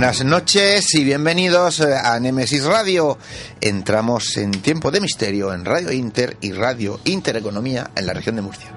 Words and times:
Buenas 0.00 0.24
noches 0.24 0.94
y 0.94 1.04
bienvenidos 1.04 1.80
eh, 1.80 1.94
a 1.94 2.18
Nemesis 2.18 2.64
Radio. 2.64 3.18
Entramos 3.60 4.38
en 4.38 4.50
tiempo 4.50 4.90
de 4.90 4.98
misterio 4.98 5.52
en 5.52 5.66
Radio 5.66 5.92
Inter 5.92 6.38
y 6.40 6.52
Radio 6.52 6.98
Intereconomía 7.04 7.90
en 7.94 8.06
la 8.06 8.14
región 8.14 8.36
de 8.36 8.40
Murcia. 8.40 8.72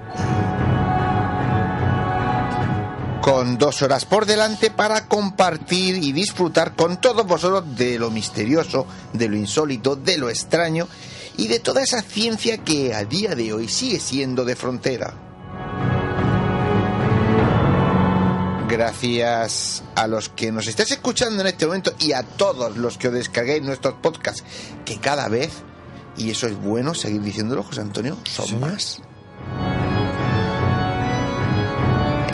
Con 3.22 3.58
dos 3.58 3.82
horas 3.84 4.04
por 4.04 4.26
delante 4.26 4.70
para 4.70 5.08
compartir 5.08 5.96
y 5.96 6.12
disfrutar 6.12 6.76
con 6.76 7.00
todos 7.00 7.26
vosotros 7.26 7.78
de 7.78 7.98
lo 7.98 8.12
misterioso, 8.12 8.86
de 9.14 9.30
lo 9.30 9.38
insólito, 9.38 9.96
de 9.96 10.18
lo 10.18 10.30
extraño 10.30 10.90
y 11.38 11.48
de 11.48 11.62
toda 11.62 11.84
esa 11.84 12.02
ciencia 12.02 12.58
que 12.58 12.94
a 12.94 13.06
día 13.06 13.34
de 13.34 13.54
hoy 13.54 13.70
sigue 13.70 14.02
siendo 14.02 14.44
de 14.44 14.58
frontera. 14.58 15.33
Gracias 18.74 19.84
a 19.94 20.08
los 20.08 20.30
que 20.30 20.52
nos 20.52 20.66
estáis 20.66 20.90
escuchando 20.90 21.42
en 21.42 21.48
este 21.48 21.68
momento 21.68 21.94
y 22.00 22.14
a 22.14 22.24
todos 22.24 22.76
los 22.76 22.98
que 22.98 23.10
os 23.10 23.14
descarguéis 23.14 23.62
nuestros 23.62 23.94
podcasts, 24.02 24.44
que 24.84 24.98
cada 24.98 25.30
vez, 25.30 25.52
y 26.18 26.32
eso 26.32 26.48
es 26.48 26.60
bueno 26.60 26.96
seguir 26.96 27.22
diciéndolo, 27.22 27.62
José 27.62 27.82
Antonio, 27.82 28.18
son 28.24 28.60
más. 28.60 29.00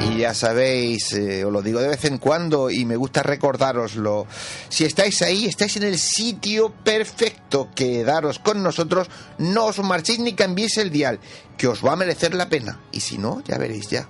Y 0.09 0.19
ya 0.19 0.34
sabéis, 0.34 1.12
eh, 1.12 1.44
os 1.44 1.52
lo 1.52 1.62
digo 1.62 1.81
de 1.81 1.90
vez 1.90 2.06
en 2.06 2.19
cuando 2.19 2.69
y 2.69 2.86
me 2.86 2.96
gusta 2.96 3.22
recordároslo. 3.22 4.25
Si 4.69 4.86
estáis 4.86 5.22
ahí, 5.22 5.46
estáis 5.46 5.75
en 5.75 5.84
el 5.84 6.00
sitio 6.00 6.72
perfecto. 6.86 7.68
Quedaros 7.75 8.40
con 8.40 8.63
nosotros, 8.63 9.09
no 9.40 9.66
os 9.66 9.80
marchéis 9.80 10.19
ni 10.19 10.36
cambiéis 10.36 10.78
el 10.78 10.90
dial, 10.90 11.19
que 11.58 11.68
os 11.68 11.86
va 11.86 11.92
a 11.92 11.97
merecer 11.97 12.34
la 12.34 12.47
pena. 12.47 12.80
Y 12.94 13.02
si 13.02 13.18
no, 13.18 13.44
ya 13.46 13.58
veréis 13.58 13.90
ya. 13.90 14.09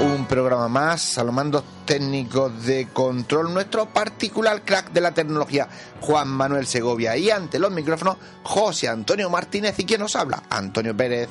Un 0.00 0.24
programa 0.26 0.68
más 0.68 1.18
a 1.18 1.24
los 1.24 1.62
técnicos 1.84 2.64
de 2.64 2.88
control, 2.92 3.52
nuestro 3.52 3.86
particular 3.86 4.62
crack 4.64 4.92
de 4.92 5.00
la 5.00 5.12
tecnología, 5.12 5.68
Juan 6.00 6.28
Manuel 6.28 6.66
Segovia, 6.66 7.16
y 7.16 7.30
ante 7.30 7.58
los 7.58 7.70
micrófonos, 7.70 8.16
José 8.42 8.88
Antonio 8.88 9.28
Martínez, 9.28 9.78
y 9.78 9.84
quien 9.84 10.00
nos 10.00 10.16
habla, 10.16 10.42
Antonio 10.48 10.96
Pérez. 10.96 11.28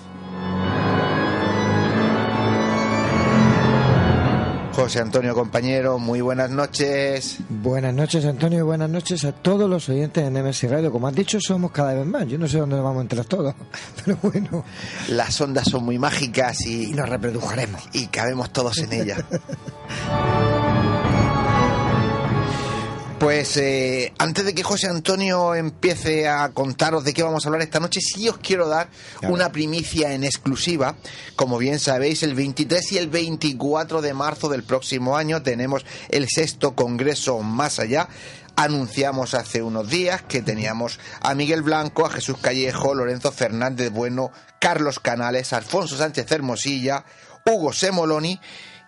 José 4.79 5.01
Antonio, 5.01 5.35
compañero, 5.35 5.99
muy 5.99 6.21
buenas 6.21 6.49
noches. 6.49 7.39
Buenas 7.49 7.93
noches, 7.93 8.23
Antonio, 8.23 8.59
y 8.59 8.61
buenas 8.61 8.89
noches 8.89 9.25
a 9.25 9.33
todos 9.33 9.69
los 9.69 9.89
oyentes 9.89 10.23
de 10.23 10.31
NMS 10.31 10.63
Radio. 10.69 10.89
Como 10.89 11.05
has 11.05 11.13
dicho, 11.13 11.37
somos 11.41 11.71
cada 11.71 11.93
vez 11.93 12.05
más. 12.05 12.25
Yo 12.27 12.37
no 12.37 12.47
sé 12.47 12.59
dónde 12.59 12.77
nos 12.77 12.85
vamos 12.85 12.99
a 12.99 13.01
entrar 13.01 13.25
todos, 13.25 13.53
pero 14.05 14.17
bueno. 14.21 14.63
Las 15.09 15.39
ondas 15.41 15.67
son 15.69 15.83
muy 15.83 15.99
mágicas 15.99 16.65
y, 16.65 16.91
Y 16.91 16.93
nos 16.93 17.09
reprodujaremos. 17.09 17.89
y 17.91 18.07
cabemos 18.07 18.53
todos 18.53 18.77
en 18.77 18.93
ellas. 18.93 19.19
Pues 23.19 23.57
eh, 23.57 24.13
antes 24.17 24.45
de 24.45 24.55
que 24.55 24.63
José 24.63 24.87
Antonio 24.87 25.53
empiece 25.53 26.29
a 26.29 26.49
contaros 26.49 27.03
de 27.03 27.13
qué 27.13 27.21
vamos 27.21 27.43
a 27.43 27.49
hablar 27.49 27.61
esta 27.61 27.81
noche, 27.81 27.99
sí 27.99 28.29
os 28.29 28.37
quiero 28.37 28.69
dar 28.69 28.87
una 29.23 29.51
primicia 29.51 30.13
en 30.13 30.23
exclusiva. 30.23 30.95
Como 31.35 31.57
bien 31.57 31.79
sabéis, 31.79 32.23
el 32.23 32.33
23 32.33 32.93
y 32.93 32.97
el 32.97 33.09
24 33.09 34.01
de 34.01 34.13
marzo 34.13 34.47
del 34.47 34.63
próximo 34.63 35.17
año 35.17 35.41
tenemos 35.41 35.85
el 36.07 36.29
sexto 36.29 36.75
Congreso 36.75 37.39
Más 37.39 37.79
Allá. 37.79 38.07
Anunciamos 38.55 39.33
hace 39.33 39.61
unos 39.61 39.89
días 39.89 40.21
que 40.21 40.41
teníamos 40.41 40.97
a 41.19 41.35
Miguel 41.35 41.61
Blanco, 41.61 42.05
a 42.05 42.11
Jesús 42.11 42.37
Callejo, 42.41 42.95
Lorenzo 42.95 43.33
Fernández 43.33 43.91
Bueno, 43.91 44.31
Carlos 44.59 45.01
Canales, 45.01 45.51
Alfonso 45.51 45.97
Sánchez 45.97 46.31
Hermosilla, 46.31 47.03
Hugo 47.45 47.73
Semoloni 47.73 48.39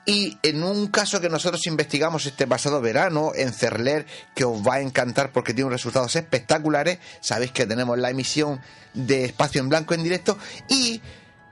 y 0.06 0.38
en 0.41 0.63
un 0.63 0.88
caso 0.88 1.22
que 1.22 1.29
nosotros 1.29 1.66
investigamos 1.67 2.25
este 2.25 2.47
pasado 2.47 2.81
verano 2.81 3.31
en 3.35 3.53
Cerler, 3.53 4.06
que 4.34 4.44
os 4.44 4.66
va 4.66 4.75
a 4.75 4.81
encantar 4.81 5.31
porque 5.31 5.53
tiene 5.53 5.69
resultados 5.69 6.16
espectaculares, 6.16 7.00
sabéis 7.19 7.51
que 7.51 7.67
tenemos 7.67 7.97
la 7.97 8.09
emisión 8.09 8.59
de 8.94 9.25
Espacio 9.25 9.62
en 9.62 9.69
Blanco 9.69 9.94
en 9.94 10.03
directo 10.03 10.38
y 10.67 11.01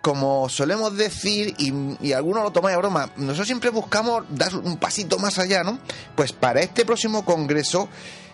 como 0.02 0.48
solemos 0.48 0.96
decir, 0.96 1.54
y, 1.58 1.74
y 2.02 2.14
algunos 2.14 2.44
lo 2.44 2.52
tomáis 2.52 2.76
a 2.76 2.80
broma, 2.80 3.12
nosotros 3.18 3.48
siempre 3.48 3.70
buscamos 3.70 4.24
dar 4.30 4.56
un 4.56 4.78
pasito 4.78 5.20
más 5.20 5.38
allá, 5.40 5.64
¿no? 5.64 5.78
Pues 6.16 6.31
para 6.31 6.62
este 6.62 6.86
próximo 6.86 7.26
congreso 7.26 7.90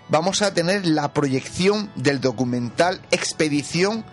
vamos 0.08 0.42
a 0.44 0.54
tener 0.54 0.86
la 0.86 1.12
proyección 1.12 1.92
del 1.96 2.22
documental 2.22 3.02
Expedición 3.12 4.06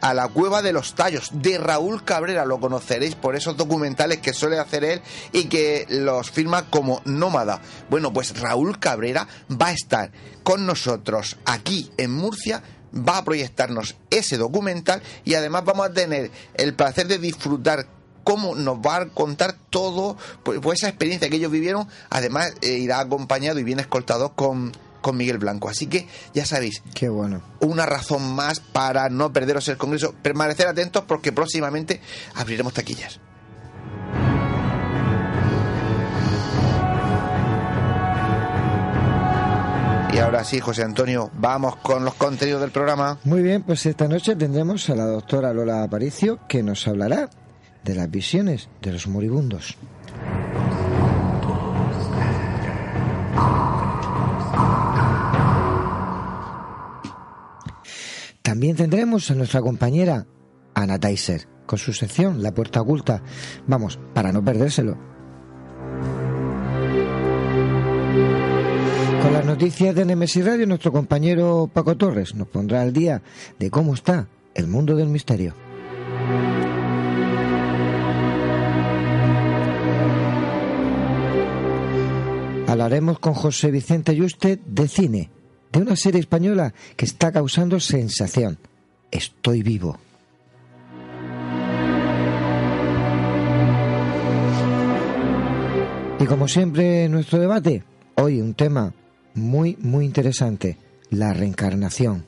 a 0.00 0.14
la 0.14 0.28
cueva 0.28 0.62
de 0.62 0.72
los 0.72 0.94
tallos 0.94 1.30
de 1.32 1.58
Raúl 1.58 2.04
Cabrera. 2.04 2.44
Lo 2.44 2.60
conoceréis 2.60 3.14
por 3.14 3.36
esos 3.36 3.56
documentales 3.56 4.18
que 4.18 4.32
suele 4.32 4.58
hacer 4.58 4.84
él 4.84 5.02
y 5.32 5.44
que 5.44 5.86
los 5.88 6.30
firma 6.30 6.70
como 6.70 7.02
nómada. 7.04 7.60
Bueno 7.90 8.12
pues 8.12 8.38
Raúl 8.38 8.78
Cabrera 8.78 9.26
va 9.50 9.68
a 9.68 9.72
estar 9.72 10.10
con 10.42 10.66
nosotros 10.66 11.36
aquí 11.44 11.90
en 11.96 12.12
Murcia 12.12 12.62
va 12.94 13.18
a 13.18 13.24
proyectarnos 13.24 13.96
ese 14.10 14.38
documental 14.38 15.02
y 15.24 15.34
además 15.34 15.64
vamos 15.64 15.86
a 15.86 15.92
tener 15.92 16.30
el 16.54 16.74
placer 16.74 17.06
de 17.06 17.18
disfrutar 17.18 17.86
cómo 18.24 18.54
nos 18.54 18.76
va 18.78 18.96
a 18.96 19.08
contar 19.08 19.56
todo 19.70 20.16
pues, 20.42 20.60
pues 20.60 20.80
esa 20.80 20.88
experiencia 20.88 21.30
que 21.30 21.36
ellos 21.36 21.50
vivieron. 21.50 21.88
Además 22.10 22.52
eh, 22.60 22.72
irá 22.72 23.00
acompañado 23.00 23.58
y 23.58 23.64
bien 23.64 23.80
escoltado 23.80 24.34
con 24.34 24.72
con 25.00 25.16
Miguel 25.16 25.38
Blanco 25.38 25.68
así 25.68 25.86
que 25.86 26.06
ya 26.34 26.44
sabéis 26.44 26.82
Qué 26.94 27.08
bueno. 27.08 27.42
una 27.60 27.86
razón 27.86 28.34
más 28.34 28.60
para 28.60 29.08
no 29.08 29.32
perderos 29.32 29.68
el 29.68 29.76
Congreso. 29.76 30.14
Permanecer 30.22 30.66
atentos 30.68 31.04
porque 31.06 31.32
próximamente 31.32 32.00
abriremos 32.34 32.74
taquillas. 32.74 33.20
Y 40.12 40.18
ahora 40.20 40.42
sí, 40.42 40.58
José 40.58 40.82
Antonio, 40.82 41.30
vamos 41.34 41.76
con 41.76 42.04
los 42.04 42.14
contenidos 42.14 42.60
del 42.60 42.70
programa. 42.70 43.18
Muy 43.24 43.42
bien, 43.42 43.62
pues 43.62 43.84
esta 43.86 44.08
noche 44.08 44.34
tendremos 44.36 44.88
a 44.90 44.96
la 44.96 45.04
doctora 45.04 45.52
Lola 45.52 45.82
Aparicio 45.82 46.40
que 46.48 46.62
nos 46.62 46.88
hablará 46.88 47.28
de 47.84 47.94
las 47.94 48.10
visiones 48.10 48.68
de 48.80 48.92
los 48.92 49.06
moribundos. 49.06 49.76
También 58.58 58.74
tendremos 58.74 59.30
a 59.30 59.36
nuestra 59.36 59.60
compañera 59.60 60.26
Ana 60.74 60.98
Tyser 60.98 61.46
con 61.64 61.78
su 61.78 61.92
sección 61.92 62.42
La 62.42 62.52
Puerta 62.52 62.80
Oculta. 62.80 63.22
Vamos, 63.68 64.00
para 64.12 64.32
no 64.32 64.44
perdérselo. 64.44 64.98
Con 69.22 69.32
las 69.32 69.44
noticias 69.44 69.94
de 69.94 70.04
Nemesis 70.04 70.44
Radio, 70.44 70.66
nuestro 70.66 70.90
compañero 70.90 71.70
Paco 71.72 71.96
Torres 71.96 72.34
nos 72.34 72.48
pondrá 72.48 72.82
al 72.82 72.92
día 72.92 73.22
de 73.60 73.70
cómo 73.70 73.94
está 73.94 74.26
el 74.56 74.66
mundo 74.66 74.96
del 74.96 75.06
misterio. 75.06 75.54
Hablaremos 82.66 83.20
con 83.20 83.34
José 83.34 83.70
Vicente 83.70 84.16
Yuste 84.16 84.58
de 84.66 84.88
cine 84.88 85.37
de 85.72 85.80
una 85.80 85.96
serie 85.96 86.20
española 86.20 86.72
que 86.96 87.04
está 87.04 87.32
causando 87.32 87.80
sensación. 87.80 88.58
Estoy 89.10 89.62
vivo. 89.62 89.98
Y 96.20 96.24
como 96.26 96.48
siempre, 96.48 97.08
nuestro 97.08 97.38
debate, 97.38 97.84
hoy 98.16 98.40
un 98.40 98.54
tema 98.54 98.92
muy, 99.34 99.76
muy 99.80 100.04
interesante, 100.04 100.76
la 101.10 101.32
reencarnación. 101.32 102.27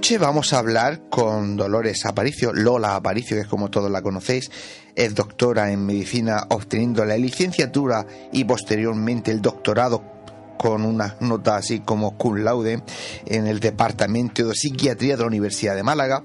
Noche 0.00 0.16
vamos 0.16 0.54
a 0.54 0.60
hablar 0.60 1.10
con 1.10 1.58
Dolores 1.58 2.06
Aparicio, 2.06 2.54
Lola 2.54 2.96
Aparicio, 2.96 3.36
que 3.36 3.42
es 3.42 3.46
como 3.46 3.68
todos 3.68 3.90
la 3.90 4.00
conocéis, 4.00 4.50
es 4.94 5.14
doctora 5.14 5.72
en 5.72 5.84
medicina 5.84 6.46
obteniendo 6.48 7.04
la 7.04 7.18
licenciatura 7.18 8.06
y 8.32 8.44
posteriormente 8.44 9.30
el 9.30 9.42
doctorado 9.42 10.02
con 10.56 10.86
una 10.86 11.16
nota 11.20 11.56
así 11.56 11.80
como 11.80 12.16
cum 12.16 12.36
laude 12.36 12.82
en 13.26 13.46
el 13.46 13.60
Departamento 13.60 14.48
de 14.48 14.54
Psiquiatría 14.54 15.18
de 15.18 15.20
la 15.20 15.26
Universidad 15.26 15.76
de 15.76 15.82
Málaga, 15.82 16.24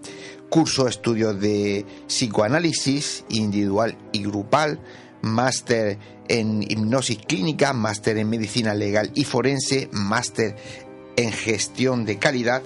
curso 0.49 0.85
de 0.85 0.91
estudios 0.91 1.37
de 1.41 1.85
psicoanálisis 2.07 3.25
individual 3.27 3.97
y 4.13 4.23
grupal, 4.23 4.79
máster 5.21 5.99
en 6.29 6.63
hipnosis 6.63 7.17
clínica, 7.17 7.73
máster 7.73 8.17
en 8.19 8.29
medicina 8.29 8.73
legal 8.73 9.11
y 9.15 9.25
forense, 9.25 9.89
máster 9.91 10.55
en 11.17 11.33
gestión 11.33 12.05
de 12.05 12.19
calidad, 12.19 12.63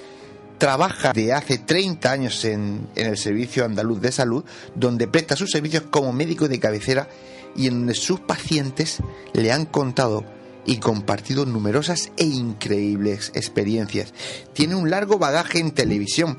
trabaja 0.60 1.14
de 1.14 1.34
hace 1.34 1.58
30 1.58 2.12
años 2.12 2.46
en, 2.46 2.88
en, 2.96 3.08
el 3.08 3.18
Servicio 3.18 3.66
Andaluz 3.66 4.02
de 4.02 4.12
Salud, 4.12 4.44
donde 4.76 5.08
presta 5.08 5.36
sus 5.36 5.50
servicios 5.50 5.84
como 5.90 6.14
médico 6.14 6.48
de 6.48 6.60
cabecera 6.60 7.08
y 7.56 7.68
en 7.68 7.80
donde 7.80 7.96
sus 7.96 8.20
pacientes 8.20 9.00
le 9.34 9.52
han 9.52 9.66
contado 9.66 10.24
y 10.66 10.78
compartido 10.78 11.46
numerosas 11.46 12.12
e 12.18 12.26
increíbles 12.26 13.32
experiencias. 13.34 14.14
Tiene 14.54 14.76
un 14.76 14.90
largo 14.90 15.18
bagaje 15.18 15.60
en 15.60 15.72
televisión, 15.72 16.38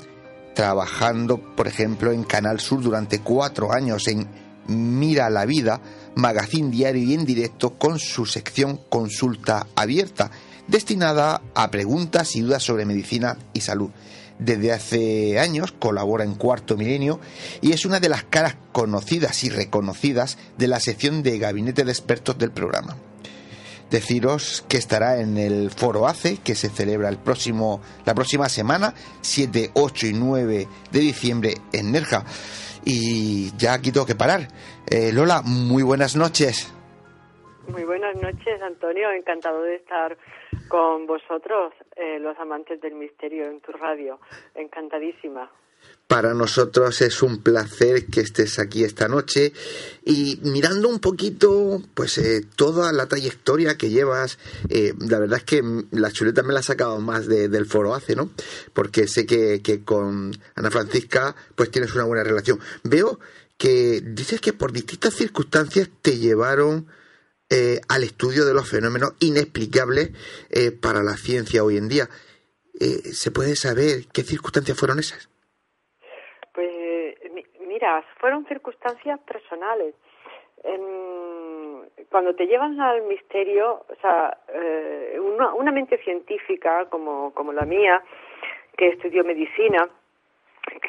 trabajando, 0.53 1.37
por 1.55 1.67
ejemplo, 1.67 2.11
en 2.11 2.23
Canal 2.23 2.59
Sur 2.59 2.81
durante 2.81 3.19
cuatro 3.19 3.73
años 3.73 4.07
en 4.07 4.27
Mira 4.67 5.29
la 5.29 5.45
Vida, 5.45 5.81
magazine 6.15 6.69
diario 6.69 7.03
y 7.03 7.13
en 7.13 7.25
directo 7.25 7.71
con 7.71 7.99
su 7.99 8.25
sección 8.25 8.79
Consulta 8.89 9.67
Abierta 9.75 10.31
destinada 10.71 11.41
a 11.53 11.69
preguntas 11.69 12.35
y 12.35 12.41
dudas 12.41 12.63
sobre 12.63 12.85
medicina 12.85 13.37
y 13.53 13.61
salud. 13.61 13.91
Desde 14.39 14.71
hace 14.71 15.37
años 15.37 15.71
colabora 15.71 16.23
en 16.23 16.33
Cuarto 16.33 16.77
Milenio 16.77 17.19
y 17.61 17.73
es 17.73 17.85
una 17.85 17.99
de 17.99 18.09
las 18.09 18.23
caras 18.23 18.55
conocidas 18.71 19.43
y 19.43 19.49
reconocidas 19.49 20.37
de 20.57 20.67
la 20.67 20.79
sección 20.79 21.21
de 21.21 21.37
gabinete 21.37 21.83
de 21.83 21.91
expertos 21.91 22.37
del 22.39 22.51
programa. 22.51 22.95
Deciros 23.91 24.63
que 24.69 24.77
estará 24.77 25.19
en 25.19 25.37
el 25.37 25.69
Foro 25.69 26.07
ACE, 26.07 26.37
que 26.37 26.55
se 26.55 26.69
celebra 26.69 27.09
el 27.09 27.17
próximo, 27.17 27.81
la 28.05 28.15
próxima 28.15 28.47
semana, 28.47 28.95
7, 29.19 29.71
8 29.73 30.07
y 30.07 30.13
9 30.13 30.67
de 30.91 30.99
diciembre 30.99 31.55
en 31.73 31.91
Nerja. 31.91 32.23
Y 32.85 33.55
ya 33.57 33.73
aquí 33.73 33.91
tengo 33.91 34.05
que 34.05 34.15
parar. 34.15 34.47
Eh, 34.87 35.11
Lola, 35.11 35.41
muy 35.41 35.83
buenas 35.83 36.15
noches. 36.15 36.67
Muy 37.71 37.85
buenas 37.85 38.15
noches, 38.15 38.61
Antonio. 38.61 39.09
Encantado 39.11 39.63
de 39.63 39.75
estar 39.75 40.17
con 40.67 41.07
vosotros, 41.07 41.73
eh, 41.95 42.19
los 42.19 42.37
amantes 42.37 42.81
del 42.81 42.95
misterio, 42.95 43.47
en 43.47 43.61
tu 43.61 43.71
radio. 43.71 44.19
Encantadísima. 44.55 45.49
Para 46.05 46.33
nosotros 46.33 47.01
es 47.01 47.23
un 47.23 47.41
placer 47.41 48.07
que 48.07 48.19
estés 48.19 48.59
aquí 48.59 48.83
esta 48.83 49.07
noche 49.07 49.53
y 50.03 50.37
mirando 50.43 50.89
un 50.89 50.99
poquito, 50.99 51.81
pues 51.93 52.17
eh, 52.17 52.41
toda 52.57 52.91
la 52.91 53.07
trayectoria 53.07 53.77
que 53.77 53.89
llevas, 53.89 54.37
eh, 54.69 54.93
la 54.99 55.19
verdad 55.19 55.37
es 55.37 55.45
que 55.45 55.61
la 55.91 56.11
chuleta 56.11 56.43
me 56.43 56.53
la 56.53 56.59
ha 56.59 56.63
sacado 56.63 56.99
más 56.99 57.27
de, 57.27 57.47
del 57.47 57.65
foro 57.65 57.95
hace, 57.95 58.15
¿no? 58.15 58.29
Porque 58.73 59.07
sé 59.07 59.25
que, 59.25 59.61
que 59.61 59.85
con 59.85 60.33
Ana 60.55 60.69
Francisca, 60.69 61.35
pues 61.55 61.71
tienes 61.71 61.95
una 61.95 62.03
buena 62.03 62.23
relación. 62.23 62.59
Veo 62.83 63.17
que 63.57 64.01
dices 64.01 64.41
que 64.41 64.51
por 64.51 64.73
distintas 64.73 65.13
circunstancias 65.13 65.89
te 66.01 66.17
llevaron 66.17 66.87
eh, 67.51 67.81
al 67.89 68.03
estudio 68.03 68.45
de 68.45 68.53
los 68.53 68.69
fenómenos 68.69 69.11
inexplicables 69.19 70.11
eh, 70.49 70.71
para 70.71 71.03
la 71.03 71.17
ciencia 71.17 71.63
hoy 71.63 71.75
en 71.75 71.89
día. 71.89 72.07
Eh, 72.79 73.11
¿Se 73.11 73.29
puede 73.29 73.55
saber 73.55 74.07
qué 74.13 74.23
circunstancias 74.23 74.79
fueron 74.79 74.99
esas? 74.99 75.29
Pues 76.53 76.71
mira, 77.67 78.03
fueron 78.19 78.47
circunstancias 78.47 79.19
personales. 79.27 79.95
En, 80.63 81.89
cuando 82.09 82.35
te 82.35 82.45
llevan 82.45 82.79
al 82.79 83.01
misterio, 83.03 83.85
o 83.87 83.95
sea, 84.01 84.37
eh, 84.53 85.19
una, 85.19 85.53
una, 85.53 85.71
mente 85.71 85.97
científica 86.03 86.85
como, 86.89 87.33
como 87.33 87.51
la 87.51 87.65
mía, 87.65 88.03
que 88.77 88.89
estudió 88.89 89.23
medicina, 89.23 89.89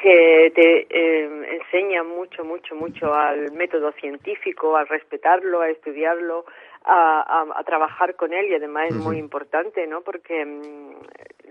que 0.01 0.51
te 0.55 0.87
eh, 0.89 1.59
enseña 1.61 2.03
mucho, 2.03 2.43
mucho, 2.43 2.75
mucho 2.75 3.13
al 3.13 3.51
método 3.53 3.91
científico, 3.93 4.77
a 4.77 4.85
respetarlo, 4.85 5.61
a 5.61 5.69
estudiarlo, 5.69 6.45
a, 6.85 7.21
a, 7.21 7.59
a 7.59 7.63
trabajar 7.63 8.15
con 8.15 8.33
él 8.33 8.47
y 8.47 8.55
además 8.55 8.89
es 8.89 8.95
muy 8.95 9.17
importante, 9.17 9.87
¿no? 9.87 10.01
Porque 10.01 10.45
mmm, 10.45 10.95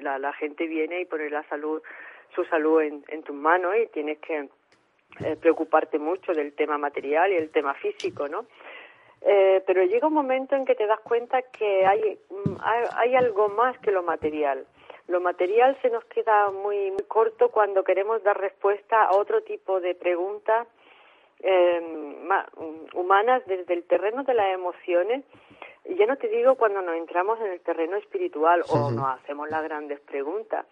la, 0.00 0.18
la 0.18 0.32
gente 0.34 0.66
viene 0.66 1.00
y 1.00 1.04
pone 1.04 1.30
la 1.30 1.42
salud, 1.44 1.82
su 2.34 2.44
salud 2.44 2.80
en, 2.82 3.04
en 3.08 3.22
tus 3.22 3.34
manos 3.34 3.74
y 3.82 3.86
tienes 3.88 4.18
que 4.18 4.48
eh, 5.20 5.36
preocuparte 5.40 5.98
mucho 5.98 6.32
del 6.32 6.54
tema 6.54 6.78
material 6.78 7.32
y 7.32 7.36
el 7.36 7.50
tema 7.50 7.74
físico, 7.74 8.28
¿no? 8.28 8.46
Eh, 9.20 9.62
pero 9.66 9.84
llega 9.84 10.08
un 10.08 10.14
momento 10.14 10.56
en 10.56 10.64
que 10.64 10.74
te 10.74 10.86
das 10.86 11.00
cuenta 11.00 11.42
que 11.42 11.86
hay, 11.86 12.18
mm, 12.30 12.56
hay, 12.96 13.14
algo 13.14 13.48
más 13.50 13.78
que 13.78 13.92
lo 13.92 14.02
material. 14.02 14.66
Lo 15.08 15.20
material 15.20 15.76
se 15.82 15.90
nos 15.90 16.04
queda 16.04 16.50
muy, 16.50 16.90
muy 16.90 17.04
corto 17.08 17.50
cuando 17.50 17.84
queremos 17.84 18.22
dar 18.22 18.38
respuesta 18.40 19.04
a 19.04 19.16
otro 19.16 19.42
tipo 19.42 19.80
de 19.80 19.94
preguntas 19.94 20.66
eh, 21.40 21.80
humanas 22.94 23.42
desde 23.46 23.74
el 23.74 23.84
terreno 23.84 24.24
de 24.24 24.34
las 24.34 24.54
emociones. 24.54 25.24
Y 25.84 25.96
ya 25.96 26.06
no 26.06 26.16
te 26.16 26.28
digo 26.28 26.54
cuando 26.54 26.80
nos 26.80 26.96
entramos 26.96 27.40
en 27.40 27.48
el 27.48 27.60
terreno 27.60 27.96
espiritual 27.96 28.62
o 28.68 28.90
nos 28.90 29.18
hacemos 29.18 29.50
las 29.50 29.64
grandes 29.64 30.00
preguntas. 30.00 30.64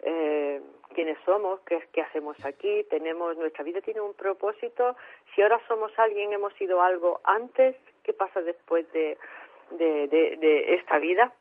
Eh, 0.00 0.60
quiénes 0.94 1.18
somos, 1.24 1.60
qué, 1.60 1.80
qué 1.92 2.02
hacemos 2.02 2.36
aquí, 2.44 2.84
tenemos 2.90 3.36
nuestra 3.36 3.64
vida 3.64 3.80
tiene 3.80 4.00
un 4.00 4.14
propósito. 4.14 4.96
Si 5.34 5.42
ahora 5.42 5.60
somos 5.68 5.92
alguien, 5.98 6.32
hemos 6.32 6.52
sido 6.54 6.82
algo 6.82 7.20
antes, 7.24 7.76
¿qué 8.02 8.12
pasa 8.12 8.40
después 8.40 8.90
de, 8.92 9.16
de, 9.70 10.08
de, 10.08 10.74
esta 10.74 10.98
vida? 10.98 11.32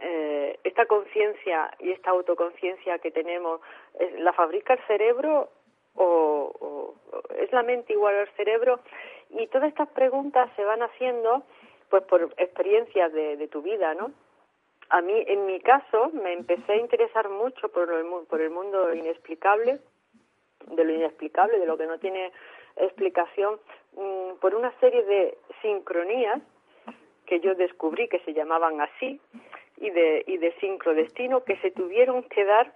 Eh, 0.00 0.58
esta 0.64 0.86
conciencia 0.86 1.70
y 1.80 1.90
esta 1.90 2.10
autoconciencia 2.10 2.98
que 2.98 3.10
tenemos, 3.10 3.60
¿la 4.18 4.32
fabrica 4.32 4.74
el 4.74 4.86
cerebro 4.86 5.50
o, 5.94 6.94
es 7.36 7.52
la 7.52 7.62
mente 7.62 7.92
igual 7.92 8.14
al 8.14 8.30
cerebro? 8.36 8.80
Y 9.30 9.46
todas 9.48 9.68
estas 9.68 9.88
preguntas 9.88 10.50
se 10.56 10.64
van 10.64 10.82
haciendo 10.82 11.42
pues 11.88 12.04
por 12.04 12.32
experiencias 12.36 13.12
de, 13.12 13.36
de 13.36 13.48
tu 13.48 13.62
vida, 13.62 13.94
¿no? 13.94 14.12
a 14.90 15.00
mí, 15.00 15.24
en 15.26 15.46
mi 15.46 15.60
caso, 15.60 16.10
me 16.12 16.32
empecé 16.32 16.72
a 16.72 16.76
interesar 16.76 17.28
mucho 17.28 17.68
por 17.68 17.92
el, 17.92 18.04
por 18.28 18.40
el 18.40 18.50
mundo 18.50 18.92
inexplicable, 18.92 19.78
de 20.66 20.84
lo 20.84 20.92
inexplicable, 20.92 21.58
de 21.58 21.66
lo 21.66 21.78
que 21.78 21.86
no 21.86 21.98
tiene 21.98 22.32
explicación, 22.76 23.58
mm, 23.94 24.40
por 24.40 24.54
una 24.54 24.72
serie 24.80 25.04
de 25.04 25.38
sincronías 25.62 26.42
que 27.24 27.40
yo 27.40 27.54
descubrí 27.54 28.08
que 28.08 28.18
se 28.20 28.34
llamaban 28.34 28.80
así 28.80 29.20
y 29.80 29.90
de, 29.90 30.22
y 30.26 30.36
de 30.36 30.52
sincrodestino 30.60 31.42
que 31.44 31.56
se 31.56 31.70
tuvieron 31.70 32.22
que 32.24 32.44
dar 32.44 32.72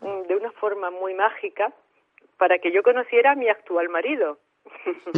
mm, 0.00 0.22
de 0.28 0.36
una 0.36 0.52
forma 0.52 0.90
muy 0.90 1.14
mágica 1.14 1.72
para 2.36 2.58
que 2.58 2.70
yo 2.70 2.82
conociera 2.82 3.32
a 3.32 3.34
mi 3.34 3.48
actual 3.48 3.88
marido. 3.88 4.38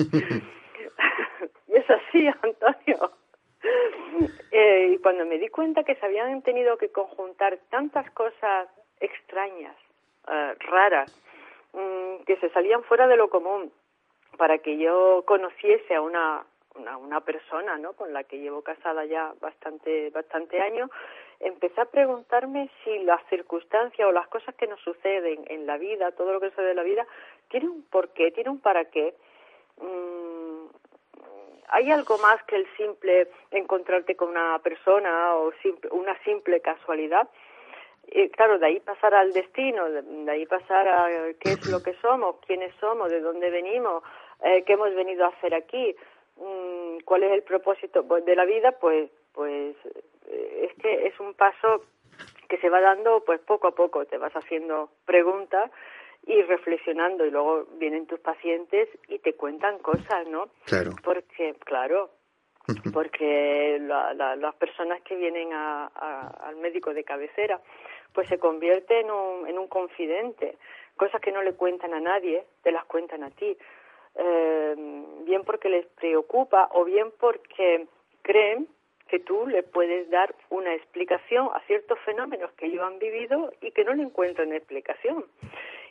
y 1.68 1.74
es 1.74 1.90
así, 1.90 2.26
Antonio. 2.42 3.12
Eh, 4.52 4.92
y 4.92 4.98
cuando 4.98 5.26
me 5.26 5.38
di 5.38 5.48
cuenta 5.48 5.82
que 5.82 5.96
se 5.96 6.06
habían 6.06 6.40
tenido 6.42 6.78
que 6.78 6.88
conjuntar 6.90 7.58
tantas 7.68 8.08
cosas 8.12 8.68
extrañas, 9.00 9.76
eh, 10.28 10.54
raras, 10.60 11.12
mm, 11.72 12.22
que 12.24 12.36
se 12.36 12.48
salían 12.50 12.82
fuera 12.84 13.06
de 13.08 13.16
lo 13.16 13.28
común 13.28 13.72
para 14.38 14.58
que 14.58 14.78
yo 14.78 15.24
conociese 15.26 15.94
a 15.94 16.00
una, 16.00 16.46
una, 16.78 16.96
una 16.96 17.20
persona 17.20 17.76
¿no? 17.78 17.92
con 17.94 18.12
la 18.12 18.24
que 18.24 18.38
llevo 18.38 18.62
casada 18.62 19.04
ya 19.04 19.32
bastante, 19.40 20.10
bastante 20.10 20.60
años, 20.60 20.90
empecé 21.40 21.80
a 21.80 21.86
preguntarme 21.86 22.70
si 22.84 22.98
las 23.00 23.20
circunstancias 23.28 24.08
o 24.08 24.12
las 24.12 24.28
cosas 24.28 24.54
que 24.54 24.66
nos 24.66 24.80
suceden 24.80 25.44
en 25.48 25.66
la 25.66 25.78
vida, 25.78 26.12
todo 26.12 26.32
lo 26.32 26.40
que 26.40 26.50
sucede 26.50 26.70
en 26.70 26.76
la 26.76 26.82
vida, 26.82 27.06
tiene 27.48 27.68
un 27.68 27.82
porqué, 27.82 28.30
tiene 28.30 28.50
un 28.50 28.60
para 28.60 28.86
qué. 28.86 29.14
Mm, 29.80 30.66
hay 31.68 31.90
algo 31.90 32.18
más 32.18 32.42
que 32.44 32.56
el 32.56 32.66
simple 32.76 33.28
encontrarte 33.50 34.14
con 34.14 34.28
una 34.28 34.58
persona 34.60 35.34
o 35.36 35.52
una 35.90 36.16
simple 36.22 36.60
casualidad. 36.60 37.28
Y 38.08 38.28
claro, 38.30 38.58
de 38.58 38.66
ahí 38.66 38.80
pasar 38.80 39.14
al 39.14 39.32
destino, 39.32 39.90
de 39.90 40.30
ahí 40.30 40.46
pasar 40.46 40.88
a 40.88 41.08
qué 41.40 41.52
es 41.52 41.68
lo 41.68 41.82
que 41.82 41.94
somos, 41.94 42.36
quiénes 42.46 42.72
somos, 42.76 43.10
de 43.10 43.20
dónde 43.20 43.50
venimos, 43.50 44.04
eh, 44.44 44.62
qué 44.64 44.74
hemos 44.74 44.94
venido 44.94 45.24
a 45.24 45.28
hacer 45.28 45.54
aquí, 45.54 45.96
cuál 47.04 47.22
es 47.22 47.32
el 47.32 47.42
propósito 47.42 48.02
de 48.02 48.36
la 48.36 48.44
vida, 48.44 48.72
pues, 48.72 49.10
pues 49.32 49.76
eh, 50.28 50.68
es 50.68 50.82
que 50.82 51.06
es 51.06 51.18
un 51.20 51.34
paso 51.34 51.84
que 52.48 52.58
se 52.58 52.68
va 52.68 52.80
dando 52.80 53.22
pues 53.24 53.40
poco 53.40 53.68
a 53.68 53.74
poco, 53.74 54.04
te 54.04 54.18
vas 54.18 54.32
haciendo 54.34 54.90
preguntas 55.04 55.70
y 56.26 56.42
reflexionando 56.42 57.24
y 57.24 57.30
luego 57.30 57.66
vienen 57.78 58.06
tus 58.06 58.20
pacientes 58.20 58.88
y 59.08 59.18
te 59.20 59.34
cuentan 59.34 59.78
cosas, 59.78 60.26
¿no? 60.28 60.48
Claro. 60.64 60.90
Porque, 61.02 61.54
claro, 61.64 62.10
porque 62.92 63.78
las 63.80 64.54
personas 64.56 65.00
que 65.02 65.14
vienen 65.14 65.52
a, 65.52 65.86
al 65.86 66.56
médico 66.56 66.92
de 66.92 67.04
cabecera, 67.04 67.60
pues 68.12 68.28
se 68.28 68.38
convierte 68.38 69.00
en 69.00 69.10
un, 69.10 69.46
en 69.46 69.58
un 69.58 69.68
confidente. 69.68 70.56
Cosas 70.96 71.20
que 71.20 71.30
no 71.30 71.42
le 71.42 71.54
cuentan 71.54 71.94
a 71.94 72.00
nadie, 72.00 72.44
te 72.62 72.72
las 72.72 72.84
cuentan 72.86 73.22
a 73.22 73.30
ti. 73.30 73.56
Eh, 74.18 74.74
bien 75.24 75.44
porque 75.44 75.68
les 75.68 75.86
preocupa 75.86 76.68
o 76.72 76.84
bien 76.84 77.12
porque 77.18 77.86
creen 78.22 78.68
que 79.08 79.20
tú 79.20 79.46
le 79.46 79.62
puedes 79.62 80.10
dar 80.10 80.34
una 80.50 80.74
explicación 80.74 81.48
a 81.54 81.60
ciertos 81.60 81.98
fenómenos 82.00 82.50
que 82.52 82.66
ellos 82.66 82.82
han 82.82 82.98
vivido 82.98 83.52
y 83.60 83.70
que 83.70 83.84
no 83.84 83.94
le 83.94 84.02
encuentran 84.02 84.52
explicación. 84.52 85.24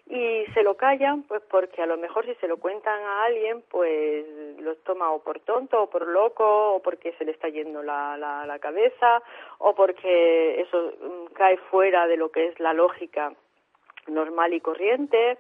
Y 0.08 0.46
se 0.53 0.62
lo 0.62 0.75
callan 0.75 1.24
pues 1.24 1.41
porque 1.50 1.82
a 1.82 1.86
lo 1.86 1.98
mejor 1.98 2.25
si 2.25 2.36
se 2.36 2.48
lo 2.48 2.58
cuentan 2.58 3.01
a 3.01 3.24
alguien 3.24 3.63
pues 3.70 4.25
lo 4.60 4.75
toma 4.77 5.12
o 5.12 5.24
por 5.24 5.39
tonto 5.39 5.84
o 5.84 5.89
por 5.89 6.08
loco 6.08 6.75
o 6.75 6.82
porque 6.82 7.13
se 7.13 7.25
le 7.25 7.32
está 7.32 7.50
yendo 7.50 7.82
la, 7.82 8.15
la, 8.17 8.46
la 8.46 8.60
cabeza 8.60 9.24
o 9.60 9.74
porque 9.74 10.62
eso 10.62 10.94
mm, 11.01 11.34
cae 11.34 11.58
fuera 11.58 12.05
de 12.05 12.17
lo 12.17 12.29
que 12.29 12.48
es 12.48 12.60
la 12.60 12.74
lógica 12.74 13.34
normal 14.08 14.53
y 14.53 14.62
corriente 14.62 15.38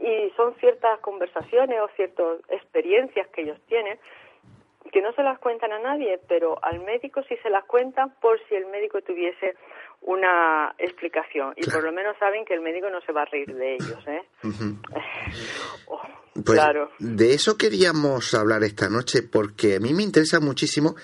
y 0.00 0.32
son 0.36 0.54
ciertas 0.56 0.98
conversaciones 1.00 1.78
o 1.80 1.88
ciertas 1.94 2.38
experiencias 2.48 3.28
que 3.28 3.42
ellos 3.42 3.58
tienen 3.68 3.98
que 4.92 5.02
no 5.02 5.12
se 5.12 5.22
las 5.22 5.38
cuentan 5.38 5.72
a 5.72 5.78
nadie, 5.78 6.18
pero 6.28 6.58
al 6.64 6.80
médico 6.80 7.22
sí 7.28 7.36
se 7.42 7.50
las 7.50 7.64
cuentan 7.64 8.14
por 8.20 8.38
si 8.48 8.54
el 8.54 8.66
médico 8.66 9.00
tuviese 9.02 9.54
una 10.02 10.74
explicación 10.78 11.52
y 11.56 11.68
por 11.68 11.84
lo 11.84 11.92
menos 11.92 12.16
saben 12.18 12.44
que 12.44 12.54
el 12.54 12.60
médico 12.60 12.88
no 12.90 13.00
se 13.02 13.12
va 13.12 13.22
a 13.22 13.24
reír 13.26 13.54
de 13.54 13.74
ellos, 13.74 14.04
¿eh? 14.06 14.22
Oh, 15.86 16.00
pues 16.32 16.58
claro. 16.58 16.90
De 16.98 17.34
eso 17.34 17.56
queríamos 17.58 18.34
hablar 18.34 18.62
esta 18.62 18.88
noche 18.88 19.22
porque 19.22 19.76
a 19.76 19.80
mí 19.80 19.92
me 19.92 20.02
interesa 20.04 20.40
muchísimo 20.40 20.94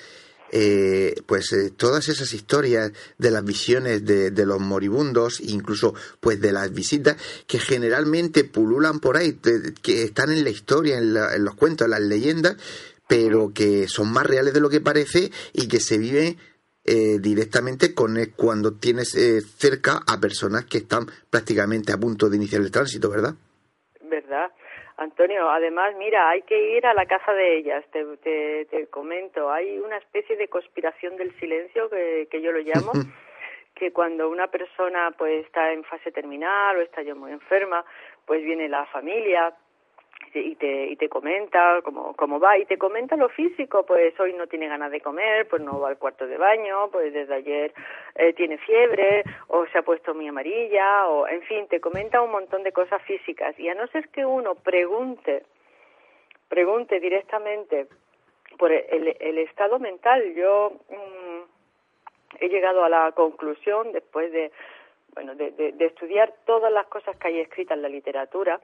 eh, 0.53 1.15
pues 1.27 1.53
eh, 1.53 1.71
todas 1.71 2.09
esas 2.09 2.33
historias 2.33 2.93
de 3.19 3.31
las 3.31 3.45
visiones 3.45 4.05
de, 4.05 4.31
de, 4.31 4.47
los 4.47 4.61
moribundos, 4.61 5.41
incluso 5.41 5.95
pues 6.21 6.41
de 6.41 6.53
las 6.53 6.73
visitas 6.73 7.17
que 7.47 7.59
generalmente 7.59 8.45
pululan 8.45 9.01
por 9.01 9.17
ahí, 9.17 9.39
que 9.83 10.03
están 10.03 10.31
en 10.31 10.45
la 10.45 10.51
historia, 10.51 10.99
en, 10.99 11.17
en, 11.17 11.45
los 11.45 11.55
cuentos, 11.55 11.87
en 11.87 11.91
las 11.91 12.01
leyendas, 12.01 12.57
pero 13.09 13.53
que 13.53 13.89
son 13.89 14.13
más 14.13 14.27
reales 14.27 14.55
de 14.55 14.61
lo 14.61 14.69
que 14.69 14.81
parece 14.81 15.31
y 15.53 15.69
que 15.69 15.81
se 15.81 15.99
viven 15.99 16.37
eh, 16.89 17.19
directamente 17.19 17.95
con 17.95 18.17
cuando 18.37 18.75
tienes 18.75 19.17
eh, 19.17 19.41
cerca 19.41 20.03
a 20.07 20.21
personas 20.21 20.67
que 20.67 20.79
están 20.79 21.07
prácticamente 21.29 21.93
a 21.93 21.99
punto 21.99 22.31
de 22.31 22.37
iniciar 22.37 22.63
el 22.63 22.71
tránsito, 22.71 23.11
¿verdad? 23.11 23.35
¿Verdad? 24.03 24.53
Antonio, 24.99 25.51
además, 25.51 25.95
mira, 25.97 26.31
hay 26.31 26.43
que 26.43 26.77
ir 26.77 26.87
a 26.87 26.95
la 26.95 27.05
casa 27.05 27.33
de 27.35 27.59
ellas, 27.59 27.85
te, 27.93 28.65
te, 28.65 28.87
comento, 28.87 29.53
hay 29.53 29.79
una 29.79 29.99
especie 29.99 30.37
de 30.37 30.49
conspiración 30.49 31.17
del 31.17 31.39
silencio 31.39 31.91
que, 31.91 32.29
que 32.31 32.41
yo 32.41 32.51
lo 32.51 32.61
llamo, 32.61 32.93
que 33.75 33.93
cuando 33.93 34.31
una 34.31 34.47
persona 34.47 35.11
pues 35.19 35.45
está 35.45 35.73
en 35.73 35.85
fase 35.85 36.11
terminal 36.13 36.79
o 36.79 36.81
está 36.81 37.03
ya 37.03 37.15
muy 37.15 37.31
enferma, 37.33 37.85
pues 38.25 38.43
viene 38.43 38.69
la 38.69 38.87
familia, 38.87 39.55
y 40.35 40.55
te, 40.57 40.87
y 40.87 40.97
te 40.97 41.09
comenta 41.09 41.81
cómo, 41.83 42.15
cómo 42.15 42.39
va 42.39 42.59
y 42.59 42.67
te 42.67 42.79
comenta 42.79 43.17
lo 43.17 43.29
físico, 43.29 43.85
pues 43.87 44.19
hoy 44.21 44.33
no 44.35 44.47
tiene 44.47 44.69
ganas 44.69 44.91
de 44.91 45.01
comer, 45.01 45.49
pues 45.49 45.63
no 45.63 45.81
va 45.81 45.89
al 45.89 45.99
cuarto 45.99 46.27
de 46.27 46.37
baño, 46.37 46.91
pues 46.91 47.13
desde 47.13 47.35
ayer 47.35 47.73
eh, 48.15 48.33
tiene 48.35 48.59
fiebre 48.59 49.25
o 49.49 49.67
se 49.67 49.79
ha 49.79 49.83
puesto 49.83 50.15
muy 50.15 50.29
amarilla 50.29 51.07
o 51.07 51.27
en 51.27 51.43
fin, 51.43 51.67
te 51.69 51.81
comenta 51.81 52.21
un 52.21 52.31
montón 52.31 52.63
de 52.63 52.73
cosas 52.73 53.03
físicas. 53.03 53.59
Y 53.59 53.69
a 53.69 53.75
no 53.75 53.87
ser 53.89 54.09
que 54.09 54.25
uno 54.25 54.55
pregunte, 54.55 55.45
pregunte 56.49 57.01
directamente 57.01 57.87
por 58.59 58.73
el, 58.73 59.39
estado 59.39 59.79
mental, 59.79 60.35
yo 60.35 60.73
mm, 60.89 62.41
he 62.41 62.49
llegado 62.49 62.85
a 62.85 62.89
la 62.89 63.13
conclusión 63.13 63.93
después 63.93 64.33
de 64.33 64.51
bueno, 65.15 65.35
de, 65.35 65.51
de, 65.51 65.87
estudiar 65.87 66.35
todas 66.45 66.71
las 66.71 66.87
cosas 66.89 67.17
que 67.17 67.29
hay 67.29 67.41
escritas 67.41 67.77
en 67.77 67.83
la 67.83 67.89
literatura, 67.89 68.61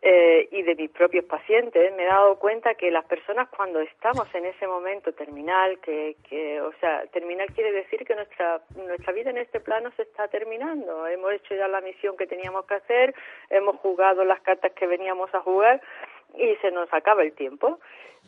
eh, 0.00 0.48
y 0.52 0.62
de 0.62 0.76
mis 0.76 0.90
propios 0.90 1.24
pacientes, 1.24 1.92
me 1.96 2.04
he 2.04 2.06
dado 2.06 2.38
cuenta 2.38 2.74
que 2.74 2.90
las 2.90 3.04
personas 3.06 3.48
cuando 3.48 3.80
estamos 3.80 4.32
en 4.32 4.46
ese 4.46 4.66
momento 4.66 5.12
terminal, 5.12 5.80
que, 5.80 6.16
que, 6.28 6.60
o 6.60 6.72
sea, 6.80 7.04
terminal 7.06 7.48
quiere 7.52 7.72
decir 7.72 8.04
que 8.04 8.14
nuestra, 8.14 8.60
nuestra 8.76 9.12
vida 9.12 9.30
en 9.30 9.38
este 9.38 9.58
plano 9.58 9.90
se 9.96 10.02
está 10.02 10.28
terminando. 10.28 11.06
Hemos 11.08 11.32
hecho 11.32 11.56
ya 11.56 11.66
la 11.66 11.80
misión 11.80 12.16
que 12.16 12.28
teníamos 12.28 12.64
que 12.66 12.74
hacer, 12.74 13.14
hemos 13.50 13.76
jugado 13.76 14.24
las 14.24 14.40
cartas 14.40 14.72
que 14.72 14.86
veníamos 14.86 15.34
a 15.34 15.40
jugar 15.40 15.80
y 16.36 16.54
se 16.56 16.70
nos 16.70 16.92
acaba 16.92 17.22
el 17.24 17.32
tiempo. 17.32 17.80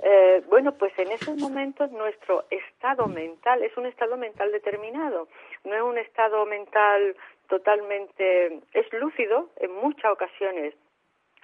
Eh, 0.02 0.42
bueno, 0.48 0.72
pues 0.76 0.92
en 0.98 1.12
esos 1.12 1.36
momentos 1.36 1.90
nuestro 1.92 2.44
estado 2.50 3.06
mental 3.06 3.62
es 3.62 3.76
un 3.76 3.86
estado 3.86 4.16
mental 4.16 4.50
determinado, 4.50 5.28
no 5.64 5.74
es 5.74 5.82
un 5.82 5.98
estado 5.98 6.46
mental 6.46 7.14
totalmente, 7.48 8.60
es 8.72 8.92
lúcido 8.92 9.50
en 9.56 9.72
muchas 9.72 10.10
ocasiones 10.10 10.74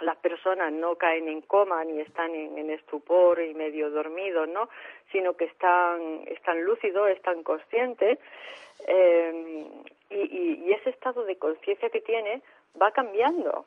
las 0.01 0.17
personas 0.17 0.73
no 0.73 0.97
caen 0.97 1.29
en 1.29 1.43
coma 1.43 1.85
ni 1.85 2.01
están 2.01 2.35
en, 2.35 2.71
estupor 2.71 3.41
y 3.41 3.55
medio 3.55 3.91
dormidos, 3.91 4.49
¿no? 4.49 4.69
Sino 5.13 5.35
que 5.35 5.45
están, 5.45 6.23
están 6.27 6.63
lúcidos, 6.65 7.11
están 7.11 7.43
conscientes 7.43 8.19
eh, 8.87 9.67
y, 10.11 10.73
ese 10.73 10.91
estado 10.91 11.25
de 11.25 11.37
conciencia 11.37 11.89
que 11.91 12.01
tiene 12.01 12.43
va 12.81 12.91
cambiando. 12.91 13.67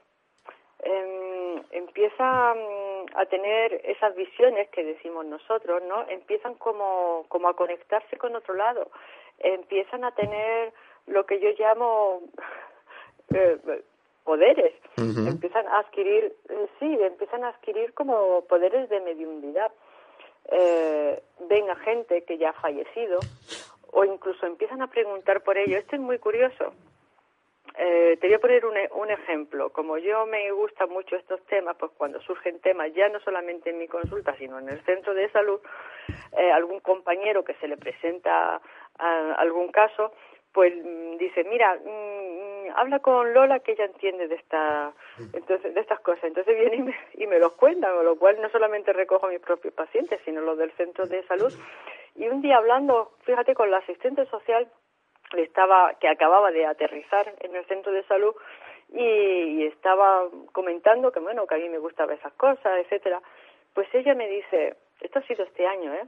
Eh, 0.83 1.62
empieza 1.71 2.53
mm, 2.53 3.17
a 3.17 3.25
tener 3.25 3.81
esas 3.83 4.15
visiones 4.15 4.69
que 4.69 4.83
decimos 4.83 5.25
nosotros, 5.25 5.81
¿no? 5.83 6.07
Empiezan 6.07 6.55
como, 6.55 7.25
como 7.27 7.50
a 7.50 7.55
conectarse 7.55 8.17
con 8.17 8.36
otro 8.36 8.53
lado, 8.53 8.89
empiezan 9.39 10.03
a 10.03 10.13
tener 10.13 10.71
lo 11.07 11.25
que 11.25 11.39
yo 11.39 11.50
llamo 11.57 12.21
eh, 13.33 13.57
poderes, 14.29 14.74
empiezan 14.95 15.67
a 15.67 15.79
adquirir, 15.79 16.36
eh, 16.50 16.67
sí, 16.77 17.00
empiezan 17.01 17.43
a 17.43 17.48
adquirir 17.48 17.95
como 17.95 18.45
poderes 18.45 18.88
de 18.88 19.00
mediunidad. 19.01 19.71
Eh, 20.51 21.19
ven 21.50 21.67
a 21.67 21.75
gente 21.77 22.24
que 22.25 22.38
ya 22.38 22.51
ha 22.51 22.62
fallecido 22.62 23.19
o 23.91 24.05
incluso 24.05 24.45
empiezan 24.45 24.83
a 24.83 24.88
preguntar 24.88 25.41
por 25.41 25.57
ello. 25.57 25.79
Esto 25.79 25.95
es 25.95 26.01
muy 26.03 26.19
curioso. 26.19 26.74
Eh, 27.75 28.17
te 28.21 28.27
voy 28.27 28.36
a 28.36 28.39
poner 28.39 28.65
un, 28.67 28.77
e, 28.77 28.88
un, 28.93 29.09
ejemplo. 29.09 29.71
Como 29.71 29.98
yo 29.98 30.27
me 30.27 30.51
gustan 30.51 30.91
mucho 30.91 31.15
estos 31.15 31.43
temas, 31.48 31.75
pues 31.79 31.91
cuando 31.98 32.21
surgen 32.21 32.59
temas, 32.59 32.93
ya 32.93 33.09
no 33.09 33.19
solamente 33.21 33.71
en 33.71 33.79
mi 33.79 33.88
consulta, 33.88 34.36
sino 34.38 34.59
en 34.59 34.69
el 34.69 34.79
centro 34.86 35.15
de 35.15 35.27
salud, 35.31 35.59
eh, 36.38 36.51
algún 36.51 36.81
compañero 36.81 37.43
que 37.43 37.55
se 37.55 37.67
le 37.67 37.77
presenta 37.77 38.62
a, 39.00 39.33
algún 39.39 39.69
caso, 39.71 40.12
pues 40.51 40.71
mm, 40.75 41.17
dice, 41.17 41.43
mira, 41.45 41.79
mm, 41.83 42.28
habla 42.75 42.99
con 42.99 43.33
Lola 43.33 43.59
que 43.59 43.73
ella 43.73 43.85
entiende 43.85 44.27
de 44.27 44.35
esta, 44.35 44.93
entonces 45.33 45.73
de 45.73 45.81
estas 45.81 45.99
cosas. 45.99 46.23
Entonces 46.25 46.57
viene 46.57 46.75
y 46.77 46.81
me, 46.81 46.95
y 47.13 47.27
me 47.27 47.39
los 47.39 47.53
cuenta, 47.53 47.91
con 47.93 48.05
lo 48.05 48.17
cual 48.17 48.41
no 48.41 48.49
solamente 48.49 48.93
recojo 48.93 49.27
a 49.27 49.29
mis 49.29 49.39
propios 49.39 49.73
pacientes, 49.73 50.19
sino 50.25 50.41
los 50.41 50.57
del 50.57 50.71
centro 50.73 51.05
de 51.05 51.23
salud. 51.27 51.53
Y 52.15 52.27
un 52.27 52.41
día 52.41 52.57
hablando, 52.57 53.13
fíjate, 53.23 53.53
con 53.53 53.71
la 53.71 53.77
asistente 53.77 54.25
social 54.25 54.67
estaba 55.38 55.93
que 55.99 56.07
acababa 56.07 56.51
de 56.51 56.65
aterrizar 56.65 57.33
en 57.39 57.55
el 57.55 57.65
centro 57.65 57.91
de 57.91 58.03
salud 58.03 58.33
y, 58.91 59.65
estaba 59.65 60.27
comentando 60.51 61.11
que 61.11 61.19
bueno 61.19 61.45
que 61.45 61.55
a 61.55 61.57
mí 61.57 61.69
me 61.69 61.77
gustaban 61.77 62.17
esas 62.17 62.33
cosas 62.33 62.79
etcétera. 62.79 63.21
Pues 63.73 63.88
ella 63.93 64.15
me 64.15 64.27
dice 64.27 64.75
esto 64.99 65.19
ha 65.19 65.21
sido 65.23 65.45
este 65.45 65.65
año 65.65 65.93
eh 65.93 66.05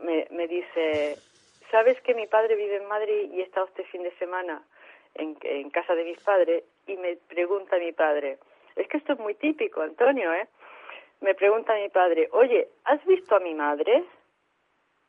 me, 0.00 0.26
me 0.30 0.48
dice 0.48 1.16
sabes 1.70 2.00
que 2.00 2.14
mi 2.14 2.26
padre 2.26 2.56
vive 2.56 2.76
en 2.76 2.88
Madrid 2.88 3.30
y 3.32 3.42
estado 3.42 3.66
este 3.66 3.84
fin 3.84 4.02
de 4.02 4.10
semana 4.16 4.62
en, 5.18 5.36
en 5.42 5.70
casa 5.70 5.94
de 5.94 6.04
mis 6.04 6.18
padres 6.22 6.64
y 6.86 6.96
me 6.96 7.16
pregunta 7.16 7.78
mi 7.78 7.92
padre 7.92 8.38
es 8.74 8.88
que 8.88 8.98
esto 8.98 9.14
es 9.14 9.18
muy 9.18 9.34
típico 9.34 9.82
Antonio 9.82 10.32
eh 10.34 10.48
me 11.20 11.34
pregunta 11.34 11.74
mi 11.74 11.88
padre 11.88 12.28
oye 12.32 12.68
has 12.84 13.04
visto 13.06 13.36
a 13.36 13.40
mi 13.40 13.54
madre 13.54 14.04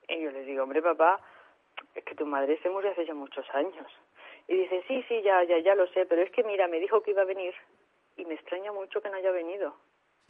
y 0.07 0.21
yo 0.21 0.31
le 0.31 0.43
digo 0.43 0.63
hombre 0.63 0.81
papá 0.81 1.19
es 1.95 2.03
que 2.03 2.15
tu 2.15 2.25
madre 2.25 2.59
se 2.61 2.69
murió 2.69 2.91
hace 2.91 3.05
ya 3.05 3.13
muchos 3.13 3.45
años. 3.53 3.87
Y 4.47 4.55
dice, 4.55 4.83
sí, 4.87 5.03
sí, 5.07 5.21
ya, 5.23 5.43
ya, 5.43 5.59
ya 5.59 5.75
lo 5.75 5.87
sé, 5.87 6.05
pero 6.05 6.21
es 6.21 6.31
que 6.31 6.43
mira, 6.43 6.67
me 6.67 6.79
dijo 6.79 7.01
que 7.01 7.11
iba 7.11 7.21
a 7.21 7.25
venir 7.25 7.53
y 8.15 8.25
me 8.25 8.35
extraña 8.35 8.71
mucho 8.71 9.01
que 9.01 9.09
no 9.09 9.17
haya 9.17 9.31
venido. 9.31 9.75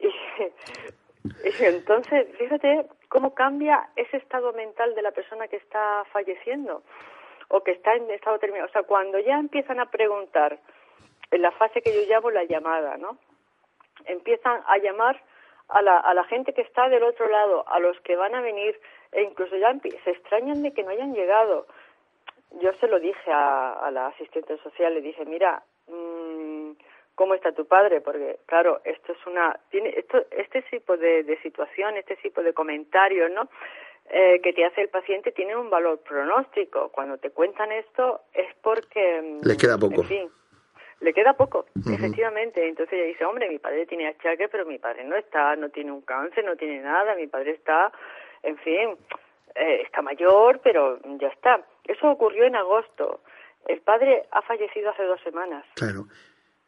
y, 0.00 1.64
entonces, 1.64 2.28
fíjate 2.36 2.86
cómo 3.08 3.34
cambia 3.34 3.88
ese 3.96 4.18
estado 4.18 4.52
mental 4.52 4.94
de 4.94 5.02
la 5.02 5.12
persona 5.12 5.48
que 5.48 5.56
está 5.56 6.04
falleciendo 6.12 6.82
o 7.48 7.62
que 7.62 7.72
está 7.72 7.94
en 7.94 8.10
estado 8.10 8.38
terminado. 8.38 8.68
O 8.68 8.72
sea, 8.72 8.82
cuando 8.82 9.18
ya 9.18 9.38
empiezan 9.38 9.80
a 9.80 9.90
preguntar, 9.90 10.58
en 11.30 11.42
la 11.42 11.50
fase 11.52 11.82
que 11.82 11.92
yo 11.92 12.08
llamo 12.08 12.30
la 12.30 12.44
llamada, 12.44 12.96
¿no? 12.96 13.18
Empiezan 14.06 14.62
a 14.66 14.78
llamar 14.78 15.20
a 15.68 15.82
la, 15.82 15.98
a 15.98 16.14
la 16.14 16.24
gente 16.24 16.54
que 16.54 16.62
está 16.62 16.88
del 16.88 17.02
otro 17.02 17.28
lado, 17.28 17.68
a 17.68 17.78
los 17.78 17.98
que 18.00 18.16
van 18.16 18.34
a 18.34 18.40
venir, 18.40 18.80
e 19.12 19.22
incluso 19.22 19.56
ya 19.56 19.74
se 19.80 20.10
extrañan 20.10 20.62
de 20.62 20.72
que 20.72 20.82
no 20.82 20.90
hayan 20.90 21.14
llegado. 21.14 21.66
Yo 22.60 22.72
se 22.74 22.88
lo 22.88 22.98
dije 22.98 23.30
a, 23.30 23.90
la 23.92 24.08
asistente 24.08 24.56
social, 24.58 24.94
le 24.94 25.02
dije, 25.02 25.24
mira, 25.26 25.62
mmm, 25.86 26.72
¿cómo 27.14 27.34
está 27.34 27.52
tu 27.52 27.66
padre? 27.66 28.00
Porque, 28.00 28.38
claro, 28.46 28.80
esto 28.84 29.12
es 29.12 29.26
una, 29.26 29.58
tiene, 29.70 29.90
esto, 29.90 30.24
este 30.30 30.62
tipo 30.62 30.96
de, 30.96 31.24
de 31.24 31.40
situación, 31.42 31.96
este 31.96 32.16
tipo 32.16 32.42
de 32.42 32.54
comentarios, 32.54 33.30
¿no? 33.30 33.48
Eh, 34.10 34.40
que 34.42 34.54
te 34.54 34.64
hace 34.64 34.80
el 34.80 34.88
paciente 34.88 35.32
tiene 35.32 35.54
un 35.54 35.68
valor 35.68 35.98
pronóstico. 35.98 36.90
Cuando 36.90 37.18
te 37.18 37.30
cuentan 37.30 37.70
esto 37.72 38.22
es 38.32 38.54
porque... 38.62 39.20
Mm, 39.22 39.46
le 39.46 39.56
queda 39.56 39.76
poco. 39.76 40.00
En 40.00 40.08
fin, 40.08 40.30
le 41.00 41.12
queda 41.12 41.34
poco, 41.34 41.66
efectivamente. 41.86 42.66
Entonces 42.66 42.94
ella 42.94 43.06
dice, 43.06 43.24
hombre, 43.24 43.48
mi 43.48 43.58
padre 43.58 43.86
tiene 43.86 44.08
achaque, 44.08 44.48
pero 44.48 44.64
mi 44.64 44.78
padre 44.78 45.04
no 45.04 45.14
está, 45.16 45.54
no 45.56 45.68
tiene 45.68 45.92
un 45.92 46.00
cáncer, 46.00 46.44
no 46.44 46.56
tiene 46.56 46.80
nada, 46.80 47.14
mi 47.16 47.26
padre 47.26 47.52
está 47.52 47.92
en 48.42 48.56
fin, 48.58 48.96
eh, 49.54 49.82
está 49.82 50.02
mayor, 50.02 50.60
pero 50.62 50.98
ya 51.18 51.28
está. 51.28 51.60
Eso 51.84 52.10
ocurrió 52.10 52.44
en 52.44 52.56
agosto. 52.56 53.20
El 53.66 53.80
padre 53.80 54.24
ha 54.30 54.42
fallecido 54.42 54.90
hace 54.90 55.02
dos 55.04 55.20
semanas. 55.22 55.64
Claro. 55.74 56.04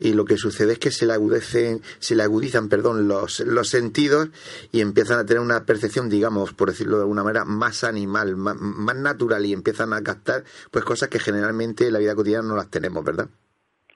Y 0.00 0.14
lo 0.14 0.24
que 0.24 0.36
sucede 0.36 0.72
es 0.72 0.78
que 0.78 0.90
se 0.90 1.06
le 1.06 1.12
agudecen, 1.12 1.80
se 1.98 2.16
le 2.16 2.22
agudizan, 2.22 2.68
perdón, 2.68 3.06
los, 3.06 3.40
los 3.40 3.68
sentidos 3.68 4.30
y 4.72 4.80
empiezan 4.80 5.18
a 5.18 5.26
tener 5.26 5.42
una 5.42 5.66
percepción, 5.66 6.08
digamos, 6.08 6.54
por 6.54 6.70
decirlo 6.70 6.96
de 6.96 7.02
alguna 7.02 7.22
manera, 7.22 7.44
más 7.44 7.84
animal, 7.84 8.36
más, 8.36 8.56
más 8.56 8.96
natural 8.96 9.44
y 9.44 9.52
empiezan 9.52 9.92
a 9.92 10.02
captar, 10.02 10.42
pues 10.72 10.84
cosas 10.84 11.10
que 11.10 11.18
generalmente 11.18 11.86
en 11.86 11.92
la 11.92 11.98
vida 11.98 12.14
cotidiana 12.14 12.48
no 12.48 12.56
las 12.56 12.70
tenemos, 12.70 13.04
¿verdad? 13.04 13.26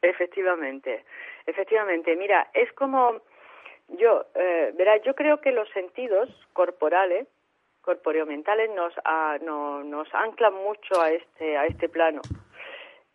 Efectivamente, 0.02 1.04
efectivamente. 1.46 2.14
Mira, 2.16 2.50
es 2.52 2.70
como 2.74 3.22
yo, 3.88 4.26
eh, 4.34 4.74
verá, 4.76 5.02
yo 5.02 5.14
creo 5.14 5.40
que 5.40 5.52
los 5.52 5.68
sentidos 5.70 6.28
corporales 6.52 7.26
corporeo-mentales 7.84 8.70
nos, 8.74 8.92
no, 9.42 9.84
nos 9.84 10.08
anclan 10.14 10.54
mucho 10.54 11.00
a 11.00 11.10
este, 11.10 11.56
a 11.56 11.66
este 11.66 11.88
plano. 11.88 12.22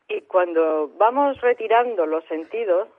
Y 0.10 0.22
cuando 0.22 0.90
vamos 0.98 1.40
retirando 1.40 2.06
los 2.06 2.26
sentidos, 2.26 2.90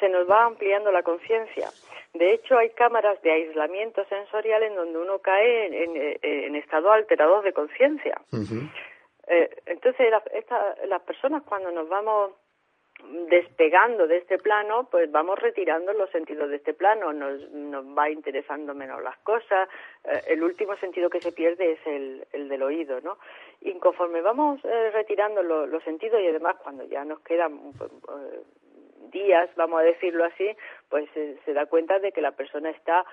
se 0.00 0.08
nos 0.08 0.28
va 0.28 0.44
ampliando 0.44 0.90
la 0.90 1.02
conciencia. 1.02 1.68
De 2.14 2.32
hecho, 2.32 2.56
hay 2.56 2.70
cámaras 2.70 3.20
de 3.22 3.30
aislamiento 3.30 4.04
sensorial 4.06 4.62
en 4.62 4.74
donde 4.74 4.98
uno 4.98 5.18
cae 5.18 5.84
en, 5.84 6.18
en, 6.22 6.56
estado 6.56 6.90
alterado 6.90 7.42
de 7.42 7.52
conciencia. 7.52 8.20
eh, 9.28 9.50
entonces, 9.66 10.10
las 10.88 11.02
personas 11.02 11.42
cuando 11.42 11.70
nos 11.70 11.88
vamos 11.88 12.32
despegando 13.28 14.06
de 14.06 14.18
este 14.18 14.38
plano, 14.38 14.88
pues 14.90 15.10
vamos 15.10 15.38
retirando 15.38 15.92
los 15.92 16.10
sentidos 16.10 16.48
de 16.48 16.56
este 16.56 16.72
plano, 16.72 17.12
nos, 17.12 17.50
nos 17.50 17.84
va 17.86 18.08
interesando 18.08 18.74
menos 18.74 19.02
las 19.02 19.18
cosas, 19.18 19.68
eh, 20.04 20.22
el 20.28 20.42
último 20.42 20.76
sentido 20.76 21.10
que 21.10 21.20
se 21.20 21.32
pierde 21.32 21.72
es 21.72 21.86
el, 21.86 22.26
el 22.32 22.48
del 22.48 22.62
oído, 22.62 23.00
¿no? 23.02 23.18
Y 23.60 23.72
conforme 23.78 24.20
vamos 24.20 24.60
eh, 24.64 24.90
retirando 24.92 25.42
los 25.42 25.82
sentidos 25.82 26.20
y 26.20 26.28
además 26.28 26.56
cuando 26.62 26.84
ya 26.84 27.04
nos 27.04 27.20
quedan 27.20 27.72
pues, 27.76 27.90
eh, 27.90 28.42
días, 29.10 29.48
vamos 29.56 29.80
a 29.80 29.84
decirlo 29.84 30.24
así, 30.24 30.56
pues 30.88 31.08
se 31.12 31.52
da 31.52 31.66
cuenta 31.66 31.98
de 31.98 32.12
que 32.12 32.20
la 32.20 32.32
persona 32.32 32.70
está 32.70 33.04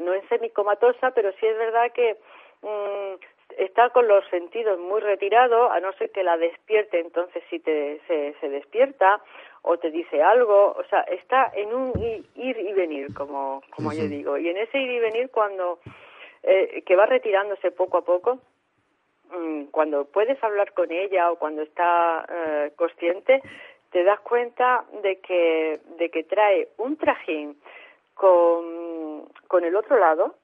no 0.00 0.14
en 0.14 0.26
semicomatosa, 0.28 1.12
pero 1.12 1.32
sí 1.32 1.46
es 1.46 1.56
verdad 1.56 1.92
que 1.92 2.16
mm, 2.62 3.14
está 3.58 3.90
con 3.90 4.08
los 4.08 4.26
sentidos 4.28 4.78
muy 4.78 5.00
retirados, 5.00 5.70
a 5.70 5.80
no 5.80 5.92
ser 5.94 6.10
que 6.10 6.22
la 6.22 6.36
despierte, 6.36 7.00
entonces 7.00 7.42
sí 7.50 7.58
te, 7.60 8.00
se, 8.06 8.34
se 8.40 8.48
despierta 8.48 9.20
o 9.62 9.78
te 9.78 9.90
dice 9.90 10.22
algo, 10.22 10.74
o 10.76 10.84
sea, 10.84 11.00
está 11.02 11.52
en 11.54 11.72
un 11.72 11.92
ir 12.34 12.58
y 12.58 12.72
venir, 12.72 13.14
como, 13.14 13.62
como 13.74 13.92
yo 13.92 14.04
digo, 14.04 14.36
y 14.38 14.48
en 14.48 14.56
ese 14.56 14.78
ir 14.78 14.90
y 14.90 14.98
venir 14.98 15.30
cuando, 15.30 15.78
eh, 16.42 16.82
que 16.84 16.96
va 16.96 17.06
retirándose 17.06 17.70
poco 17.70 17.98
a 17.98 18.02
poco, 18.02 18.40
cuando 19.70 20.04
puedes 20.04 20.42
hablar 20.42 20.72
con 20.72 20.90
ella 20.90 21.30
o 21.30 21.36
cuando 21.36 21.62
está 21.62 22.24
eh, 22.28 22.72
consciente, 22.76 23.42
te 23.90 24.04
das 24.04 24.20
cuenta 24.20 24.84
de 25.02 25.20
que, 25.20 25.80
de 25.98 26.10
que 26.10 26.24
trae 26.24 26.68
un 26.78 26.96
trajín 26.96 27.56
con, 28.14 29.28
con 29.48 29.64
el 29.64 29.76
otro 29.76 29.98
lado, 29.98 30.34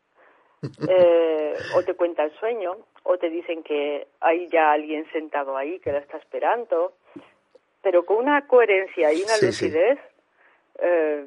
eh, 0.88 1.55
o 1.74 1.83
te 1.83 1.94
cuenta 1.94 2.24
el 2.24 2.33
sueño, 2.38 2.77
o 3.05 3.16
te 3.16 3.31
dicen 3.31 3.62
que 3.62 4.07
hay 4.20 4.48
ya 4.48 4.72
alguien 4.72 5.11
sentado 5.12 5.57
ahí 5.57 5.79
que 5.81 5.92
la 5.92 5.98
está 5.98 6.18
esperando, 6.18 6.94
pero 7.83 8.05
con 8.05 8.18
una 8.18 8.46
coherencia 8.46 9.12
y 9.12 9.22
una 9.22 9.38
lucidez 9.40 9.98
eh, 10.81 11.27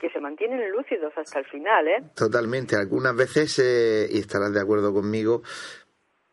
que 0.00 0.10
se 0.10 0.20
mantienen 0.20 0.70
lúcidos 0.70 1.12
hasta 1.16 1.38
el 1.38 1.46
final, 1.46 1.88
¿eh? 1.88 2.02
Totalmente. 2.14 2.76
Algunas 2.76 3.16
veces, 3.16 3.58
eh, 3.58 4.06
y 4.10 4.18
estarás 4.18 4.52
de 4.52 4.60
acuerdo 4.60 4.92
conmigo, 4.92 5.42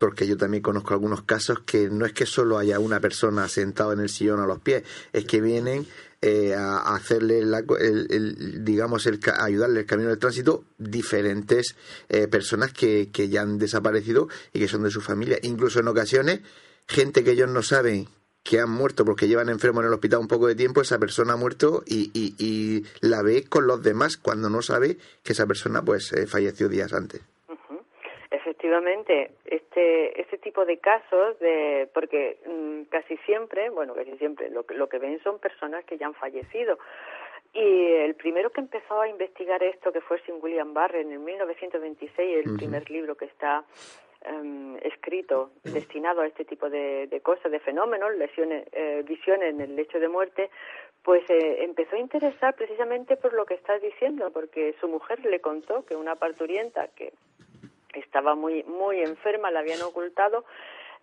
porque 0.03 0.27
yo 0.27 0.35
también 0.35 0.61
conozco 0.61 0.93
algunos 0.93 1.23
casos 1.23 1.61
que 1.61 1.89
no 1.89 2.05
es 2.05 2.11
que 2.11 2.25
solo 2.25 2.57
haya 2.57 2.77
una 2.77 2.99
persona 2.99 3.47
sentada 3.47 3.93
en 3.93 4.01
el 4.01 4.09
sillón 4.09 4.41
a 4.41 4.45
los 4.45 4.59
pies, 4.59 4.83
es 5.13 5.23
que 5.23 5.39
vienen 5.39 5.87
eh, 6.21 6.53
a 6.53 6.93
hacerle, 6.93 7.39
el, 7.39 8.65
digamos, 8.65 9.05
el, 9.05 9.21
ayudarle 9.39 9.79
el 9.79 9.85
camino 9.85 10.09
del 10.09 10.19
tránsito 10.19 10.65
diferentes 10.77 11.77
eh, 12.09 12.27
personas 12.27 12.73
que, 12.73 13.09
ya 13.13 13.43
han 13.43 13.57
desaparecido 13.57 14.27
y 14.51 14.59
que 14.59 14.67
son 14.67 14.83
de 14.83 14.91
su 14.91 14.99
familia. 14.99 15.39
Incluso 15.41 15.79
en 15.79 15.87
ocasiones, 15.87 16.41
gente 16.85 17.23
que 17.23 17.31
ellos 17.31 17.49
no 17.49 17.63
saben 17.63 18.09
que 18.43 18.59
han 18.59 18.71
muerto 18.71 19.05
porque 19.05 19.29
llevan 19.29 19.47
enfermo 19.47 19.79
en 19.79 19.87
el 19.87 19.93
hospital 19.93 20.19
un 20.19 20.27
poco 20.27 20.47
de 20.47 20.55
tiempo, 20.55 20.81
esa 20.81 20.99
persona 20.99 21.31
ha 21.31 21.37
muerto 21.37 21.81
y, 21.87 22.11
y, 22.13 22.83
la 22.99 23.21
ve 23.21 23.45
con 23.45 23.67
los 23.67 23.81
demás 23.81 24.17
cuando 24.17 24.49
no 24.49 24.61
sabe 24.61 24.97
que 25.23 25.31
esa 25.31 25.47
persona 25.47 25.81
pues 25.81 26.11
eh, 26.11 26.27
falleció 26.27 26.67
días 26.67 26.91
antes. 26.91 27.21
Efectivamente, 28.33 29.31
este 29.45 30.19
este 30.19 30.37
tipo 30.39 30.65
de 30.65 30.77
casos 30.79 31.39
de 31.39 31.87
porque 31.93 32.37
mm, 32.45 32.89
casi 32.89 33.17
siempre, 33.17 33.69
bueno, 33.69 33.93
casi 33.93 34.17
siempre 34.17 34.49
lo, 34.49 34.65
lo 34.69 34.89
que 34.89 34.97
ven 34.97 35.21
son 35.23 35.39
personas 35.39 35.85
que 35.85 35.97
ya 35.97 36.07
han 36.07 36.15
fallecido. 36.15 36.79
Y 37.53 37.93
el 38.07 38.15
primero 38.15 38.49
que 38.49 38.61
empezó 38.61 38.99
a 38.99 39.07
investigar 39.07 39.61
esto, 39.61 39.91
que 39.91 40.01
fue 40.01 40.19
Sir 40.21 40.33
William 40.41 40.73
Barren 40.73 41.11
en 41.11 41.23
1926, 41.23 42.47
el 42.47 42.55
primer 42.57 42.89
libro 42.89 43.15
que 43.15 43.25
está 43.25 43.63
Em, 44.25 44.77
escrito 44.77 45.51
destinado 45.63 46.21
a 46.21 46.27
este 46.27 46.45
tipo 46.45 46.69
de, 46.69 47.19
cosas, 47.21 47.51
de 47.51 47.59
fenómenos, 47.59 48.15
lesiones, 48.15 48.65
eh, 48.71 49.03
visiones 49.05 49.53
en 49.53 49.59
el 49.59 49.75
lecho 49.75 49.99
de 49.99 50.07
muerte, 50.07 50.49
pues 51.03 51.29
eh, 51.29 51.63
empezó 51.63 51.97
a 51.97 51.99
interesar 51.99 52.55
precisamente 52.55 53.17
por 53.17 53.33
lo 53.33 53.45
que 53.45 53.55
estás 53.55 53.81
diciendo, 53.81 54.31
porque 54.31 54.75
su 54.79 54.87
mujer 54.87 55.25
le 55.25 55.41
contó 55.41 55.83
que 55.85 55.97
una 55.97 56.15
parturienta 56.15 56.87
que 56.95 57.11
estaba 57.99 58.35
muy 58.35 58.63
muy 58.63 59.01
enferma, 59.01 59.51
la 59.51 59.59
habían 59.59 59.81
ocultado 59.81 60.45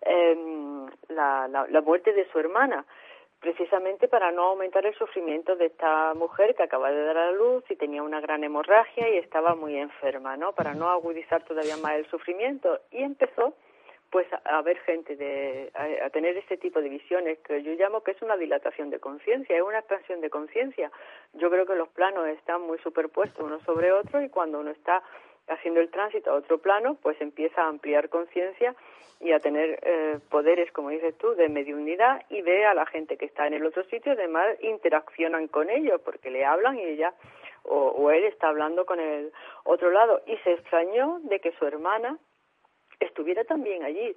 em, 0.01 0.87
la, 1.09 1.47
la 1.47 1.81
muerte 1.81 2.13
de 2.13 2.29
su 2.31 2.39
hermana 2.39 2.85
precisamente 3.41 4.07
para 4.07 4.31
no 4.31 4.43
aumentar 4.43 4.85
el 4.85 4.93
sufrimiento 4.95 5.55
de 5.55 5.65
esta 5.65 6.13
mujer 6.13 6.53
que 6.55 6.61
acaba 6.61 6.91
de 6.91 7.03
dar 7.03 7.17
a 7.17 7.31
luz 7.31 7.63
y 7.69 7.75
tenía 7.75 8.03
una 8.03 8.21
gran 8.21 8.43
hemorragia 8.43 9.09
y 9.09 9.17
estaba 9.17 9.55
muy 9.55 9.77
enferma, 9.77 10.37
¿no? 10.37 10.53
Para 10.53 10.75
no 10.75 10.89
agudizar 10.89 11.43
todavía 11.43 11.75
más 11.77 11.93
el 11.95 12.05
sufrimiento 12.05 12.79
y 12.91 13.01
empezó 13.01 13.55
pues 14.11 14.27
a, 14.43 14.61
ver 14.61 14.77
gente 14.79 15.15
de 15.15 15.71
a, 15.73 16.09
tener 16.11 16.37
este 16.37 16.57
tipo 16.57 16.81
de 16.81 16.89
visiones 16.89 17.39
que 17.39 17.63
yo 17.63 17.71
llamo 17.73 18.03
que 18.03 18.11
es 18.11 18.21
una 18.21 18.37
dilatación 18.37 18.89
de 18.91 18.99
conciencia, 18.99 19.55
es 19.55 19.63
una 19.63 19.79
expansión 19.79 20.21
de 20.21 20.29
conciencia. 20.29 20.91
Yo 21.33 21.49
creo 21.49 21.65
que 21.65 21.75
los 21.75 21.89
planos 21.89 22.27
están 22.27 22.61
muy 22.61 22.77
superpuestos 22.79 23.43
uno 23.43 23.59
sobre 23.61 23.91
otro 23.91 24.21
y 24.21 24.29
cuando 24.29 24.59
uno 24.59 24.69
está 24.69 25.01
haciendo 25.51 25.79
el 25.79 25.89
tránsito 25.89 26.31
a 26.31 26.35
otro 26.35 26.57
plano, 26.57 26.97
pues 27.01 27.19
empieza 27.21 27.63
a 27.63 27.67
ampliar 27.67 28.09
conciencia 28.09 28.75
y 29.19 29.33
a 29.33 29.39
tener 29.39 29.79
eh, 29.83 30.19
poderes, 30.29 30.71
como 30.71 30.89
dices 30.89 31.15
tú, 31.17 31.35
de 31.35 31.47
mediunidad 31.47 32.23
y 32.29 32.41
ve 32.41 32.65
a 32.65 32.73
la 32.73 32.85
gente 32.85 33.17
que 33.17 33.25
está 33.25 33.45
en 33.45 33.53
el 33.53 33.65
otro 33.65 33.83
sitio, 33.83 34.13
además 34.13 34.47
interaccionan 34.61 35.47
con 35.47 35.69
ellos 35.69 36.01
porque 36.03 36.31
le 36.31 36.43
hablan 36.43 36.77
y 36.77 36.83
ella 36.83 37.13
o, 37.63 38.09
él 38.09 38.23
está 38.23 38.49
hablando 38.49 38.85
con 38.85 38.99
el 38.99 39.31
otro 39.65 39.91
lado 39.91 40.21
y 40.25 40.35
se 40.37 40.53
extrañó 40.53 41.19
de 41.23 41.39
que 41.39 41.51
su 41.53 41.65
hermana 41.65 42.17
estuviera 42.99 43.43
también 43.43 43.83
allí. 43.83 44.15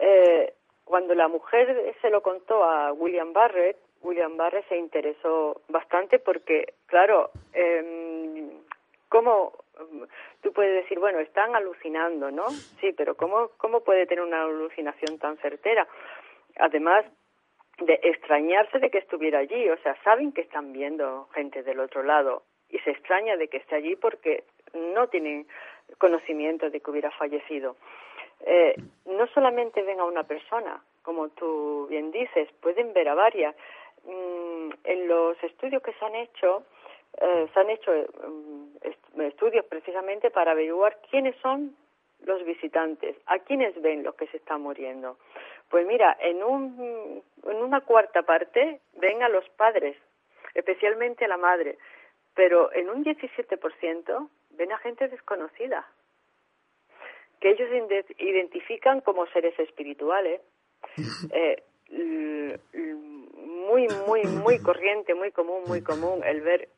Eh, 0.00 0.52
cuando 0.84 1.14
la 1.14 1.28
mujer 1.28 1.94
se 2.00 2.10
lo 2.10 2.22
contó 2.22 2.64
a 2.64 2.92
William 2.92 3.32
Barrett, 3.32 3.76
William 4.02 4.36
Barrett 4.36 4.68
se 4.68 4.76
interesó 4.76 5.60
bastante 5.68 6.18
porque, 6.18 6.74
claro, 6.86 7.30
eh, 7.52 8.50
¿cómo 9.08 9.52
tú 10.42 10.52
puedes 10.52 10.82
decir, 10.82 10.98
bueno, 10.98 11.18
están 11.20 11.54
alucinando, 11.54 12.30
¿no? 12.30 12.48
Sí, 12.80 12.92
pero 12.96 13.16
¿cómo, 13.16 13.50
cómo 13.56 13.80
puede 13.80 14.06
tener 14.06 14.24
una 14.24 14.42
alucinación 14.42 15.18
tan 15.18 15.36
certera? 15.38 15.86
Además 16.58 17.04
de 17.78 18.00
extrañarse 18.02 18.78
de 18.78 18.90
que 18.90 18.98
estuviera 18.98 19.40
allí, 19.40 19.68
o 19.68 19.76
sea, 19.78 19.96
saben 20.02 20.32
que 20.32 20.40
están 20.42 20.72
viendo 20.72 21.28
gente 21.34 21.62
del 21.62 21.80
otro 21.80 22.02
lado 22.02 22.44
y 22.70 22.78
se 22.78 22.90
extraña 22.90 23.36
de 23.36 23.48
que 23.48 23.58
esté 23.58 23.76
allí 23.76 23.96
porque 23.96 24.44
no 24.74 25.08
tienen 25.08 25.46
conocimiento 25.98 26.70
de 26.70 26.80
que 26.80 26.90
hubiera 26.90 27.10
fallecido. 27.12 27.76
Eh, 28.40 28.74
no 29.06 29.26
solamente 29.28 29.82
ven 29.82 30.00
a 30.00 30.04
una 30.04 30.24
persona, 30.24 30.82
como 31.02 31.28
tú 31.30 31.86
bien 31.88 32.10
dices, 32.10 32.48
pueden 32.60 32.92
ver 32.92 33.08
a 33.08 33.14
varias. 33.14 33.54
Mm, 34.04 34.70
en 34.84 35.08
los 35.08 35.42
estudios 35.42 35.82
que 35.82 35.92
se 35.94 36.04
han 36.04 36.14
hecho, 36.14 36.64
eh, 37.18 37.48
se 37.52 37.60
han 37.60 37.70
hecho 37.70 37.92
mm, 37.92 39.20
estudios 39.22 39.64
precisamente 39.66 40.30
para 40.30 40.52
averiguar 40.52 40.98
quiénes 41.10 41.36
son 41.36 41.76
los 42.24 42.44
visitantes, 42.44 43.16
a 43.26 43.38
quiénes 43.40 43.80
ven 43.80 44.02
los 44.02 44.14
que 44.14 44.26
se 44.28 44.38
están 44.38 44.62
muriendo. 44.62 45.18
Pues 45.68 45.86
mira, 45.86 46.16
en, 46.20 46.42
un, 46.42 47.22
en 47.44 47.56
una 47.56 47.80
cuarta 47.80 48.22
parte 48.22 48.80
ven 48.94 49.22
a 49.22 49.28
los 49.28 49.48
padres, 49.50 49.96
especialmente 50.54 51.24
a 51.24 51.28
la 51.28 51.36
madre, 51.36 51.78
pero 52.34 52.72
en 52.72 52.90
un 52.90 53.04
17% 53.04 54.28
ven 54.50 54.72
a 54.72 54.78
gente 54.78 55.08
desconocida, 55.08 55.86
que 57.40 57.50
ellos 57.50 57.68
identifican 58.18 59.00
como 59.00 59.26
seres 59.26 59.58
espirituales. 59.58 60.40
Eh, 61.32 61.62
muy, 63.66 63.86
muy, 64.06 64.22
muy 64.24 64.58
corriente, 64.60 65.14
muy 65.14 65.30
común, 65.30 65.62
muy 65.66 65.82
común 65.82 66.22
el 66.24 66.40
ver 66.40 66.68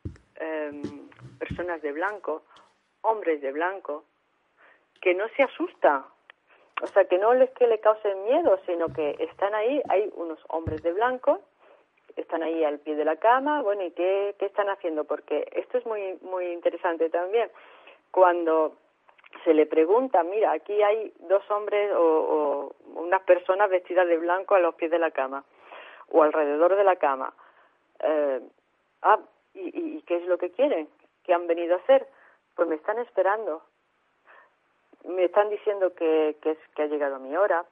Em, 0.41 1.09
personas 1.39 1.83
de 1.83 1.93
blanco, 1.93 2.43
hombres 3.03 3.41
de 3.41 3.53
blanco, 3.53 4.05
que 5.01 5.15
no 5.15 5.29
se 5.31 5.43
asustan, 5.43 6.05
o 6.83 6.87
sea, 6.89 7.05
que 7.07 7.19
no 7.19 7.35
les 7.35 7.51
que 7.51 7.67
le 7.67 7.81
causen 7.81 8.25
miedo, 8.25 8.59
sino 8.67 8.87
que 8.93 9.17
están 9.19 9.55
ahí, 9.55 9.83
hay 9.89 10.11
unos 10.15 10.39
hombres 10.49 10.83
de 10.83 10.93
blanco, 10.93 11.41
están 12.17 12.43
ahí 12.43 12.63
al 12.65 12.79
pie 12.79 12.95
de 12.95 13.05
la 13.05 13.17
cama, 13.17 13.63
bueno, 13.63 13.83
¿y 13.83 13.91
qué, 13.93 14.37
qué 14.39 14.47
están 14.47 14.69
haciendo? 14.69 15.05
Porque 15.05 15.49
esto 15.53 15.79
es 15.79 15.87
muy, 15.87 16.19
muy 16.23 16.47
interesante 16.47 17.11
también. 17.11 17.51
Cuando 18.11 18.77
se 19.45 19.55
le 19.55 19.67
pregunta, 19.67 20.23
mira, 20.23 20.53
aquí 20.53 20.83
hay 20.83 21.13
dos 21.21 21.49
hombres 21.51 21.93
o, 21.95 22.01
o 22.01 23.01
unas 23.01 23.23
personas 23.23 23.71
vestidas 23.71 24.07
de 24.07 24.19
blanco 24.19 24.55
a 24.55 24.61
los 24.61 24.75
pies 24.77 24.91
de 24.91 24.99
la 24.99 25.11
cama 25.11 25.45
o 26.11 26.23
alrededor 26.23 26.77
de 26.77 26.85
la 26.85 26.97
cama. 26.97 27.33
Eh, 28.01 28.41
ah, 29.03 29.19
¿Y, 29.59 30.03
qué 30.03 30.17
es 30.17 30.27
lo 30.27 30.39
que 30.39 30.51
quieren? 30.51 30.89
¿Qué 31.25 31.35
han 31.35 31.47
venido 31.47 31.75
a 31.75 31.79
hacer? 31.79 32.07
Pues 32.55 32.69
me 32.69 32.77
están 32.77 32.99
esperando. 32.99 33.63
Me 35.05 35.25
están 35.25 35.51
diciendo 35.51 35.95
que, 35.95 36.37
que, 36.43 36.53
es, 36.53 36.59
que 36.75 36.83
ha 36.83 36.87
llegado 36.87 37.19
mi 37.19 37.37
hora. 37.37 37.65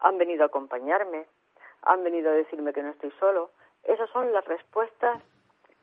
Han 0.00 0.18
venido 0.18 0.42
a 0.42 0.46
acompañarme. 0.46 1.26
Han 1.82 2.02
venido 2.02 2.30
a 2.30 2.34
decirme 2.34 2.72
que 2.72 2.82
no 2.82 2.90
estoy 2.90 3.12
solo. 3.20 3.50
Esas 3.84 4.08
son 4.10 4.32
las 4.32 4.44
respuestas 4.44 5.22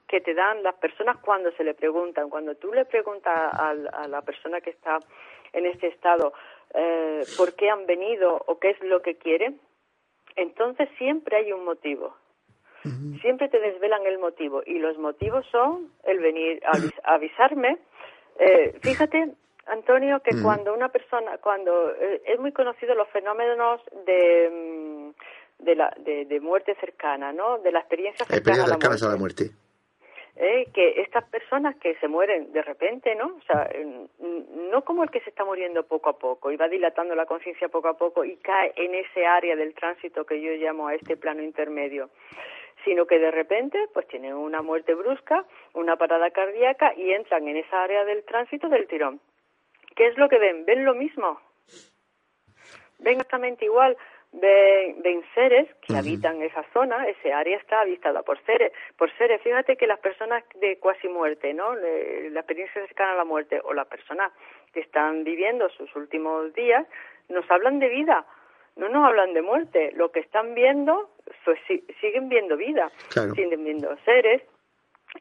que 0.07 0.21
te 0.21 0.34
dan 0.34 0.63
las 0.63 0.75
personas 0.75 1.17
cuando 1.17 1.51
se 1.51 1.63
le 1.63 1.73
preguntan. 1.73 2.29
Cuando 2.29 2.55
tú 2.55 2.73
le 2.73 2.86
preguntas 2.86 3.34
a, 3.34 3.69
a 3.69 4.07
la 4.07 4.21
persona 4.21 4.60
que 4.60 4.71
está 4.71 4.99
en 5.53 5.65
este 5.65 5.88
estado 5.88 6.34
eh, 6.73 7.23
por 7.38 7.55
qué 7.55 7.69
han 7.69 7.86
venido 7.86 8.41
o 8.45 8.60
qué 8.60 8.71
es 8.71 8.81
lo 8.81 9.01
que 9.01 9.15
quieren, 9.15 9.60
entonces 10.36 10.89
siempre 10.97 11.38
hay 11.38 11.51
un 11.51 11.65
motivo. 11.65 12.15
Siempre 13.22 13.50
te 13.50 13.60
desvelan 13.60 14.06
el 14.06 14.17
motivo 14.17 14.63
y 14.65 14.80
los 14.80 14.98
motivos 14.98 15.46
son 15.52 15.91
el 16.04 16.20
venir 16.20 16.62
a 16.65 16.72
avisarme. 17.15 17.78
Eh, 18.39 18.74
fíjate, 18.82 19.34
Antonio, 19.67 20.22
que 20.22 20.41
cuando 20.41 20.74
una 20.74 20.89
persona, 20.89 21.38
cuando 21.38 21.91
eh, 21.91 22.22
es 22.26 22.39
muy 22.39 22.52
conocido 22.52 22.96
los 22.96 23.08
fenómenos 23.10 23.82
de, 24.06 24.50
mm, 24.50 25.63
de, 25.63 25.76
la, 25.76 25.94
de, 25.98 26.39
muerte 26.39 26.76
cercana, 26.80 27.32
¿no? 27.32 27.60
De 27.60 27.72
la 27.72 27.80
experiencia 27.80 28.26
cercana, 28.26 28.63
a 28.63 28.67
la 28.67 29.17
muerte. 29.17 29.52
Eh, 30.36 30.70
que 30.74 31.02
estas 31.02 31.26
personas 31.26 31.76
que 31.76 31.96
se 31.96 32.08
mueren 32.08 32.52
de 32.54 32.62
repente, 32.62 33.13
¿no? 33.15 33.36
O 33.36 33.41
sea, 33.46 33.70
no 34.20 34.84
como 34.84 35.04
el 35.04 35.12
que 35.12 35.20
se 35.20 35.30
está 35.30 35.44
muriendo 35.44 35.84
poco 35.84 36.10
a 36.10 36.17
poco 36.17 36.52
y 36.52 36.56
va 36.56 36.70
dilatando 36.70 37.13
la 37.15 37.26
conciencia 37.26 37.67
poco 37.67 37.89
a 37.89 37.98
poco 37.98 38.24
y 38.24 38.38
cae 38.38 38.72
en 38.78 38.96
ese 38.96 39.26
área 39.26 39.56
del 39.56 39.74
tránsito 39.74 40.26
que 40.26 40.41
yo 40.41 40.54
llamo 40.54 40.88
a 40.88 40.96
este 40.96 41.17
plano 41.17 41.44
intermedio, 41.44 42.10
sino 42.84 43.06
que 43.06 43.20
de 43.20 43.32
repente 43.32 43.88
pues 43.94 44.08
tienen 44.08 44.34
una 44.34 44.62
muerte 44.62 44.94
brusca, 44.94 45.46
una 45.74 45.96
parada 45.96 46.32
cardíaca 46.32 46.94
y 46.96 47.12
entran 47.12 47.48
en 47.48 47.58
esa 47.58 47.84
área 47.84 48.06
del 48.06 48.24
tránsito 48.24 48.70
del 48.70 48.88
tirón. 48.88 49.20
¿Qué 49.96 50.08
es 50.08 50.17
lo 50.17 50.30
que 50.30 50.39
ven? 50.39 50.65
Ven 50.65 50.86
lo 50.86 50.94
mismo. 50.96 51.39
Ven 53.00 53.13
exactamente 53.13 53.65
igual. 53.65 53.98
Ven, 54.34 55.02
ven 55.02 55.24
seres 55.36 55.67
que 55.82 55.98
habitan 55.98 56.41
esa 56.41 56.63
zona, 56.72 57.06
ese 57.10 57.34
área 57.34 57.58
está 57.58 57.82
habitada 57.82 58.24
por 58.24 58.41
seres. 58.46 58.72
Por 58.98 59.12
seres, 59.17 59.41
fíjate 59.41 59.76
que 59.76 59.88
las 59.88 60.00
personas 60.00 60.46
de 60.56 60.78
cuasi 60.80 61.10
muerte, 61.10 61.54
¿no? 61.54 61.76
La 61.76 62.39
experiencia 62.39 62.82
cercana 62.88 63.12
a 63.12 63.17
la 63.17 63.26
muerte 63.26 63.60
o 63.62 63.74
las 63.74 63.88
personas 63.88 64.32
que 64.74 64.80
están 64.80 65.26
viviendo 65.26 65.67
sus 65.70 65.94
últimos 65.98 66.54
días, 66.54 66.88
nos 67.28 67.50
hablan 67.52 67.80
de 67.80 67.89
vida, 67.89 68.26
no 68.75 68.89
nos 68.89 69.05
hablan 69.05 69.34
de 69.34 69.41
muerte. 69.41 69.91
Lo 69.95 70.12
que 70.12 70.19
están 70.19 70.53
viendo 70.53 71.10
pues 71.45 71.60
siguen 71.99 72.29
viendo 72.29 72.57
vida, 72.57 72.91
siguen 73.36 73.63
viendo 73.63 73.95
seres 74.05 74.41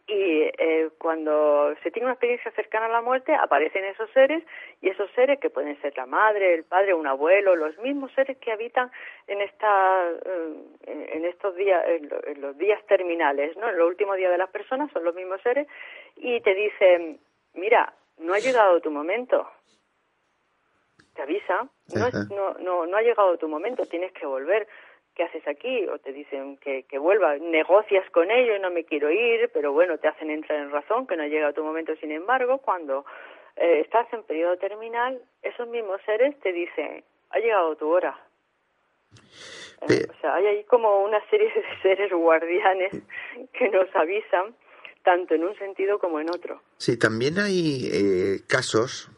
y 0.07 0.43
eh, 0.57 0.91
cuando 0.99 1.75
se 1.83 1.91
tiene 1.91 2.07
una 2.07 2.13
experiencia 2.13 2.53
cercana 2.53 2.87
a 2.87 2.91
la 2.91 3.01
muerte 3.01 3.35
aparecen 3.35 3.85
esos 3.85 4.09
seres 4.11 4.45
y 4.81 4.89
esos 4.89 5.11
seres 5.13 5.41
que 5.41 5.51
pueden 5.51 5.81
ser 5.81 5.97
la 5.97 6.07
madre, 6.07 6.55
el 6.55 6.65
padre, 6.65 6.95
un 6.95 7.09
abuelo, 7.09 7.57
los 7.57 7.77
mismos 7.79 8.13
seres 8.13 8.39
que 8.39 8.53
habitan 8.53 8.91
en 9.27 9.41
esta 9.41 10.11
eh, 10.11 11.11
en 11.13 11.25
estos 11.25 11.57
días 11.57 11.85
en 11.87 12.41
los 12.41 12.57
días 12.57 12.85
terminales, 12.87 13.57
¿no? 13.57 13.69
En 13.69 13.79
los 13.79 13.89
últimos 13.89 14.17
días 14.17 14.31
de 14.31 14.39
las 14.39 14.51
personas 14.51 14.93
son 14.93 15.05
los 15.05 15.15
mismos 15.15 15.41
seres 15.43 15.67
y 16.17 16.41
te 16.41 16.55
dicen, 16.55 17.19
mira, 17.55 17.93
no 18.19 18.35
ha 18.35 18.39
llegado 18.39 18.81
tu 18.81 18.91
momento. 18.91 19.49
Te 21.21 21.25
avisa, 21.25 21.69
no, 21.95 22.11
no, 22.35 22.55
no, 22.59 22.87
no 22.87 22.97
ha 22.97 23.03
llegado 23.03 23.37
tu 23.37 23.49
momento, 23.49 23.85
tienes 23.85 24.13
que 24.13 24.25
volver 24.25 24.67
¿qué 25.15 25.25
haces 25.25 25.47
aquí? 25.47 25.87
O 25.89 25.99
te 25.99 26.13
dicen 26.13 26.57
que, 26.59 26.85
que 26.85 26.99
vuelva, 26.99 27.37
negocias 27.37 28.09
con 28.11 28.31
ellos, 28.31 28.59
no 28.61 28.71
me 28.71 28.85
quiero 28.85 29.11
ir, 29.11 29.51
pero 29.53 29.73
bueno, 29.73 29.99
te 29.99 30.09
hacen 30.09 30.31
entrar 30.31 30.59
en 30.59 30.71
razón, 30.71 31.07
que 31.07 31.17
no 31.17 31.27
llega 31.27 31.53
tu 31.53 31.63
momento. 31.63 31.95
Sin 31.97 32.11
embargo, 32.11 32.59
cuando 32.59 33.05
eh, 33.57 33.81
estás 33.81 34.11
en 34.15 34.23
periodo 34.23 34.57
terminal, 34.57 35.21
esos 35.43 35.69
mismos 35.69 36.01
seres 36.07 36.39
te 36.41 36.53
dicen, 36.53 37.05
ha 37.31 37.39
llegado 37.39 37.77
tu 37.77 37.89
hora. 37.89 38.19
Eh, 39.89 40.07
o 40.09 40.21
sea, 40.21 40.37
hay 40.37 40.47
ahí 40.47 40.65
como 40.65 41.03
una 41.03 41.21
serie 41.29 41.53
de 41.53 41.65
seres 41.83 42.11
guardianes 42.13 43.03
que 43.53 43.69
nos 43.69 43.95
avisan, 43.95 44.55
tanto 45.03 45.35
en 45.35 45.45
un 45.45 45.55
sentido 45.59 45.99
como 45.99 46.21
en 46.21 46.31
otro. 46.31 46.63
Sí, 46.79 46.99
también 46.99 47.39
hay 47.39 47.91
eh, 47.93 48.41
casos 48.49 49.11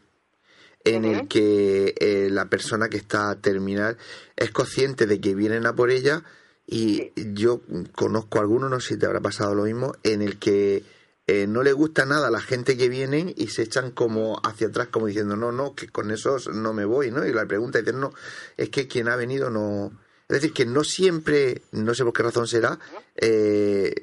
en 0.85 1.05
el 1.05 1.27
que 1.27 1.95
eh, 1.97 2.29
la 2.29 2.45
persona 2.45 2.89
que 2.89 2.97
está 2.97 3.35
terminal 3.35 3.97
es 4.35 4.51
consciente 4.51 5.05
de 5.05 5.21
que 5.21 5.35
vienen 5.35 5.65
a 5.65 5.75
por 5.75 5.91
ella 5.91 6.23
y 6.65 7.11
yo 7.33 7.61
conozco 7.93 8.39
algunos, 8.39 8.69
no 8.69 8.79
sé 8.79 8.93
si 8.93 8.99
te 8.99 9.05
habrá 9.05 9.19
pasado 9.19 9.55
lo 9.55 9.63
mismo, 9.63 9.93
en 10.03 10.21
el 10.21 10.39
que 10.39 10.83
eh, 11.25 11.47
no 11.47 11.63
le 11.63 11.71
gusta 11.71 12.05
nada 12.05 12.27
a 12.27 12.31
la 12.31 12.41
gente 12.41 12.77
que 12.77 12.89
vienen 12.89 13.33
y 13.35 13.47
se 13.47 13.63
echan 13.63 13.91
como 13.91 14.41
hacia 14.43 14.67
atrás 14.67 14.89
como 14.89 15.07
diciendo 15.07 15.37
no, 15.37 15.51
no, 15.51 15.73
que 15.73 15.87
con 15.87 16.11
esos 16.11 16.49
no 16.49 16.73
me 16.73 16.85
voy, 16.85 17.11
¿no? 17.11 17.25
Y 17.25 17.31
la 17.31 17.45
pregunta 17.45 17.79
es, 17.79 17.93
no, 17.93 18.13
es 18.57 18.69
que 18.69 18.87
quien 18.87 19.07
ha 19.07 19.15
venido 19.15 19.49
no... 19.49 19.91
Es 20.27 20.41
decir, 20.41 20.53
que 20.53 20.65
no 20.65 20.83
siempre, 20.83 21.61
no 21.73 21.93
sé 21.93 22.03
por 22.03 22.13
qué 22.13 22.23
razón 22.23 22.47
será, 22.47 22.79
eh, 23.15 23.93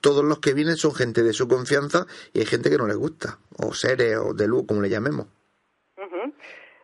todos 0.00 0.22
los 0.22 0.38
que 0.38 0.54
vienen 0.54 0.76
son 0.76 0.94
gente 0.94 1.22
de 1.22 1.32
su 1.32 1.48
confianza 1.48 2.06
y 2.32 2.40
hay 2.40 2.46
gente 2.46 2.70
que 2.70 2.78
no 2.78 2.86
les 2.86 2.96
gusta, 2.96 3.38
o 3.56 3.74
seres, 3.74 4.18
o 4.18 4.32
de 4.34 4.46
luz, 4.46 4.64
como 4.66 4.80
le 4.80 4.90
llamemos. 4.90 5.26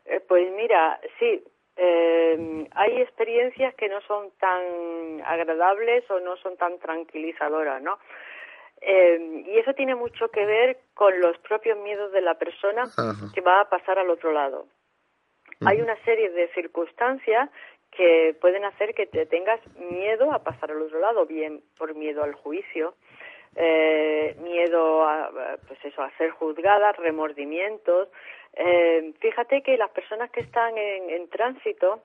Eh, 0.09 0.21
pues 0.27 0.51
mira, 0.53 0.99
sí, 1.19 1.45
eh, 1.77 2.67
hay 2.73 3.03
experiencias 3.03 3.75
que 3.75 3.89
no 3.89 4.01
son 4.03 4.31
tan 4.41 5.23
agradables 5.25 6.11
o 6.11 6.19
no 6.19 6.37
son 6.39 6.57
tan 6.57 6.79
tranquilizadoras, 6.79 7.83
¿no? 7.83 7.99
Eh, 8.81 9.45
y 9.47 9.59
eso 9.59 9.75
tiene 9.75 9.95
mucho 9.95 10.29
que 10.31 10.45
ver 10.47 10.79
con 10.95 11.21
los 11.21 11.37
propios 11.39 11.79
miedos 11.79 12.13
de 12.13 12.21
la 12.21 12.35
persona 12.35 12.85
que 13.35 13.41
va 13.41 13.61
a 13.61 13.69
pasar 13.69 13.99
al 13.99 14.11
otro 14.11 14.33
lado. 14.33 14.67
Hay 15.67 15.81
una 15.81 15.97
serie 16.05 16.31
de 16.31 16.49
circunstancias 16.55 17.51
que 17.91 18.37
pueden 18.41 18.65
hacer 18.65 18.95
que 18.95 19.07
te 19.07 19.27
tengas 19.27 19.61
miedo 19.77 20.33
a 20.33 20.45
pasar 20.45 20.71
al 20.71 20.83
otro 20.83 21.01
lado, 21.01 21.27
bien 21.27 21.63
por 21.77 21.95
miedo 21.95 22.23
al 22.23 22.35
juicio, 22.35 22.95
eh, 23.57 24.37
miedo 24.41 25.09
a, 25.09 25.31
pues 25.67 25.85
eso, 25.85 26.03
a 26.03 26.11
ser 26.17 26.31
juzgada, 26.31 26.93
remordimientos, 26.93 28.09
eh, 28.61 29.15
fíjate 29.21 29.63
que 29.63 29.77
las 29.77 29.91
personas 29.91 30.33
que 30.33 30.41
están 30.41 30.77
en, 30.77 31.29
tránsito 31.29 32.03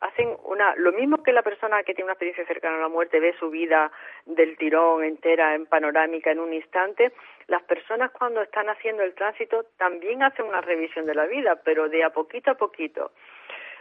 hacen 0.00 0.34
una 0.44 0.74
lo 0.76 0.90
mismo 0.90 1.22
que 1.22 1.34
la 1.34 1.42
persona 1.42 1.82
que 1.82 1.92
tiene 1.92 2.04
una 2.04 2.14
experiencia 2.14 2.46
cercana 2.46 2.76
a 2.76 2.80
la 2.80 2.88
muerte 2.88 3.20
ve 3.20 3.34
su 3.38 3.50
vida 3.50 3.92
del 4.24 4.56
tirón 4.56 5.04
entera 5.04 5.54
en 5.54 5.66
panorámica 5.66 6.30
en 6.30 6.40
un 6.40 6.54
instante 6.54 7.12
las 7.46 7.62
personas 7.64 8.10
cuando 8.10 8.40
están 8.40 8.70
haciendo 8.70 9.02
el 9.02 9.14
tránsito 9.14 9.66
también 9.76 10.22
hacen 10.22 10.46
una 10.46 10.62
revisión 10.62 11.04
de 11.04 11.14
la 11.14 11.26
vida 11.26 11.60
pero 11.62 11.90
de 11.90 12.02
a 12.04 12.10
poquito 12.10 12.52
a 12.52 12.54
poquito. 12.54 13.12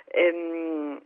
Em, 0.08 1.00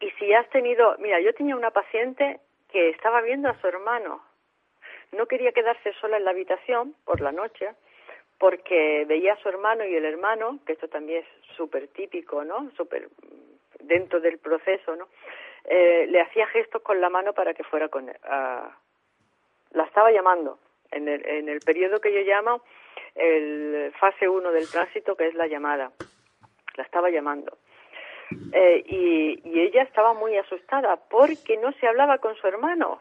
y 0.00 0.10
si 0.18 0.34
has 0.34 0.50
tenido 0.50 0.96
mira 0.98 1.20
yo 1.20 1.32
tenía 1.32 1.54
una 1.54 1.70
paciente 1.70 2.40
que 2.72 2.88
estaba 2.88 3.20
viendo 3.20 3.48
a 3.48 3.60
su 3.60 3.68
hermano. 3.68 4.20
No 5.12 5.26
quería 5.26 5.52
quedarse 5.52 5.92
sola 6.00 6.16
en 6.16 6.24
la 6.24 6.32
habitación 6.32 6.96
por 7.04 7.20
la 7.20 7.30
noche 7.30 7.68
porque 8.38 9.04
veía 9.06 9.34
a 9.34 9.36
su 9.36 9.48
hermano 9.48 9.84
y 9.84 9.94
el 9.94 10.04
hermano, 10.04 10.58
que 10.66 10.72
esto 10.72 10.88
también 10.88 11.22
es 11.22 11.56
súper 11.56 11.88
típico, 11.88 12.44
¿no? 12.44 12.70
Súper 12.76 13.08
dentro 13.80 14.20
del 14.20 14.38
proceso, 14.38 14.96
¿no? 14.96 15.08
Eh, 15.64 16.06
le 16.08 16.20
hacía 16.20 16.46
gestos 16.48 16.82
con 16.82 17.00
la 17.00 17.08
mano 17.08 17.32
para 17.32 17.54
que 17.54 17.62
fuera 17.64 17.88
con 17.88 18.08
él. 18.08 18.16
la 18.24 19.84
estaba 19.84 20.10
llamando 20.10 20.58
en 20.90 21.08
el, 21.08 21.26
en 21.26 21.48
el 21.48 21.60
periodo 21.60 22.00
que 22.00 22.12
yo 22.12 22.20
llamo 22.20 22.62
el 23.14 23.92
fase 23.98 24.28
1 24.28 24.50
del 24.52 24.68
tránsito, 24.68 25.16
que 25.16 25.28
es 25.28 25.34
la 25.34 25.46
llamada. 25.46 25.92
La 26.76 26.84
estaba 26.84 27.10
llamando. 27.10 27.58
Eh, 28.52 28.82
y, 28.86 29.40
y 29.44 29.60
ella 29.60 29.82
estaba 29.82 30.14
muy 30.14 30.36
asustada 30.36 30.96
porque 30.96 31.56
no 31.58 31.72
se 31.72 31.86
hablaba 31.86 32.18
con 32.18 32.34
su 32.36 32.46
hermano. 32.46 33.00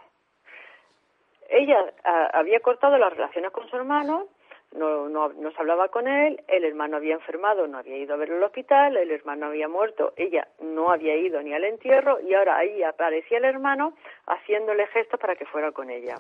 Ella 1.50 1.94
había 2.34 2.62
cortado 2.62 2.98
las 2.98 3.12
relaciones 3.12 3.52
con 3.52 3.68
su 3.70 3.76
hermano 3.76 4.28
no, 4.74 5.10
no, 5.10 5.30
no 5.34 5.52
se 5.52 5.60
hablaba 5.60 5.90
con 5.90 6.08
él, 6.08 6.42
el 6.48 6.64
hermano 6.64 6.98
había 6.98 7.16
enfermado, 7.16 7.68
no 7.68 7.78
había 7.78 7.98
ido 7.98 8.14
a 8.14 8.18
verlo 8.18 8.38
al 8.38 8.44
hospital, 8.44 8.98
el 8.98 9.12
hermano 9.12 9.48
había 9.48 9.68
muerto, 9.68 10.14
ella 10.16 10.48
no 10.62 10.92
había 10.92 11.16
ido 11.16 11.42
ni 11.42 11.54
al 11.54 11.64
entierro 11.64 12.20
y 12.22 12.34
ahora 12.34 12.58
ahí 12.58 12.82
aparecía 12.84 13.38
el 13.40 13.46
hermano 13.46 13.96
haciéndole 14.28 14.88
gestos 14.88 15.20
para 15.20 15.36
que 15.36 15.46
fuera 15.46 15.72
con 15.72 15.90
ella. 15.90 16.18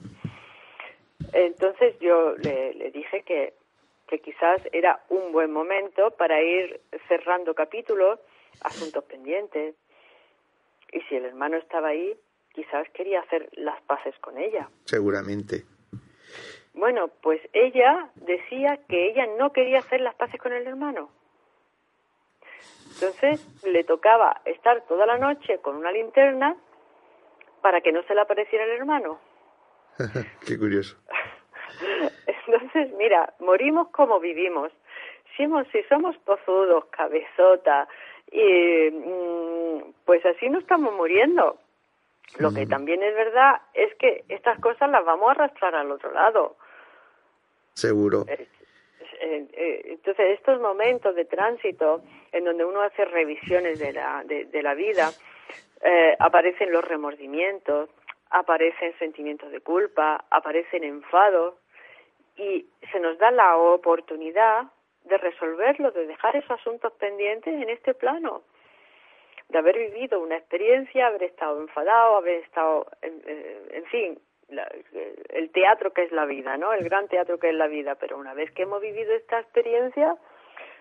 Entonces 1.33 1.97
yo 1.99 2.35
le, 2.37 2.73
le 2.73 2.91
dije 2.91 3.23
que, 3.23 3.53
que 4.07 4.19
quizás 4.19 4.61
era 4.73 5.01
un 5.09 5.31
buen 5.31 5.51
momento 5.51 6.11
para 6.11 6.41
ir 6.41 6.81
cerrando 7.07 7.53
capítulos, 7.53 8.19
asuntos 8.61 9.03
pendientes, 9.05 9.75
y 10.91 10.99
si 11.01 11.15
el 11.15 11.25
hermano 11.25 11.57
estaba 11.57 11.89
ahí, 11.89 12.13
quizás 12.53 12.89
quería 12.89 13.21
hacer 13.21 13.49
las 13.53 13.81
paces 13.83 14.13
con 14.19 14.37
ella. 14.37 14.69
Seguramente. 14.83 15.63
Bueno, 16.81 17.09
pues 17.21 17.39
ella 17.53 18.09
decía 18.15 18.79
que 18.89 19.05
ella 19.11 19.27
no 19.37 19.53
quería 19.53 19.77
hacer 19.77 20.01
las 20.01 20.15
paces 20.15 20.41
con 20.41 20.51
el 20.51 20.65
hermano. 20.65 21.11
Entonces 22.95 23.39
le 23.63 23.83
tocaba 23.83 24.41
estar 24.45 24.81
toda 24.87 25.05
la 25.05 25.19
noche 25.19 25.59
con 25.59 25.75
una 25.75 25.91
linterna 25.91 26.55
para 27.61 27.81
que 27.81 27.91
no 27.91 28.01
se 28.01 28.15
le 28.15 28.21
apareciera 28.21 28.63
el 28.63 28.71
hermano. 28.71 29.19
Qué 30.47 30.57
curioso. 30.57 30.97
Entonces, 32.47 32.91
mira, 32.97 33.31
morimos 33.37 33.89
como 33.89 34.19
vivimos. 34.19 34.71
Si, 35.37 35.45
si 35.71 35.83
somos 35.83 36.17
pozudos, 36.25 36.85
cabezota, 36.85 37.87
y, 38.31 38.89
mm, 38.89 39.93
pues 40.03 40.25
así 40.25 40.49
no 40.49 40.57
estamos 40.57 40.91
muriendo. 40.95 41.59
Lo 42.39 42.51
que 42.51 42.65
también 42.65 43.03
es 43.03 43.13
verdad 43.13 43.61
es 43.75 43.93
que 43.99 44.23
estas 44.29 44.59
cosas 44.59 44.89
las 44.89 45.05
vamos 45.05 45.27
a 45.27 45.31
arrastrar 45.33 45.75
al 45.75 45.91
otro 45.91 46.11
lado. 46.11 46.55
Seguro. 47.73 48.25
Eh, 48.27 48.47
eh, 49.53 49.81
entonces, 49.85 50.39
estos 50.39 50.59
momentos 50.59 51.15
de 51.15 51.25
tránsito 51.25 52.01
en 52.31 52.45
donde 52.45 52.65
uno 52.65 52.81
hace 52.81 53.05
revisiones 53.05 53.79
de 53.79 53.93
la, 53.93 54.23
de, 54.25 54.63
la 54.63 54.73
vida, 54.73 55.11
eh, 55.81 56.15
aparecen 56.19 56.71
los 56.71 56.83
remordimientos, 56.83 57.89
aparecen 58.29 58.97
sentimientos 58.97 59.51
de 59.51 59.61
culpa, 59.61 60.25
aparecen 60.29 60.83
enfados 60.83 61.55
y 62.37 62.65
se 62.91 62.99
nos 62.99 63.17
da 63.17 63.31
la 63.31 63.57
oportunidad 63.57 64.67
de 65.03 65.17
resolverlo, 65.17 65.91
de 65.91 66.07
dejar 66.07 66.35
esos 66.35 66.51
asuntos 66.51 66.93
pendientes 66.93 67.53
en 67.53 67.69
este 67.69 67.93
plano 67.93 68.43
de 69.51 69.57
haber 69.57 69.77
vivido 69.77 70.19
una 70.21 70.37
experiencia, 70.37 71.07
haber 71.07 71.23
estado 71.23 71.59
enfadado, 71.59 72.15
haber 72.17 72.43
estado, 72.43 72.87
en, 73.01 73.85
fin, 73.85 74.19
el 75.29 75.49
teatro 75.51 75.93
que 75.93 76.03
es 76.03 76.11
la 76.11 76.25
vida, 76.25 76.57
¿no? 76.57 76.73
El 76.73 76.83
gran 76.83 77.07
teatro 77.07 77.39
que 77.39 77.49
es 77.49 77.55
la 77.55 77.67
vida. 77.67 77.95
Pero 77.95 78.17
una 78.17 78.33
vez 78.33 78.51
que 78.51 78.63
hemos 78.63 78.81
vivido 78.81 79.13
esta 79.13 79.39
experiencia, 79.39 80.15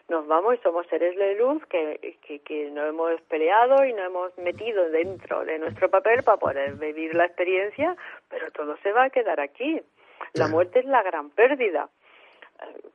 nos 0.08 0.26
vamos 0.26 0.56
y 0.56 0.58
somos 0.58 0.86
seres 0.88 1.16
de 1.16 1.36
luz 1.36 1.64
que, 1.66 2.18
que, 2.26 2.40
que 2.40 2.70
no 2.70 2.84
hemos 2.84 3.20
peleado 3.22 3.84
y 3.84 3.92
no 3.92 4.02
hemos 4.02 4.36
metido 4.38 4.90
dentro 4.90 5.44
de 5.44 5.58
nuestro 5.58 5.88
papel 5.88 6.22
para 6.24 6.38
poder 6.38 6.74
vivir 6.74 7.14
la 7.14 7.26
experiencia, 7.26 7.96
pero 8.28 8.50
todo 8.50 8.76
se 8.78 8.92
va 8.92 9.04
a 9.04 9.10
quedar 9.10 9.40
aquí. 9.40 9.80
La 10.34 10.48
muerte 10.48 10.80
es 10.80 10.84
la 10.84 11.02
gran 11.02 11.30
pérdida. 11.30 11.88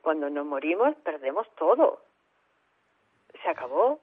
Cuando 0.02 0.30
nos 0.30 0.46
morimos, 0.46 0.94
perdemos 0.96 1.48
todo. 1.56 2.00
Se 3.42 3.48
acabó. 3.48 4.00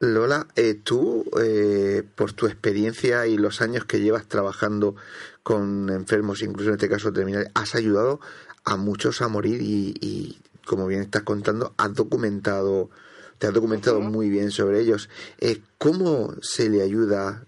Lola, 0.00 0.46
eh, 0.54 0.74
tú, 0.74 1.24
eh, 1.42 2.04
por 2.14 2.32
tu 2.32 2.46
experiencia 2.46 3.26
y 3.26 3.36
los 3.36 3.60
años 3.60 3.84
que 3.84 3.98
llevas 4.00 4.26
trabajando 4.26 4.94
con 5.42 5.90
enfermos, 5.90 6.42
incluso 6.42 6.68
en 6.68 6.76
este 6.76 6.88
caso 6.88 7.12
terminales, 7.12 7.50
has 7.54 7.74
ayudado 7.74 8.20
a 8.64 8.76
muchos 8.76 9.22
a 9.22 9.28
morir 9.28 9.60
y, 9.60 10.38
como 10.64 10.86
bien 10.86 11.02
estás 11.02 11.22
contando, 11.22 11.74
has 11.78 11.94
documentado, 11.94 12.90
te 13.38 13.48
has 13.48 13.52
documentado 13.52 14.00
muy 14.00 14.28
bien 14.28 14.52
sobre 14.52 14.80
ellos. 14.80 15.08
Eh, 15.40 15.62
¿Cómo 15.78 16.32
se 16.42 16.70
le 16.70 16.82
ayuda 16.82 17.46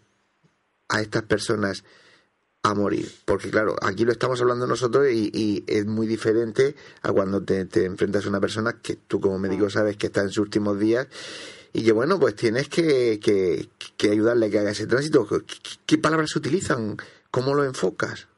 a 0.88 1.02
estas 1.02 1.22
personas 1.22 1.84
a 2.64 2.74
morir? 2.74 3.12
Porque 3.26 3.50
claro, 3.50 3.76
aquí 3.80 4.04
lo 4.04 4.10
estamos 4.10 4.40
hablando 4.40 4.66
nosotros 4.66 5.06
y, 5.08 5.62
es 5.68 5.86
muy 5.86 6.08
diferente 6.08 6.74
a 7.02 7.12
cuando 7.12 7.44
te, 7.44 7.64
te 7.66 7.84
enfrentas 7.84 8.26
a 8.26 8.28
una 8.28 8.40
persona 8.40 8.80
que 8.82 8.96
tú 8.96 9.20
como 9.20 9.38
médico 9.38 9.70
sabes 9.70 9.96
que 9.96 10.08
está 10.08 10.22
en 10.22 10.30
sus 10.30 10.38
últimos 10.38 10.80
días 10.80 11.06
y 11.72 11.84
que 11.84 11.92
bueno, 11.92 12.18
pues 12.18 12.34
tienes 12.34 12.68
que, 12.68 13.20
que, 13.20 14.10
ayudarle 14.10 14.46
a 14.46 14.50
que 14.50 14.58
haga 14.58 14.70
ese 14.70 14.86
tránsito. 14.86 15.26
¿Qué, 15.86 15.98
palabras 15.98 16.30
se 16.30 16.38
utilizan? 16.38 16.96
¿Cómo 17.30 17.54
lo 17.54 17.64
enfocas? 17.64 18.28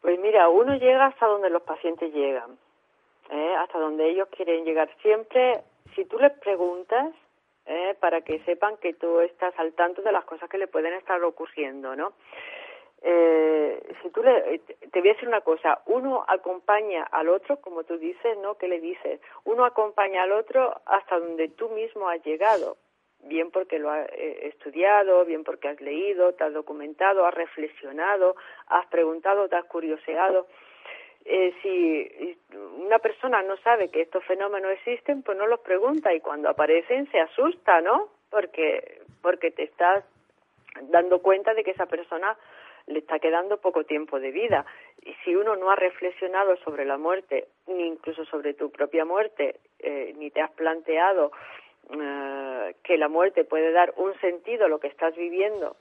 Pues 0.00 0.18
mira, 0.20 0.48
uno 0.48 0.74
llega 0.76 1.06
hasta 1.06 1.26
donde 1.26 1.48
los 1.48 1.62
pacientes 1.62 2.12
llegan, 2.12 2.58
¿eh? 3.30 3.54
hasta 3.58 3.78
donde 3.78 4.10
ellos 4.10 4.28
quieren 4.36 4.64
llegar. 4.64 4.90
Siempre, 5.00 5.62
si 5.94 6.04
tú 6.04 6.18
les 6.18 6.32
preguntas, 6.38 7.14
¿eh? 7.66 7.96
para 7.98 8.20
que 8.20 8.40
sepan 8.44 8.76
que 8.76 8.92
tú 8.92 9.20
estás 9.20 9.54
al 9.58 9.72
tanto 9.72 10.02
de 10.02 10.12
las 10.12 10.24
cosas 10.26 10.50
que 10.50 10.58
le 10.58 10.66
pueden 10.66 10.92
estar 10.92 11.22
ocurriendo, 11.24 11.96
¿no? 11.96 12.12
Eh, 13.06 13.82
si 14.00 14.08
tú 14.08 14.22
le, 14.22 14.60
te 14.60 15.00
voy 15.00 15.10
a 15.10 15.12
decir 15.12 15.28
una 15.28 15.42
cosa, 15.42 15.82
uno 15.84 16.24
acompaña 16.26 17.02
al 17.04 17.28
otro, 17.28 17.60
como 17.60 17.84
tú 17.84 17.98
dices, 17.98 18.38
¿no? 18.38 18.54
¿Qué 18.54 18.66
le 18.66 18.80
dices? 18.80 19.20
Uno 19.44 19.66
acompaña 19.66 20.22
al 20.22 20.32
otro 20.32 20.80
hasta 20.86 21.18
donde 21.18 21.48
tú 21.48 21.68
mismo 21.68 22.08
has 22.08 22.24
llegado, 22.24 22.78
bien 23.20 23.50
porque 23.50 23.78
lo 23.78 23.90
has 23.90 24.08
eh, 24.12 24.48
estudiado, 24.48 25.26
bien 25.26 25.44
porque 25.44 25.68
has 25.68 25.80
leído, 25.82 26.32
te 26.32 26.44
has 26.44 26.54
documentado, 26.54 27.26
has 27.26 27.34
reflexionado, 27.34 28.36
has 28.68 28.86
preguntado, 28.86 29.50
te 29.50 29.56
has 29.56 29.66
curioseado. 29.66 30.46
Eh, 31.26 31.54
si 31.60 32.38
una 32.78 32.98
persona 33.00 33.42
no 33.42 33.58
sabe 33.58 33.90
que 33.90 34.00
estos 34.00 34.24
fenómenos 34.24 34.72
existen, 34.72 35.22
pues 35.22 35.36
no 35.36 35.46
los 35.46 35.60
pregunta 35.60 36.14
y 36.14 36.20
cuando 36.20 36.48
aparecen 36.48 37.10
se 37.10 37.20
asusta, 37.20 37.82
¿no? 37.82 38.08
Porque 38.30 39.02
porque 39.20 39.50
te 39.50 39.64
estás 39.64 40.04
dando 40.82 41.20
cuenta 41.20 41.52
de 41.52 41.64
que 41.64 41.70
esa 41.72 41.86
persona 41.86 42.36
le 42.86 42.98
está 42.98 43.18
quedando 43.18 43.58
poco 43.58 43.84
tiempo 43.84 44.20
de 44.20 44.30
vida. 44.30 44.66
Y 45.02 45.14
si 45.24 45.34
uno 45.34 45.56
no 45.56 45.70
ha 45.70 45.76
reflexionado 45.76 46.56
sobre 46.58 46.84
la 46.84 46.98
muerte, 46.98 47.48
ni 47.66 47.86
incluso 47.86 48.24
sobre 48.24 48.54
tu 48.54 48.70
propia 48.70 49.04
muerte, 49.04 49.56
eh, 49.78 50.14
ni 50.16 50.30
te 50.30 50.40
has 50.40 50.50
planteado 50.52 51.32
eh, 51.90 52.74
que 52.82 52.96
la 52.98 53.08
muerte 53.08 53.44
puede 53.44 53.72
dar 53.72 53.92
un 53.96 54.14
sentido 54.20 54.66
a 54.66 54.68
lo 54.68 54.80
que 54.80 54.88
estás 54.88 55.14
viviendo 55.16 55.76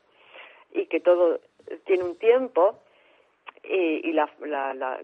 y 0.71 0.87
que 0.87 0.99
todo 0.99 1.39
tiene 1.85 2.03
un 2.03 2.17
tiempo, 2.17 2.79
y, 3.63 4.09
y 4.09 4.11
la, 4.11 4.29
la, 4.41 4.99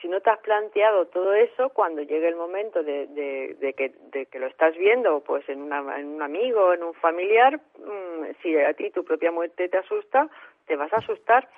si 0.00 0.08
no 0.08 0.20
te 0.20 0.30
has 0.30 0.38
planteado 0.40 1.06
todo 1.06 1.32
eso, 1.34 1.70
cuando 1.70 2.02
llegue 2.02 2.28
el 2.28 2.36
momento 2.36 2.82
de, 2.82 3.06
de, 3.06 3.72
que, 3.72 3.92
de 4.12 4.26
que 4.26 4.38
lo 4.38 4.46
estás 4.46 4.76
viendo, 4.76 5.20
pues 5.20 5.48
en, 5.48 5.62
una, 5.62 5.98
en 5.98 6.06
un 6.06 6.22
amigo, 6.22 6.72
en 6.72 6.82
un 6.82 6.94
familiar, 6.94 7.58
mm, 7.78 8.24
si 8.42 8.56
a 8.56 8.72
ti 8.74 8.90
tu 8.90 9.04
propia 9.04 9.32
muerte 9.32 9.68
te 9.68 9.78
asusta, 9.78 10.28
te 10.66 10.76
vas 10.76 10.92
a 10.92 10.98
asustar. 10.98 11.48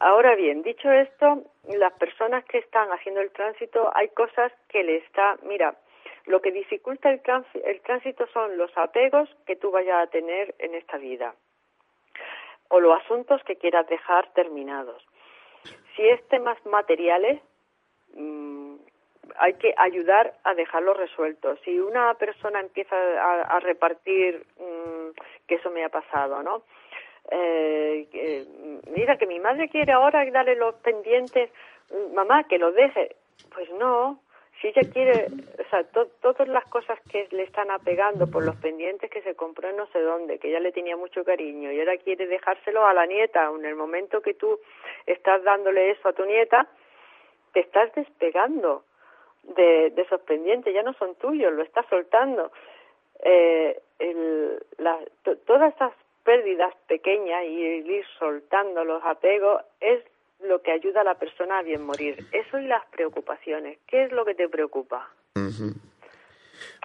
Ahora 0.00 0.34
bien, 0.34 0.62
dicho 0.62 0.90
esto, 0.90 1.44
las 1.68 1.92
personas 1.94 2.44
que 2.44 2.58
están 2.58 2.90
haciendo 2.90 3.20
el 3.20 3.30
tránsito, 3.30 3.90
hay 3.94 4.08
cosas 4.08 4.50
que 4.68 4.82
le 4.82 4.96
está, 4.96 5.36
mira, 5.42 5.74
lo 6.26 6.40
que 6.40 6.52
dificulta 6.52 7.10
el, 7.10 7.20
tránsito 7.82 8.26
son 8.28 8.56
los 8.56 8.76
apegos 8.78 9.28
que 9.46 9.56
tú 9.56 9.70
vayas 9.70 10.02
a 10.02 10.10
tener 10.10 10.54
en 10.58 10.74
esta 10.74 10.96
vida 10.96 11.34
o 12.68 12.80
los 12.80 12.98
asuntos 13.02 13.42
que 13.44 13.56
quieras 13.56 13.86
dejar 13.88 14.32
terminados. 14.32 15.04
Si 15.94 16.08
es 16.08 16.26
temas 16.28 16.56
materiales, 16.64 17.40
mm, 18.14 18.76
hay 19.36 19.54
que 19.54 19.74
ayudar 19.76 20.34
a 20.44 20.54
dejarlos 20.54 20.96
resueltos. 20.96 21.58
Si 21.64 21.78
una 21.78 22.14
persona 22.14 22.60
empieza 22.60 22.96
a, 22.96 23.60
repartir, 23.60 24.46
mm, 24.58 25.10
que 25.46 25.56
eso 25.56 25.70
me 25.70 25.84
ha 25.84 25.88
pasado, 25.88 26.42
¿no? 26.42 26.62
Eh, 27.30 28.44
mira, 28.94 29.16
que 29.16 29.26
mi 29.26 29.40
madre 29.40 29.68
quiere 29.68 29.92
ahora 29.92 30.24
darle 30.30 30.56
los 30.56 30.74
pendientes, 30.76 31.50
mamá, 32.14 32.44
que 32.44 32.58
los 32.58 32.74
deje. 32.74 33.16
Pues 33.52 33.70
no, 33.70 34.20
si 34.60 34.68
ella 34.68 34.82
quiere, 34.92 35.26
o 35.58 35.68
sea, 35.68 35.84
todas 36.20 36.48
las 36.48 36.64
cosas 36.66 36.98
que 37.10 37.28
le 37.32 37.42
están 37.42 37.70
apegando 37.70 38.30
por 38.30 38.44
los 38.44 38.56
pendientes 38.56 39.10
que 39.10 39.22
se 39.22 39.34
compró 39.34 39.68
en 39.68 39.76
no 39.76 39.86
sé 39.88 40.00
dónde, 40.00 40.38
que 40.38 40.48
ella 40.48 40.60
le 40.60 40.72
tenía 40.72 40.96
mucho 40.96 41.24
cariño 41.24 41.72
y 41.72 41.80
ahora 41.80 41.96
quiere 41.98 42.26
dejárselo 42.26 42.86
a 42.86 42.94
la 42.94 43.06
nieta, 43.06 43.50
en 43.54 43.64
el 43.64 43.74
momento 43.74 44.22
que 44.22 44.34
tú 44.34 44.58
estás 45.06 45.42
dándole 45.42 45.90
eso 45.90 46.08
a 46.08 46.12
tu 46.12 46.24
nieta, 46.24 46.68
te 47.52 47.60
estás 47.60 47.92
despegando 47.94 48.84
de, 49.42 49.92
esos 49.96 50.20
pendientes, 50.22 50.72
ya 50.72 50.82
no 50.82 50.94
son 50.94 51.14
tuyos, 51.16 51.52
lo 51.52 51.62
estás 51.62 51.86
soltando. 51.88 52.50
Eh, 53.22 53.80
todas 55.46 55.74
esas 55.74 55.92
pérdidas 56.24 56.74
pequeñas 56.88 57.44
y 57.44 57.60
ir 57.60 58.04
soltando 58.18 58.84
los 58.84 59.02
apegos 59.04 59.62
es 59.80 60.02
lo 60.40 60.62
que 60.62 60.72
ayuda 60.72 61.02
a 61.02 61.04
la 61.04 61.14
persona 61.14 61.58
a 61.58 61.62
bien 61.62 61.84
morir. 61.84 62.26
Eso 62.32 62.58
y 62.58 62.66
las 62.66 62.84
preocupaciones. 62.86 63.78
¿Qué 63.86 64.04
es 64.04 64.12
lo 64.12 64.24
que 64.24 64.34
te 64.34 64.48
preocupa? 64.48 65.08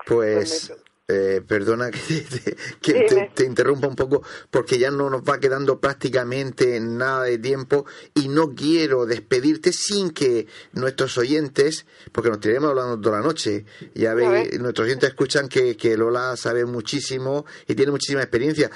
Pues, 0.05 0.71
eh, 1.11 1.41
perdona 1.45 1.89
que, 2.81 3.29
te, 3.33 3.43
interrumpa 3.43 3.87
un 3.87 3.95
poco 3.95 4.21
porque 4.51 4.77
ya 4.77 4.91
no 4.91 5.09
nos 5.09 5.23
va 5.23 5.39
quedando 5.39 5.79
prácticamente 5.79 6.79
nada 6.79 7.23
de 7.23 7.39
tiempo 7.39 7.87
y 8.13 8.27
no 8.27 8.53
quiero 8.53 9.07
despedirte 9.07 9.73
sin 9.73 10.11
que 10.11 10.45
nuestros 10.73 11.17
oyentes, 11.17 11.87
porque 12.11 12.29
nos 12.29 12.39
tiraremos 12.39 12.69
hablando 12.69 13.01
toda 13.01 13.17
la 13.17 13.25
noche, 13.25 13.65
ya 13.95 14.13
veis, 14.13 14.59
nuestros 14.59 14.85
oyentes 14.85 15.09
escuchan 15.09 15.49
que, 15.49 15.75
que 15.75 15.97
Lola 15.97 16.37
sabe 16.37 16.65
muchísimo 16.65 17.43
y 17.67 17.73
tiene 17.73 17.91
muchísima 17.91 18.21
experiencia. 18.21 18.69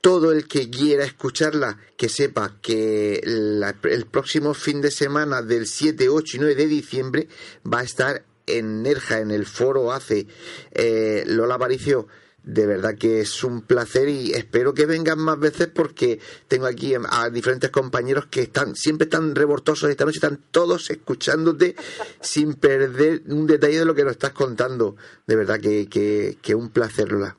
Todo 0.00 0.32
el 0.32 0.48
que 0.48 0.70
quiera 0.70 1.04
escucharla, 1.04 1.78
que 1.98 2.08
sepa 2.08 2.56
que 2.62 3.16
el 3.16 4.06
próximo 4.10 4.54
fin 4.54 4.80
de 4.80 4.90
semana 4.90 5.42
del 5.42 5.66
7, 5.66 6.08
8 6.08 6.36
y 6.38 6.40
9 6.40 6.54
de 6.54 6.66
diciembre 6.66 7.28
va 7.70 7.80
a 7.80 7.84
estar 7.84 8.24
en 8.46 8.82
Nerja, 8.82 9.20
en 9.20 9.30
el 9.30 9.46
foro 9.46 9.92
ACE. 9.92 10.26
Eh, 10.72 11.24
Lola 11.26 11.54
Aparicio, 11.54 12.06
de 12.42 12.66
verdad 12.66 12.94
que 12.98 13.20
es 13.20 13.42
un 13.44 13.66
placer 13.66 14.08
y 14.08 14.32
espero 14.32 14.74
que 14.74 14.86
vengan 14.86 15.18
más 15.18 15.38
veces 15.38 15.68
porque 15.68 16.18
tengo 16.48 16.66
aquí 16.66 16.94
a 16.94 17.30
diferentes 17.30 17.70
compañeros 17.70 18.26
que 18.26 18.42
están 18.42 18.74
siempre 18.74 19.04
están 19.04 19.34
revoltosos 19.34 19.88
esta 19.88 20.04
noche, 20.04 20.18
están 20.18 20.38
todos 20.50 20.90
escuchándote 20.90 21.74
sin 22.20 22.54
perder 22.54 23.22
un 23.28 23.46
detalle 23.46 23.78
de 23.78 23.84
lo 23.84 23.94
que 23.94 24.04
nos 24.04 24.12
estás 24.12 24.32
contando. 24.32 24.96
De 25.26 25.36
verdad 25.36 25.58
que, 25.60 25.88
que, 25.88 26.36
que 26.42 26.54
un 26.54 26.70
placer, 26.70 27.10
Lola 27.10 27.36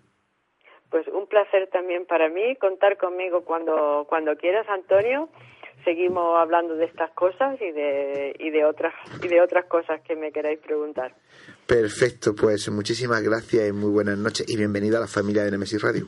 placer 1.36 1.68
también 1.68 2.06
para 2.06 2.30
mí 2.30 2.56
contar 2.56 2.96
conmigo 2.96 3.44
cuando, 3.44 4.06
cuando 4.08 4.38
quieras, 4.38 4.66
Antonio. 4.70 5.28
Seguimos 5.86 6.38
hablando 6.38 6.76
de 6.76 6.86
estas 6.86 7.12
cosas 7.12 7.62
y 7.62 7.72
de, 7.72 8.36
y 8.40 8.50
de 8.50 8.66
otras 8.66 8.94
y 9.24 9.28
de 9.28 9.40
otras 9.40 9.66
cosas 9.66 10.02
que 10.02 10.16
me 10.16 10.32
queráis 10.32 10.60
preguntar. 10.60 11.14
Perfecto, 11.68 12.36
pues 12.36 12.70
muchísimas 12.72 13.22
gracias 13.22 13.70
y 13.70 13.72
muy 13.72 13.92
buenas 13.92 14.18
noches 14.18 14.50
y 14.50 14.58
bienvenida 14.58 14.98
a 14.98 15.02
la 15.02 15.08
familia 15.08 15.44
de 15.44 15.52
Nemesis 15.52 15.82
Radio. 15.82 16.06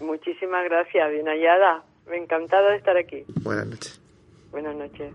Muchísimas 0.00 0.64
gracias, 0.64 1.10
bien 1.10 1.26
hallada. 1.26 1.84
Me 2.08 2.16
encantado 2.16 2.70
de 2.70 2.76
estar 2.76 2.96
aquí. 2.96 3.24
Buenas 3.42 3.66
noches. 3.66 4.00
Buenas 4.50 4.74
noches. 4.74 5.14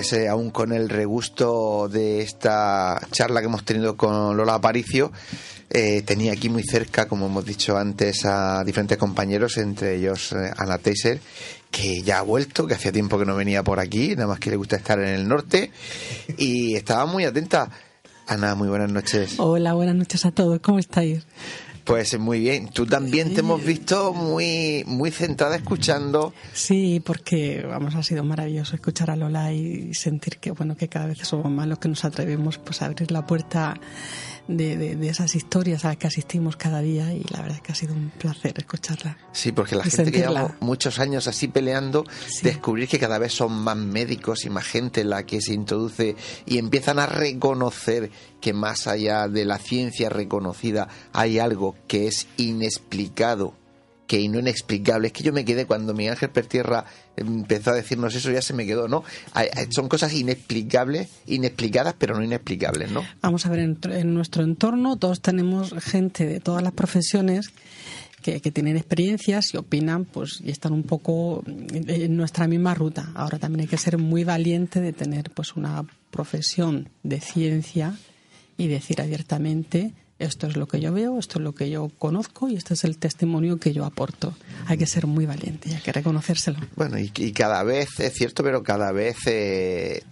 Pues 0.00 0.14
aún 0.30 0.48
con 0.48 0.72
el 0.72 0.88
regusto 0.88 1.86
de 1.86 2.22
esta 2.22 2.98
charla 3.10 3.40
que 3.40 3.48
hemos 3.48 3.66
tenido 3.66 3.98
con 3.98 4.34
Lola 4.34 4.54
Aparicio, 4.54 5.12
eh, 5.68 6.00
tenía 6.06 6.32
aquí 6.32 6.48
muy 6.48 6.62
cerca, 6.62 7.06
como 7.06 7.26
hemos 7.26 7.44
dicho 7.44 7.76
antes, 7.76 8.24
a 8.24 8.64
diferentes 8.64 8.96
compañeros, 8.96 9.58
entre 9.58 9.96
ellos 9.96 10.32
eh, 10.32 10.50
Ana 10.56 10.78
Teiser, 10.78 11.20
que 11.70 12.00
ya 12.00 12.20
ha 12.20 12.22
vuelto, 12.22 12.66
que 12.66 12.72
hacía 12.72 12.92
tiempo 12.92 13.18
que 13.18 13.26
no 13.26 13.36
venía 13.36 13.62
por 13.62 13.78
aquí, 13.78 14.14
nada 14.16 14.28
más 14.28 14.40
que 14.40 14.48
le 14.48 14.56
gusta 14.56 14.76
estar 14.76 14.98
en 15.00 15.08
el 15.08 15.28
norte, 15.28 15.70
y 16.38 16.76
estaba 16.76 17.04
muy 17.04 17.26
atenta. 17.26 17.68
Ana, 18.26 18.54
muy 18.54 18.68
buenas 18.68 18.90
noches. 18.90 19.34
Hola, 19.36 19.74
buenas 19.74 19.96
noches 19.96 20.24
a 20.24 20.30
todos, 20.30 20.60
¿cómo 20.60 20.78
estáis? 20.78 21.26
Pues 21.84 22.18
muy 22.18 22.40
bien. 22.40 22.68
Tú 22.68 22.86
también 22.86 23.34
te 23.34 23.40
hemos 23.40 23.64
visto 23.64 24.12
muy, 24.12 24.84
muy 24.86 25.10
centrada 25.10 25.56
escuchando. 25.56 26.32
Sí, 26.52 27.02
porque 27.04 27.64
vamos, 27.68 27.94
ha 27.94 28.02
sido 28.02 28.22
maravilloso 28.24 28.74
escuchar 28.74 29.10
a 29.10 29.16
Lola 29.16 29.52
y 29.52 29.94
sentir 29.94 30.38
que 30.38 30.50
bueno 30.50 30.76
que 30.76 30.88
cada 30.88 31.06
vez 31.06 31.18
somos 31.18 31.50
más 31.50 31.66
los 31.66 31.78
que 31.78 31.88
nos 31.88 32.04
atrevemos 32.04 32.58
pues 32.58 32.82
a 32.82 32.86
abrir 32.86 33.10
la 33.10 33.26
puerta 33.26 33.80
de, 34.56 34.96
de, 34.96 35.08
esas 35.08 35.34
historias 35.34 35.84
a 35.84 35.88
las 35.88 35.96
que 35.96 36.06
asistimos 36.06 36.56
cada 36.56 36.80
día 36.80 37.12
y 37.12 37.24
la 37.30 37.40
verdad 37.40 37.56
es 37.56 37.62
que 37.62 37.72
ha 37.72 37.74
sido 37.74 37.94
un 37.94 38.10
placer 38.10 38.54
escucharla. 38.56 39.16
Sí, 39.32 39.52
porque 39.52 39.76
la 39.76 39.84
gente 39.84 40.10
que 40.10 40.18
lleva 40.18 40.56
muchos 40.60 40.98
años 40.98 41.26
así 41.28 41.48
peleando, 41.48 42.04
descubrir 42.42 42.88
que 42.88 42.98
cada 42.98 43.18
vez 43.18 43.32
son 43.32 43.52
más 43.52 43.76
médicos 43.76 44.44
y 44.44 44.50
más 44.50 44.64
gente 44.64 45.04
la 45.04 45.24
que 45.24 45.40
se 45.40 45.54
introduce 45.54 46.16
y 46.46 46.58
empiezan 46.58 46.98
a 46.98 47.06
reconocer 47.06 48.10
que 48.40 48.52
más 48.52 48.86
allá 48.86 49.28
de 49.28 49.44
la 49.44 49.58
ciencia 49.58 50.08
reconocida 50.08 50.88
hay 51.12 51.38
algo 51.38 51.76
que 51.86 52.06
es 52.06 52.26
inexplicado 52.36 53.59
que 54.10 54.28
no 54.28 54.40
inexplicable. 54.40 55.06
Es 55.06 55.12
que 55.12 55.22
yo 55.22 55.32
me 55.32 55.44
quedé 55.44 55.66
cuando 55.66 55.94
mi 55.94 56.08
Ángel 56.08 56.30
Pertierra 56.30 56.84
empezó 57.16 57.70
a 57.70 57.74
decirnos 57.74 58.12
eso, 58.12 58.32
ya 58.32 58.42
se 58.42 58.52
me 58.54 58.66
quedó, 58.66 58.88
¿no? 58.88 59.04
Son 59.70 59.88
cosas 59.88 60.12
inexplicables, 60.14 61.08
inexplicadas, 61.28 61.94
pero 61.96 62.16
no 62.16 62.24
inexplicables, 62.24 62.90
¿no? 62.90 63.04
Vamos 63.22 63.46
a 63.46 63.50
ver, 63.50 63.60
en, 63.60 64.12
nuestro 64.12 64.42
entorno 64.42 64.96
todos 64.96 65.20
tenemos 65.20 65.72
gente 65.78 66.26
de 66.26 66.40
todas 66.40 66.60
las 66.60 66.72
profesiones 66.72 67.52
que, 68.20 68.40
tienen 68.40 68.76
experiencias 68.76 69.54
y 69.54 69.58
opinan, 69.58 70.06
pues, 70.06 70.40
y 70.44 70.50
están 70.50 70.72
un 70.72 70.82
poco 70.82 71.44
en 71.46 72.16
nuestra 72.16 72.48
misma 72.48 72.74
ruta. 72.74 73.12
Ahora 73.14 73.38
también 73.38 73.60
hay 73.60 73.66
que 73.68 73.78
ser 73.78 73.96
muy 73.96 74.24
valiente 74.24 74.80
de 74.80 74.92
tener, 74.92 75.30
pues, 75.30 75.54
una 75.54 75.84
profesión 76.10 76.88
de 77.04 77.20
ciencia 77.20 77.96
y 78.56 78.66
decir 78.66 79.00
abiertamente 79.00 79.94
esto 80.20 80.46
es 80.46 80.56
lo 80.56 80.68
que 80.68 80.80
yo 80.80 80.92
veo, 80.92 81.18
esto 81.18 81.38
es 81.38 81.44
lo 81.44 81.54
que 81.54 81.70
yo 81.70 81.90
conozco 81.98 82.48
y 82.48 82.56
este 82.56 82.74
es 82.74 82.84
el 82.84 82.98
testimonio 82.98 83.58
que 83.58 83.72
yo 83.72 83.84
aporto. 83.84 84.34
Hay 84.66 84.76
que 84.78 84.86
ser 84.86 85.06
muy 85.06 85.26
valiente 85.26 85.70
y 85.70 85.74
hay 85.74 85.80
que 85.80 85.92
reconocérselo. 85.92 86.58
Bueno, 86.76 86.98
y, 86.98 87.08
cada 87.32 87.62
vez, 87.64 87.98
es 87.98 88.12
cierto, 88.12 88.44
pero 88.44 88.62
cada 88.62 88.92
vez 88.92 89.16
eh, 89.26 90.04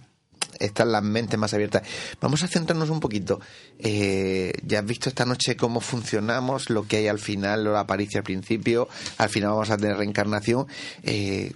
están 0.59 0.91
las 0.91 1.03
mentes 1.03 1.39
más 1.39 1.53
abiertas. 1.53 1.83
Vamos 2.19 2.43
a 2.43 2.47
centrarnos 2.47 2.89
un 2.89 2.99
poquito. 2.99 3.39
Eh, 3.77 4.51
ya 4.65 4.79
has 4.79 4.85
visto 4.85 5.09
esta 5.09 5.25
noche 5.25 5.55
cómo 5.55 5.79
funcionamos, 5.79 6.71
lo 6.71 6.87
que 6.87 6.97
hay 6.97 7.07
al 7.07 7.19
final, 7.19 7.63
lo 7.63 7.77
aparece 7.77 8.17
al 8.17 8.23
principio, 8.23 8.89
al 9.17 9.29
final 9.29 9.51
vamos 9.51 9.69
a 9.69 9.77
tener 9.77 9.95
reencarnación. 9.95 10.65
Eh, 11.03 11.53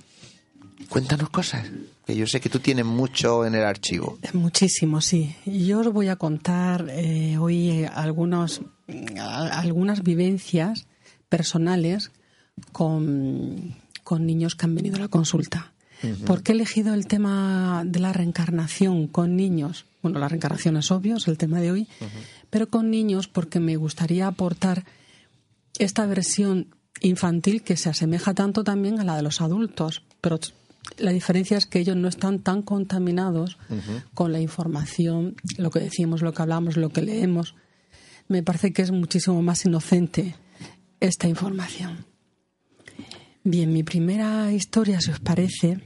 cuéntanos 0.90 1.30
cosas 1.32 1.66
que 2.06 2.16
yo 2.16 2.28
sé 2.28 2.42
que 2.42 2.50
tú 2.50 2.60
tienes 2.60 2.86
mucho 2.86 3.46
en 3.46 3.56
el 3.56 3.64
archivo. 3.64 4.18
Muchísimo, 4.34 5.02
sí. 5.02 5.36
Yo 5.46 5.80
os 5.80 5.92
voy 5.92 6.10
a 6.10 6.18
contar 6.18 6.88
eh, 6.90 7.38
hoy 7.38 7.70
eh, 7.70 7.88
algunos, 7.94 8.62
algunas 9.18 10.04
vivencias 10.04 10.86
personales 11.30 12.12
con, 12.72 13.82
niños 14.20 14.56
que 14.56 14.66
han 14.66 14.76
venido 14.76 14.98
a 14.98 15.00
la 15.00 15.08
consulta. 15.08 15.74
¿Por 16.26 16.44
qué 16.44 16.52
he 16.52 16.56
elegido 16.56 16.94
el 16.94 17.08
tema 17.08 17.84
de 17.86 18.00
la 18.00 18.12
reencarnación 18.12 19.08
con 19.08 19.38
niños? 19.38 19.86
Bueno, 20.02 20.20
la 20.20 20.28
reencarnación 20.28 20.76
es 20.76 20.92
obvio, 20.92 21.16
es 21.16 21.30
el 21.30 21.38
tema 21.38 21.62
de 21.62 21.72
hoy, 21.72 21.88
pero 22.50 22.68
con 22.68 22.92
niños 22.92 23.30
porque 23.30 23.62
me 23.62 23.78
gustaría 23.78 24.28
aportar 24.28 24.84
esta 25.80 26.06
versión 26.06 26.76
infantil 27.00 27.64
que 27.64 27.78
se 27.78 27.90
asemeja 27.90 28.34
tanto 28.34 28.66
también 28.66 29.00
a 29.00 29.06
la 29.06 29.16
de 29.16 29.24
los 29.24 29.40
adultos, 29.40 30.04
pero 30.20 30.40
la 30.98 31.12
diferencia 31.12 31.58
es 31.58 31.66
que 31.66 31.80
ellos 31.80 31.96
no 31.96 32.08
están 32.08 32.40
tan 32.40 32.62
contaminados 32.62 33.58
con 34.14 34.32
la 34.32 34.40
información, 34.40 35.36
lo 35.58 35.72
que 35.72 35.80
decimos, 35.80 36.22
lo 36.22 36.34
que 36.34 36.42
hablamos, 36.42 36.78
lo 36.78 36.90
que 36.90 37.02
leemos. 37.02 37.56
Me 38.28 38.44
parece 38.44 38.74
que 38.74 38.82
es 38.82 38.92
muchísimo 38.92 39.42
más 39.42 39.66
inocente 39.66 40.36
esta 41.00 41.28
información. 41.28 42.06
Bien, 43.44 43.74
mi 43.74 43.84
primera 43.84 44.52
historia, 44.54 45.02
si 45.02 45.12
os 45.12 45.20
parece, 45.20 45.82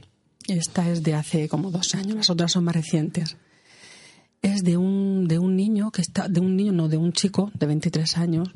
esta 0.46 0.88
es 0.90 1.02
de 1.02 1.14
hace 1.14 1.48
como 1.48 1.70
dos 1.70 1.94
años, 1.94 2.16
las 2.16 2.30
otras 2.30 2.52
son 2.52 2.64
más 2.64 2.76
recientes. 2.76 3.36
Es 4.42 4.62
de 4.62 4.76
un, 4.76 5.26
de 5.26 5.38
un 5.38 5.56
niño 5.56 5.90
que 5.90 6.02
está, 6.02 6.28
de 6.28 6.40
un 6.40 6.56
niño, 6.56 6.72
no, 6.72 6.88
de 6.88 6.96
un 6.96 7.12
chico 7.12 7.50
de 7.54 7.66
23 7.66 8.16
años 8.18 8.54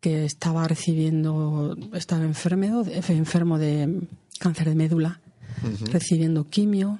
que 0.00 0.24
estaba 0.24 0.66
recibiendo, 0.68 1.76
estaba 1.92 2.24
enfermo, 2.24 2.84
enfermo 2.86 3.58
de 3.58 4.06
cáncer 4.38 4.68
de 4.68 4.74
médula 4.76 5.20
recibiendo 5.90 6.48
quimio. 6.48 6.98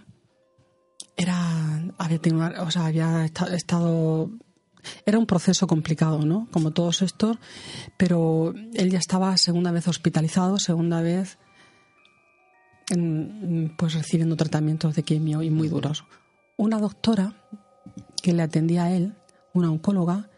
Era, 1.16 1.82
había 1.98 2.18
tenido, 2.18 2.50
o 2.62 2.70
sea, 2.70 2.86
había 2.86 3.26
estado, 3.26 4.30
era 5.04 5.18
un 5.18 5.26
proceso 5.26 5.66
complicado, 5.66 6.24
¿no? 6.24 6.48
Como 6.50 6.70
todos 6.70 7.02
estos, 7.02 7.36
pero 7.96 8.54
él 8.74 8.90
ya 8.90 8.98
estaba 8.98 9.36
segunda 9.36 9.70
vez 9.70 9.86
hospitalizado, 9.86 10.58
segunda 10.58 11.02
vez, 11.02 11.38
pues 13.76 13.94
recibiendo 13.94 14.36
tratamientos 14.36 14.94
de 14.94 15.02
quimio 15.02 15.42
y 15.42 15.50
muy 15.50 15.68
duros. 15.68 16.04
Una 16.56 16.78
doctora 16.78 17.34
que 18.22 18.32
le 18.32 18.42
atendía 18.42 18.84
a 18.84 18.92
él, 18.92 19.14
una 19.52 19.70
oncóloga, 19.70 20.30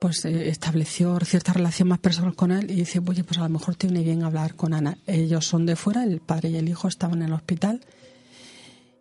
pues 0.00 0.24
eh, 0.24 0.48
estableció 0.48 1.18
cierta 1.20 1.52
relación 1.52 1.88
más 1.88 1.98
personal 1.98 2.34
con 2.34 2.52
él 2.52 2.70
y 2.70 2.74
dice, 2.74 3.00
oye, 3.06 3.24
pues 3.24 3.38
a 3.38 3.42
lo 3.42 3.48
mejor 3.48 3.76
te 3.76 3.86
viene 3.86 4.04
bien 4.04 4.22
hablar 4.22 4.54
con 4.54 4.74
Ana. 4.74 4.98
Ellos 5.06 5.46
son 5.46 5.66
de 5.66 5.76
fuera, 5.76 6.04
el 6.04 6.20
padre 6.20 6.50
y 6.50 6.56
el 6.56 6.68
hijo 6.68 6.88
estaban 6.88 7.22
en 7.22 7.28
el 7.28 7.32
hospital 7.32 7.80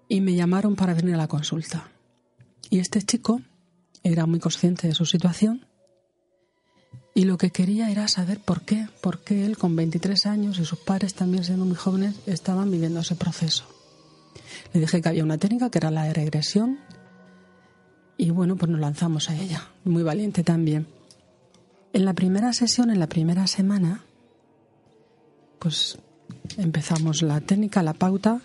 y 0.07 0.21
me 0.21 0.35
llamaron 0.35 0.75
para 0.75 0.93
venir 0.93 1.15
a 1.15 1.17
la 1.17 1.27
consulta. 1.27 1.89
Y 2.69 2.79
este 2.79 3.01
chico 3.01 3.41
era 4.03 4.25
muy 4.25 4.39
consciente 4.39 4.87
de 4.87 4.95
su 4.95 5.05
situación 5.05 5.65
y 7.13 7.23
lo 7.23 7.37
que 7.37 7.49
quería 7.49 7.89
era 7.89 8.07
saber 8.07 8.39
por 8.39 8.63
qué, 8.63 8.87
por 9.01 9.23
qué 9.23 9.45
él 9.45 9.57
con 9.57 9.75
23 9.75 10.25
años 10.25 10.59
y 10.59 10.65
sus 10.65 10.79
padres 10.79 11.13
también 11.13 11.43
siendo 11.45 11.63
muy 11.65 11.77
jóvenes 11.77 12.15
estaban 12.25 12.69
viviendo 12.69 12.99
ese 12.99 13.15
proceso. 13.15 13.65
Le 14.73 14.81
dije 14.81 15.01
que 15.01 15.09
había 15.09 15.23
una 15.23 15.37
técnica 15.37 15.69
que 15.69 15.77
era 15.77 15.91
la 15.91 16.03
de 16.03 16.13
regresión, 16.13 16.77
y 18.17 18.29
bueno, 18.29 18.55
pues 18.55 18.71
nos 18.71 18.79
lanzamos 18.79 19.29
a 19.29 19.35
ella, 19.35 19.67
muy 19.83 20.03
valiente 20.03 20.43
también. 20.43 20.87
En 21.93 22.05
la 22.05 22.13
primera 22.13 22.53
sesión, 22.53 22.89
en 22.89 22.99
la 22.99 23.07
primera 23.07 23.47
semana, 23.47 24.03
pues 25.59 25.97
empezamos 26.57 27.21
la 27.21 27.41
técnica, 27.41 27.83
la 27.83 27.93
pauta, 27.93 28.41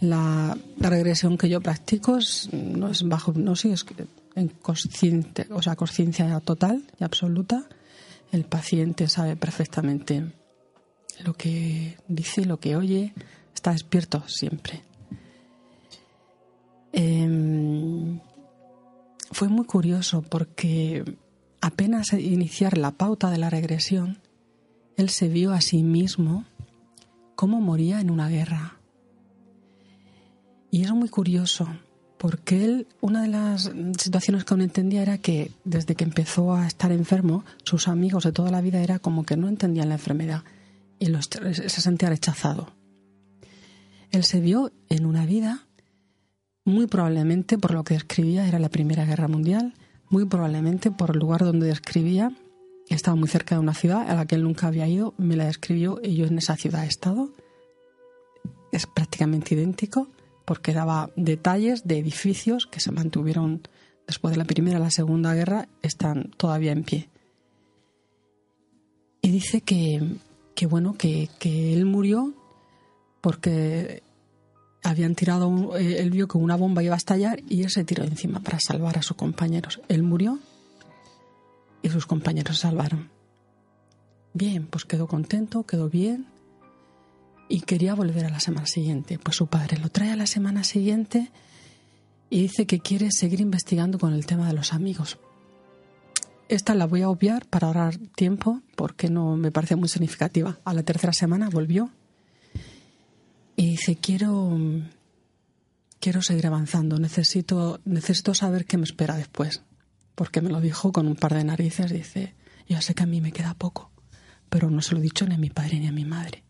la, 0.00 0.56
regresión 0.78 1.38
que 1.38 1.48
yo 1.48 1.60
practico 1.60 2.18
no 2.52 2.88
es 2.88 3.02
bajo 3.02 3.32
hipnosis, 3.32 3.72
es 3.72 3.86
en 4.34 4.48
consciente, 4.48 5.46
o 5.50 5.60
sea, 5.62 5.76
conciencia 5.76 6.40
total 6.40 6.82
y 6.98 7.04
absoluta. 7.04 7.64
El 8.30 8.44
paciente 8.44 9.08
sabe 9.08 9.36
perfectamente 9.36 10.24
lo 11.24 11.34
que 11.34 11.98
dice, 12.08 12.46
lo 12.46 12.58
que 12.58 12.76
oye, 12.76 13.12
está 13.54 13.72
despierto 13.72 14.22
siempre. 14.26 14.82
Eh, 16.94 18.18
fue 19.32 19.48
muy 19.48 19.66
curioso 19.66 20.22
porque 20.22 21.16
apenas 21.60 22.12
iniciar 22.12 22.78
la 22.78 22.92
pauta 22.92 23.30
de 23.30 23.38
la 23.38 23.50
regresión, 23.50 24.18
él 24.96 25.10
se 25.10 25.28
vio 25.28 25.52
a 25.52 25.60
sí 25.60 25.82
mismo 25.82 26.44
cómo 27.34 27.60
moría 27.60 28.00
en 28.00 28.10
una 28.10 28.28
guerra. 28.28 28.78
Y 30.70 30.84
es 30.84 30.90
muy 30.92 31.08
curioso 31.08 31.68
porque 32.18 32.64
él, 32.64 32.86
una 33.00 33.22
de 33.22 33.28
las 33.28 33.72
situaciones 33.98 34.44
que 34.44 34.54
aún 34.54 34.62
entendía 34.62 35.02
era 35.02 35.18
que 35.18 35.50
desde 35.64 35.96
que 35.96 36.04
empezó 36.04 36.54
a 36.54 36.66
estar 36.66 36.92
enfermo, 36.92 37.44
sus 37.64 37.88
amigos 37.88 38.24
de 38.24 38.32
toda 38.32 38.50
la 38.50 38.60
vida 38.60 38.80
era 38.80 38.98
como 39.00 39.24
que 39.24 39.36
no 39.36 39.48
entendían 39.48 39.88
la 39.88 39.96
enfermedad 39.96 40.44
y 41.00 41.06
se 41.06 41.68
sentía 41.68 42.10
rechazado. 42.10 42.72
Él 44.12 44.22
se 44.22 44.40
vio 44.40 44.70
en 44.88 45.04
una 45.04 45.26
vida 45.26 45.66
muy 46.64 46.86
probablemente 46.86 47.58
por 47.58 47.72
lo 47.74 47.84
que 47.84 47.94
describía 47.94 48.46
era 48.46 48.58
la 48.58 48.68
Primera 48.68 49.04
Guerra 49.04 49.28
Mundial, 49.28 49.74
muy 50.08 50.26
probablemente 50.26 50.90
por 50.90 51.10
el 51.10 51.18
lugar 51.18 51.44
donde 51.44 51.66
describía, 51.66 52.32
estaba 52.88 53.16
muy 53.16 53.28
cerca 53.28 53.54
de 53.54 53.60
una 53.60 53.74
ciudad 53.74 54.08
a 54.08 54.14
la 54.14 54.26
que 54.26 54.34
él 54.34 54.42
nunca 54.42 54.66
había 54.66 54.86
ido, 54.86 55.14
me 55.16 55.36
la 55.36 55.46
describió 55.46 56.00
y 56.02 56.16
yo 56.16 56.26
en 56.26 56.38
esa 56.38 56.56
ciudad 56.56 56.84
he 56.84 56.88
estado. 56.88 57.30
Es 58.70 58.86
prácticamente 58.86 59.54
idéntico 59.54 60.08
porque 60.44 60.72
daba 60.72 61.10
detalles 61.16 61.86
de 61.86 61.98
edificios 61.98 62.66
que 62.66 62.80
se 62.80 62.92
mantuvieron 62.92 63.62
después 64.06 64.32
de 64.32 64.38
la 64.38 64.44
Primera 64.44 64.78
y 64.78 64.82
la 64.82 64.90
Segunda 64.90 65.34
Guerra, 65.34 65.68
están 65.80 66.30
todavía 66.36 66.72
en 66.72 66.84
pie. 66.84 67.08
Y 69.22 69.30
dice 69.30 69.60
que, 69.60 70.16
que 70.54 70.66
bueno, 70.66 70.94
que, 70.94 71.28
que 71.38 71.72
él 71.72 71.86
murió 71.86 72.34
porque 73.20 74.02
habían 74.82 75.14
tirado, 75.14 75.76
eh, 75.76 76.00
él 76.00 76.10
vio 76.10 76.28
que 76.28 76.38
una 76.38 76.56
bomba 76.56 76.82
iba 76.82 76.94
a 76.94 76.98
estallar 76.98 77.40
y 77.48 77.62
él 77.62 77.70
se 77.70 77.84
tiró 77.84 78.04
encima 78.04 78.40
para 78.40 78.58
salvar 78.60 78.98
a 78.98 79.02
sus 79.02 79.16
compañeros. 79.16 79.80
Él 79.88 80.02
murió 80.02 80.38
y 81.82 81.88
sus 81.88 82.06
compañeros 82.06 82.56
se 82.56 82.62
salvaron. 82.62 83.10
Bien, 84.34 84.66
pues 84.66 84.84
quedó 84.84 85.06
contento, 85.06 85.64
quedó 85.64 85.88
bien 85.88 86.26
y 87.48 87.60
quería 87.60 87.94
volver 87.94 88.24
a 88.24 88.30
la 88.30 88.40
semana 88.40 88.66
siguiente. 88.66 89.18
Pues 89.18 89.36
su 89.36 89.46
padre 89.46 89.78
lo 89.78 89.90
trae 89.90 90.10
a 90.10 90.16
la 90.16 90.26
semana 90.26 90.64
siguiente 90.64 91.30
y 92.30 92.42
dice 92.42 92.66
que 92.66 92.80
quiere 92.80 93.10
seguir 93.12 93.40
investigando 93.40 93.98
con 93.98 94.14
el 94.14 94.26
tema 94.26 94.46
de 94.48 94.54
los 94.54 94.72
amigos. 94.72 95.18
Esta 96.48 96.74
la 96.74 96.86
voy 96.86 97.02
a 97.02 97.08
obviar 97.08 97.46
para 97.46 97.66
ahorrar 97.68 97.98
tiempo 98.16 98.62
porque 98.74 99.10
no 99.10 99.36
me 99.36 99.52
parece 99.52 99.76
muy 99.76 99.88
significativa. 99.88 100.58
A 100.64 100.74
la 100.74 100.82
tercera 100.82 101.12
semana 101.12 101.48
volvió 101.50 101.90
y 103.62 103.66
dice, 103.66 103.94
quiero, 103.94 104.58
quiero 106.00 106.20
seguir 106.20 106.48
avanzando, 106.48 106.98
necesito, 106.98 107.80
necesito 107.84 108.34
saber 108.34 108.66
qué 108.66 108.76
me 108.76 108.82
espera 108.82 109.16
después. 109.16 109.62
Porque 110.16 110.40
me 110.40 110.50
lo 110.50 110.60
dijo 110.60 110.90
con 110.90 111.06
un 111.06 111.14
par 111.14 111.32
de 111.34 111.44
narices, 111.44 111.92
dice, 111.92 112.34
ya 112.68 112.80
sé 112.80 112.92
que 112.96 113.04
a 113.04 113.06
mí 113.06 113.20
me 113.20 113.30
queda 113.30 113.54
poco, 113.54 113.92
pero 114.48 114.68
no 114.68 114.82
se 114.82 114.94
lo 114.94 114.98
he 114.98 115.02
dicho 115.04 115.28
ni 115.28 115.36
a 115.36 115.38
mi 115.38 115.48
padre 115.48 115.78
ni 115.78 115.86
a 115.86 115.92
mi 115.92 116.04
madre. 116.04 116.42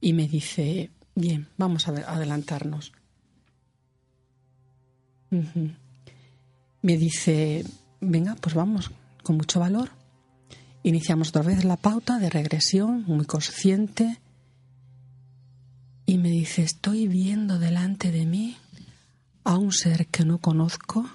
Y 0.00 0.14
me 0.14 0.26
dice, 0.26 0.90
bien, 1.14 1.48
vamos 1.58 1.86
a 1.86 1.90
adelantarnos. 1.90 2.92
Me 6.80 6.96
dice, 6.96 7.66
venga, 8.00 8.36
pues 8.36 8.54
vamos, 8.54 8.90
con 9.22 9.36
mucho 9.36 9.60
valor. 9.60 9.90
Iniciamos 10.82 11.28
otra 11.28 11.42
vez 11.42 11.62
la 11.66 11.76
pauta 11.76 12.18
de 12.18 12.30
regresión, 12.30 13.04
muy 13.06 13.26
consciente, 13.26 14.18
y 16.08 16.16
me 16.16 16.30
dice, 16.30 16.62
estoy 16.62 17.06
viendo 17.06 17.58
delante 17.58 18.10
de 18.10 18.24
mí 18.24 18.56
a 19.44 19.58
un 19.58 19.72
ser 19.72 20.06
que 20.06 20.24
no 20.24 20.38
conozco, 20.38 21.06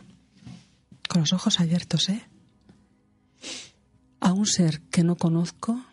con 1.10 1.22
los 1.22 1.34
ojos 1.34 1.60
abiertos, 1.60 2.10
¿eh? 2.10 2.22
A 4.20 4.34
un 4.34 4.46
ser 4.46 4.82
que 4.92 5.04
no 5.04 5.16
conozco, 5.16 5.84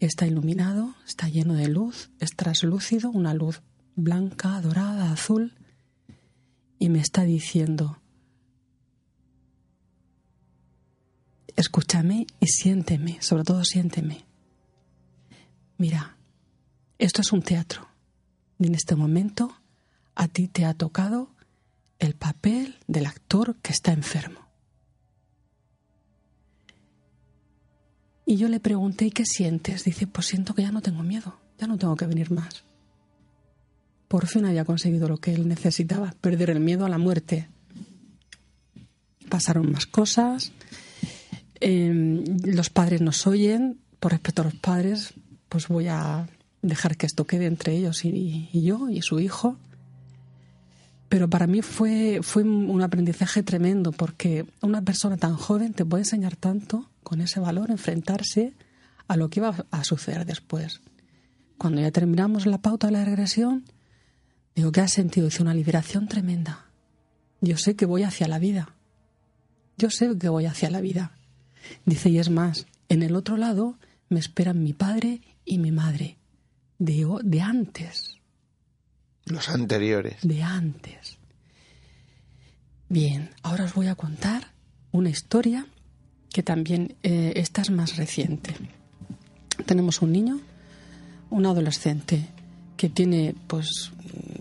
está 0.00 0.26
iluminado, 0.26 0.94
está 1.06 1.28
lleno 1.28 1.52
de 1.52 1.68
luz, 1.68 2.08
es 2.18 2.30
traslúcido, 2.34 3.10
una 3.10 3.34
luz 3.34 3.60
blanca, 3.94 4.58
dorada, 4.62 5.12
azul, 5.12 5.52
y 6.78 6.88
me 6.88 7.00
está 7.00 7.24
diciendo, 7.24 8.00
escúchame 11.56 12.26
y 12.40 12.46
siénteme, 12.46 13.20
sobre 13.20 13.44
todo 13.44 13.62
siénteme. 13.66 14.24
Mira, 15.76 16.16
esto 16.96 17.20
es 17.20 17.32
un 17.32 17.42
teatro 17.42 17.95
en 18.58 18.74
este 18.74 18.96
momento 18.96 19.56
a 20.14 20.28
ti 20.28 20.48
te 20.48 20.64
ha 20.64 20.74
tocado 20.74 21.30
el 21.98 22.14
papel 22.14 22.76
del 22.86 23.06
actor 23.06 23.56
que 23.62 23.72
está 23.72 23.92
enfermo. 23.92 24.40
Y 28.24 28.36
yo 28.36 28.48
le 28.48 28.58
pregunté, 28.58 29.06
¿y 29.06 29.10
qué 29.12 29.24
sientes? 29.24 29.84
Dice, 29.84 30.06
pues 30.06 30.26
siento 30.26 30.54
que 30.54 30.62
ya 30.62 30.72
no 30.72 30.82
tengo 30.82 31.02
miedo, 31.02 31.38
ya 31.58 31.68
no 31.68 31.78
tengo 31.78 31.94
que 31.94 32.06
venir 32.06 32.32
más. 32.32 32.64
Por 34.08 34.26
fin 34.26 34.44
había 34.46 34.64
conseguido 34.64 35.08
lo 35.08 35.18
que 35.18 35.32
él 35.32 35.46
necesitaba, 35.46 36.12
perder 36.20 36.50
el 36.50 36.60
miedo 36.60 36.84
a 36.84 36.88
la 36.88 36.98
muerte. 36.98 37.48
Pasaron 39.28 39.70
más 39.70 39.86
cosas, 39.86 40.52
em, 41.60 42.24
los 42.44 42.70
padres 42.70 43.00
nos 43.00 43.26
oyen, 43.26 43.80
por 44.00 44.12
respeto 44.12 44.42
a 44.42 44.46
los 44.46 44.54
padres, 44.54 45.14
pues 45.48 45.68
voy 45.68 45.86
a 45.88 46.28
dejar 46.68 46.96
que 46.96 47.06
esto 47.06 47.24
quede 47.26 47.46
entre 47.46 47.76
ellos 47.76 48.04
y, 48.04 48.48
yo 48.52 48.88
y 48.88 49.02
su 49.02 49.20
hijo. 49.20 49.56
Pero 51.08 51.30
para 51.30 51.46
mí 51.46 51.62
fue, 51.62 52.20
fue 52.22 52.42
un 52.42 52.82
aprendizaje 52.82 53.42
tremendo 53.42 53.92
porque 53.92 54.46
una 54.60 54.82
persona 54.82 55.16
tan 55.16 55.36
joven 55.36 55.72
te 55.72 55.84
puede 55.84 56.02
enseñar 56.02 56.36
tanto 56.36 56.90
con 57.02 57.20
ese 57.20 57.38
valor, 57.38 57.70
enfrentarse 57.70 58.52
a 59.06 59.16
lo 59.16 59.28
que 59.30 59.40
iba 59.40 59.54
a 59.70 59.84
suceder 59.84 60.26
después. 60.26 60.80
Cuando 61.58 61.80
ya 61.80 61.90
terminamos 61.90 62.46
la 62.46 62.58
pauta 62.58 62.88
de 62.88 62.94
la 62.94 63.04
regresión, 63.04 63.64
digo, 64.54 64.72
¿qué 64.72 64.80
has 64.80 64.92
sentido? 64.92 65.26
Dice, 65.26 65.42
una 65.42 65.54
liberación 65.54 66.08
tremenda. 66.08 66.66
Yo 67.40 67.56
sé 67.56 67.76
que 67.76 67.86
voy 67.86 68.02
hacia 68.02 68.26
la 68.26 68.38
vida. 68.38 68.74
Yo 69.78 69.90
sé 69.90 70.18
que 70.18 70.28
voy 70.28 70.46
hacia 70.46 70.70
la 70.70 70.80
vida. 70.80 71.12
Dice, 71.84 72.10
y 72.10 72.18
es 72.18 72.30
más, 72.30 72.66
en 72.88 73.02
el 73.02 73.14
otro 73.14 73.36
lado 73.36 73.78
me 74.08 74.18
esperan 74.18 74.62
mi 74.62 74.72
padre 74.72 75.20
y 75.44 75.58
mi 75.58 75.70
madre 75.72 76.16
de, 76.78 77.06
de 77.22 77.40
antes. 77.40 78.16
Los 79.24 79.48
anteriores. 79.48 80.16
De 80.22 80.42
antes. 80.42 81.18
Bien, 82.88 83.30
ahora 83.42 83.64
os 83.64 83.74
voy 83.74 83.88
a 83.88 83.96
contar 83.96 84.52
una 84.92 85.10
historia 85.10 85.66
que 86.32 86.42
también 86.42 86.94
eh, 87.02 87.32
esta 87.36 87.62
es 87.62 87.70
más 87.70 87.96
reciente. 87.96 88.54
Tenemos 89.64 90.02
un 90.02 90.12
niño, 90.12 90.40
un 91.30 91.46
adolescente 91.46 92.28
que 92.76 92.88
tiene, 92.88 93.34
pues, 93.46 93.90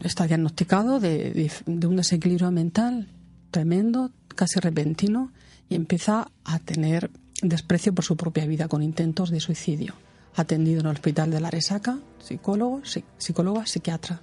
está 0.03 0.27
diagnosticado 0.27 0.99
de, 0.99 1.51
de 1.65 1.87
un 1.87 1.95
desequilibrio 1.95 2.51
mental 2.51 3.07
tremendo, 3.49 4.11
casi 4.27 4.59
repentino, 4.59 5.31
y 5.69 5.75
empieza 5.75 6.29
a 6.43 6.59
tener 6.59 7.09
desprecio 7.41 7.95
por 7.95 8.05
su 8.05 8.17
propia 8.17 8.45
vida 8.45 8.67
con 8.67 8.83
intentos 8.83 9.31
de 9.31 9.39
suicidio 9.39 9.95
atendido 10.35 10.81
en 10.81 10.87
el 10.87 10.93
hospital 10.93 11.31
de 11.31 11.39
la 11.39 11.49
Resaca, 11.49 11.97
psicólogo, 12.19 12.81
psicóloga, 13.17 13.65
psiquiatra. 13.65 14.21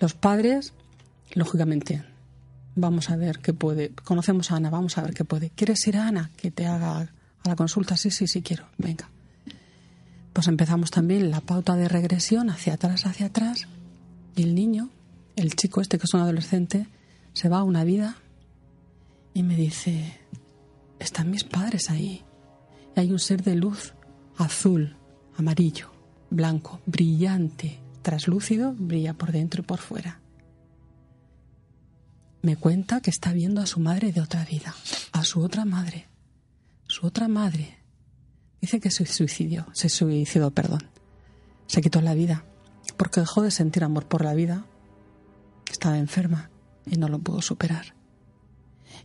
Los 0.00 0.14
padres, 0.14 0.72
lógicamente, 1.34 2.04
vamos 2.74 3.10
a 3.10 3.16
ver 3.16 3.40
qué 3.40 3.52
puede. 3.52 3.90
Conocemos 3.90 4.50
a 4.50 4.56
Ana, 4.56 4.70
vamos 4.70 4.96
a 4.98 5.02
ver 5.02 5.14
qué 5.14 5.24
puede. 5.24 5.50
¿Quieres 5.50 5.86
ir 5.86 5.96
a 5.96 6.06
Ana 6.06 6.30
que 6.36 6.50
te 6.50 6.66
haga 6.66 7.00
a 7.00 7.48
la 7.48 7.56
consulta? 7.56 7.96
Sí, 7.96 8.10
sí, 8.10 8.26
sí 8.26 8.42
quiero. 8.42 8.66
Venga. 8.78 9.10
Pues 10.32 10.46
empezamos 10.46 10.90
también 10.90 11.30
la 11.30 11.40
pauta 11.40 11.74
de 11.74 11.88
regresión 11.88 12.50
hacia 12.50 12.74
atrás, 12.74 13.06
hacia 13.06 13.26
atrás. 13.26 13.66
Y 14.36 14.42
el 14.42 14.54
niño, 14.54 14.90
el 15.36 15.56
chico 15.56 15.80
este 15.80 15.98
que 15.98 16.04
es 16.04 16.14
un 16.14 16.20
adolescente, 16.20 16.86
se 17.32 17.48
va 17.48 17.58
a 17.58 17.64
una 17.64 17.84
vida 17.84 18.16
y 19.34 19.42
me 19.42 19.56
dice, 19.56 20.16
están 20.98 21.30
mis 21.30 21.44
padres 21.44 21.90
ahí. 21.90 22.22
Y 22.96 23.00
hay 23.00 23.10
un 23.10 23.18
ser 23.18 23.42
de 23.42 23.56
luz 23.56 23.94
azul, 24.38 24.96
amarillo, 25.36 25.90
blanco, 26.30 26.80
brillante, 26.86 27.80
traslúcido, 28.02 28.74
brilla 28.78 29.14
por 29.14 29.32
dentro 29.32 29.62
y 29.62 29.64
por 29.64 29.78
fuera. 29.78 30.20
Me 32.40 32.56
cuenta 32.56 33.00
que 33.00 33.10
está 33.10 33.32
viendo 33.32 33.60
a 33.60 33.66
su 33.66 33.80
madre 33.80 34.12
de 34.12 34.20
otra 34.20 34.44
vida, 34.44 34.74
a 35.12 35.24
su 35.24 35.40
otra 35.40 35.64
madre. 35.64 36.06
Su 36.86 37.06
otra 37.06 37.28
madre. 37.28 37.78
Dice 38.60 38.80
que 38.80 38.90
se 38.90 39.04
suicidió, 39.06 39.66
se 39.72 39.88
suicidó, 39.88 40.50
perdón. 40.52 40.88
Se 41.66 41.82
quitó 41.82 42.00
la 42.00 42.14
vida 42.14 42.44
porque 42.96 43.20
dejó 43.20 43.42
de 43.42 43.50
sentir 43.50 43.84
amor 43.84 44.06
por 44.06 44.24
la 44.24 44.34
vida. 44.34 44.64
Estaba 45.70 45.98
enferma 45.98 46.50
y 46.86 46.96
no 46.96 47.08
lo 47.08 47.18
pudo 47.18 47.42
superar. 47.42 47.94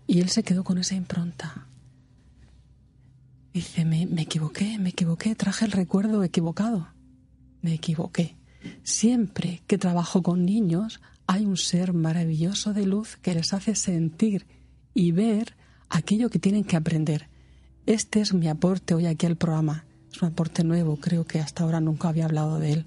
Y 0.07 0.21
él 0.21 0.29
se 0.29 0.43
quedó 0.43 0.63
con 0.63 0.77
esa 0.77 0.95
impronta 0.95 1.67
Dice, 3.54 3.86
me, 3.86 4.06
me 4.08 4.24
equivoqué, 4.24 4.80
me 4.80 4.89
equivoqué, 4.89 5.36
traje 5.36 5.66
el 5.66 5.72
recuerdo 5.72 6.24
equivocado. 6.24 6.88
Me 7.62 7.74
equivoqué. 7.74 8.36
Siempre 8.84 9.62
que 9.68 9.78
trabajo 9.78 10.24
con 10.24 10.45
niños 10.45 11.01
hay 11.28 11.45
un 11.45 11.58
ser 11.58 11.93
maravilloso 11.93 12.74
de 12.74 12.86
luz 12.86 13.18
que 13.18 13.34
les 13.34 13.54
hace 13.54 13.76
sentir 13.76 14.47
y 14.93 15.12
ver 15.12 15.56
aquello 15.89 16.30
que 16.30 16.39
tienen 16.39 16.64
que 16.64 16.76
aprender. 16.76 17.30
Este 17.86 18.22
es 18.22 18.34
mi 18.34 18.47
aporte 18.47 18.93
hoy 18.93 19.06
aquí 19.06 19.26
al 19.26 19.36
programa. 19.36 19.86
Es 20.12 20.22
un 20.22 20.30
aporte 20.30 20.64
nuevo, 20.64 20.97
creo 20.97 21.26
que 21.26 21.39
hasta 21.39 21.64
ahora 21.64 21.80
nunca 21.80 22.10
había 22.10 22.26
hablado 22.26 22.60
de 22.60 22.74
él. 22.74 22.86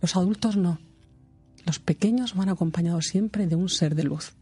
Los 0.00 0.16
adultos 0.16 0.56
no. 0.56 0.78
Los 1.66 1.78
pequeños 1.80 2.34
van 2.34 2.48
acompañados 2.48 3.06
siempre 3.06 3.46
de 3.46 3.56
un 3.56 3.68
ser 3.68 3.94
de 3.94 4.04
luz. 4.04 4.32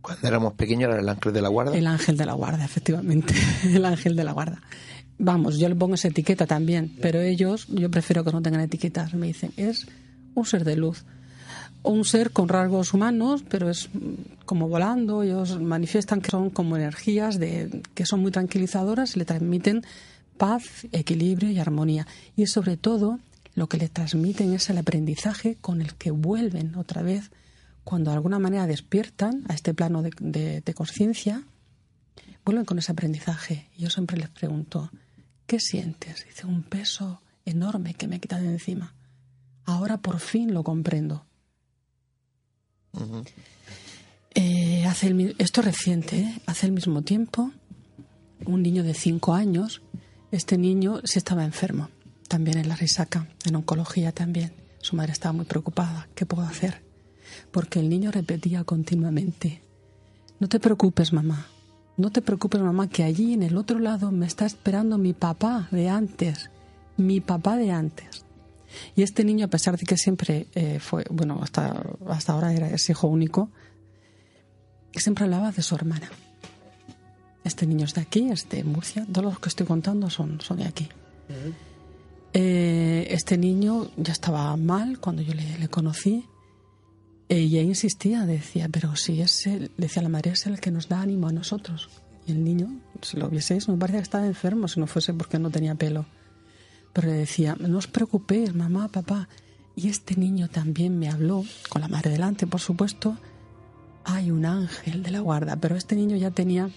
Cuando 0.00 0.28
éramos 0.28 0.54
pequeños 0.54 0.90
era 0.90 1.00
el 1.00 1.08
ángel 1.08 1.32
de 1.32 1.42
la 1.42 1.48
guarda. 1.48 1.76
El 1.76 1.86
ángel 1.86 2.16
de 2.16 2.26
la 2.26 2.32
guarda, 2.32 2.64
efectivamente. 2.64 3.34
el 3.64 3.84
ángel 3.84 4.16
de 4.16 4.24
la 4.24 4.32
guarda. 4.32 4.62
Vamos, 5.18 5.58
yo 5.58 5.68
le 5.68 5.74
pongo 5.74 5.94
esa 5.94 6.08
etiqueta 6.08 6.46
también, 6.46 6.94
pero 7.00 7.20
ellos, 7.20 7.66
yo 7.68 7.90
prefiero 7.90 8.22
que 8.22 8.32
no 8.32 8.42
tengan 8.42 8.60
etiquetas. 8.60 9.14
Me 9.14 9.28
dicen, 9.28 9.52
es 9.56 9.86
un 10.34 10.44
ser 10.44 10.64
de 10.64 10.76
luz. 10.76 11.04
Un 11.82 12.04
ser 12.04 12.32
con 12.32 12.48
rasgos 12.48 12.92
humanos, 12.92 13.42
pero 13.48 13.70
es 13.70 13.88
como 14.44 14.68
volando. 14.68 15.22
Ellos 15.22 15.60
manifiestan 15.60 16.20
que 16.20 16.30
son 16.30 16.50
como 16.50 16.76
energías 16.76 17.38
de, 17.38 17.82
que 17.94 18.04
son 18.04 18.20
muy 18.20 18.30
tranquilizadoras 18.30 19.16
y 19.16 19.20
le 19.20 19.24
transmiten 19.24 19.84
paz, 20.36 20.86
equilibrio 20.92 21.50
y 21.50 21.58
armonía. 21.58 22.06
Y 22.36 22.46
sobre 22.46 22.76
todo, 22.76 23.18
lo 23.54 23.68
que 23.68 23.78
le 23.78 23.88
transmiten 23.88 24.52
es 24.52 24.68
el 24.68 24.76
aprendizaje 24.76 25.56
con 25.60 25.80
el 25.80 25.94
que 25.94 26.10
vuelven 26.10 26.74
otra 26.74 27.02
vez 27.02 27.30
cuando 27.84 28.10
de 28.10 28.16
alguna 28.16 28.38
manera 28.38 28.66
despiertan 28.66 29.44
a 29.48 29.54
este 29.54 29.72
plano 29.72 30.02
de, 30.02 30.60
de 30.60 30.74
conciencia, 30.74 31.44
vuelven 32.44 32.64
con 32.64 32.78
ese 32.78 32.92
aprendizaje. 32.92 33.70
Yo 33.78 33.90
siempre 33.90 34.18
les 34.18 34.28
pregunto, 34.28 34.90
¿Qué 35.46 35.60
sientes? 35.60 36.26
Dice, 36.26 36.46
un 36.46 36.62
peso 36.62 37.22
enorme 37.44 37.94
que 37.94 38.08
me 38.08 38.20
quita 38.20 38.40
de 38.40 38.48
encima. 38.48 38.94
Ahora 39.64 39.98
por 39.98 40.18
fin 40.18 40.52
lo 40.52 40.64
comprendo. 40.64 41.24
Eh, 44.34 44.84
hace 44.86 45.08
el, 45.08 45.34
esto 45.38 45.60
es 45.60 45.66
reciente, 45.66 46.18
¿eh? 46.18 46.40
hace 46.46 46.66
el 46.66 46.72
mismo 46.72 47.02
tiempo, 47.02 47.52
un 48.44 48.62
niño 48.62 48.82
de 48.82 48.94
5 48.94 49.34
años, 49.34 49.82
este 50.30 50.58
niño 50.58 51.00
sí 51.04 51.18
estaba 51.18 51.44
enfermo, 51.44 51.90
también 52.28 52.58
en 52.58 52.68
la 52.68 52.76
risaca, 52.76 53.28
en 53.44 53.56
oncología 53.56 54.12
también. 54.12 54.52
Su 54.80 54.96
madre 54.96 55.12
estaba 55.12 55.32
muy 55.32 55.44
preocupada, 55.44 56.08
¿qué 56.14 56.26
puedo 56.26 56.46
hacer? 56.46 56.82
Porque 57.50 57.80
el 57.80 57.88
niño 57.88 58.10
repetía 58.10 58.64
continuamente, 58.64 59.62
no 60.38 60.48
te 60.48 60.60
preocupes 60.60 61.12
mamá, 61.12 61.48
no 61.96 62.10
te 62.10 62.22
preocupes 62.22 62.60
mamá, 62.60 62.88
que 62.88 63.04
allí 63.04 63.32
en 63.32 63.42
el 63.42 63.56
otro 63.56 63.78
lado 63.78 64.12
me 64.12 64.26
está 64.26 64.46
esperando 64.46 64.98
mi 64.98 65.12
papá 65.12 65.68
de 65.70 65.88
antes, 65.88 66.50
mi 66.96 67.20
papá 67.20 67.56
de 67.56 67.70
antes. 67.70 68.24
Y 68.94 69.02
este 69.02 69.24
niño, 69.24 69.46
a 69.46 69.48
pesar 69.48 69.78
de 69.78 69.86
que 69.86 69.96
siempre 69.96 70.48
eh, 70.54 70.78
fue, 70.80 71.04
bueno, 71.10 71.38
hasta, 71.42 71.82
hasta 72.08 72.32
ahora 72.32 72.52
era 72.52 72.68
ese 72.68 72.92
hijo 72.92 73.08
único, 73.08 73.50
siempre 74.92 75.24
hablaba 75.24 75.52
de 75.52 75.62
su 75.62 75.74
hermana. 75.74 76.10
Este 77.44 77.66
niño 77.66 77.84
es 77.84 77.94
de 77.94 78.00
aquí, 78.00 78.28
es 78.30 78.48
de 78.48 78.64
Murcia. 78.64 79.06
Todos 79.10 79.24
los 79.24 79.38
que 79.38 79.48
estoy 79.48 79.66
contando 79.66 80.10
son, 80.10 80.40
son 80.40 80.58
de 80.58 80.64
aquí. 80.64 80.88
Eh, 82.32 83.06
este 83.10 83.38
niño 83.38 83.88
ya 83.96 84.12
estaba 84.12 84.56
mal 84.56 84.98
cuando 84.98 85.22
yo 85.22 85.32
le, 85.32 85.68
conocí. 85.68 86.24
Ella 87.28 87.60
insistía, 87.60 88.24
decía, 88.24 88.68
pero 88.70 88.94
si 88.94 89.20
es 89.20 89.46
él, 89.46 89.72
decía 89.76 90.02
la 90.02 90.08
madre, 90.08 90.30
es 90.32 90.46
el 90.46 90.60
que 90.60 90.70
nos 90.70 90.88
da 90.88 91.00
ánimo 91.00 91.28
a 91.28 91.32
nosotros. 91.32 91.88
Y 92.26 92.32
el 92.32 92.44
niño, 92.44 92.80
si 93.02 93.16
lo 93.16 93.28
vieseis, 93.28 93.68
me 93.68 93.76
parece 93.76 93.98
que 93.98 94.02
estaba 94.04 94.26
enfermo, 94.26 94.68
si 94.68 94.78
no 94.78 94.86
fuese 94.86 95.12
porque 95.12 95.38
no 95.38 95.50
tenía 95.50 95.74
pelo. 95.74 96.06
Pero 96.92 97.08
le 97.08 97.14
decía, 97.14 97.56
no 97.58 97.78
os 97.78 97.88
preocupéis, 97.88 98.54
mamá, 98.54 98.88
papá. 98.88 99.28
Y 99.74 99.88
este 99.88 100.16
niño 100.16 100.48
también 100.48 100.98
me 100.98 101.08
habló, 101.08 101.44
con 101.68 101.82
la 101.82 101.88
madre 101.88 102.10
delante, 102.10 102.46
por 102.46 102.60
supuesto, 102.60 103.16
hay 104.04 104.30
un 104.30 104.46
ángel 104.46 105.02
de 105.02 105.10
la 105.10 105.20
guarda, 105.20 105.56
pero 105.56 105.76
este 105.76 105.96
niño 105.96 106.16
ya 106.16 106.30
tenía 106.30 106.70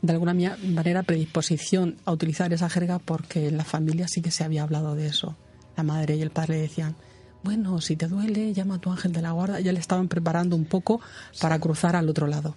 de 0.00 0.12
alguna 0.12 0.34
manera 0.34 1.02
predisposición 1.02 1.96
a 2.04 2.12
utilizar 2.12 2.52
esa 2.52 2.68
jerga 2.68 2.98
porque 2.98 3.48
en 3.48 3.56
la 3.56 3.64
familia 3.64 4.06
sí 4.06 4.22
que 4.22 4.30
se 4.30 4.44
había 4.44 4.62
hablado 4.62 4.94
de 4.94 5.06
eso. 5.06 5.36
La 5.76 5.82
madre 5.82 6.16
y 6.16 6.22
el 6.22 6.30
padre 6.30 6.58
decían, 6.58 6.96
bueno, 7.48 7.80
si 7.80 7.96
te 7.96 8.08
duele, 8.08 8.52
llama 8.52 8.74
a 8.74 8.78
tu 8.78 8.90
ángel 8.90 9.10
de 9.10 9.22
la 9.22 9.30
guarda. 9.30 9.58
Ya 9.58 9.72
le 9.72 9.80
estaban 9.80 10.06
preparando 10.06 10.54
un 10.54 10.66
poco 10.66 11.00
para 11.40 11.58
cruzar 11.58 11.96
al 11.96 12.06
otro 12.06 12.26
lado. 12.26 12.54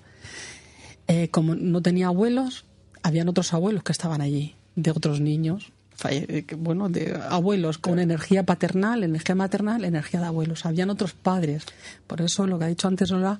Eh, 1.07 1.29
como 1.29 1.55
no 1.55 1.81
tenía 1.81 2.07
abuelos, 2.07 2.65
habían 3.01 3.29
otros 3.29 3.53
abuelos 3.53 3.83
que 3.83 3.93
estaban 3.93 4.19
allí, 4.19 4.53
de 4.75 4.91
otros 4.91 5.21
niños, 5.21 5.71
eh, 6.09 6.45
bueno, 6.57 6.89
de 6.89 7.17
abuelos 7.29 7.77
con 7.77 7.99
energía 7.99 8.43
paternal, 8.43 9.05
energía 9.05 9.33
maternal, 9.33 9.85
energía 9.85 10.19
de 10.19 10.25
abuelos. 10.25 10.65
Habían 10.65 10.89
otros 10.89 11.13
padres. 11.13 11.63
Por 12.05 12.19
eso 12.19 12.45
lo 12.45 12.59
que 12.59 12.65
ha 12.65 12.67
dicho 12.67 12.89
antes 12.89 13.11
Lola 13.11 13.39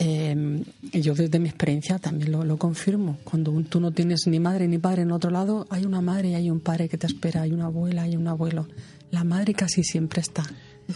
eh, 0.00 0.64
yo 0.92 1.14
desde 1.14 1.38
mi 1.38 1.48
experiencia 1.48 2.00
también 2.00 2.32
lo, 2.32 2.56
confirmo. 2.56 3.18
Cuando 3.22 3.52
tú 3.62 3.78
no 3.78 3.92
tienes 3.92 4.26
ni 4.26 4.40
madre 4.40 4.66
ni 4.66 4.78
padre 4.78 5.02
en 5.02 5.12
otro 5.12 5.30
lado, 5.30 5.66
hay 5.70 5.84
una 5.84 6.00
madre 6.00 6.30
y 6.30 6.34
hay 6.34 6.50
un 6.50 6.58
padre 6.58 6.88
que 6.88 6.98
te 6.98 7.06
espera, 7.06 7.42
hay 7.42 7.52
una 7.52 7.66
abuela 7.66 8.08
y 8.08 8.16
un 8.16 8.26
abuelo. 8.26 8.66
La 9.14 9.22
madre 9.22 9.54
casi 9.54 9.84
siempre 9.84 10.20
está. 10.20 10.42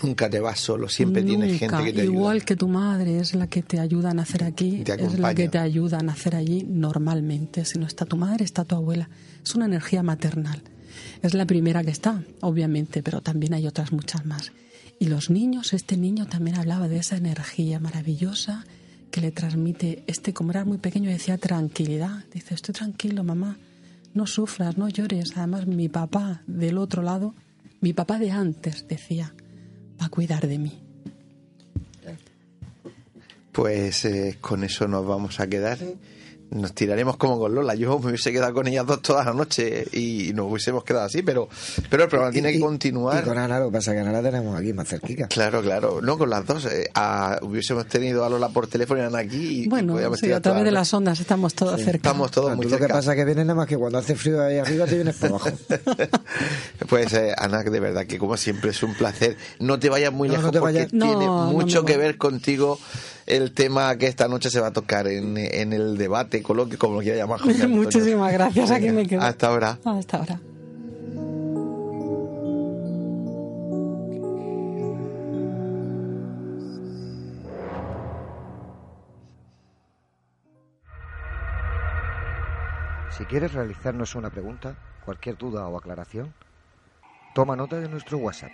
Nunca 0.03 0.29
te 0.29 0.41
vas 0.41 0.59
solo, 0.59 0.89
siempre 0.89 1.23
tienes 1.23 1.57
gente 1.57 1.85
que 1.85 1.93
te 1.93 2.01
ayuda. 2.01 2.17
Igual 2.17 2.45
que 2.45 2.57
tu 2.57 2.67
madre 2.67 3.21
es 3.21 3.37
la 3.37 3.47
que 3.47 3.63
te 3.63 3.79
ayuda 3.79 4.11
a 4.11 4.15
nacer 4.15 4.43
aquí, 4.43 4.83
es 4.85 5.21
la 5.21 5.37
que 5.37 5.49
te 5.49 5.59
ayuda 5.59 5.99
a 6.01 6.03
nacer 6.03 6.35
allí 6.35 6.65
normalmente. 6.69 7.65
Si 7.65 7.79
no 7.79 7.87
está 7.87 8.07
tu 8.07 8.17
madre, 8.17 8.45
está 8.45 8.65
tu 8.65 8.75
abuela. 8.75 9.09
Es 9.45 9.55
una 9.55 9.67
energía 9.67 10.03
maternal. 10.03 10.65
Es 11.23 11.33
la 11.35 11.47
primera 11.47 11.85
que 11.85 11.93
está, 11.93 12.25
obviamente, 12.41 13.05
pero 13.05 13.21
también 13.21 13.55
hay 13.55 13.69
otras 13.69 13.93
muchas 13.93 14.27
más. 14.27 14.51
Y 14.99 15.05
los 15.05 15.31
niños, 15.31 15.73
este 15.73 15.97
niño 15.97 16.27
también 16.27 16.57
hablaba 16.57 16.89
de 16.89 16.99
esa 16.99 17.17
energía 17.17 17.79
maravillosa 17.79 18.65
que 19.13 19.21
le 19.21 19.31
transmite, 19.31 20.03
este 20.09 20.35
como 20.35 20.51
era 20.51 20.65
muy 20.65 20.79
pequeño 20.79 21.09
decía 21.09 21.39
tranquilidad, 21.39 22.25
dice 22.35 22.55
estoy 22.55 22.75
tranquilo 22.75 23.23
mamá, 23.23 23.59
no 24.13 24.27
sufras, 24.27 24.77
no 24.77 24.89
llores, 24.89 25.37
además 25.37 25.69
mi 25.69 25.89
papá 25.89 26.43
del 26.49 26.79
otro 26.79 27.03
lado, 27.03 27.37
mi 27.81 27.93
papá 27.93 28.19
de 28.19 28.31
antes 28.31 28.87
decía, 28.89 29.35
va 30.01 30.07
a 30.07 30.09
cuidar 30.09 30.47
de 30.47 30.59
mí. 30.59 30.83
Pues 33.53 34.05
eh, 34.05 34.39
con 34.41 34.63
eso 34.63 34.87
nos 34.87 35.07
vamos 35.07 35.41
a 35.41 35.49
quedar 35.49 35.79
nos 36.51 36.73
tiraremos 36.73 37.17
como 37.17 37.39
con 37.39 37.55
Lola. 37.55 37.75
Yo 37.75 37.99
me 37.99 38.09
hubiese 38.09 38.33
quedado 38.33 38.55
con 38.55 38.67
ellas 38.67 38.87
dos 38.87 39.03
todas 39.03 39.27
la 39.27 39.35
noche 39.35 39.87
y 39.93 40.33
nos 40.35 40.51
hubiésemos 40.51 40.85
quedado 40.85 41.07
así, 41.07 41.23
pero, 41.23 41.49
pero 41.91 42.05
el 42.05 42.09
programa 42.09 42.33
tiene 42.33 42.53
que 42.53 42.61
continuar. 42.61 43.23
Y 43.23 43.27
con 43.27 43.39
Ana, 43.39 43.59
lo 43.59 43.67
que 43.67 43.73
pasa 43.73 43.93
es 43.93 43.97
que 43.97 44.01
Ana 44.01 44.13
la 44.13 44.23
tenemos 44.23 44.59
aquí 44.59 44.73
más 44.73 44.89
cerquita. 44.89 45.29
Claro, 45.29 45.63
claro. 45.63 46.01
No, 46.03 46.17
con 46.17 46.31
las 46.31 46.47
dos. 46.47 46.67
Eh, 46.67 46.91
hubiésemos 47.43 47.87
tenido 47.87 48.25
a 48.25 48.31
Lola 48.31 48.49
por 48.49 48.67
teléfono 48.67 49.01
y 49.01 49.05
Ana 49.05 49.19
aquí. 49.19 49.65
Y 49.65 49.69
bueno, 49.69 49.99
sí, 50.17 50.33
a 50.33 50.41
través 50.41 50.65
de 50.65 50.73
las 50.73 50.93
ondas 50.95 51.21
estamos 51.21 51.55
todos 51.55 51.81
cerca. 51.81 52.09
Estamos 52.09 52.31
todos 52.31 52.57
muy 52.57 52.67
Lo 52.67 52.79
que 52.79 52.89
pasa 52.89 53.13
es 53.13 53.17
que 53.17 53.25
vienes 53.25 53.45
nada 53.45 53.57
más 53.57 53.67
que 53.67 53.77
cuando 53.77 53.99
hace 53.99 54.15
frío 54.15 54.43
ahí 54.43 54.59
arriba 54.59 54.87
te 54.87 54.97
vienes 54.97 55.17
por 55.17 55.31
abajo. 55.31 55.51
pues 56.89 57.13
eh, 57.13 57.35
Ana, 57.37 57.63
de 57.63 57.81
verdad 57.81 58.07
que 58.07 58.19
como 58.19 58.37
siempre 58.37 58.71
es 58.71 58.83
un 58.83 58.95
placer. 58.95 59.37
No 59.59 59.79
te 59.79 59.89
vayas 59.89 60.13
muy 60.13 60.29
lejos 60.29 60.51
porque 60.59 60.87
tiene 60.87 61.29
mucho 61.29 61.85
que 61.85 61.97
ver 61.97 62.17
contigo 62.17 62.79
el 63.29 63.53
tema 63.53 63.97
que 63.97 64.07
esta 64.07 64.27
noche 64.27 64.49
se 64.49 64.59
va 64.59 64.69
a 64.69 64.73
tocar 64.73 65.07
en, 65.07 65.37
en 65.37 65.73
el 65.75 65.99
debate, 65.99 66.43
coloquio, 66.43 66.79
como 66.79 66.97
lo 66.97 67.01
quiera 67.01 67.19
llamar. 67.19 67.41
Muchísimas 67.69 68.33
gracias, 68.33 68.71
aquí 68.71 68.91
me 68.91 69.07
quedo. 69.07 69.21
Hasta 69.21 69.49
ahora. 69.49 69.79
Hasta 69.85 70.17
ahora. 70.17 70.41
Si 83.11 83.25
quieres 83.25 83.53
realizarnos 83.53 84.15
una 84.15 84.31
pregunta, 84.31 84.79
cualquier 85.05 85.37
duda 85.37 85.67
o 85.67 85.77
aclaración, 85.77 86.33
toma 87.35 87.57
nota 87.57 87.79
de 87.79 87.89
nuestro 87.89 88.17
WhatsApp 88.19 88.53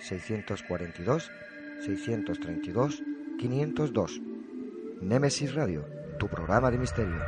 642 0.00 1.30
632 1.84 3.02
502. 3.38 4.20
Némesis 5.00 5.54
Radio, 5.54 5.84
tu 6.18 6.28
programa 6.28 6.70
de 6.70 6.78
misterio. 6.78 7.20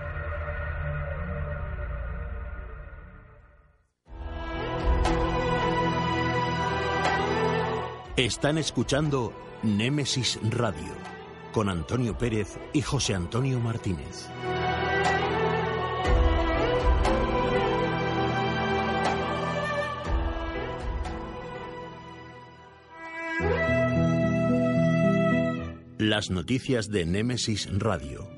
Están 8.17 8.57
escuchando 8.57 9.33
Némesis 9.63 10.39
Radio 10.51 10.95
con 11.53 11.69
Antonio 11.69 12.17
Pérez 12.17 12.59
y 12.73 12.81
José 12.81 13.15
Antonio 13.15 13.61
Martínez. 13.61 14.29
Las 26.09 26.31
noticias 26.31 26.89
de 26.89 27.05
Némesis 27.05 27.69
Radio. 27.69 28.29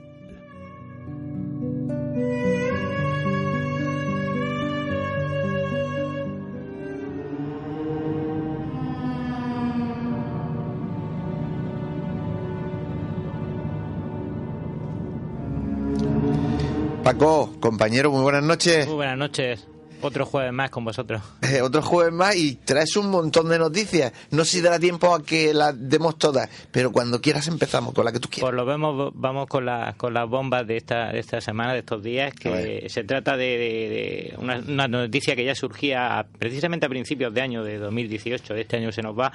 Paco, 17.05 17.53
compañero, 17.61 18.11
muy 18.11 18.23
buenas 18.23 18.45
noches. 18.45 18.87
Muy 18.87 18.97
buenas 18.97 19.19
noches. 19.19 19.69
Otro 20.01 20.27
jueves 20.27 20.53
más 20.53 20.71
con 20.71 20.85
vosotros. 20.85 21.23
Eh, 21.49 21.63
otro 21.63 21.81
jueves 21.81 22.13
más 22.13 22.37
y 22.37 22.57
traes 22.57 22.95
un 22.97 23.11
montón 23.11 23.49
de 23.49 23.59
noticias. 23.59 24.13
No 24.31 24.45
sé 24.45 24.59
si 24.59 24.61
dará 24.61 24.79
tiempo 24.79 25.15
a 25.15 25.23
que 25.23 25.55
las 25.55 25.75
demos 25.89 26.19
todas, 26.19 26.51
pero 26.71 26.93
cuando 26.93 27.23
quieras 27.23 27.49
empezamos 27.49 27.95
con 27.95 28.05
la 28.05 28.13
que 28.13 28.21
tú 28.21 28.29
quieras. 28.29 28.51
Pues 28.51 28.55
lo 28.55 28.67
vemos, 28.67 29.13
vamos 29.15 29.47
con, 29.47 29.65
la, 29.65 29.95
con 29.97 30.13
las 30.13 30.29
bombas 30.29 30.67
de 30.67 30.77
esta, 30.77 31.11
de 31.11 31.21
esta 31.21 31.41
semana, 31.41 31.73
de 31.73 31.79
estos 31.79 32.03
días, 32.03 32.35
que 32.35 32.87
se 32.91 33.05
trata 33.05 33.39
de, 33.39 34.35
una, 34.37 34.89
noticia 34.89 35.35
que 35.35 35.45
ya 35.45 35.55
surgía 35.55 36.27
precisamente 36.39 36.85
a 36.85 36.91
principios 36.91 37.33
de 37.33 37.41
año 37.41 37.65
de 37.65 37.79
2018, 37.79 38.53
de 38.53 38.61
este 38.61 38.77
año 38.77 38.93
se 38.93 39.01
nos 39.01 39.19
va. 39.19 39.33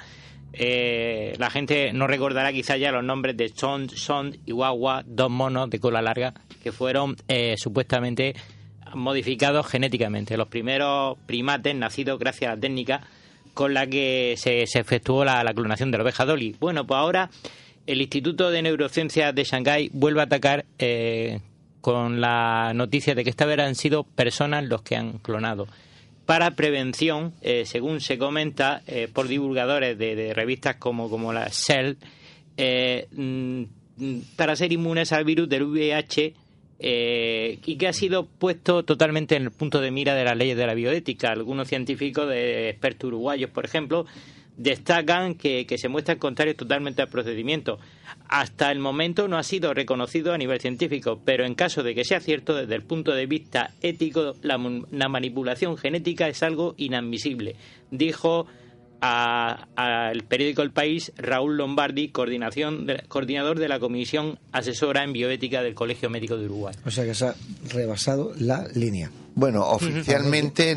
Eh, 0.52 1.34
la 1.38 1.50
gente 1.50 1.92
no 1.92 2.06
recordará 2.06 2.52
quizá 2.52 2.76
ya 2.76 2.92
los 2.92 3.02
nombres 3.02 3.36
de 3.36 3.48
Son, 3.48 3.88
Son 3.90 4.36
y 4.46 4.52
Guagua, 4.52 5.02
dos 5.04 5.30
monos 5.30 5.68
de 5.68 5.80
cola 5.80 6.00
larga, 6.00 6.32
que 6.62 6.70
fueron 6.70 7.16
eh, 7.26 7.56
supuestamente 7.58 8.36
modificados 8.94 9.66
genéticamente, 9.66 10.36
los 10.36 10.48
primeros 10.48 11.18
primates 11.26 11.74
nacidos 11.74 12.18
gracias 12.18 12.50
a 12.50 12.54
la 12.54 12.60
técnica 12.60 13.00
con 13.54 13.72
la 13.72 13.86
que 13.86 14.34
se, 14.36 14.62
efectuó 14.62 15.24
la, 15.24 15.52
clonación 15.54 15.90
de 15.90 15.98
la 15.98 16.04
oveja 16.04 16.24
Dolly. 16.24 16.56
Bueno, 16.58 16.86
pues 16.86 16.98
ahora 16.98 17.30
el 17.86 18.00
Instituto 18.00 18.50
de 18.50 18.62
Neurociencias 18.62 19.34
de 19.34 19.44
Shanghái 19.44 19.90
vuelve 19.92 20.20
a 20.20 20.24
atacar 20.24 20.64
eh, 20.78 21.40
con 21.84 22.20
la 22.20 22.72
noticia 22.74 23.14
de 23.14 23.24
que 23.24 23.30
esta 23.30 23.44
vez 23.44 23.58
han 23.58 23.74
sido 23.74 24.04
personas 24.04 24.64
los 24.64 24.80
que 24.80 24.96
han 24.96 25.18
clonado. 25.18 25.66
Para 26.24 26.52
prevención, 26.52 27.34
eh, 27.42 27.64
según 27.66 28.00
se 28.00 28.16
comenta 28.16 28.80
eh, 28.86 29.08
por 29.12 29.28
divulgadores 29.28 29.98
de, 29.98 30.32
revistas 30.32 30.76
como, 30.76 31.10
como 31.10 31.34
la 31.34 31.50
Cell, 31.50 31.96
eh, 32.56 33.06
mm, 33.12 33.64
para 34.34 34.56
ser 34.56 34.72
inmunes 34.72 35.12
al 35.12 35.24
virus 35.24 35.46
del 35.48 35.64
VIH 35.64 36.32
eh, 36.78 37.58
y 37.64 37.76
que 37.76 37.88
ha 37.88 37.92
sido 37.92 38.26
puesto 38.26 38.82
totalmente 38.82 39.36
en 39.36 39.44
el 39.44 39.50
punto 39.50 39.80
de 39.80 39.90
mira 39.90 40.14
de 40.14 40.24
las 40.24 40.36
leyes 40.36 40.56
de 40.56 40.66
la 40.66 40.74
bioética. 40.74 41.30
Algunos 41.30 41.68
científicos 41.68 42.28
de 42.28 42.68
expertos 42.70 43.08
uruguayos, 43.08 43.50
por 43.50 43.64
ejemplo, 43.64 44.06
destacan 44.56 45.34
que, 45.34 45.66
se 45.76 45.88
muestran 45.88 46.18
contrarios 46.18 46.56
totalmente 46.56 47.02
al 47.02 47.08
procedimiento. 47.08 47.78
Hasta 48.28 48.70
el 48.70 48.78
momento 48.78 49.28
no 49.28 49.36
ha 49.36 49.42
sido 49.42 49.74
reconocido 49.74 50.32
a 50.32 50.38
nivel 50.38 50.60
científico, 50.60 51.20
pero 51.24 51.44
en 51.44 51.54
caso 51.54 51.82
de 51.82 51.94
que 51.94 52.04
sea 52.04 52.20
cierto, 52.20 52.54
desde 52.54 52.74
el 52.74 52.82
punto 52.82 53.12
de 53.12 53.26
vista 53.26 53.70
ético, 53.82 54.34
la, 54.42 54.58
la 54.90 55.08
manipulación 55.08 55.76
genética 55.76 56.28
es 56.28 56.42
algo 56.42 56.74
inadmisible, 56.76 57.56
dijo 57.90 58.46
al 59.00 60.22
periódico 60.24 60.62
El 60.62 60.70
País 60.70 61.12
Raúl 61.16 61.56
Lombardi, 61.56 62.08
coordinación 62.08 62.86
coordinador 63.08 63.58
de 63.58 63.68
la 63.68 63.78
Comisión 63.78 64.38
Asesora 64.52 65.04
en 65.04 65.12
Bioética 65.12 65.62
del 65.62 65.74
Colegio 65.74 66.10
Médico 66.10 66.36
de 66.36 66.46
Uruguay. 66.46 66.74
O 66.86 66.90
sea 66.90 67.04
que 67.04 67.14
se 67.14 67.26
ha 67.26 67.34
rebasado 67.70 68.32
la 68.38 68.66
línea. 68.74 69.10
Bueno, 69.36 69.66
oficialmente, 69.66 70.76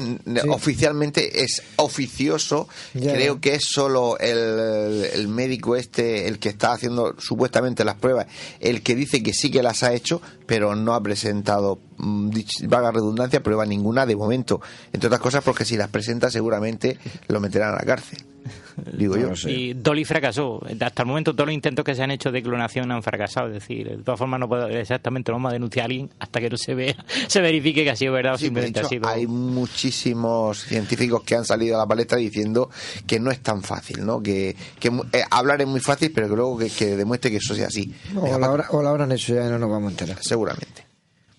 oficialmente 0.49 1.43
es 1.43 1.61
oficioso. 1.75 2.67
Creo 2.93 3.39
que 3.39 3.53
es 3.53 3.65
solo 3.65 4.17
el, 4.17 5.05
el, 5.13 5.27
médico 5.27 5.75
este, 5.75 6.27
el 6.27 6.39
que 6.39 6.49
está 6.49 6.71
haciendo 6.71 7.15
supuestamente 7.19 7.85
las 7.85 7.95
pruebas, 7.95 8.25
el 8.59 8.81
que 8.81 8.95
dice 8.95 9.21
que 9.21 9.33
sí 9.33 9.51
que 9.51 9.61
las 9.61 9.83
ha 9.83 9.93
hecho, 9.93 10.23
pero 10.47 10.75
no 10.75 10.95
ha 10.95 11.03
presentado, 11.03 11.79
mm, 11.97 12.31
vaga 12.63 12.91
redundancia, 12.91 13.43
prueba 13.43 13.65
ninguna 13.65 14.07
de 14.07 14.15
momento. 14.15 14.59
Entre 14.91 15.07
otras 15.07 15.21
cosas 15.21 15.43
porque 15.43 15.63
si 15.63 15.77
las 15.77 15.89
presenta 15.89 16.31
seguramente 16.31 16.97
lo 17.27 17.39
meterán 17.39 17.75
a 17.75 17.77
la 17.77 17.85
cárcel. 17.85 18.23
Digo 18.93 19.17
yo. 19.17 19.31
Y 19.49 19.73
Dolly 19.73 20.05
fracasó. 20.05 20.61
Hasta 20.79 21.03
el 21.03 21.07
momento 21.07 21.33
todos 21.33 21.47
los 21.47 21.53
intentos 21.53 21.83
que 21.83 21.95
se 21.95 22.03
han 22.03 22.11
hecho 22.11 22.31
de 22.31 22.41
clonación 22.41 22.91
han 22.91 23.03
fracasado. 23.03 23.47
Es 23.47 23.53
decir, 23.53 23.89
de 23.89 24.03
todas 24.03 24.19
formas 24.19 24.39
no 24.39 24.47
puedo 24.47 24.67
exactamente 24.67 25.31
lo 25.31 25.37
vamos 25.37 25.51
a 25.51 25.53
denunciar 25.53 25.83
a 25.83 25.85
alguien 25.85 26.09
hasta 26.19 26.39
que 26.39 26.49
no 26.49 26.57
se 26.57 26.75
vea, 26.75 26.95
se 27.27 27.41
verifique 27.41 27.83
que 27.83 27.89
ha 27.89 27.95
sido 27.95 28.13
verdad 28.13 28.35
o 28.35 28.37
simplemente 28.37 28.79
ha 28.79 28.85
sido. 28.85 29.07
Hay 29.07 29.27
muchísimos 29.27 30.59
científicos 30.59 31.23
que 31.23 31.35
han 31.35 31.45
salido 31.45 31.75
a 31.75 31.79
la 31.79 31.87
palestra 31.87 32.17
diciendo 32.17 32.69
que 33.05 33.19
no 33.19 33.31
es 33.31 33.41
tan 33.41 33.61
fácil, 33.63 34.05
¿no? 34.05 34.21
Que, 34.21 34.55
que 34.79 34.89
eh, 35.13 35.23
hablar 35.29 35.61
es 35.61 35.67
muy 35.67 35.79
fácil, 35.79 36.11
pero 36.13 36.29
que 36.29 36.35
luego 36.35 36.57
que, 36.57 36.95
demuestre 36.95 37.31
que 37.31 37.37
eso 37.37 37.55
sea 37.55 37.67
así. 37.67 37.93
o, 38.15 38.37
la 38.37 38.49
o 38.71 38.81
la 38.81 38.89
habrán 38.89 39.11
hecho 39.11 39.33
ya 39.33 39.45
y 39.45 39.49
no 39.49 39.59
nos 39.59 39.69
vamos 39.69 39.89
a 39.89 39.91
enterar. 39.91 40.17
Seguramente. 40.21 40.86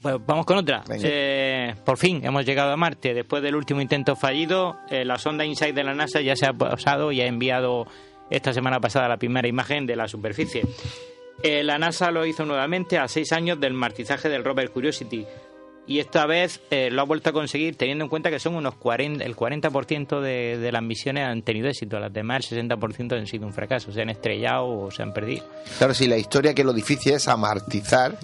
Pues 0.01 0.15
vamos 0.25 0.47
con 0.47 0.59
otra. 0.59 0.85
Eh, 1.03 1.75
por 1.85 1.99
fin 1.99 2.25
hemos 2.25 2.45
llegado 2.45 2.73
a 2.73 2.77
Marte. 2.77 3.15
Después 3.15 3.43
del 3.43 3.57
último 3.57 3.81
intento 3.81 4.15
fallido, 4.15 4.77
eh, 4.91 5.05
la 5.05 5.19
sonda 5.19 5.45
InSight 5.45 5.75
de 5.75 5.83
la 5.83 5.95
NASA 5.95 6.21
ya 6.21 6.37
se 6.37 6.47
ha 6.47 6.53
posado 6.53 7.11
y 7.11 7.21
ha 7.21 7.27
enviado 7.27 7.87
esta 8.31 8.53
semana 8.53 8.79
pasada 8.79 9.09
la 9.09 9.17
primera 9.17 9.49
imagen 9.49 9.87
de 9.87 9.97
la 9.97 10.07
superficie. 10.07 10.63
Eh, 11.43 11.65
la 11.65 11.79
NASA 11.79 12.13
lo 12.13 12.25
hizo 12.27 12.45
nuevamente 12.45 12.97
a 12.97 13.09
seis 13.09 13.33
años 13.33 13.59
del 13.59 13.73
martizaje 13.73 14.29
del 14.29 14.45
rover 14.45 14.71
Curiosity. 14.71 15.27
Y 15.89 16.01
esta 16.01 16.27
vez 16.27 16.61
lo 16.71 17.01
ha 17.01 17.05
vuelto 17.05 17.31
a 17.31 17.33
conseguir 17.33 17.77
teniendo 17.77 18.05
en 18.05 18.11
cuenta 18.11 18.29
que 18.29 18.39
son 18.39 18.55
unos 18.55 18.75
40, 18.75 19.25
el 19.25 19.35
40% 19.35 20.21
de, 20.21 20.59
de 20.59 20.71
las 20.71 20.83
misiones 20.83 21.27
han 21.27 21.41
tenido 21.41 21.67
éxito, 21.67 21.99
las 21.99 22.13
demás 22.13 22.53
el 22.53 22.69
60% 22.69 23.17
han 23.17 23.27
sido 23.27 23.47
un 23.47 23.55
fracaso, 23.55 23.91
se 23.91 24.03
han 24.03 24.11
estrellado 24.11 24.69
o 24.69 24.91
se 24.91 25.03
han 25.03 25.15
perdido. 25.15 25.47
Claro, 25.79 25.95
sí, 25.95 26.07
la 26.07 26.19
historia 26.19 26.53
que 26.53 26.63
lo 26.63 26.75
difícil 26.75 27.15
es 27.15 27.27
amartizar 27.27 28.19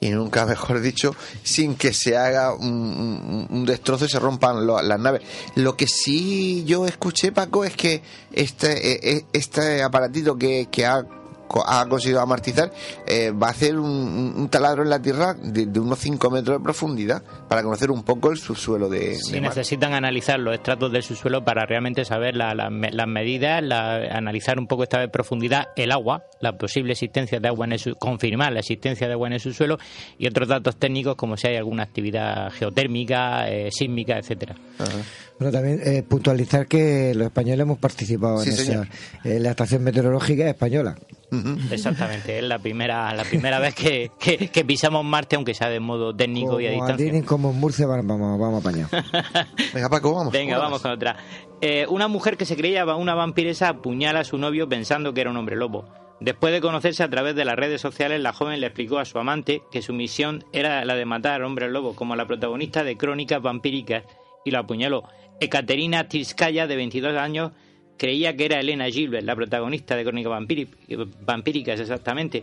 y 0.00 0.10
nunca 0.10 0.46
mejor 0.46 0.80
dicho, 0.80 1.14
sin 1.42 1.74
que 1.74 1.92
se 1.92 2.16
haga 2.16 2.54
un, 2.54 3.64
destrozo 3.66 4.04
y 4.04 4.08
se 4.08 4.18
rompan 4.18 4.66
las 4.66 5.00
naves. 5.00 5.22
Lo 5.54 5.76
que 5.76 5.86
sí 5.86 6.64
yo 6.64 6.86
escuché, 6.86 7.32
Paco, 7.32 7.64
es 7.64 7.76
que 7.76 8.02
este, 8.32 8.92
e, 8.92 9.16
e, 9.16 9.24
este 9.32 9.82
aparatito 9.82 10.36
que, 10.36 10.68
que 10.70 10.86
ha 10.86 11.04
ha 11.66 11.86
conseguido 11.88 12.20
amortizar, 12.20 12.72
eh, 13.06 13.30
va 13.30 13.48
a 13.48 13.50
hacer 13.50 13.78
un, 13.78 14.48
taladro 14.50 14.82
en 14.82 14.90
la 14.90 15.00
tierra 15.00 15.34
de, 15.34 15.66
unos 15.78 15.98
5 15.98 16.30
metros 16.30 16.58
de 16.58 16.62
profundidad 16.62 17.22
para 17.48 17.62
conocer 17.62 17.90
un 17.90 18.02
poco 18.02 18.30
el 18.30 18.38
subsuelo 18.38 18.88
de. 18.88 19.16
Sí, 19.16 19.40
necesitan 19.40 19.94
analizar 19.94 20.38
los 20.38 20.54
estratos 20.54 20.92
del 20.92 21.02
subsuelo 21.02 21.44
para 21.44 21.66
realmente 21.66 22.04
saber 22.04 22.36
las 22.36 23.08
medidas, 23.08 23.62
analizar 24.10 24.58
un 24.58 24.66
poco 24.66 24.82
esta 24.82 24.98
vez 24.98 25.10
profundidad, 25.10 25.68
el 25.76 25.92
agua, 25.92 26.24
la 26.40 26.56
posible 26.56 26.92
existencia 26.92 27.40
de 27.40 27.48
agua 27.48 27.66
en 27.66 27.72
el 27.72 27.96
confirmar 27.98 28.52
la 28.52 28.60
existencia 28.60 29.06
de 29.06 29.12
agua 29.12 29.28
en 29.28 29.34
el 29.34 29.40
subsuelo 29.40 29.78
y 30.18 30.26
otros 30.26 30.48
datos 30.48 30.76
técnicos 30.76 31.16
como 31.16 31.36
si 31.36 31.48
hay 31.48 31.56
alguna 31.56 31.82
actividad 31.82 32.50
geotérmica, 32.52 33.48
eh, 33.48 33.70
sísmica, 33.70 34.18
etcétera. 34.18 34.56
Bueno, 35.38 35.52
también 35.52 35.80
eh, 35.84 36.02
puntualizar 36.02 36.66
que 36.66 37.12
los 37.14 37.26
españoles 37.26 37.60
hemos 37.60 37.78
participado 37.78 38.42
en 38.42 38.48
esa. 38.48 38.88
la 39.24 39.50
estación 39.50 39.82
meteorológica 39.82 40.48
española. 40.48 40.96
Exactamente, 41.70 42.38
es 42.38 42.44
la 42.44 42.58
primera 42.58 43.12
la 43.14 43.24
primera 43.24 43.58
vez 43.58 43.74
que, 43.74 44.10
que, 44.18 44.64
pisamos 44.64 45.04
Marte, 45.04 45.36
aunque 45.36 45.54
sea 45.54 45.68
de 45.68 45.80
modo 45.80 46.14
técnico 46.14 46.60
y 46.60 46.66
a 46.66 46.70
distancia. 46.70 47.24
como 47.24 47.50
en 47.50 47.60
Murcia, 47.60 47.86
vamos, 47.86 48.38
vamos 48.38 48.60
apañar. 48.60 48.88
Venga, 49.74 49.88
Paco, 49.88 50.14
vamos. 50.14 50.32
Venga, 50.32 50.58
vamos 50.58 50.80
con 50.80 50.92
otra. 50.92 51.16
Eh, 51.60 51.86
una 51.88 52.08
mujer 52.08 52.36
que 52.36 52.44
se 52.44 52.56
creía 52.56 52.84
una 52.96 53.14
vampiresa 53.14 53.68
apuñala 53.68 54.20
a 54.20 54.24
su 54.24 54.38
novio 54.38 54.68
pensando 54.68 55.14
que 55.14 55.22
era 55.22 55.30
un 55.30 55.36
hombre 55.36 55.56
lobo. 55.56 55.84
Después 56.20 56.52
de 56.52 56.60
conocerse 56.62 57.02
a 57.02 57.10
través 57.10 57.34
de 57.34 57.44
las 57.44 57.56
redes 57.56 57.80
sociales, 57.80 58.20
la 58.22 58.32
joven 58.32 58.60
le 58.60 58.68
explicó 58.68 58.98
a 58.98 59.04
su 59.04 59.18
amante 59.18 59.62
que 59.70 59.82
su 59.82 59.92
misión 59.92 60.44
era 60.52 60.84
la 60.84 60.94
de 60.94 61.04
matar 61.04 61.32
al 61.32 61.44
hombre 61.44 61.68
lobo, 61.70 61.94
como 61.94 62.16
la 62.16 62.26
protagonista 62.26 62.84
de 62.84 62.96
Crónicas 62.96 63.42
Vampíricas, 63.42 64.04
y 64.44 64.50
lo 64.50 64.60
apuñaló. 64.60 65.04
Ekaterina 65.40 66.08
Tirskaya, 66.08 66.66
de 66.66 66.76
22 66.76 67.16
años, 67.18 67.52
creía 67.96 68.36
que 68.36 68.46
era 68.46 68.60
Elena 68.60 68.90
Gilbert, 68.90 69.24
la 69.24 69.36
protagonista 69.36 69.96
de 69.96 70.04
Crónica 70.04 70.28
Vampíricas, 70.28 71.80
exactamente. 71.80 72.42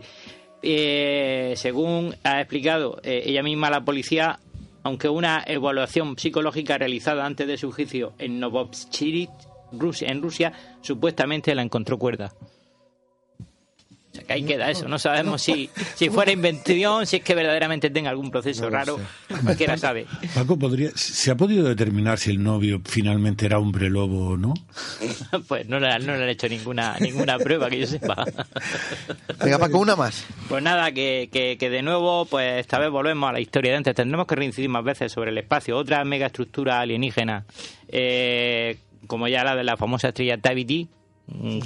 Eh, 0.62 1.54
según 1.56 2.14
ha 2.24 2.40
explicado 2.40 3.00
eh, 3.02 3.22
ella 3.26 3.42
misma 3.42 3.70
la 3.70 3.84
policía, 3.84 4.38
aunque 4.82 5.08
una 5.08 5.44
evaluación 5.46 6.18
psicológica 6.18 6.78
realizada 6.78 7.26
antes 7.26 7.46
de 7.46 7.58
su 7.58 7.70
juicio 7.70 8.14
en 8.18 8.40
Novosibirsk, 8.40 9.30
en 10.02 10.22
Rusia, 10.22 10.52
supuestamente 10.80 11.54
la 11.54 11.62
encontró 11.62 11.98
cuerda 11.98 12.32
que 14.22 14.32
ahí 14.32 14.44
queda 14.44 14.70
eso. 14.70 14.88
No 14.88 14.98
sabemos 14.98 15.42
si, 15.42 15.70
si 15.94 16.08
fuera 16.10 16.30
invención, 16.30 17.06
si 17.06 17.16
es 17.16 17.22
que 17.22 17.34
verdaderamente 17.34 17.90
tenga 17.90 18.10
algún 18.10 18.30
proceso 18.30 18.70
raro. 18.70 19.00
Cualquiera 19.44 19.76
sabe. 19.76 20.06
Paco, 20.34 20.58
¿podría, 20.58 20.90
¿se 20.94 21.30
ha 21.30 21.36
podido 21.36 21.66
determinar 21.66 22.18
si 22.18 22.30
el 22.30 22.42
novio 22.42 22.80
finalmente 22.84 23.46
era 23.46 23.58
hombre 23.58 23.90
lobo 23.90 24.30
o 24.30 24.36
no? 24.36 24.54
pues 25.48 25.68
no 25.68 25.80
le, 25.80 25.98
no 26.00 26.16
le 26.16 26.22
han 26.22 26.28
hecho 26.28 26.48
ninguna, 26.48 26.96
ninguna 27.00 27.38
prueba 27.38 27.68
que 27.68 27.80
yo 27.80 27.86
sepa. 27.86 28.24
Venga, 29.42 29.58
Paco, 29.58 29.78
una 29.78 29.96
más. 29.96 30.24
Pues 30.48 30.62
nada, 30.62 30.92
que, 30.92 31.28
que, 31.58 31.70
de 31.70 31.82
nuevo, 31.82 32.26
pues 32.26 32.60
esta 32.60 32.78
vez 32.78 32.90
volvemos 32.90 33.28
a 33.28 33.32
la 33.32 33.40
historia 33.40 33.72
de 33.72 33.78
antes. 33.78 33.94
Tendremos 33.94 34.26
que 34.26 34.36
reincidir 34.36 34.68
más 34.68 34.84
veces 34.84 35.12
sobre 35.12 35.30
el 35.30 35.38
espacio. 35.38 35.76
Otra 35.76 36.04
megaestructura 36.04 36.80
alienígena, 36.80 37.44
eh, 37.88 38.78
como 39.06 39.28
ya 39.28 39.44
la 39.44 39.56
de 39.56 39.64
la 39.64 39.76
famosa 39.76 40.08
estrella 40.08 40.38
Taviti 40.38 40.88
Mm, 41.03 41.03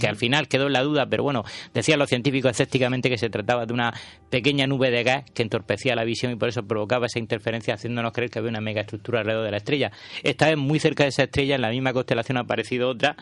que 0.00 0.06
al 0.06 0.16
final 0.16 0.48
quedó 0.48 0.68
en 0.68 0.72
la 0.72 0.82
duda, 0.82 1.06
pero 1.06 1.24
bueno, 1.24 1.44
decían 1.74 1.98
los 1.98 2.08
científicos 2.08 2.52
escépticamente 2.52 3.10
que 3.10 3.18
se 3.18 3.28
trataba 3.28 3.66
de 3.66 3.72
una 3.72 3.92
pequeña 4.30 4.66
nube 4.66 4.90
de 4.90 5.02
gas 5.02 5.24
que 5.32 5.42
entorpecía 5.42 5.96
la 5.96 6.04
visión 6.04 6.32
y 6.32 6.36
por 6.36 6.48
eso 6.48 6.62
provocaba 6.62 7.06
esa 7.06 7.18
interferencia 7.18 7.74
haciéndonos 7.74 8.12
creer 8.12 8.30
que 8.30 8.38
había 8.38 8.50
una 8.50 8.60
megaestructura 8.60 9.20
alrededor 9.20 9.44
de 9.44 9.50
la 9.50 9.56
estrella. 9.56 9.90
Esta 10.22 10.48
vez 10.48 10.56
muy 10.56 10.78
cerca 10.78 11.02
de 11.02 11.10
esa 11.10 11.24
estrella, 11.24 11.56
en 11.56 11.62
la 11.62 11.70
misma 11.70 11.92
constelación 11.92 12.38
ha 12.38 12.42
aparecido 12.42 12.88
otra 12.88 13.16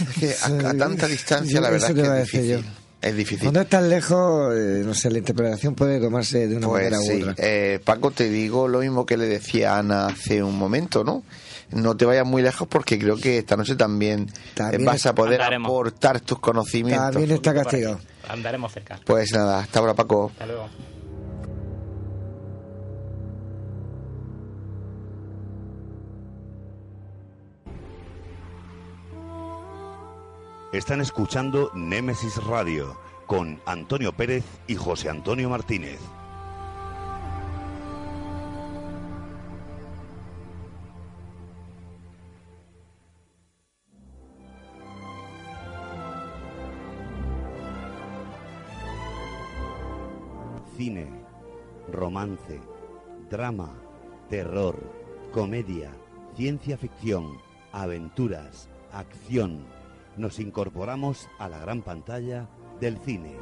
Es 0.00 0.08
que 0.18 0.34
a, 0.66 0.74
tanta 0.74 1.08
distancia, 1.08 1.60
la 1.60 1.70
verdad 1.70 1.90
es 1.90 1.96
que 1.96 2.02
es 2.02 2.32
difícil. 2.32 2.64
Es 3.02 3.16
difícil. 3.16 3.50
Cuando 3.50 3.62
es 3.62 3.82
lejos, 3.82 4.54
eh, 4.54 4.82
no 4.84 4.94
sé, 4.94 5.10
la 5.10 5.18
interpretación 5.18 5.74
puede 5.74 5.98
tomarse 5.98 6.46
de 6.46 6.56
una 6.56 6.68
pues 6.68 6.84
manera 6.84 7.00
u 7.00 7.30
otra. 7.30 7.34
Eh, 7.36 7.80
Paco, 7.84 8.12
te 8.12 8.30
digo 8.30 8.68
lo 8.68 8.78
mismo 8.78 9.04
que 9.04 9.16
le 9.16 9.26
decía 9.26 9.76
Ana 9.76 10.06
hace 10.06 10.40
un 10.40 10.56
momento, 10.56 11.02
¿no? 11.02 11.24
No 11.72 11.96
te 11.96 12.04
vayas 12.04 12.26
muy 12.26 12.42
lejos 12.42 12.68
porque 12.68 12.98
creo 12.98 13.16
que 13.16 13.38
esta 13.38 13.56
noche 13.56 13.76
también, 13.76 14.30
eh, 14.72 14.78
vas 14.84 15.06
a 15.06 15.14
poder 15.14 15.42
aportar 15.42 16.20
tus 16.20 16.38
conocimientos. 16.38 17.12
También 17.12 17.30
está 17.32 17.54
castigado. 17.54 18.00
Andaremos 18.28 18.72
cerca. 18.72 19.00
Pues 19.04 19.32
nada, 19.32 19.60
hasta 19.60 19.78
ahora 19.78 19.94
Paco. 19.94 20.30
Hasta 20.32 20.46
luego. 20.46 20.68
Están 30.72 31.02
escuchando 31.02 31.70
Némesis 31.74 32.42
Radio 32.44 32.98
con 33.26 33.60
Antonio 33.66 34.12
Pérez 34.14 34.44
y 34.66 34.74
José 34.74 35.10
Antonio 35.10 35.50
Martínez. 35.50 35.98
Cine, 50.82 51.06
romance, 51.92 52.58
drama, 53.30 53.72
terror, 54.28 54.76
comedia, 55.32 55.92
ciencia 56.34 56.76
ficción, 56.76 57.38
aventuras, 57.70 58.68
acción. 58.92 59.64
Nos 60.16 60.40
incorporamos 60.40 61.28
a 61.38 61.48
la 61.48 61.60
gran 61.60 61.82
pantalla 61.82 62.48
del 62.80 62.98
cine. 62.98 63.36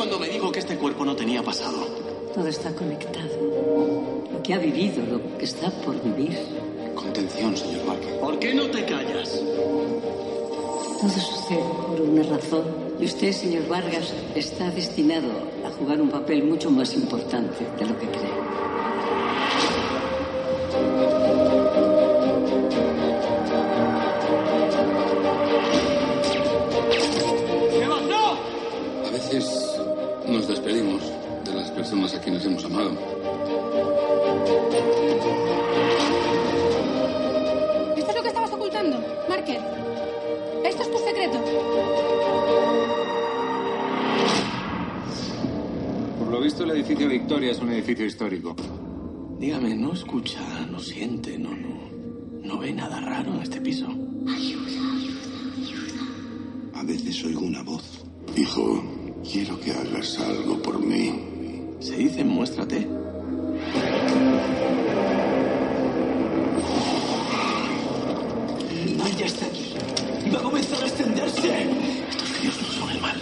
Cuando 0.00 0.18
me 0.18 0.30
dijo 0.30 0.50
que 0.50 0.60
este 0.60 0.78
cuerpo 0.78 1.04
no 1.04 1.14
tenía 1.14 1.42
pasado. 1.42 1.86
Todo 2.32 2.48
está 2.48 2.74
conectado. 2.74 3.28
Lo 4.32 4.42
que 4.42 4.54
ha 4.54 4.58
vivido, 4.58 5.04
lo 5.04 5.36
que 5.36 5.44
está 5.44 5.70
por 5.70 6.02
vivir. 6.02 6.38
Contención, 6.94 7.54
señor 7.54 7.84
Márquez. 7.84 8.14
¿Por 8.14 8.38
qué 8.38 8.54
no 8.54 8.70
te 8.70 8.82
callas? 8.86 9.42
Todo 10.98 11.10
sucede 11.10 11.62
por 11.86 12.00
una 12.00 12.22
razón. 12.22 12.64
Y 12.98 13.04
usted, 13.04 13.30
señor 13.32 13.68
Vargas, 13.68 14.14
está 14.34 14.70
destinado 14.70 15.28
a 15.66 15.70
jugar 15.70 16.00
un 16.00 16.08
papel 16.08 16.44
mucho 16.44 16.70
más 16.70 16.94
importante 16.94 17.62
de 17.78 17.84
lo 17.84 17.98
que 17.98 18.06
cree. 18.06 18.69
Personas 32.10 32.14
a 32.14 32.20
quienes 32.20 32.44
hemos 32.44 32.64
amado. 32.64 32.90
¿Esto 37.96 38.10
es 38.10 38.16
lo 38.16 38.22
que 38.22 38.28
estabas 38.28 38.52
ocultando, 38.52 38.98
Marker? 39.28 39.60
¿Esto 40.64 40.82
es 40.82 40.90
tu 40.90 40.98
secreto? 40.98 41.38
Por 46.18 46.28
lo 46.28 46.40
visto, 46.40 46.64
el 46.64 46.70
edificio 46.70 47.08
Victoria 47.08 47.52
es 47.52 47.58
un 47.60 47.70
edificio 47.70 48.06
histórico. 48.06 48.56
Dígame, 49.38 49.74
¿no 49.74 49.92
escucha, 49.92 50.40
no 50.70 50.78
siente, 50.78 51.38
no, 51.38 51.50
no, 51.50 51.90
no 52.42 52.58
ve 52.58 52.72
nada 52.72 53.00
raro 53.00 53.34
en 53.34 53.42
este 53.42 53.60
piso? 53.60 53.86
A 56.74 56.82
veces 56.82 57.24
oigo 57.24 57.40
una 57.40 57.62
voz. 57.62 58.04
Hijo, 58.36 58.82
quiero 59.30 59.58
que 59.60 59.72
hagas 59.72 60.18
algo 60.18 60.60
por 60.62 60.78
mí. 60.78 61.29
Se 61.80 61.96
dice, 61.96 62.22
muéstrate. 62.22 62.76
El 68.70 68.96
mal 68.98 69.16
ya 69.16 69.24
está 69.24 69.46
aquí. 69.46 69.74
Va 70.32 70.38
a 70.38 70.42
comenzar 70.42 70.82
a 70.82 70.86
extenderse. 70.86 71.62
Estos 72.10 72.32
críos 72.32 72.60
no 72.60 72.68
son 72.68 72.90
el 72.90 73.00
mal. 73.00 73.16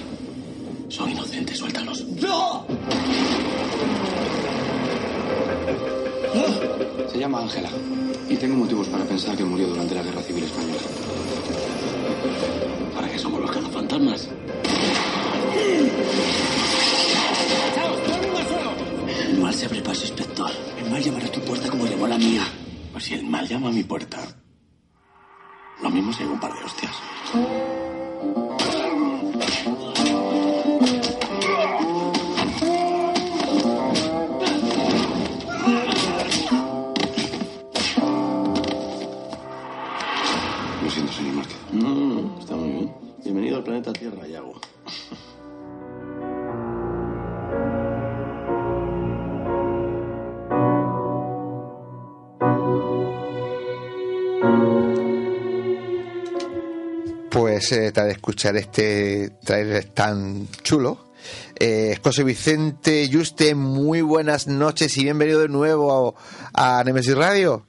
Son 0.88 1.08
inocentes, 1.08 1.56
suéltalos. 1.56 2.04
¡No! 2.20 2.66
Se 7.12 7.18
llama 7.18 7.42
Ángela. 7.42 7.70
Y 8.28 8.36
tengo 8.36 8.56
motivos 8.56 8.88
para 8.88 9.04
pensar 9.04 9.36
que 9.36 9.44
murió 9.44 9.68
durante 9.68 9.94
la 9.94 10.02
Guerra 10.02 10.20
Civil 10.22 10.42
Española. 10.42 10.80
¿Para 12.94 13.08
qué 13.08 13.18
somos 13.18 13.40
los 13.40 13.50
cazafantasmas? 13.52 14.28
Llama 23.48 23.68
a 23.68 23.72
mi 23.72 23.82
puerta, 23.82 24.17
Pues 57.68 57.80
eh, 57.80 57.92
tras 57.92 58.08
escuchar 58.08 58.56
este 58.56 59.28
trailer 59.44 59.84
tan 59.92 60.48
chulo, 60.62 61.10
eh, 61.54 61.98
José 62.02 62.24
Vicente 62.24 63.06
Yuste, 63.08 63.54
muy 63.54 64.00
buenas 64.00 64.46
noches 64.46 64.96
y 64.96 65.02
bienvenido 65.02 65.40
de 65.40 65.48
nuevo 65.48 66.16
a, 66.54 66.78
a 66.78 66.84
Nemesis 66.84 67.14
Radio. 67.14 67.66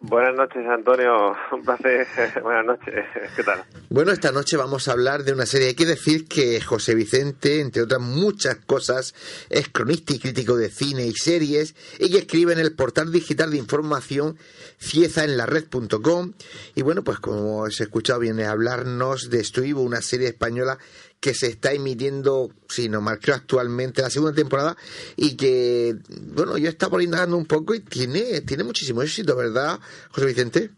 Buenas 0.00 0.36
noches, 0.36 0.64
Antonio. 0.68 1.34
Un 1.52 1.62
placer. 1.64 2.06
Buenas 2.42 2.64
noches. 2.64 3.04
¿Qué 3.34 3.42
tal? 3.42 3.64
Bueno, 3.90 4.12
esta 4.12 4.30
noche 4.30 4.56
vamos 4.56 4.88
a 4.88 4.92
hablar 4.92 5.24
de 5.24 5.32
una 5.32 5.46
serie. 5.46 5.68
Hay 5.68 5.74
que 5.74 5.84
decir 5.84 6.28
que 6.28 6.60
José 6.60 6.94
Vicente, 6.94 7.60
entre 7.60 7.82
otras 7.82 8.00
muchas 8.00 8.56
cosas, 8.56 9.14
es 9.50 9.68
cronista 9.68 10.14
y 10.14 10.18
crítico 10.18 10.56
de 10.56 10.70
cine 10.70 11.06
y 11.06 11.12
series 11.12 11.74
y 11.98 12.10
que 12.10 12.18
escribe 12.18 12.52
en 12.52 12.60
el 12.60 12.74
portal 12.74 13.10
digital 13.10 13.50
de 13.50 13.58
información 13.58 14.38
ciezaenlared.com. 14.78 16.32
Y 16.74 16.82
bueno, 16.82 17.02
pues 17.02 17.18
como 17.18 17.62
os 17.62 17.80
he 17.80 17.84
escuchado, 17.84 18.20
viene 18.20 18.44
a 18.44 18.52
hablarnos 18.52 19.30
de 19.30 19.40
Estuivo, 19.40 19.82
una 19.82 20.00
serie 20.00 20.28
española 20.28 20.78
que 21.20 21.34
se 21.34 21.46
está 21.46 21.72
emitiendo, 21.72 22.50
si 22.68 22.88
no 22.88 23.00
mal 23.00 23.18
actualmente 23.34 24.02
la 24.02 24.10
segunda 24.10 24.34
temporada 24.34 24.76
y 25.16 25.36
que, 25.36 25.94
bueno, 26.34 26.58
yo 26.58 26.68
ahí 26.68 27.04
indagando 27.04 27.36
un 27.36 27.46
poco 27.46 27.74
y 27.74 27.80
tiene, 27.80 28.42
tiene 28.42 28.64
muchísimo 28.64 29.02
éxito, 29.02 29.36
¿verdad, 29.36 29.78
José 30.10 30.26
Vicente? 30.26 30.70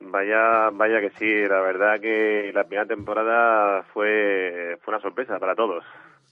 Vaya, 0.00 0.70
vaya 0.70 1.00
que 1.00 1.10
sí. 1.18 1.48
La 1.48 1.60
verdad 1.60 2.00
que 2.00 2.52
la 2.54 2.64
primera 2.64 2.86
temporada 2.86 3.82
fue, 3.92 4.78
fue 4.82 4.94
una 4.94 5.02
sorpresa 5.02 5.38
para 5.38 5.56
todos. 5.56 5.84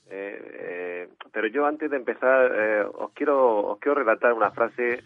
Eh, 0.08 0.38
eh, 0.54 1.08
pero 1.32 1.46
yo 1.48 1.66
antes 1.66 1.90
de 1.90 1.96
empezar 1.96 2.52
eh, 2.54 2.84
os 2.84 3.12
quiero 3.12 3.66
os 3.66 3.78
quiero 3.78 3.94
relatar 3.94 4.34
una 4.34 4.50
frase 4.50 5.02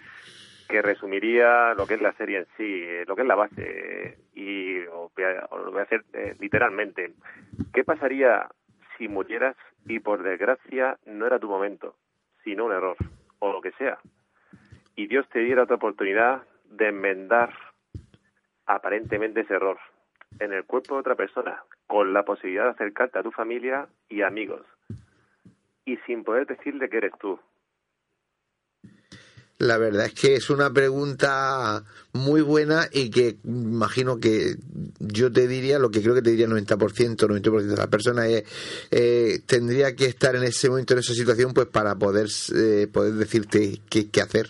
que 0.69 0.83
resumiría 0.83 1.75
lo 1.75 1.87
que 1.87 1.95
es 1.95 2.03
la 2.03 2.13
serie 2.15 2.39
en 2.39 2.47
sí, 2.57 2.83
eh, 2.83 3.05
lo 3.07 3.15
que 3.15 3.23
es 3.23 3.29
la 3.29 3.35
base 3.35 4.19
y 4.35 4.79
os 4.87 5.13
voy 5.15 5.25
a, 5.25 5.47
os 5.51 5.65
lo 5.65 5.71
voy 5.71 5.81
a 5.81 5.85
hacer 5.85 6.05
eh, 6.13 6.35
literalmente. 6.41 7.13
¿Qué 7.73 7.85
pasaría 7.85 8.49
si 8.99 9.09
murieras 9.09 9.57
y 9.87 10.01
por 10.01 10.23
desgracia 10.23 10.99
no 11.07 11.27
era 11.27 11.39
tu 11.39 11.49
momento, 11.49 11.97
sino 12.45 12.67
un 12.67 12.73
error 12.73 12.97
o 13.39 13.53
lo 13.53 13.61
que 13.61 13.73
sea? 13.73 13.99
Y 14.95 15.07
Dios 15.07 15.29
te 15.29 15.41
diera 15.41 15.65
otra 15.65 15.77
oportunidad 15.77 16.43
de 16.65 16.89
enmendar 16.89 17.53
aparentemente 18.67 19.41
ese 19.41 19.55
error 19.55 19.79
en 20.41 20.53
el 20.53 20.65
cuerpo 20.65 20.95
de 20.95 21.01
otra 21.01 21.15
persona, 21.15 21.63
con 21.87 22.13
la 22.13 22.25
posibilidad 22.25 22.65
de 22.65 22.71
acercarte 22.71 23.19
a 23.19 23.23
tu 23.23 23.31
familia 23.31 23.87
y 24.09 24.23
amigos, 24.23 24.67
y 25.85 25.97
sin 25.99 26.25
poder 26.25 26.47
decirle 26.47 26.89
que 26.89 26.99
eres 26.99 27.13
tú. 27.19 27.39
La 29.59 29.79
verdad 29.79 30.07
es 30.07 30.15
que 30.15 30.35
es 30.35 30.51
una 30.51 30.71
pregunta 30.71 31.83
muy 32.13 32.43
buena 32.43 32.83
y 32.93 33.11
que 33.11 33.37
imagino 33.45 34.19
que 34.21 34.57
yo 34.99 35.33
te 35.33 35.49
diría, 35.49 35.79
lo 35.79 35.91
que 35.91 36.03
creo 36.03 36.15
que 36.15 36.21
te 36.21 36.31
diría 36.31 36.45
el 36.45 36.53
90%, 36.53 37.17
90% 37.17 37.63
de 37.63 37.77
las 37.77 37.87
personas 37.87 38.27
eh, 38.91 39.39
tendría 39.49 39.97
que 39.97 40.05
estar 40.05 40.37
en 40.37 40.43
ese 40.43 40.69
momento, 40.69 40.93
en 40.93 41.01
esa 41.01 41.15
situación, 41.15 41.55
pues 41.55 41.69
para 41.69 41.95
poder, 41.95 42.27
eh, 42.55 42.87
poder 42.93 43.15
decirte 43.15 43.81
qué, 43.91 44.11
qué 44.11 44.21
hacer. 44.21 44.49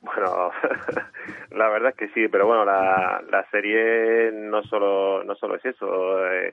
Bueno, 0.00 0.50
la 1.50 1.68
verdad 1.68 1.90
es 1.90 1.96
que 1.96 2.08
sí, 2.14 2.28
pero 2.28 2.46
bueno, 2.46 2.64
la, 2.64 3.22
la 3.30 3.48
serie 3.50 4.30
no 4.32 4.62
solo, 4.64 5.24
no 5.24 5.34
solo 5.34 5.56
es 5.56 5.64
eso. 5.64 6.26
Eh, 6.26 6.52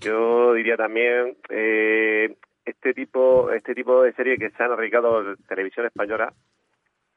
yo 0.00 0.52
diría 0.54 0.76
también, 0.76 1.36
eh, 1.48 2.36
este 2.64 2.94
tipo 2.94 3.50
este 3.50 3.74
tipo 3.74 4.02
de 4.02 4.12
serie 4.12 4.38
que 4.38 4.50
se 4.50 4.62
han 4.62 4.72
arriesgado 4.72 5.36
televisión 5.48 5.86
española 5.86 6.32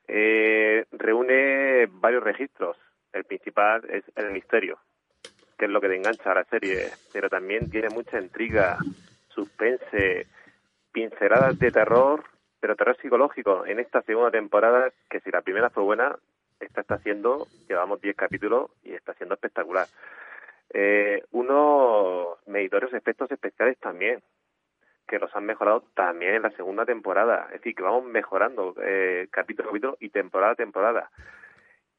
eh, 0.08 0.86
reúne 0.92 1.88
varios 1.90 2.24
registros. 2.24 2.78
El 3.12 3.24
principal 3.24 3.84
es 3.90 4.04
el 4.16 4.32
misterio, 4.32 4.78
que 5.58 5.66
es 5.66 5.72
lo 5.72 5.82
que 5.82 5.88
te 5.88 5.96
engancha 5.96 6.32
a 6.32 6.36
la 6.36 6.44
serie, 6.46 6.90
pero 7.14 7.30
también 7.30 7.70
tiene 7.70 7.90
mucha 7.90 8.20
intriga, 8.20 8.78
suspense, 9.30 10.28
pinceladas 10.92 11.58
de 11.60 11.72
terror, 11.72 12.24
pero 12.60 12.76
terror 12.76 12.98
psicológico. 13.02 13.66
En 13.66 13.80
esta 13.80 14.02
segunda 14.02 14.32
temporada, 14.32 14.92
que 15.10 15.20
si 15.22 15.32
la 15.32 15.42
primera 15.42 15.70
fue 15.70 15.84
buena, 15.84 16.16
esta 16.60 16.82
está 16.82 16.98
siendo, 17.00 17.48
llevamos 17.68 18.02
10 18.02 18.16
capítulos 18.16 18.72
y 18.84 18.94
está 18.94 19.14
siendo 19.14 19.36
espectacular. 19.36 19.88
Eh, 20.74 21.24
unos 21.32 22.38
medidores 22.48 22.94
efectos 22.94 23.32
especiales 23.32 23.78
también, 23.80 24.22
que 25.08 25.20
los 25.20 25.36
han 25.36 25.46
mejorado 25.46 25.84
también 25.94 26.36
en 26.36 26.42
la 26.44 26.52
segunda 26.52 26.86
temporada. 26.86 27.46
Es 27.48 27.60
decir, 27.60 27.76
que 27.76 27.84
vamos 27.84 28.06
mejorando 28.06 28.76
eh, 28.84 29.28
capítulo 29.32 29.70
a 29.70 29.72
capítulo 29.72 29.98
y 30.00 30.10
temporada 30.10 30.54
a 30.54 30.56
temporada. 30.56 31.12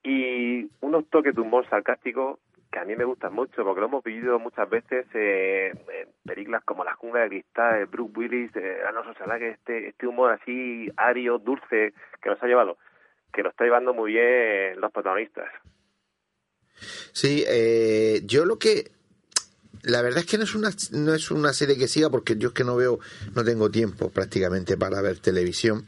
Y 0.03 0.71
unos 0.81 1.09
toques 1.11 1.35
de 1.35 1.41
humor 1.41 1.69
sarcástico 1.69 2.39
que 2.71 2.79
a 2.79 2.85
mí 2.85 2.97
me 2.97 3.05
gustan 3.05 3.33
mucho, 3.33 3.65
porque 3.65 3.81
lo 3.81 3.87
hemos 3.87 4.05
vivido 4.05 4.39
muchas 4.39 4.69
veces 4.69 5.07
eh, 5.15 5.73
en 5.73 6.09
películas 6.25 6.63
como 6.65 6.85
La 6.85 6.95
jungla 6.95 7.21
de 7.21 7.29
cristal, 7.29 7.79
de 7.79 7.85
Bruce 7.87 8.13
Willis, 8.17 8.55
eh, 8.57 8.79
Arnold 8.87 9.15
Schwarzenegger, 9.15 9.53
este, 9.53 9.89
este 9.89 10.07
humor 10.07 10.33
así 10.33 10.91
ario, 10.97 11.39
dulce, 11.39 11.95
que 12.21 12.29
nos 12.29 12.43
ha 12.43 12.47
llevado, 12.47 12.77
que 13.33 13.43
lo 13.43 13.51
está 13.51 13.65
llevando 13.65 13.95
muy 13.95 14.13
bien 14.13 14.81
los 14.81 14.93
protagonistas. 14.93 15.49
Sí, 17.13 17.45
eh, 17.49 18.21
yo 18.25 18.45
lo 18.45 18.59
que 18.59 18.96
la 19.83 20.03
verdad 20.03 20.21
es 20.21 20.27
que 20.27 20.39
no 20.39 20.45
es 20.45 20.55
una 20.55 20.75
no 20.93 21.15
es 21.15 21.31
una 21.31 21.53
serie 21.53 21.77
que 21.77 21.89
siga 21.89 22.11
porque 22.11 22.37
yo 22.37 22.49
es 22.49 22.55
que 22.55 22.65
no 22.65 22.77
veo 22.77 22.99
no 23.35 23.45
tengo 23.45 23.71
tiempo 23.71 24.11
prácticamente 24.11 24.77
para 24.77 25.01
ver 25.01 25.19
televisión 25.19 25.85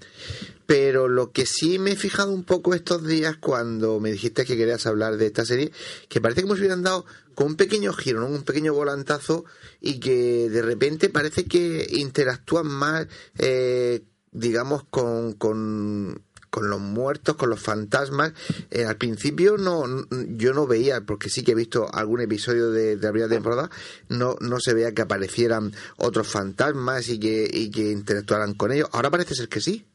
pero 0.67 1.09
lo 1.09 1.33
que 1.33 1.47
sí 1.47 1.79
me 1.79 1.93
he 1.93 1.97
fijado 1.97 2.33
un 2.33 2.45
poco 2.45 2.75
estos 2.75 3.07
días 3.07 3.37
cuando 3.39 4.01
me 4.01 4.13
dijiste 4.13 4.45
que 4.45 4.57
querías 4.57 4.87
hablar 4.87 5.17
de 5.17 5.27
esta 5.27 5.45
serie 5.45 5.73
que 6.09 6.21
parece 6.21 6.43
como 6.43 6.55
si 6.55 6.61
hubieran 6.61 6.83
dado 6.83 7.07
con 7.35 7.49
un 7.49 7.57
pequeño 7.57 7.93
giro 7.93 8.21
¿no? 8.21 8.27
un 8.27 8.43
pequeño 8.43 8.75
volantazo 8.75 9.45
y 9.81 10.01
que 10.01 10.51
de 10.51 10.63
repente 10.63 11.09
parece 11.09 11.45
que 11.45 11.87
interactúan 11.91 12.67
más 12.67 13.07
eh, 13.39 14.03
digamos 14.33 14.85
con, 14.85 15.33
con 15.35 16.23
con 16.51 16.69
los 16.71 16.81
muertos, 16.81 17.37
con 17.37 17.51
los 17.51 17.63
fantasmas. 17.63 18.33
Eh, 18.71 18.85
al 18.85 18.97
principio 18.97 19.57
no, 19.57 19.85
yo 20.29 20.53
no 20.53 20.67
veía, 20.67 21.01
porque 21.07 21.29
sí 21.29 21.45
que 21.45 21.53
he 21.53 21.55
visto 21.55 21.87
algún 21.93 22.21
episodio 22.21 22.71
de, 22.71 22.97
de 22.97 23.07
la 23.07 23.13
primera 23.13 23.33
temporada, 23.33 23.71
no, 24.09 24.37
no 24.41 24.59
se 24.59 24.75
veía 24.75 24.95
que 24.95 25.03
aparecieran 25.03 25.73
otros 25.99 26.33
fantasmas 26.33 27.09
y 27.09 27.21
que, 27.21 27.47
y 27.51 27.71
que 27.71 27.93
interactuaran 27.93 28.55
con 28.55 28.73
ellos. 28.73 28.89
Ahora 28.93 29.11
parece 29.11 29.35
ser 29.35 29.49
que 29.49 29.61
sí. 29.61 29.87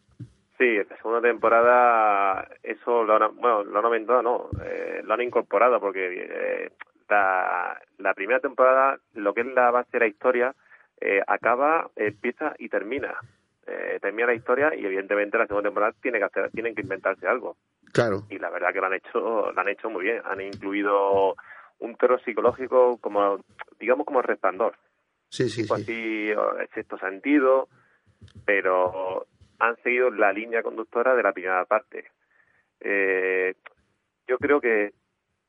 Sí, 0.58 0.66
en 0.66 0.88
la 0.90 0.98
segunda 0.98 1.22
temporada 1.22 2.48
eso 2.62 3.04
lo 3.04 3.16
han, 3.16 3.36
bueno, 3.36 3.64
lo 3.64 3.80
han 3.80 3.86
aumentado, 3.86 4.22
no, 4.22 4.50
eh, 4.64 5.02
lo 5.04 5.14
han 5.14 5.22
incorporado 5.22 5.80
porque 5.80 6.08
eh, 6.08 6.72
la, 7.10 7.82
la 7.98 8.14
primera 8.14 8.40
temporada, 8.40 8.98
lo 9.14 9.34
que 9.34 9.42
es 9.42 9.48
la 9.48 9.72
base 9.72 9.90
de 9.94 10.00
la 10.00 10.08
historia, 10.08 10.56
eh, 11.02 11.22
acaba, 11.28 11.90
empieza 11.96 12.54
y 12.60 12.70
termina 12.70 13.16
eh, 13.66 14.00
termina 14.02 14.28
la 14.28 14.34
historia 14.34 14.76
y 14.76 14.86
evidentemente 14.86 15.38
la 15.38 15.48
segunda 15.48 15.70
temporada 15.70 15.94
tiene 16.02 16.20
que 16.20 16.26
hacer, 16.26 16.52
tienen 16.52 16.76
que 16.76 16.82
inventarse 16.82 17.28
algo. 17.28 17.58
Claro. 17.92 18.24
Y 18.30 18.40
la 18.40 18.50
verdad 18.50 18.74
que 18.74 18.80
lo 18.80 18.88
han 18.88 18.94
hecho, 18.94 19.52
lo 19.52 19.60
han 19.60 19.70
hecho 19.70 19.90
muy 19.90 20.04
bien. 20.04 20.22
Han 20.26 20.42
incluido 20.42 21.36
un 21.80 21.96
terror 21.96 22.22
psicológico 22.24 22.98
como, 23.00 23.40
digamos 23.80 24.06
como 24.06 24.22
resplandor. 24.22 24.76
Sí, 25.30 25.50
sí, 25.50 25.64
tipo 25.64 25.76
así, 25.76 26.32
sexto 26.74 26.98
sentido, 26.98 27.68
pero 28.46 29.26
han 29.60 29.76
seguido 29.84 30.10
la 30.12 30.32
línea 30.32 30.62
conductora 30.62 31.16
de 31.16 31.24
la 31.24 31.34
primera 31.34 31.66
parte. 31.66 32.06
Eh, 32.80 33.56
yo 34.28 34.38
creo 34.38 34.62
que 34.62 34.94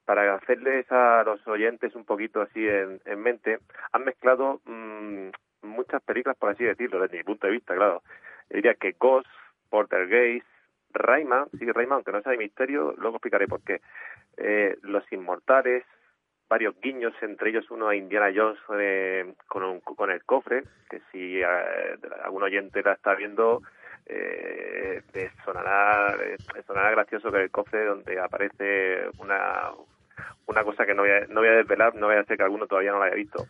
para 0.04 0.34
hacerles 0.34 0.90
a 0.90 1.22
los 1.24 1.46
oyentes 1.46 1.94
un 1.94 2.04
poquito 2.04 2.40
así 2.40 2.66
en, 2.66 3.00
en 3.04 3.20
mente, 3.20 3.58
han 3.92 4.04
mezclado 4.04 4.60
mmm, 4.64 5.28
muchas 5.64 6.02
películas, 6.02 6.36
por 6.36 6.50
así 6.50 6.64
decirlo, 6.64 7.00
desde 7.00 7.18
mi 7.18 7.24
punto 7.24 7.46
de 7.46 7.52
vista, 7.52 7.74
claro. 7.74 8.02
Yo 8.50 8.56
diría 8.56 8.74
que 8.74 8.92
Ghost, 8.98 9.28
Gaze, 9.70 10.42
Rayman, 10.92 11.46
sí, 11.58 11.70
Rayman, 11.70 11.96
aunque 11.96 12.12
no 12.12 12.22
sea 12.22 12.32
de 12.32 12.38
misterio, 12.38 12.94
luego 12.98 13.16
explicaré 13.16 13.48
por 13.48 13.62
qué. 13.62 13.80
Eh, 14.36 14.76
Los 14.82 15.10
Inmortales, 15.12 15.84
varios 16.48 16.78
guiños, 16.80 17.14
entre 17.22 17.50
ellos 17.50 17.70
uno 17.70 17.88
a 17.88 17.96
Indiana 17.96 18.30
Jones 18.34 18.58
eh, 18.78 19.34
con, 19.48 19.64
un, 19.64 19.80
con 19.80 20.10
el 20.10 20.24
cofre, 20.24 20.62
que 20.88 21.00
si 21.10 21.40
eh, 21.40 21.46
algún 22.24 22.42
oyente 22.42 22.82
la 22.82 22.92
está 22.92 23.14
viendo, 23.14 23.62
eh, 24.06 25.02
sonará, 25.44 26.16
sonará 26.66 26.90
gracioso 26.90 27.32
que 27.32 27.42
el 27.42 27.50
cofre 27.50 27.84
donde 27.86 28.20
aparece 28.20 29.08
una 29.18 29.72
una 30.46 30.62
cosa 30.62 30.84
que 30.86 30.94
no 30.94 31.02
voy 31.02 31.10
a, 31.10 31.26
no 31.26 31.40
voy 31.40 31.48
a 31.48 31.56
desvelar, 31.56 31.94
no 31.94 32.06
voy 32.06 32.16
a 32.16 32.20
hacer 32.20 32.36
que 32.36 32.42
alguno 32.42 32.66
todavía 32.66 32.92
no 32.92 32.98
lo 32.98 33.04
haya 33.04 33.14
visto. 33.14 33.44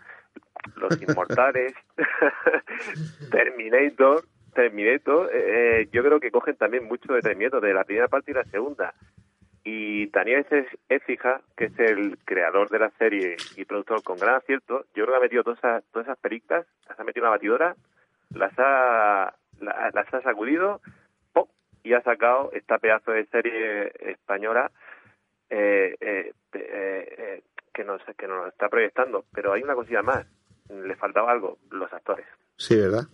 Los 0.76 1.00
Inmortales, 1.00 1.74
Terminator, 3.30 4.24
Terminator, 4.54 5.30
eh, 5.32 5.88
yo 5.92 6.02
creo 6.02 6.20
que 6.20 6.30
cogen 6.30 6.56
también 6.56 6.84
mucho 6.84 7.12
de 7.12 7.20
Terminator, 7.20 7.60
de 7.60 7.74
la 7.74 7.84
primera 7.84 8.08
parte 8.08 8.30
y 8.30 8.34
la 8.34 8.44
segunda. 8.44 8.94
Y 9.62 10.06
Daniel 10.08 10.46
Écija, 10.88 11.40
que 11.56 11.66
es 11.66 11.78
el 11.78 12.18
creador 12.24 12.68
de 12.68 12.78
la 12.78 12.90
serie 12.98 13.36
y 13.56 13.64
productor 13.64 14.02
con 14.02 14.18
gran 14.18 14.36
acierto, 14.36 14.84
yo 14.94 15.04
creo 15.04 15.06
que 15.06 15.16
ha 15.16 15.20
metido 15.20 15.42
todas 15.42 15.58
esas, 15.58 15.84
todas 15.92 16.08
esas 16.08 16.18
películas, 16.18 16.66
las 16.88 17.00
ha 17.00 17.04
metido 17.04 17.24
en 17.24 17.28
una 17.28 17.36
batidora, 17.36 17.76
las 18.30 18.52
ha, 18.58 19.34
las 19.60 20.14
ha 20.14 20.22
sacudido 20.22 20.80
y 21.84 21.92
ha 21.92 22.02
sacado 22.02 22.50
esta 22.52 22.78
pedazo 22.78 23.12
de 23.12 23.26
serie 23.26 23.92
española 24.00 24.72
eh, 25.50 25.94
eh, 26.00 26.32
eh, 26.54 27.42
que, 27.74 27.84
nos, 27.84 28.00
que 28.16 28.26
nos 28.26 28.48
está 28.48 28.68
proyectando. 28.68 29.24
Pero 29.32 29.52
hay 29.52 29.62
una 29.62 29.74
cosilla 29.74 30.02
más, 30.02 30.26
le 30.68 30.96
faltaba 30.96 31.30
algo, 31.30 31.58
los 31.70 31.92
actores. 31.92 32.26
Sí, 32.56 32.76
¿verdad? 32.76 33.04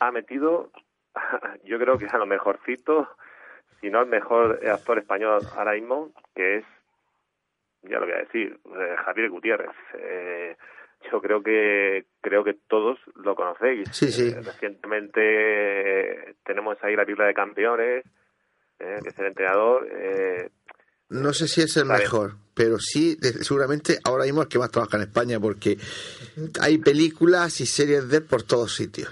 Ha 0.00 0.10
metido, 0.12 0.70
yo 1.64 1.78
creo 1.78 1.98
que 1.98 2.06
es 2.06 2.14
a 2.14 2.18
lo 2.18 2.26
mejorcito, 2.26 3.08
si 3.80 3.90
no 3.90 4.00
el 4.00 4.08
mejor 4.08 4.60
actor 4.66 4.98
español 4.98 5.42
ahora 5.56 5.72
mismo, 5.72 6.12
que 6.34 6.58
es, 6.58 6.64
ya 7.82 7.98
lo 7.98 8.06
voy 8.06 8.14
a 8.14 8.18
decir, 8.18 8.58
eh, 8.76 8.96
Javier 9.04 9.30
Gutiérrez. 9.30 9.76
Eh, 9.94 10.56
yo 11.10 11.20
creo 11.20 11.42
que 11.42 12.06
creo 12.20 12.44
que 12.44 12.54
todos 12.54 12.98
lo 13.16 13.34
conocéis. 13.34 13.88
Sí, 13.92 14.10
sí. 14.10 14.30
Eh, 14.30 14.40
recientemente 14.42 16.36
tenemos 16.44 16.82
ahí 16.82 16.96
la 16.96 17.04
Biblia 17.04 17.26
de 17.26 17.34
Campeones, 17.34 18.04
eh, 18.78 18.98
que 19.02 19.08
es 19.08 19.18
el 19.18 19.26
entrenador. 19.26 19.86
Eh, 19.90 20.50
no 21.10 21.32
sé 21.32 21.48
si 21.48 21.60
es 21.62 21.76
el 21.76 21.84
mejor, 21.86 22.36
pero 22.54 22.78
sí, 22.78 23.16
seguramente 23.42 23.98
ahora 24.04 24.24
mismo 24.24 24.40
es 24.42 24.46
el 24.46 24.48
que 24.50 24.58
más 24.58 24.70
trabaja 24.70 24.96
en 24.96 25.02
España, 25.04 25.38
porque 25.40 25.78
hay 26.60 26.78
películas 26.78 27.60
y 27.60 27.66
series 27.66 28.08
de 28.08 28.18
él 28.18 28.22
por 28.24 28.42
todos 28.42 28.74
sitios. 28.74 29.10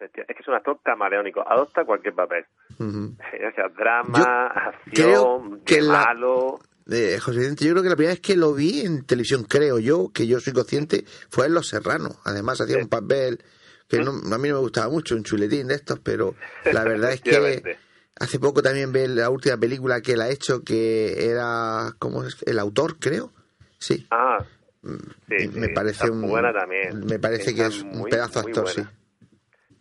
Es 0.00 0.10
que 0.12 0.20
es 0.28 0.48
un 0.48 0.54
actor 0.54 0.78
camaleónico, 0.84 1.42
adopta 1.48 1.84
cualquier 1.84 2.14
papel. 2.14 2.44
Uh 2.78 2.84
-huh. 2.84 3.14
O 3.14 3.54
sea, 3.54 3.68
drama, 3.68 4.72
creo 4.92 5.34
acción, 5.36 5.60
que 5.64 5.80
la- 5.80 6.04
malo. 6.04 6.60
Eh, 6.90 7.18
José 7.18 7.38
Vicente, 7.38 7.64
yo 7.64 7.70
creo 7.72 7.82
que 7.82 7.88
la 7.88 7.96
primera 7.96 8.12
vez 8.12 8.20
que 8.20 8.36
lo 8.36 8.52
vi 8.52 8.82
en 8.82 9.06
televisión, 9.06 9.44
creo 9.44 9.78
yo, 9.78 10.10
que 10.12 10.26
yo 10.26 10.38
soy 10.38 10.52
consciente, 10.52 11.06
fue 11.30 11.46
en 11.46 11.54
Los 11.54 11.68
Serranos. 11.68 12.18
Además, 12.24 12.60
hacía 12.60 12.76
un 12.76 12.88
papel 12.88 13.42
que 13.88 14.00
no- 14.00 14.10
a 14.10 14.38
mí 14.38 14.48
no 14.50 14.56
me 14.56 14.60
gustaba 14.60 14.90
mucho, 14.90 15.14
un 15.14 15.22
chuletín 15.24 15.68
de 15.68 15.76
estos, 15.76 15.98
pero 16.00 16.34
la 16.70 16.84
verdad 16.84 17.12
es 17.12 17.20
que. 17.22 17.78
Hace 18.18 18.38
poco 18.38 18.62
también 18.62 18.92
vi 18.92 19.06
la 19.08 19.30
última 19.30 19.56
película 19.56 20.00
que 20.00 20.12
él 20.12 20.20
ha 20.22 20.30
hecho, 20.30 20.62
que 20.62 21.28
era, 21.30 21.92
¿cómo 21.98 22.24
es? 22.24 22.36
El 22.46 22.58
autor, 22.58 22.98
creo. 22.98 23.30
Sí. 23.78 24.06
Ah, 24.10 24.38
sí, 24.82 25.48
me 25.54 25.68
sí, 25.68 25.72
parece 25.74 26.10
un, 26.10 26.22
buena 26.22 26.52
también. 26.52 27.04
me 27.06 27.18
parece 27.18 27.54
que 27.54 27.62
Está 27.62 27.66
es 27.76 27.82
un 27.82 27.98
muy, 27.98 28.10
pedazo 28.10 28.40
muy 28.42 28.50
actor, 28.50 28.64
buena. 28.64 28.90
sí. 28.90 28.96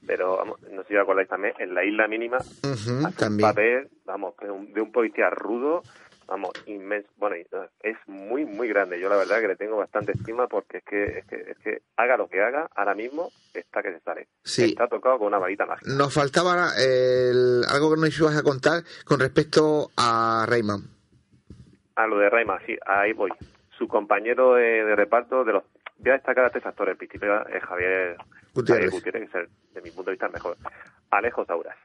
Pero 0.05 0.35
vamos, 0.35 0.59
no 0.69 0.81
sé 0.81 0.89
si 0.89 0.95
os 0.95 1.01
acordáis 1.03 1.29
también, 1.29 1.53
en 1.59 1.73
La 1.73 1.85
Isla 1.85 2.07
Mínima, 2.09 2.35
hace 2.37 2.91
un 2.91 3.13
también. 3.13 3.49
papel, 3.49 3.89
vamos, 4.05 4.33
de 4.41 4.51
un, 4.51 4.73
de 4.73 4.81
un 4.81 4.91
policía 4.91 5.29
rudo, 5.29 5.81
vamos, 6.27 6.51
inmenso. 6.65 7.09
Bueno, 7.17 7.35
eh, 7.35 7.47
es 7.81 7.97
muy, 8.07 8.45
muy 8.45 8.67
grande. 8.67 8.99
Yo 8.99 9.09
la 9.09 9.17
verdad 9.17 9.39
que 9.41 9.47
le 9.47 9.55
tengo 9.55 9.77
bastante 9.77 10.11
estima 10.13 10.47
porque 10.47 10.77
es 10.77 10.83
que, 10.83 11.03
es 11.19 11.25
que, 11.25 11.35
es 11.51 11.57
que 11.59 11.81
haga 11.97 12.17
lo 12.17 12.27
que 12.27 12.41
haga, 12.41 12.69
ahora 12.75 12.95
mismo 12.95 13.29
está 13.53 13.81
que 13.81 13.91
se 13.93 13.99
sale. 14.01 14.27
Sí. 14.43 14.65
Está 14.71 14.87
tocado 14.87 15.17
con 15.19 15.27
una 15.27 15.37
varita 15.39 15.65
mágica. 15.65 15.91
Nos 15.93 16.13
faltaba 16.13 16.69
el- 16.77 17.63
algo 17.69 17.93
que 17.93 18.01
nos 18.01 18.19
ibas 18.19 18.37
a 18.37 18.43
contar 18.43 18.83
con 19.05 19.19
respecto 19.19 19.91
a 19.97 20.45
Rayman. 20.47 20.81
A 21.95 22.07
lo 22.07 22.17
de 22.17 22.29
Rayman, 22.29 22.59
sí, 22.65 22.75
ahí 22.85 23.13
voy. 23.13 23.31
Su 23.77 23.87
compañero 23.87 24.55
de, 24.55 24.83
de 24.85 24.95
reparto 24.95 25.43
de 25.43 25.53
los... 25.53 25.63
Voy 25.97 26.09
a 26.11 26.13
destacar 26.15 26.45
a 26.45 26.49
tres 26.49 26.65
actores. 26.65 26.93
En 26.93 26.97
principio 26.97 27.47
es 27.47 27.63
Javier 27.63 28.17
Gutiérrez. 28.53 28.85
Javier 28.85 28.91
Gutiérrez, 28.91 29.29
que 29.31 29.39
es 29.39 29.43
el, 29.45 29.73
de 29.73 29.81
mi 29.81 29.89
punto 29.91 30.09
de 30.09 30.11
vista 30.15 30.25
el 30.27 30.33
mejor. 30.33 30.57
Alejo 31.11 31.45
Sauras. 31.45 31.77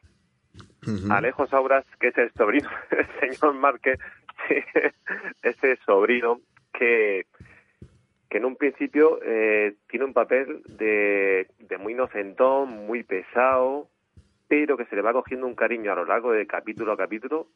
Alejo 1.11 1.47
Sauras, 1.47 1.85
que 2.01 2.09
es 2.09 2.19
el 2.19 2.33
sobrino 2.33 2.69
del 2.91 3.07
señor 3.37 3.55
Márquez, 3.55 3.99
ese 5.43 5.77
sobrino 5.85 6.41
que 6.73 7.27
que 8.29 8.39
en 8.39 8.45
un 8.45 8.57
principio 8.57 9.21
eh, 9.23 9.75
tiene 9.89 10.05
un 10.05 10.13
papel 10.13 10.63
de, 10.67 11.49
de 11.59 11.79
muy 11.79 11.95
inocentón, 11.95 12.87
muy 12.87 13.03
pesado, 13.03 13.89
pero 14.49 14.77
que 14.77 14.85
se 14.87 14.97
le 14.97 15.03
va 15.03 15.13
cogiendo 15.13 15.47
un 15.47 15.55
cariño 15.55 15.93
a 15.93 15.95
lo 15.95 16.05
largo 16.05 16.33
de 16.33 16.47
capítulo 16.47 16.93
a 16.93 16.97
capítulo, 16.97 17.49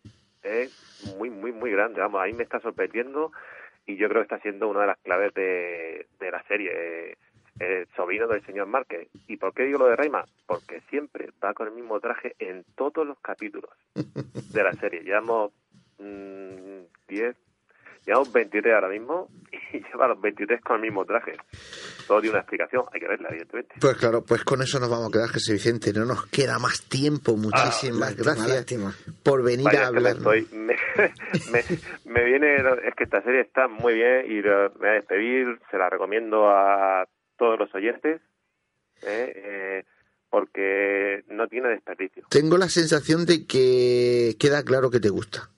es 0.43 1.15
muy, 1.19 1.31
muy, 1.31 1.53
muy 1.53 1.71
grande. 1.71 2.01
Vamos, 2.01 2.21
ahí 2.21 2.33
me 2.33 2.43
está 2.43 2.59
sorprendiendo 2.61 3.33
y 3.87 3.97
yo 3.97 4.09
creo 4.09 4.23
que 4.23 4.35
está 4.35 4.41
siendo 4.41 4.69
una 4.69 4.81
de 4.83 4.87
las 4.89 4.99
claves 4.99 5.35
de, 5.35 6.07
de 6.19 6.31
la 6.31 6.43
serie. 6.45 7.17
El 7.63 7.87
sobrino 7.95 8.27
del 8.27 8.45
señor 8.45 8.67
Márquez. 8.67 9.09
¿Y 9.29 9.37
por 9.37 9.55
qué 9.55 9.63
digo 9.65 9.79
lo 9.79 9.87
de 9.87 9.95
Rayman? 9.97 10.25
Porque 10.47 10.81
siempre 10.91 11.31
va 11.43 11.55
con 11.55 11.69
el 11.69 11.75
mismo 11.75 12.01
traje 12.01 12.35
en 12.41 12.65
todos 12.77 13.07
los 13.07 13.19
capítulos 13.21 13.71
de 13.95 14.63
la 14.65 14.73
serie. 14.73 15.01
Llevamos 15.05 15.53
mm, 15.99 16.83
10, 17.09 17.37
llevamos 18.07 18.33
23 18.33 18.75
ahora 18.75 18.89
mismo 18.89 19.29
y 19.73 19.79
lleva 19.93 20.09
los 20.09 20.21
23 20.21 20.61
con 20.63 20.77
el 20.77 20.83
mismo 20.83 21.05
traje. 21.05 21.33
Todo 22.09 22.21
tiene 22.21 22.31
una 22.35 22.41
explicación, 22.41 22.85
hay 22.93 23.01
que 23.01 23.07
verla, 23.09 23.29
evidentemente. 23.31 23.75
Pues 23.81 23.97
claro, 23.97 24.23
pues 24.25 24.43
con 24.45 24.61
eso 24.61 24.81
nos 24.81 24.91
vamos 24.91 25.09
a 25.09 25.13
quedar, 25.13 25.29
Jesús 25.29 25.53
Vicente. 25.55 25.93
No 25.93 26.05
nos 26.05 26.27
queda 26.27 26.59
más 26.59 26.83
tiempo. 26.89 27.37
Muchísimas 27.37 28.17
lástima, 28.17 28.25
gracias 28.35 28.49
lástima. 28.57 28.93
por 29.23 29.45
venir 29.45 29.67
Vaya, 29.67 29.85
a 29.85 29.87
hablar. 29.87 30.17
estoy- 30.17 30.49
me, 30.53 30.75
me- 31.53 31.65
me 32.13 32.25
viene, 32.25 32.57
es 32.57 32.95
que 32.97 33.05
esta 33.05 33.23
serie 33.23 33.43
está 33.43 33.69
muy 33.69 33.95
bien 33.95 34.27
y 34.27 34.43
me 34.43 34.69
voy 34.69 34.89
a 34.89 34.93
despedir, 34.95 35.61
se 35.71 35.79
la 35.79 35.89
recomiendo 35.89 36.51
a 36.51 37.07
todos 37.43 37.59
los 37.59 37.75
oyentes, 37.75 38.21
¿eh? 39.03 39.33
Eh, 39.35 39.85
porque 40.31 41.25
no 41.27 41.49
tiene 41.49 41.71
desperdicio. 41.71 42.25
Tengo 42.31 42.57
la 42.57 42.69
sensación 42.69 43.27
de 43.27 43.49
que 43.49 44.37
queda 44.39 44.63
claro 44.63 44.93
que 44.93 45.01
te 45.01 45.09
gusta. 45.09 45.51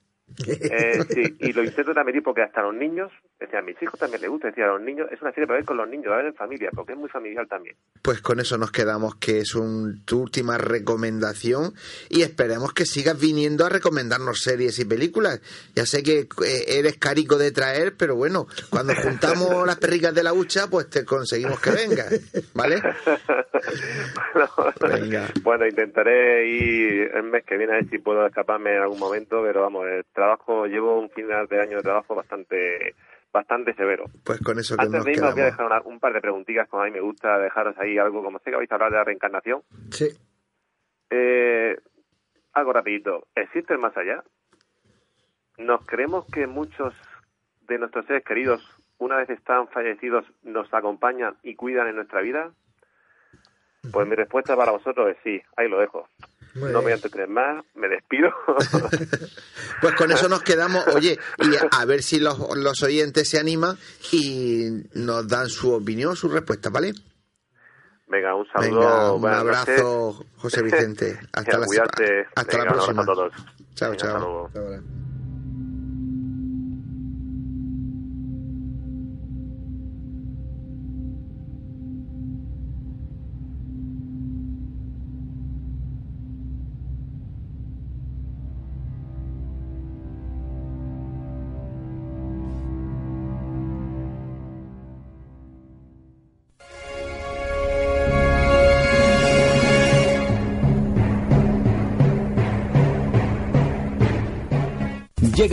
Eh, 0.47 1.05
sí, 1.11 1.37
y 1.41 1.53
lo 1.53 1.63
intento 1.63 1.93
transmitir 1.93 2.23
porque 2.23 2.43
hasta 2.43 2.63
los 2.63 2.75
niños, 2.75 3.13
decía, 3.39 3.59
a 3.59 3.63
mis 3.63 3.81
hijos 3.83 3.99
también 4.01 4.23
les 4.23 4.31
gusta, 4.31 4.49
decía, 4.49 4.65
a 4.65 4.69
los 4.69 4.81
niños, 4.81 5.09
es 5.13 5.21
una 5.21 5.33
serie 5.33 5.47
para 5.47 5.59
ver 5.59 5.67
con 5.67 5.77
los 5.77 5.89
niños, 5.89 6.07
para 6.07 6.19
ver 6.19 6.27
en 6.27 6.35
familia, 6.35 6.71
porque 6.75 6.93
es 6.93 6.99
muy 6.99 7.09
familiar 7.09 7.47
también. 7.47 7.77
Pues 8.03 8.21
con 8.21 8.41
eso 8.41 8.59
nos 8.59 8.73
quedamos, 8.73 9.17
que 9.17 9.39
es 9.39 9.55
un, 9.55 10.05
tu 10.05 10.23
última 10.23 10.59
recomendación 10.59 11.75
y 12.09 12.23
esperemos 12.23 12.73
que 12.73 12.87
sigas 12.87 13.21
viniendo 13.21 13.65
a 13.65 13.69
recomendarnos 13.69 14.43
series 14.43 14.79
y 14.79 14.85
películas. 14.85 15.41
Ya 15.75 15.87
sé 15.87 16.03
que 16.03 16.21
eh, 16.21 16.65
eres 16.69 16.99
carico 16.99 17.37
de 17.39 17.53
traer, 17.53 17.95
pero 17.97 18.17
bueno, 18.17 18.47
cuando 18.71 18.95
juntamos 19.03 19.67
las 19.67 19.77
perricas 19.77 20.15
de 20.15 20.23
la 20.23 20.33
hucha, 20.33 20.69
pues 20.69 20.89
te 20.89 21.05
conseguimos 21.05 21.61
que 21.61 21.71
vengas, 21.71 22.53
¿vale? 22.55 22.83
Venga. 24.81 25.29
Bueno, 25.43 25.67
intentaré 25.67 26.47
ir 26.49 27.11
el 27.15 27.25
mes 27.25 27.45
que 27.45 27.57
viene 27.57 27.75
a 27.75 27.77
ver 27.77 27.89
si 27.91 27.99
puedo 27.99 28.27
escaparme 28.27 28.75
en 28.75 28.83
algún 28.83 28.99
momento, 28.99 29.43
pero 29.43 29.63
vamos, 29.63 29.87
el 29.87 30.05
trabajo, 30.15 30.67
llevo 30.67 30.99
un 30.99 31.11
final 31.11 31.47
de 31.49 31.61
año 31.61 31.77
de 31.79 31.83
trabajo 31.83 32.15
bastante 32.15 32.95
bastante 33.33 33.75
severo. 33.75 34.05
Pues 34.25 34.41
con 34.41 34.59
eso 34.61 34.77
que 34.77 34.83
Antes 34.83 34.99
nos 34.99 35.05
de 35.05 35.13
irme 35.13 35.27
os 35.29 35.35
voy 35.35 35.43
a 35.43 35.47
dejar 35.47 35.67
una- 35.67 35.83
un 35.83 35.99
par 35.99 36.13
de 36.13 36.21
preguntitas, 36.21 36.69
como 36.69 36.83
a 36.83 36.87
mí 36.87 36.93
me 36.93 37.01
gusta 37.01 37.37
dejaros 37.39 37.77
ahí 37.79 37.99
algo, 37.99 38.23
como 38.23 38.39
sé 38.39 38.51
que 38.51 38.57
vais 38.57 38.71
a 38.71 38.75
hablar 38.77 38.91
de 38.93 38.97
la 38.99 39.05
reencarnación. 39.05 39.63
Sí. 39.91 40.07
Eh, 41.11 41.77
algo 42.53 42.73
rapidito. 42.73 43.27
¿Existe 43.35 43.73
el 43.73 43.81
más 43.81 43.97
allá? 43.97 44.23
¿Nos 45.59 45.85
creemos 45.87 46.27
que 46.33 46.47
muchos 46.47 46.95
de 47.63 47.79
nuestros 47.79 48.07
seres 48.07 48.25
queridos, 48.25 48.63
una 48.99 49.17
vez 49.17 49.29
están 49.31 49.67
fallecidos, 49.69 50.25
nos 50.45 50.73
acompañan 50.73 51.35
y 51.43 51.55
cuidan 51.57 51.89
en 51.89 51.97
nuestra 51.97 52.21
vida? 52.21 52.53
Pues 53.93 54.07
mi 54.09 54.15
respuesta 54.15 54.57
para 54.57 54.73
vosotros 54.73 55.11
es 55.11 55.17
sí, 55.23 55.41
ahí 55.57 55.69
lo 55.69 55.79
dejo. 55.79 56.09
Muy 56.55 56.73
no 56.73 56.79
me 56.79 56.83
voy 56.83 56.83
a 56.85 56.87
bien. 56.87 56.95
entretener 56.97 57.29
más, 57.29 57.65
me 57.75 57.89
despido. 57.89 58.31
Pues 59.81 59.95
con 59.97 60.11
eso 60.13 60.29
nos 60.29 60.43
quedamos, 60.43 60.87
oye, 60.95 61.19
y 61.39 61.51
a 61.71 61.85
ver 61.85 62.03
si 62.03 62.19
los, 62.21 62.39
los 62.57 62.83
oyentes 62.83 63.29
se 63.29 63.39
animan 63.39 63.77
y 64.13 64.69
nos 64.95 65.29
dan 65.29 65.49
su 65.49 65.75
opinión, 65.75 66.17
su 66.17 66.29
respuesta, 66.29 66.71
¿vale? 66.71 66.93
Venga, 68.07 68.35
un 68.35 68.47
saludo. 68.49 68.81
Venga, 68.81 69.13
un 69.13 69.27
abrazo, 69.27 70.13
noches. 70.15 70.33
José 70.39 70.63
Vicente. 70.63 71.19
Hasta 71.33 71.59
la, 71.59 71.67
hasta 72.35 72.59
la 72.59 72.65
Venga, 72.65 72.73
próxima. 72.73 73.03
a 73.03 73.07
todos. 73.07 73.33
Chao, 73.75 73.91
Venga, 73.91 74.07
hasta 74.07 74.19
chao. 74.19 75.04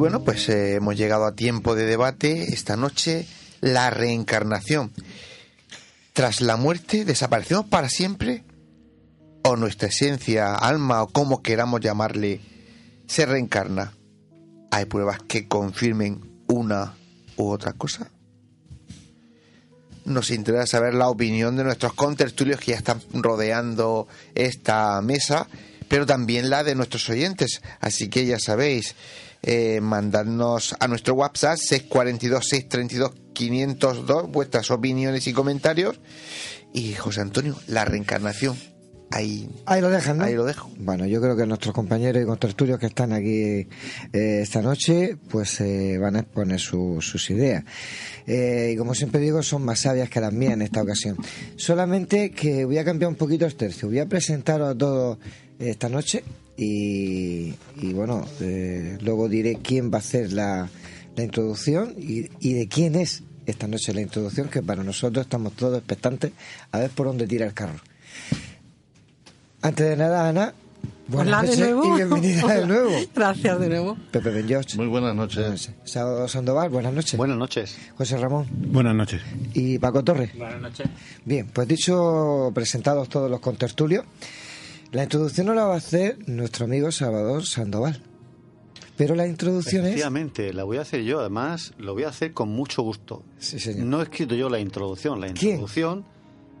Bueno, 0.00 0.24
pues 0.24 0.48
eh, 0.48 0.76
hemos 0.76 0.96
llegado 0.96 1.26
a 1.26 1.34
tiempo 1.34 1.74
de 1.74 1.84
debate 1.84 2.54
esta 2.54 2.74
noche, 2.74 3.26
la 3.60 3.90
reencarnación. 3.90 4.92
Tras 6.14 6.40
la 6.40 6.56
muerte, 6.56 7.04
¿desaparecemos 7.04 7.66
para 7.66 7.90
siempre? 7.90 8.42
¿O 9.44 9.56
nuestra 9.56 9.88
esencia, 9.88 10.54
alma 10.54 11.02
o 11.02 11.08
como 11.08 11.42
queramos 11.42 11.82
llamarle, 11.82 12.40
se 13.06 13.26
reencarna? 13.26 13.92
¿Hay 14.70 14.86
pruebas 14.86 15.18
que 15.28 15.46
confirmen 15.46 16.22
una 16.46 16.94
u 17.36 17.50
otra 17.50 17.74
cosa? 17.74 18.10
Nos 20.06 20.30
interesa 20.30 20.66
saber 20.66 20.94
la 20.94 21.10
opinión 21.10 21.56
de 21.58 21.64
nuestros 21.64 21.92
contertulios 21.92 22.58
que 22.58 22.70
ya 22.70 22.78
están 22.78 23.02
rodeando 23.12 24.08
esta 24.34 24.98
mesa, 25.02 25.46
pero 25.88 26.06
también 26.06 26.48
la 26.48 26.64
de 26.64 26.74
nuestros 26.74 27.06
oyentes. 27.10 27.60
Así 27.80 28.08
que 28.08 28.24
ya 28.24 28.38
sabéis, 28.38 28.94
eh, 29.42 29.80
mandadnos 29.80 30.74
a 30.80 30.88
nuestro 30.88 31.14
WhatsApp 31.14 31.56
642-632-502 31.58 34.30
vuestras 34.30 34.70
opiniones 34.70 35.26
y 35.26 35.32
comentarios. 35.32 35.98
Y 36.72 36.94
José 36.94 37.20
Antonio, 37.22 37.56
la 37.66 37.84
reencarnación. 37.84 38.56
Ahí, 39.12 39.50
Ahí 39.66 39.80
lo 39.80 39.90
dejan, 39.90 40.18
¿no? 40.18 40.24
Ahí 40.24 40.34
lo 40.36 40.44
dejo. 40.44 40.70
Bueno, 40.78 41.04
yo 41.04 41.20
creo 41.20 41.36
que 41.36 41.44
nuestros 41.44 41.74
compañeros 41.74 42.22
y 42.22 42.26
contertulios 42.26 42.78
que 42.78 42.86
están 42.86 43.12
aquí 43.12 43.66
eh, 44.12 44.38
esta 44.40 44.62
noche, 44.62 45.16
pues 45.28 45.60
eh, 45.60 45.98
van 45.98 46.14
a 46.14 46.20
exponer 46.20 46.60
su- 46.60 46.98
sus 47.00 47.28
ideas. 47.30 47.64
Eh, 48.28 48.70
y 48.72 48.76
como 48.76 48.94
siempre 48.94 49.20
digo, 49.20 49.42
son 49.42 49.64
más 49.64 49.80
sabias 49.80 50.08
que 50.08 50.20
las 50.20 50.32
mías 50.32 50.52
en 50.52 50.62
esta 50.62 50.80
ocasión. 50.82 51.16
Solamente 51.56 52.30
que 52.30 52.64
voy 52.64 52.78
a 52.78 52.84
cambiar 52.84 53.08
un 53.08 53.16
poquito 53.16 53.46
el 53.46 53.56
tercio. 53.56 53.88
Voy 53.88 53.98
a 53.98 54.06
presentaros 54.06 54.70
a 54.70 54.78
todos 54.78 55.18
esta 55.58 55.88
noche 55.88 56.22
y, 56.62 57.54
y 57.80 57.92
bueno, 57.94 58.26
eh, 58.40 58.98
luego 59.00 59.28
diré 59.28 59.58
quién 59.62 59.90
va 59.90 59.96
a 59.96 60.00
hacer 60.00 60.32
la, 60.32 60.68
la 61.16 61.24
introducción 61.24 61.94
y, 61.98 62.28
y 62.40 62.52
de 62.52 62.68
quién 62.68 62.94
es 62.96 63.22
esta 63.46 63.66
noche 63.66 63.94
la 63.94 64.02
introducción, 64.02 64.48
que 64.48 64.62
para 64.62 64.84
nosotros 64.84 65.24
estamos 65.24 65.54
todos 65.54 65.78
expectantes 65.78 66.32
a 66.70 66.78
ver 66.78 66.90
por 66.90 67.06
dónde 67.06 67.26
tira 67.26 67.46
el 67.46 67.54
carro. 67.54 67.80
Antes 69.62 69.88
de 69.90 69.96
nada, 69.96 70.28
Ana, 70.28 70.54
buenas 71.08 71.26
Hola 71.28 71.40
de 71.42 71.46
noches 71.48 71.60
nuevo. 71.60 71.84
y 71.84 71.96
bienvenida 71.96 72.54
de 72.54 72.66
nuevo. 72.66 72.90
Gracias 73.14 73.60
de 73.60 73.68
nuevo. 73.68 73.96
Pepe 74.10 74.30
Ben 74.30 74.48
George. 74.48 74.76
Muy 74.76 74.86
buenas 74.86 75.14
noches. 75.14 75.70
Salvador 75.84 76.28
Sandoval, 76.30 76.70
buenas 76.70 76.92
noches. 76.94 77.16
Buenas 77.16 77.36
noches. 77.36 77.76
José 77.96 78.16
Ramón 78.16 78.46
Buenas 78.50 78.94
noches. 78.94 79.20
y 79.54 79.78
Paco 79.78 80.02
Torres. 80.04 80.30
Buenas 80.36 80.60
noches. 80.60 80.86
Bien, 81.24 81.46
pues 81.52 81.68
dicho, 81.68 82.50
presentados 82.54 83.08
todos 83.08 83.30
los 83.30 83.40
contertulios, 83.40 84.04
la 84.92 85.04
introducción 85.04 85.46
no 85.46 85.54
la 85.54 85.64
va 85.64 85.74
a 85.74 85.78
hacer 85.78 86.18
nuestro 86.28 86.64
amigo 86.64 86.90
Salvador 86.90 87.46
Sandoval. 87.46 88.02
Pero 88.96 89.14
la 89.14 89.26
introducción 89.26 89.82
es... 89.84 89.92
Efectivamente, 89.92 90.52
la 90.52 90.64
voy 90.64 90.76
a 90.76 90.82
hacer 90.82 91.02
yo. 91.02 91.20
Además, 91.20 91.72
lo 91.78 91.94
voy 91.94 92.02
a 92.04 92.08
hacer 92.08 92.34
con 92.34 92.50
mucho 92.50 92.82
gusto. 92.82 93.22
Sí, 93.38 93.58
señor. 93.58 93.86
No 93.86 94.00
he 94.00 94.02
escrito 94.02 94.34
yo 94.34 94.50
la 94.50 94.58
introducción. 94.58 95.20
La 95.20 95.28
¿Quién? 95.28 95.52
introducción 95.52 96.04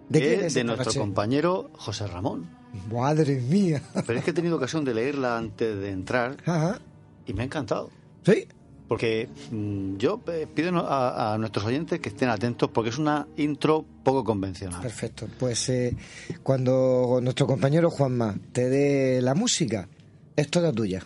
¿De 0.08 0.34
es 0.34 0.42
es 0.44 0.54
de 0.54 0.64
nuestro 0.64 0.92
compañero 0.94 1.70
José 1.74 2.06
Ramón. 2.06 2.48
Madre 2.90 3.40
mía. 3.40 3.82
Pero 4.06 4.18
es 4.18 4.24
que 4.24 4.30
he 4.30 4.34
tenido 4.34 4.56
ocasión 4.56 4.84
de 4.84 4.94
leerla 4.94 5.36
antes 5.36 5.78
de 5.78 5.90
entrar 5.90 6.36
Ajá. 6.46 6.80
y 7.26 7.34
me 7.34 7.42
ha 7.42 7.44
encantado. 7.44 7.90
Sí. 8.24 8.46
Porque 8.90 9.28
mm, 9.52 9.98
yo 9.98 10.20
eh, 10.26 10.48
pido 10.52 10.72
a 10.84 11.36
nuestros 11.38 11.64
oyentes 11.64 12.00
que 12.00 12.08
estén 12.08 12.28
atentos 12.28 12.70
porque 12.70 12.90
es 12.90 12.98
una 12.98 13.28
intro 13.36 13.84
poco 14.02 14.24
convencional. 14.24 14.82
Perfecto. 14.82 15.28
Pues 15.38 15.68
eh, 15.68 15.96
cuando 16.42 17.20
nuestro 17.22 17.46
compañero 17.46 17.88
Juanma 17.88 18.34
te 18.50 18.68
dé 18.68 19.22
la 19.22 19.36
música, 19.36 19.88
es 20.34 20.50
toda 20.50 20.72
tuya. 20.72 21.04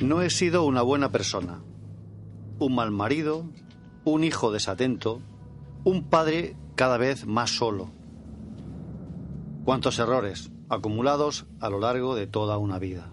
No 0.00 0.22
he 0.22 0.30
sido 0.30 0.66
una 0.66 0.82
buena 0.82 1.12
persona, 1.12 1.60
un 2.58 2.74
mal 2.74 2.90
marido, 2.90 3.44
un 4.04 4.24
hijo 4.24 4.50
desatento, 4.50 5.20
un 5.84 6.02
padre 6.02 6.56
cada 6.74 6.96
vez 6.96 7.26
más 7.26 7.50
solo. 7.50 7.92
Cuántos 9.64 10.00
errores 10.00 10.50
acumulados 10.68 11.46
a 11.60 11.70
lo 11.70 11.80
largo 11.80 12.14
de 12.14 12.26
toda 12.26 12.58
una 12.58 12.78
vida. 12.78 13.12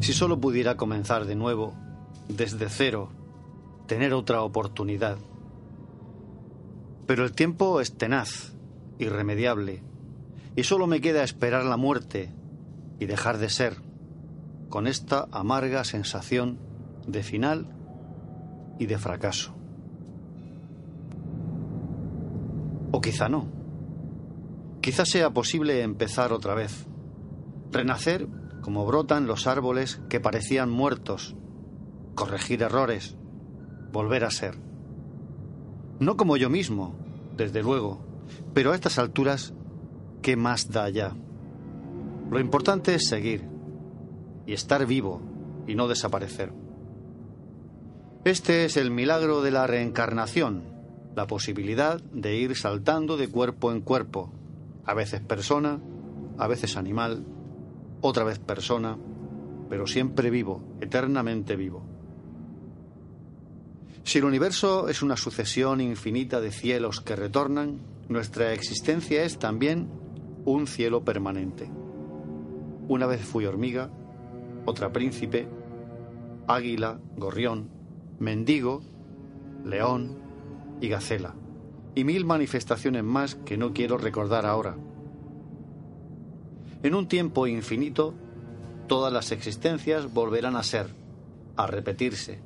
Si 0.00 0.12
solo 0.12 0.40
pudiera 0.40 0.76
comenzar 0.76 1.26
de 1.26 1.34
nuevo, 1.34 1.74
desde 2.28 2.68
cero, 2.68 3.10
tener 3.86 4.14
otra 4.14 4.42
oportunidad. 4.42 5.18
Pero 7.06 7.24
el 7.24 7.32
tiempo 7.32 7.80
es 7.80 7.96
tenaz, 7.96 8.54
irremediable, 8.98 9.82
y 10.56 10.64
solo 10.64 10.86
me 10.86 11.00
queda 11.00 11.22
esperar 11.22 11.64
la 11.64 11.76
muerte 11.76 12.32
y 12.98 13.06
dejar 13.06 13.38
de 13.38 13.50
ser 13.50 13.76
con 14.68 14.86
esta 14.86 15.26
amarga 15.32 15.84
sensación 15.84 16.58
de 17.06 17.22
final 17.22 17.66
y 18.78 18.86
de 18.86 18.98
fracaso. 18.98 19.54
O 22.92 23.00
quizá 23.00 23.28
no. 23.28 23.59
Quizá 24.80 25.04
sea 25.04 25.30
posible 25.30 25.82
empezar 25.82 26.32
otra 26.32 26.54
vez, 26.54 26.86
renacer 27.70 28.26
como 28.62 28.86
brotan 28.86 29.26
los 29.26 29.46
árboles 29.46 30.00
que 30.08 30.20
parecían 30.20 30.70
muertos, 30.70 31.36
corregir 32.14 32.62
errores, 32.62 33.16
volver 33.92 34.24
a 34.24 34.30
ser. 34.30 34.56
No 35.98 36.16
como 36.16 36.36
yo 36.36 36.48
mismo, 36.48 36.94
desde 37.36 37.62
luego, 37.62 38.00
pero 38.54 38.72
a 38.72 38.74
estas 38.74 38.98
alturas, 38.98 39.52
¿qué 40.22 40.36
más 40.36 40.70
da 40.70 40.88
ya? 40.88 41.14
Lo 42.30 42.40
importante 42.40 42.94
es 42.94 43.06
seguir, 43.06 43.48
y 44.46 44.52
estar 44.52 44.86
vivo 44.86 45.20
y 45.66 45.74
no 45.74 45.88
desaparecer. 45.88 46.52
Este 48.24 48.64
es 48.64 48.76
el 48.76 48.90
milagro 48.90 49.42
de 49.42 49.50
la 49.50 49.66
reencarnación, 49.66 50.64
la 51.16 51.26
posibilidad 51.26 52.00
de 52.00 52.36
ir 52.36 52.56
saltando 52.56 53.16
de 53.16 53.28
cuerpo 53.28 53.72
en 53.72 53.80
cuerpo, 53.80 54.32
a 54.90 54.94
veces 54.94 55.20
persona, 55.20 55.80
a 56.36 56.48
veces 56.48 56.76
animal, 56.76 57.24
otra 58.00 58.24
vez 58.24 58.40
persona, 58.40 58.98
pero 59.68 59.86
siempre 59.86 60.30
vivo, 60.30 60.64
eternamente 60.80 61.54
vivo. 61.54 61.84
Si 64.02 64.18
el 64.18 64.24
universo 64.24 64.88
es 64.88 65.02
una 65.02 65.16
sucesión 65.16 65.80
infinita 65.80 66.40
de 66.40 66.50
cielos 66.50 67.00
que 67.00 67.14
retornan, 67.14 67.78
nuestra 68.08 68.52
existencia 68.52 69.22
es 69.22 69.38
también 69.38 69.88
un 70.44 70.66
cielo 70.66 71.04
permanente. 71.04 71.70
Una 72.88 73.06
vez 73.06 73.20
fui 73.20 73.46
hormiga, 73.46 73.92
otra 74.66 74.90
príncipe, 74.90 75.46
águila, 76.48 76.98
gorrión, 77.16 77.70
mendigo, 78.18 78.82
león 79.64 80.18
y 80.80 80.88
gacela, 80.88 81.36
y 81.94 82.04
mil 82.04 82.24
manifestaciones 82.24 83.04
más 83.04 83.34
que 83.34 83.56
no 83.56 83.72
quiero 83.72 83.98
recordar 83.98 84.46
ahora. 84.46 84.76
En 86.82 86.94
un 86.94 87.08
tiempo 87.08 87.46
infinito, 87.46 88.14
todas 88.86 89.12
las 89.12 89.32
existencias 89.32 90.12
volverán 90.12 90.56
a 90.56 90.62
ser, 90.62 90.88
a 91.56 91.66
repetirse, 91.66 92.40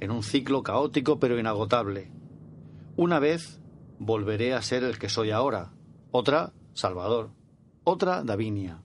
en 0.00 0.10
un 0.10 0.22
ciclo 0.22 0.62
caótico 0.62 1.18
pero 1.18 1.38
inagotable. 1.38 2.10
Una 2.96 3.18
vez 3.18 3.60
volveré 3.98 4.54
a 4.54 4.62
ser 4.62 4.84
el 4.84 4.98
que 4.98 5.08
soy 5.08 5.30
ahora, 5.30 5.72
otra 6.10 6.52
Salvador, 6.74 7.30
otra 7.84 8.22
Davinia. 8.22 8.82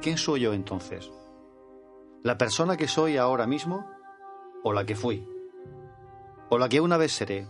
¿Quién 0.00 0.18
soy 0.18 0.40
yo 0.40 0.52
entonces? 0.52 1.10
¿La 2.22 2.36
persona 2.36 2.76
que 2.76 2.88
soy 2.88 3.16
ahora 3.16 3.46
mismo 3.46 3.86
o 4.62 4.72
la 4.72 4.84
que 4.84 4.96
fui? 4.96 5.26
¿O 6.50 6.58
la 6.58 6.68
que 6.68 6.80
una 6.80 6.96
vez 6.96 7.12
seré? 7.12 7.46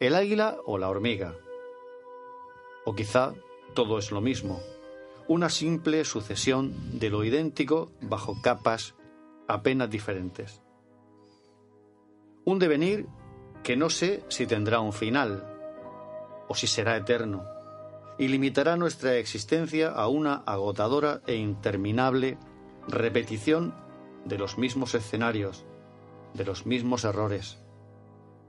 ¿El 0.00 0.16
águila 0.16 0.56
o 0.66 0.76
la 0.76 0.88
hormiga? 0.88 1.36
O 2.84 2.94
quizá 2.94 3.32
todo 3.74 3.98
es 3.98 4.10
lo 4.10 4.20
mismo, 4.20 4.60
una 5.28 5.48
simple 5.48 6.04
sucesión 6.04 6.98
de 6.98 7.10
lo 7.10 7.22
idéntico 7.22 7.92
bajo 8.00 8.42
capas 8.42 8.96
apenas 9.46 9.88
diferentes. 9.88 10.62
Un 12.44 12.58
devenir 12.58 13.06
que 13.62 13.76
no 13.76 13.88
sé 13.88 14.24
si 14.28 14.46
tendrá 14.46 14.80
un 14.80 14.92
final 14.92 15.44
o 16.48 16.54
si 16.56 16.66
será 16.66 16.96
eterno, 16.96 17.44
y 18.18 18.28
limitará 18.28 18.76
nuestra 18.76 19.16
existencia 19.16 19.90
a 19.90 20.08
una 20.08 20.34
agotadora 20.34 21.22
e 21.26 21.36
interminable 21.36 22.36
repetición 22.88 23.74
de 24.24 24.38
los 24.38 24.58
mismos 24.58 24.94
escenarios, 24.94 25.64
de 26.34 26.44
los 26.44 26.66
mismos 26.66 27.04
errores, 27.04 27.58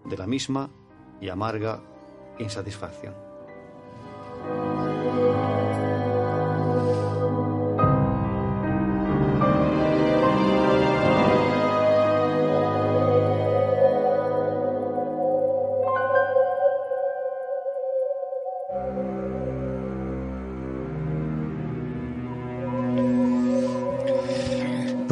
de 0.06 0.18
la 0.18 0.28
misma 0.28 0.72
y 1.22 1.30
amarga 1.30 1.80
insatisfacción. 2.40 3.14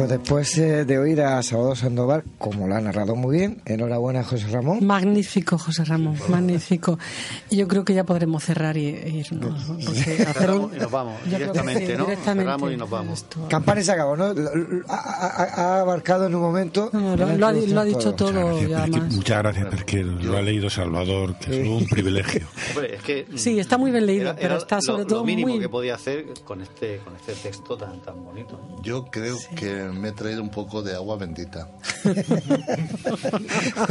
Pues 0.04 0.20
después 0.20 0.58
eh, 0.58 0.84
de 0.84 0.98
oír 0.98 1.22
a 1.22 1.42
Salvador 1.42 1.78
Sandoval, 1.78 2.24
como 2.36 2.68
lo 2.68 2.74
ha 2.74 2.80
narrado 2.82 3.16
muy 3.16 3.38
bien, 3.38 3.62
enhorabuena 3.64 4.22
José 4.22 4.48
Ramón. 4.48 4.84
Magnífico, 4.84 5.56
José 5.56 5.82
Ramón, 5.84 6.18
magnífico. 6.28 6.98
Y 7.48 7.56
yo 7.56 7.66
creo 7.68 7.86
que 7.86 7.94
ya 7.94 8.04
podremos 8.04 8.44
cerrar 8.44 8.76
y, 8.76 8.88
e 8.88 9.08
irnos. 9.08 9.64
Porque 9.64 10.22
hacer 10.28 10.50
un- 10.50 10.74
y 10.76 10.78
nos 10.78 10.90
vamos 10.90 11.14
directamente, 11.24 11.86
sí, 11.86 11.92
¿no? 11.96 12.04
directamente. 12.04 12.44
Cerramos 12.50 12.72
y 12.72 12.76
nos 12.76 12.90
vamos. 12.90 13.24
Campana 13.48 13.80
y 13.80 13.84
se 13.84 13.92
acabó, 13.92 14.14
¿no? 14.14 14.24
Ha, 14.88 14.94
ha- 14.94 15.54
ha 15.76 15.80
abarcado 15.80 16.26
en 16.26 16.34
un 16.34 16.42
momento. 16.42 16.90
No, 16.92 17.16
lo, 17.16 17.24
lo 17.36 17.46
ha, 17.46 17.52
lo 17.52 17.80
ha 17.80 17.84
dicho 17.84 18.12
todo, 18.14 18.60
ya 18.60 18.80
Porque- 18.82 18.98
más. 19.00 19.14
muchas 19.14 19.38
gracias, 19.38 19.66
porque 19.70 20.02
lo 20.04 20.36
ha 20.36 20.42
leído 20.42 20.68
Salvador, 20.68 21.34
que 21.38 21.62
es 21.62 21.66
un 21.68 21.86
privilegio. 21.88 22.46
Hombre, 22.74 22.96
es 22.96 23.02
que 23.02 23.26
Sí, 23.36 23.58
está 23.58 23.78
muy 23.78 23.90
bien 23.90 24.04
leído, 24.04 24.24
era- 24.24 24.36
pero 24.36 24.46
era 24.48 24.56
está 24.58 24.82
sobre 24.82 25.04
lo, 25.04 25.06
todo 25.08 25.18
lo 25.20 25.24
mínimo 25.24 25.48
muy... 25.48 25.60
que 25.60 25.68
podía 25.70 25.94
hacer 25.94 26.26
con 26.44 26.60
este 26.60 26.98
con 26.98 27.16
este 27.16 27.32
texto 27.32 27.74
tan 27.78 28.02
tan 28.02 28.22
bonito. 28.22 28.60
Yo 28.82 29.06
creo 29.06 29.38
que 29.56 29.88
me 30.00 30.08
he 30.08 30.12
traído 30.12 30.42
un 30.42 30.50
poco 30.50 30.82
de 30.82 30.94
agua 30.94 31.16
bendita. 31.16 31.68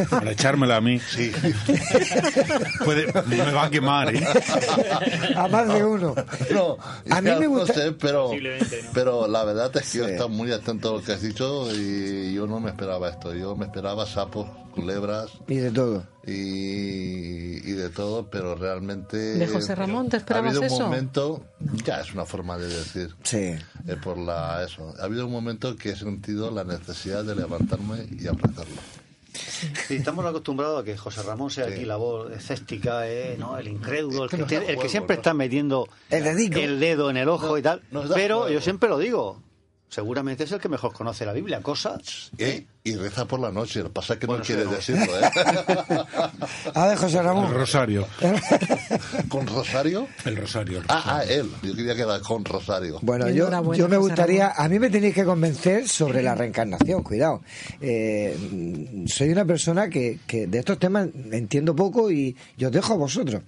Para 0.09 0.31
echármela 0.31 0.77
a 0.77 0.81
mí. 0.81 0.99
Sí. 0.99 1.31
Puede, 2.83 3.07
me 3.27 3.51
va 3.51 3.65
a 3.65 3.69
quemar, 3.69 4.15
¿eh? 4.15 4.23
A 5.35 5.47
más 5.47 5.67
de 5.67 5.83
uno. 5.83 6.15
No, 6.53 6.77
A 7.09 7.21
mí 7.21 7.29
me 7.31 7.39
no 7.45 7.49
gusta- 7.49 7.73
sé, 7.73 7.91
pero, 7.93 8.29
no. 8.33 8.49
pero 8.93 9.27
la 9.27 9.43
verdad 9.43 9.71
es 9.77 9.91
que 9.91 9.97
yo 9.99 10.07
he 10.07 10.11
estado 10.11 10.29
muy 10.29 10.51
atento 10.51 10.89
a 10.89 10.93
lo 10.93 11.03
que 11.03 11.13
has 11.13 11.21
dicho 11.21 11.67
y 11.73 12.33
yo 12.33 12.47
no 12.47 12.59
me 12.59 12.69
esperaba 12.69 13.09
esto. 13.09 13.33
Yo 13.33 13.55
me 13.55 13.65
esperaba 13.65 14.05
sapos, 14.05 14.47
culebras 14.73 15.29
Y 15.47 15.55
de 15.55 15.71
todo. 15.71 16.03
Y, 16.25 17.69
y 17.69 17.71
de 17.73 17.89
todo, 17.89 18.29
pero 18.29 18.55
realmente... 18.55 19.17
¿De 19.17 19.47
José 19.47 19.75
Ramón 19.75 20.09
te 20.09 20.17
Ha 20.17 20.19
esperabas 20.19 20.49
habido 20.55 20.61
un 20.61 20.67
eso? 20.67 20.83
momento, 20.83 21.43
ya 21.85 22.01
es 22.01 22.13
una 22.13 22.25
forma 22.25 22.57
de 22.57 22.67
decir, 22.67 23.13
Sí. 23.23 23.37
eh, 23.37 23.59
por 24.03 24.17
la 24.17 24.63
eso. 24.63 24.93
Ha 24.99 25.03
habido 25.03 25.25
un 25.25 25.31
momento 25.31 25.75
que 25.75 25.91
he 25.91 25.95
sentido 25.95 26.51
la 26.51 26.63
necesidad 26.63 27.23
de 27.23 27.35
levantarme 27.35 28.07
y 28.19 28.27
abrazarlo. 28.27 28.81
Sí, 29.87 29.95
estamos 29.95 30.23
acostumbrados 30.25 30.81
a 30.81 30.85
que 30.85 30.95
José 30.95 31.23
Ramón 31.23 31.49
sea 31.49 31.65
aquí 31.65 31.85
la 31.85 31.95
voz 31.95 32.31
escéptica, 32.31 33.07
eh, 33.09 33.35
¿no? 33.39 33.57
el 33.57 33.67
incrédulo, 33.67 34.25
el 34.25 34.45
que, 34.45 34.57
el 34.57 34.77
que 34.77 34.89
siempre 34.89 35.15
está 35.15 35.33
metiendo 35.33 35.87
El 36.11 36.79
dedo 36.79 37.09
en 37.09 37.17
el 37.17 37.27
ojo 37.29 37.57
y 37.57 37.63
tal. 37.63 37.81
Pero 38.13 38.41
juego. 38.41 38.49
yo 38.49 38.61
siempre 38.61 38.89
lo 38.89 38.99
digo, 38.99 39.41
seguramente 39.93 40.43
es 40.45 40.51
el 40.51 40.59
que 40.59 40.69
mejor 40.69 40.91
conoce 40.93 41.25
la 41.25 41.33
Biblia, 41.33 41.61
cosa 41.61 41.99
Eh, 42.37 42.65
Y 42.83 42.95
reza 42.95 43.25
por 43.25 43.39
la 43.39 43.51
noche, 43.51 43.79
lo 43.79 43.85
que 43.85 43.91
pasa 43.93 44.13
es 44.13 44.19
que 44.19 44.25
Bueno, 44.25 44.39
no 44.39 44.45
quiere 44.45 44.65
no. 44.65 44.71
decirlo, 44.71 45.05
¿eh? 45.19 45.29
A 46.73 46.87
ver, 46.87 46.97
José 46.97 47.19
El 47.19 47.23
Ramón. 47.25 47.53
rosario. 47.53 48.07
¿Con 49.29 49.47
Rosario? 49.47 50.07
El 50.25 50.35
rosario. 50.37 50.79
el 50.79 50.85
Ah, 50.89 51.01
ah, 51.05 51.19
rosario. 51.21 51.41
él. 51.43 51.49
Yo 51.63 51.75
quería 51.75 51.95
que 51.95 52.01
era 52.01 52.19
con 52.19 52.43
Rosario. 52.43 52.99
Bueno, 53.01 53.29
yo, 53.29 53.73
yo 53.73 53.87
me 53.87 53.97
gustaría, 53.97 54.49
a 54.51 54.67
mí 54.67 54.79
me 54.79 54.89
tenéis 54.89 55.13
que 55.13 55.23
convencer 55.23 55.87
sobre 55.87 56.21
la 56.23 56.35
reencarnación, 56.35 57.03
cuidado. 57.03 57.41
Eh, 57.79 58.37
soy 59.07 59.29
una 59.29 59.45
persona 59.45 59.89
que, 59.89 60.19
que 60.27 60.47
de 60.47 60.59
estos 60.59 60.79
temas 60.79 61.07
entiendo 61.31 61.75
poco 61.75 62.11
y 62.11 62.35
yo 62.57 62.67
os 62.67 62.73
dejo 62.73 62.93
a 62.93 62.97
vosotros. 62.97 63.41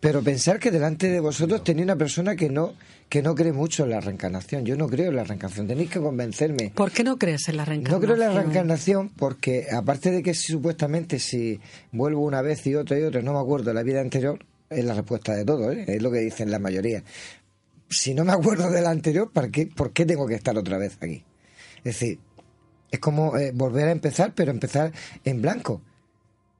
Pero 0.00 0.22
pensar 0.22 0.58
que 0.58 0.70
delante 0.70 1.08
de 1.08 1.20
vosotros 1.20 1.62
tenía 1.62 1.84
una 1.84 1.96
persona 1.96 2.34
que 2.34 2.48
no 2.48 2.72
que 3.10 3.20
no 3.22 3.34
cree 3.34 3.52
mucho 3.52 3.84
en 3.84 3.90
la 3.90 4.00
reencarnación. 4.00 4.64
Yo 4.64 4.76
no 4.76 4.88
creo 4.88 5.10
en 5.10 5.16
la 5.16 5.24
reencarnación. 5.24 5.66
Tenéis 5.66 5.90
que 5.90 6.00
convencerme. 6.00 6.70
¿Por 6.74 6.90
qué 6.92 7.04
no 7.04 7.18
crees 7.18 7.48
en 7.48 7.56
la 7.58 7.64
No 7.64 7.70
reencarnación? 7.70 8.00
creo 8.02 8.14
en 8.14 8.20
la 8.34 8.40
reencarnación 8.40 9.08
porque, 9.10 9.66
aparte 9.70 10.10
de 10.12 10.22
que 10.22 10.32
supuestamente 10.32 11.18
si 11.18 11.60
vuelvo 11.92 12.22
una 12.24 12.40
vez 12.40 12.66
y 12.66 12.74
otra 12.76 12.98
y 12.98 13.02
otra, 13.02 13.20
no 13.20 13.32
me 13.34 13.40
acuerdo 13.40 13.66
de 13.66 13.74
la 13.74 13.82
vida 13.82 14.00
anterior, 14.00 14.38
es 14.70 14.84
la 14.84 14.94
respuesta 14.94 15.34
de 15.34 15.44
todo, 15.44 15.72
¿eh? 15.72 15.84
es 15.88 16.00
lo 16.00 16.10
que 16.12 16.20
dicen 16.20 16.50
la 16.52 16.58
mayoría. 16.60 17.02
Si 17.88 18.14
no 18.14 18.24
me 18.24 18.32
acuerdo 18.32 18.70
de 18.70 18.80
la 18.80 18.90
anterior, 18.90 19.30
¿para 19.32 19.48
qué, 19.50 19.66
¿por 19.66 19.92
qué 19.92 20.06
tengo 20.06 20.26
que 20.28 20.34
estar 20.36 20.56
otra 20.56 20.78
vez 20.78 20.96
aquí? 21.00 21.24
Es 21.78 21.84
decir, 21.98 22.20
es 22.92 23.00
como 23.00 23.36
eh, 23.36 23.50
volver 23.52 23.88
a 23.88 23.90
empezar, 23.90 24.32
pero 24.36 24.52
empezar 24.52 24.92
en 25.24 25.42
blanco. 25.42 25.82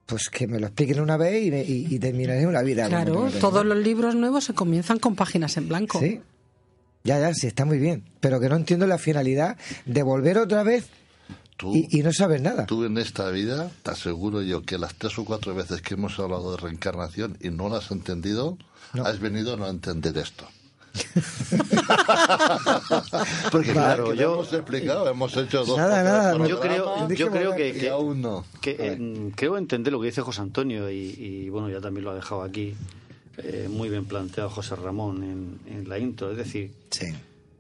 Pues 0.06 0.28
que 0.28 0.48
me 0.48 0.59
lo 0.59 0.66
expliquen 0.66 0.98
una 0.98 1.16
vez 1.16 1.40
y, 1.40 1.55
y- 1.55 1.86
y 1.94 1.98
terminaré 2.01 2.44
una 2.48 2.62
vida. 2.62 2.89
Claro, 2.89 3.31
todos 3.40 3.64
los 3.64 3.78
libros 3.78 4.16
nuevos 4.16 4.43
se 4.43 4.55
comienzan 4.55 4.98
con 4.98 5.14
páginas 5.14 5.56
en 5.56 5.68
blanco. 5.68 6.01
Sí. 6.01 6.20
Ya, 7.05 7.18
ya, 7.18 7.32
sí, 7.35 7.47
está 7.47 7.64
muy 7.64 7.78
bien. 7.78 8.05
Pero 8.20 8.40
que 8.40 8.48
no 8.48 8.56
entiendo 8.56 8.86
la 8.86 8.98
finalidad 8.98 9.56
de 9.86 10.02
volver 10.02 10.39
otra 10.39 10.62
vez 10.62 10.86
Tú, 11.56 11.74
y, 11.74 11.89
y 11.98 12.02
no 12.02 12.12
saber 12.12 12.40
nada. 12.40 12.66
tú 12.66 12.85
en 12.85 12.97
esta 12.98 13.28
vida, 13.31 13.70
te 13.82 13.90
aseguro 13.90 14.43
yo 14.43 14.62
que 14.62 14.78
las 14.78 14.94
tres 14.94 15.18
o 15.18 15.24
cuatro 15.24 15.55
veces 15.55 15.82
que 15.82 15.94
hemos 15.94 16.18
hablado 16.18 16.52
de 16.52 16.59
reencarnación 16.62 17.36
y 17.40 17.51
no 17.51 17.68
lo 17.68 17.77
has 17.77 17.90
entendido, 17.90 18.56
has 19.05 19.20
venido 19.20 19.55
a 19.55 19.56
no 19.59 19.68
entender 19.68 20.16
esto. 20.18 20.47
Porque 23.52 23.72
Claro, 23.72 24.05
claro, 24.06 24.14
yo- 24.14 24.32
hemos 24.35 24.52
explicado, 24.52 25.09
hemos 25.09 25.36
hecho 25.36 25.64
dos 25.64 25.77
Nada, 25.77 26.02
nada, 26.02 26.47
yo 26.48 26.60
creo, 26.60 27.09
yo 27.09 27.31
creo 27.31 27.55
que, 27.55 27.89
aún 27.90 28.22
no. 28.22 28.44
que, 28.60 28.77
eh, 28.78 29.31
creo 29.36 29.56
entender 29.59 29.93
lo 29.93 30.01
que 30.01 30.06
dice 30.06 30.22
José 30.22 30.40
Antonio 30.40 30.90
y, 30.90 31.14
y, 31.18 31.48
bueno, 31.48 31.68
ya 31.70 31.81
también 31.81 32.05
lo 32.05 32.10
ha 32.10 32.14
dejado 32.14 32.43
aquí 32.43 32.74
eh, 33.42 33.68
muy 33.70 33.88
bien 33.88 34.04
planteado 34.04 34.50
José 34.50 34.76
Ramón 34.76 35.22
en, 35.22 35.58
en 35.78 35.88
la 35.88 35.98
intro. 35.98 36.30
Es 36.30 36.36
decir, 36.38 36.72
Sí. 36.90 37.06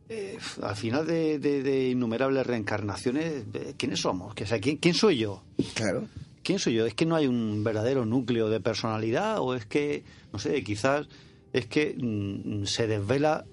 eh, 0.08 0.38
al 0.62 0.76
final 0.76 1.06
de, 1.06 1.38
de- 1.38 1.62
de 1.62 1.88
innumerables 1.90 2.46
reencarnaciones, 2.46 3.44
eh, 3.54 3.74
¿quiénes 3.76 4.00
somos? 4.00 4.34
O 4.40 4.46
sea, 4.46 4.60
¿quién, 4.60 4.76
quién 4.76 4.94
soy 4.94 5.18
yo? 5.18 5.42
Claro. 5.74 6.04
¿Quién 6.42 6.58
soy 6.58 6.74
yo? 6.74 6.86
¿Es 6.86 6.94
que 6.94 7.04
no 7.06 7.16
hay 7.16 7.26
un 7.26 7.62
verdadero 7.62 8.06
núcleo 8.06 8.48
de 8.48 8.60
personalidad 8.60 9.40
o 9.40 9.54
es 9.54 9.66
que, 9.66 10.02
no 10.32 10.38
sé, 10.38 10.62
quizás 10.64 11.06
es 11.52 11.66
que 11.66 11.94
mm, 11.98 12.64
se 12.64 12.86
desvela 12.86 13.44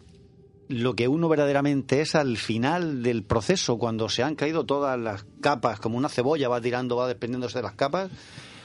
lo 0.69 0.95
que 0.95 1.07
uno 1.07 1.29
verdaderamente 1.29 2.01
es 2.01 2.13
al 2.15 2.35
final 2.37 3.01
del 3.03 3.23
proceso, 3.23 3.77
cuando 3.77 4.09
se 4.09 4.23
han 4.23 4.35
caído 4.35 4.65
todas 4.65 4.99
las 4.99 5.25
capas, 5.41 5.79
como 5.79 5.97
una 5.97 6.09
cebolla 6.09 6.49
va 6.49 6.59
tirando, 6.59 6.97
va 6.97 7.07
desprendiéndose 7.07 7.59
de 7.59 7.63
las 7.63 7.73
capas, 7.75 8.09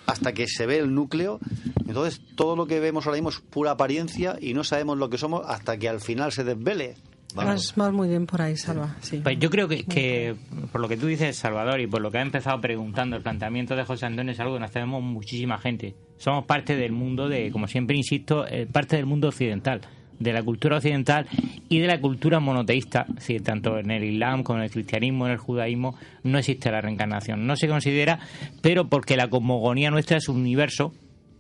hasta 0.07 0.33
que 0.33 0.47
se 0.47 0.67
ve 0.67 0.79
el 0.79 0.95
núcleo. 0.95 1.39
Entonces, 1.87 2.21
todo 2.37 2.57
lo 2.57 2.67
que 2.67 2.81
vemos 2.81 3.07
ahora 3.07 3.17
mismo 3.17 3.31
es 3.31 3.41
pura 3.41 3.73
apariencia 3.73 4.37
y 4.41 4.55
no 4.55 4.65
sabemos 4.65 4.99
lo 4.99 5.11
que 5.11 5.19
somos 5.19 5.43
hasta 5.47 5.77
que 5.77 5.89
al 5.89 6.01
final 6.01 6.33
se 6.33 6.45
desvele. 6.45 6.97
Vas, 7.35 7.75
vas 7.77 7.93
muy 7.93 8.09
bien 8.09 8.27
por 8.27 8.43
ahí, 8.43 8.57
Salva. 8.57 8.97
Sí. 9.01 9.21
Pues 9.23 9.39
yo 9.39 9.49
creo 9.49 9.67
que, 9.67 9.85
que, 9.85 10.37
por 10.71 10.81
lo 10.81 10.89
que 10.89 10.97
tú 10.97 11.07
dices, 11.07 11.37
Salvador, 11.37 11.81
y 11.81 11.87
por 11.87 12.03
lo 12.03 12.11
que 12.11 12.19
ha 12.19 12.23
empezado 12.23 12.61
preguntando, 12.61 13.17
el 13.17 13.23
planteamiento 13.23 13.75
de 13.75 13.85
José 13.85 14.07
Antonio 14.07 14.33
es 14.33 14.41
algo 14.41 14.55
que 14.55 14.61
nos 14.61 14.71
tenemos 14.71 15.03
muchísima 15.03 15.59
gente. 15.59 15.95
Somos 16.19 16.45
parte 16.45 16.77
del 16.77 16.93
mundo 16.93 17.29
de, 17.29 17.51
como 17.51 17.67
siempre 17.69 17.97
insisto, 17.97 18.47
eh, 18.47 18.67
parte 18.71 18.97
del 18.97 19.07
mundo 19.07 19.29
occidental, 19.29 19.81
de 20.23 20.33
la 20.33 20.43
cultura 20.43 20.77
occidental 20.77 21.27
y 21.69 21.79
de 21.81 21.87
la 21.87 22.01
cultura 22.01 22.41
monoteísta. 22.41 23.07
Decir, 23.09 23.43
tanto 23.43 23.79
en 23.79 23.91
el 23.91 24.05
Islam 24.05 24.43
como 24.43 24.59
en 24.59 24.65
el 24.65 24.71
cristianismo, 24.71 25.27
en 25.27 25.33
el 25.33 25.39
judaísmo, 25.39 25.97
no 26.23 26.39
existe 26.39 26.71
la 26.71 26.81
reencarnación. 26.81 27.47
No 27.47 27.57
se 27.57 27.69
considera, 27.69 28.19
pero 28.61 28.89
porque 28.89 29.17
la 29.17 29.29
cosmogonía 29.29 29.91
nuestra 29.91 30.17
es 30.17 30.29
un 30.29 30.37
universo 30.41 30.93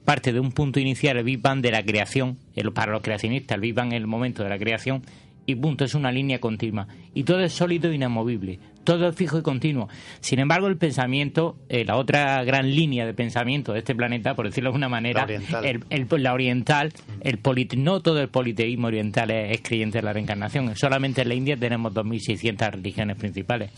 parte 0.04 0.32
de 0.32 0.40
un 0.40 0.50
punto 0.50 0.80
inicial, 0.80 1.16
el 1.16 1.22
Big 1.24 1.40
Bang 1.40 1.60
de 1.60 1.70
la 1.70 1.84
creación, 1.84 2.36
el- 2.56 2.72
para 2.72 2.90
los 2.90 3.02
creacionistas, 3.02 3.54
el 3.54 3.60
Big 3.60 3.74
Bang 3.74 3.92
es 3.92 3.98
el 3.98 4.08
momento 4.08 4.42
de 4.42 4.48
la 4.48 4.58
creación, 4.58 5.02
y 5.46 5.54
punto, 5.54 5.84
es 5.84 5.94
una 5.94 6.10
línea 6.10 6.40
continua. 6.40 6.86
Y 7.14 7.22
todo 7.24 7.40
es 7.40 7.52
sólido 7.52 7.90
e 7.90 7.94
inamovible, 7.94 8.58
todo 8.84 9.08
es 9.08 9.16
fijo 9.16 9.38
y 9.38 9.42
continuo. 9.42 9.88
Sin 10.20 10.38
embargo, 10.38 10.66
el 10.68 10.76
pensamiento, 10.76 11.56
eh, 11.68 11.84
la 11.84 11.96
otra 11.96 12.42
gran 12.44 12.70
línea 12.74 13.06
de 13.06 13.14
pensamiento 13.14 13.72
de 13.72 13.80
este 13.80 13.94
planeta, 13.94 14.34
por 14.34 14.46
decirlo 14.46 14.68
de 14.68 14.74
alguna 14.74 14.88
manera, 14.88 15.20
La 15.20 15.24
oriental. 15.24 15.64
el- 15.64 15.84
el- 15.90 16.22
la 16.22 16.32
oriental, 16.32 16.92
el 17.20 17.38
no 17.78 18.00
todo 18.00 18.20
el 18.20 18.28
politeísmo 18.28 18.88
oriental 18.88 19.30
es, 19.30 19.52
es 19.58 19.60
creyente 19.62 19.98
de 19.98 20.02
la 20.02 20.12
reencarnación. 20.12 20.74
Solamente 20.76 21.22
en 21.22 21.28
la 21.28 21.34
India 21.34 21.56
tenemos 21.56 21.92
2.600 21.94 22.70
religiones 22.72 23.16
principales 23.16 23.70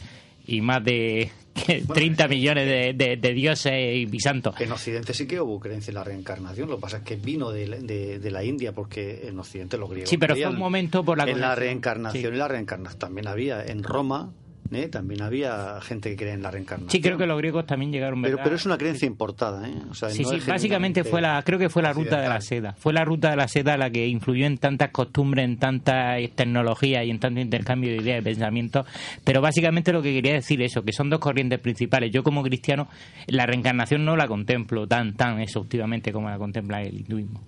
y 0.47 0.61
más 0.61 0.85
de 0.85 1.31
30 1.95 2.29
millones 2.29 2.67
de, 2.67 2.93
de- 2.93 3.17
de 3.17 3.33
dioses 3.33 3.73
y 4.13 4.21
santos. 4.21 4.61
En 4.61 4.73
Occidente 4.73 5.15
sí 5.15 5.27
que 5.27 5.41
hubo 5.41 5.59
creencia 5.61 5.91
en 5.91 5.95
la 5.95 6.05
reencarnación, 6.05 6.69
lo 6.69 6.77
que 6.77 6.81
pasa 6.83 6.97
es 6.99 7.03
que 7.05 7.17
vino 7.17 7.51
de, 7.51 7.67
la- 7.69 7.77
de- 7.79 8.31
la 8.31 8.45
India, 8.45 8.73
porque 8.73 9.27
en 9.29 9.39
Occidente 9.39 9.79
los 9.79 9.89
griegos 9.89 10.11
Sí, 10.11 10.19
pero 10.19 10.35
fue 10.35 10.47
un 10.49 10.59
momento 10.59 11.05
por 11.05 11.17
la 11.19 11.25
En 11.25 11.41
la 11.41 11.55
reencarnación 11.55 12.23
Sí. 12.33 12.35
y 12.35 12.39
la 12.39 12.49
reencarnación 12.49 12.99
también 12.99 13.29
había. 13.29 13.65
En 13.65 13.83
Roma 13.83 14.33
¿eh? 14.73 14.89
también 14.89 15.23
había 15.23 15.81
gente 15.83 16.11
que 16.11 16.17
creía 16.17 16.35
en 16.35 16.43
la 16.43 16.51
reencarnación. 16.51 16.91
Sí, 16.91 17.01
creo 17.01 17.17
que 17.19 17.27
los 17.27 17.39
griegos 17.39 17.67
también 17.67 17.93
llegaron. 17.93 18.21
Pero, 18.23 18.33
¿verdad? 18.37 18.45
pero 18.45 18.57
es 18.57 18.67
una 18.67 18.79
creencia 18.79 19.07
importada, 19.07 19.69
¿eh? 19.69 19.75
O 19.91 19.95
sea, 19.95 20.11
Sí, 20.11 20.23
no 20.23 20.31
sí, 20.31 20.39
básicamente 20.47 21.05
fue 21.05 21.21
la, 21.21 21.43
creo 21.43 21.59
que 21.59 21.69
fue 21.69 21.83
la 21.83 21.93
ruta 21.93 22.21
de 22.21 22.29
la 22.29 22.41
seda. 22.41 22.75
Fue 22.79 22.93
la 22.93 23.05
ruta 23.05 23.31
de 23.31 23.37
la 23.37 23.49
seda 23.49 23.77
la 23.77 23.91
que 23.91 24.07
influyó 24.07 24.47
en 24.47 24.59
tantas 24.59 24.91
costumbres, 24.91 25.45
en 25.45 25.59
tantas 25.59 26.19
tecnologías 26.35 27.05
y 27.05 27.11
en 27.11 27.19
tanto 27.21 27.41
intercambio 27.41 27.91
de 27.91 27.97
ideas 27.99 28.21
y 28.21 28.25
pensamientos. 28.25 28.87
Pero 29.25 29.41
básicamente 29.41 29.93
lo 29.93 30.03
que 30.03 30.13
quería 30.13 30.35
decir 30.35 30.61
es 30.63 30.73
eso, 30.73 30.83
que 30.83 30.93
son 30.93 31.11
dos 31.11 31.21
corrientes 31.21 31.59
principales. 31.61 32.11
Yo 32.13 32.23
como 32.23 32.43
cristiano 32.43 32.89
la 33.27 33.47
reencarnación 33.47 34.05
no 34.05 34.17
la 34.17 34.27
contemplo 34.29 34.87
tan 34.87 35.15
tan 35.15 35.41
exhaustivamente 35.41 36.13
como 36.13 36.29
la 36.29 36.39
contempla 36.39 36.83
el 36.83 37.01
hinduismo. 37.01 37.41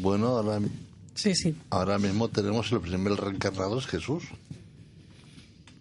Bueno, 0.00 0.28
ahora, 0.28 0.58
Sí, 1.14 1.34
sí. 1.34 1.54
ahora 1.70 1.98
mismo 1.98 2.28
tenemos 2.28 2.72
el 2.72 2.80
primer 2.80 3.12
reencarnado, 3.12 3.78
es 3.78 3.86
Jesús. 3.86 4.24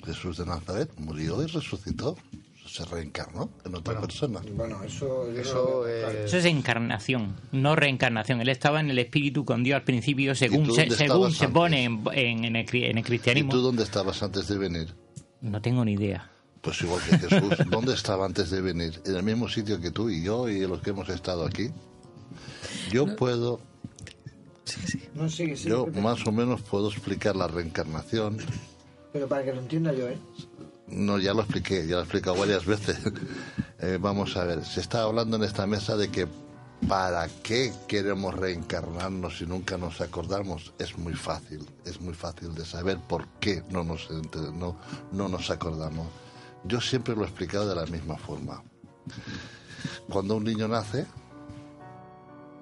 Jesús 0.05 0.37
de 0.37 0.45
Nazaret 0.45 0.89
murió 0.97 1.41
y 1.43 1.47
resucitó. 1.47 2.17
Se 2.65 2.85
reencarnó 2.85 3.49
en 3.65 3.75
otra 3.75 3.99
persona. 3.99 4.39
Bueno, 4.55 4.81
eso, 4.83 5.29
Eso, 5.31 5.85
eh, 5.87 6.23
Eso 6.25 6.37
es 6.37 6.45
encarnación, 6.45 7.35
no 7.51 7.75
reencarnación. 7.75 8.39
Él 8.39 8.47
estaba 8.49 8.79
en 8.79 8.89
el 8.91 8.99
espíritu 8.99 9.43
con 9.43 9.63
Dios 9.63 9.75
al 9.77 9.83
principio, 9.83 10.35
según 10.35 10.71
se, 10.73 10.89
según 10.91 11.33
se 11.33 11.49
pone 11.49 11.83
en, 11.83 12.03
en- 12.13 12.45
en 12.45 12.55
el, 12.55 12.65
cri- 12.65 12.85
en 12.85 12.91
el 12.97 12.99
¿Y 12.99 13.03
cristianismo. 13.03 13.51
tú 13.51 13.61
dónde 13.61 13.83
estabas 13.83 14.23
antes 14.23 14.47
de 14.47 14.57
venir? 14.57 14.93
No 15.41 15.61
tengo 15.61 15.83
ni 15.83 15.93
idea. 15.93 16.29
Pues 16.61 16.81
igual 16.83 17.01
que 17.09 17.17
Jesús. 17.17 17.53
¿Dónde 17.69 17.93
estaba 17.93 18.25
antes 18.25 18.49
de 18.51 18.61
venir? 18.61 19.01
En 19.05 19.15
el 19.17 19.23
mismo 19.23 19.49
sitio 19.49 19.81
que 19.81 19.91
tú 19.91 20.09
y 20.09 20.23
yo 20.23 20.47
y 20.47 20.61
los 20.65 20.79
que 20.81 20.91
hemos 20.91 21.09
estado 21.09 21.45
aquí. 21.45 21.71
Yo 22.93 23.15
puedo, 23.17 23.59
No, 25.15 25.27
sigue, 25.29 25.57
sigue, 25.57 25.69
yo 25.71 25.87
más 26.01 26.25
o 26.25 26.31
menos 26.31 26.61
puedo 26.61 26.89
explicar 26.89 27.35
la 27.35 27.47
reencarnación. 27.47 28.37
Pero 29.13 29.27
para 29.27 29.43
que 29.43 29.53
lo 29.53 29.61
entienda 29.61 29.93
yo, 29.93 30.07
¿eh? 30.07 30.17
No, 30.87 31.17
ya 31.17 31.33
lo 31.33 31.41
expliqué, 31.41 31.85
ya 31.87 31.95
lo 31.95 31.99
he 31.99 32.03
explicado 32.03 32.37
varias 32.37 32.65
veces. 32.65 32.97
Eh, 33.83 33.97
vamos 33.99 34.37
a 34.37 34.43
ver, 34.43 34.63
se 34.63 34.79
está 34.79 35.01
hablando 35.01 35.37
en 35.37 35.43
esta 35.43 35.65
mesa 35.65 35.97
de 35.97 36.11
que 36.11 36.27
para 36.87 37.27
qué 37.41 37.73
queremos 37.87 38.35
reencarnarnos 38.35 39.39
si 39.39 39.47
nunca 39.47 39.75
nos 39.75 40.01
acordamos. 40.01 40.71
Es 40.77 40.99
muy 40.99 41.13
fácil, 41.13 41.67
es 41.83 41.99
muy 41.99 42.13
fácil 42.13 42.53
de 42.53 42.63
saber 42.63 42.99
por 42.99 43.27
qué 43.39 43.63
no 43.71 43.83
nos, 43.83 44.07
no, 44.53 44.77
no 45.11 45.27
nos 45.27 45.49
acordamos. 45.49 46.05
Yo 46.63 46.79
siempre 46.79 47.15
lo 47.15 47.23
he 47.23 47.25
explicado 47.25 47.67
de 47.69 47.75
la 47.75 47.87
misma 47.87 48.17
forma. 48.17 48.61
Cuando 50.07 50.35
un 50.35 50.43
niño 50.43 50.67
nace, 50.67 51.07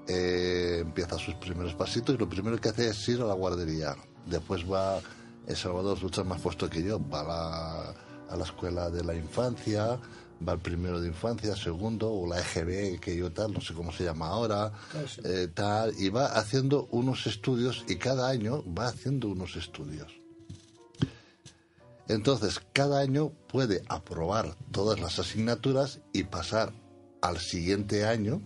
eh, 0.07 0.79
empieza 0.81 1.17
sus 1.17 1.35
primeros 1.35 1.75
pasitos 1.75 2.15
y 2.15 2.17
lo 2.17 2.29
primero 2.29 2.57
que 2.59 2.69
hace 2.69 2.89
es 2.89 3.09
ir 3.09 3.21
a 3.21 3.25
la 3.25 3.33
guardería. 3.33 3.95
Después 4.25 4.69
va, 4.69 4.99
El 5.49 5.57
Salvador 5.57 6.01
Lucha 6.01 6.23
más 6.23 6.39
puesto 6.39 6.69
que 6.69 6.83
yo, 6.83 7.01
va 7.09 7.21
a 7.21 7.23
la, 7.23 7.95
a 8.29 8.37
la 8.37 8.43
escuela 8.43 8.91
de 8.91 9.03
la 9.03 9.15
infancia, 9.15 9.99
va 10.47 10.53
al 10.53 10.59
primero 10.59 11.01
de 11.01 11.07
infancia, 11.07 11.55
segundo, 11.55 12.11
o 12.11 12.27
la 12.27 12.39
EGB, 12.39 12.99
que 12.99 13.17
yo 13.17 13.31
tal, 13.31 13.53
no 13.53 13.59
sé 13.59 13.73
cómo 13.73 13.91
se 13.91 14.03
llama 14.03 14.27
ahora, 14.27 14.71
eh, 15.23 15.47
tal, 15.51 15.93
y 15.97 16.09
va 16.09 16.27
haciendo 16.27 16.87
unos 16.91 17.25
estudios 17.25 17.83
y 17.87 17.95
cada 17.95 18.29
año 18.29 18.63
va 18.73 18.89
haciendo 18.89 19.27
unos 19.29 19.55
estudios. 19.55 20.13
Entonces, 22.07 22.61
cada 22.71 22.99
año 22.99 23.31
puede 23.47 23.81
aprobar 23.89 24.55
todas 24.71 24.99
las 24.99 25.17
asignaturas 25.17 25.99
y 26.13 26.25
pasar 26.25 26.73
al 27.21 27.39
siguiente 27.39 28.05
año, 28.05 28.39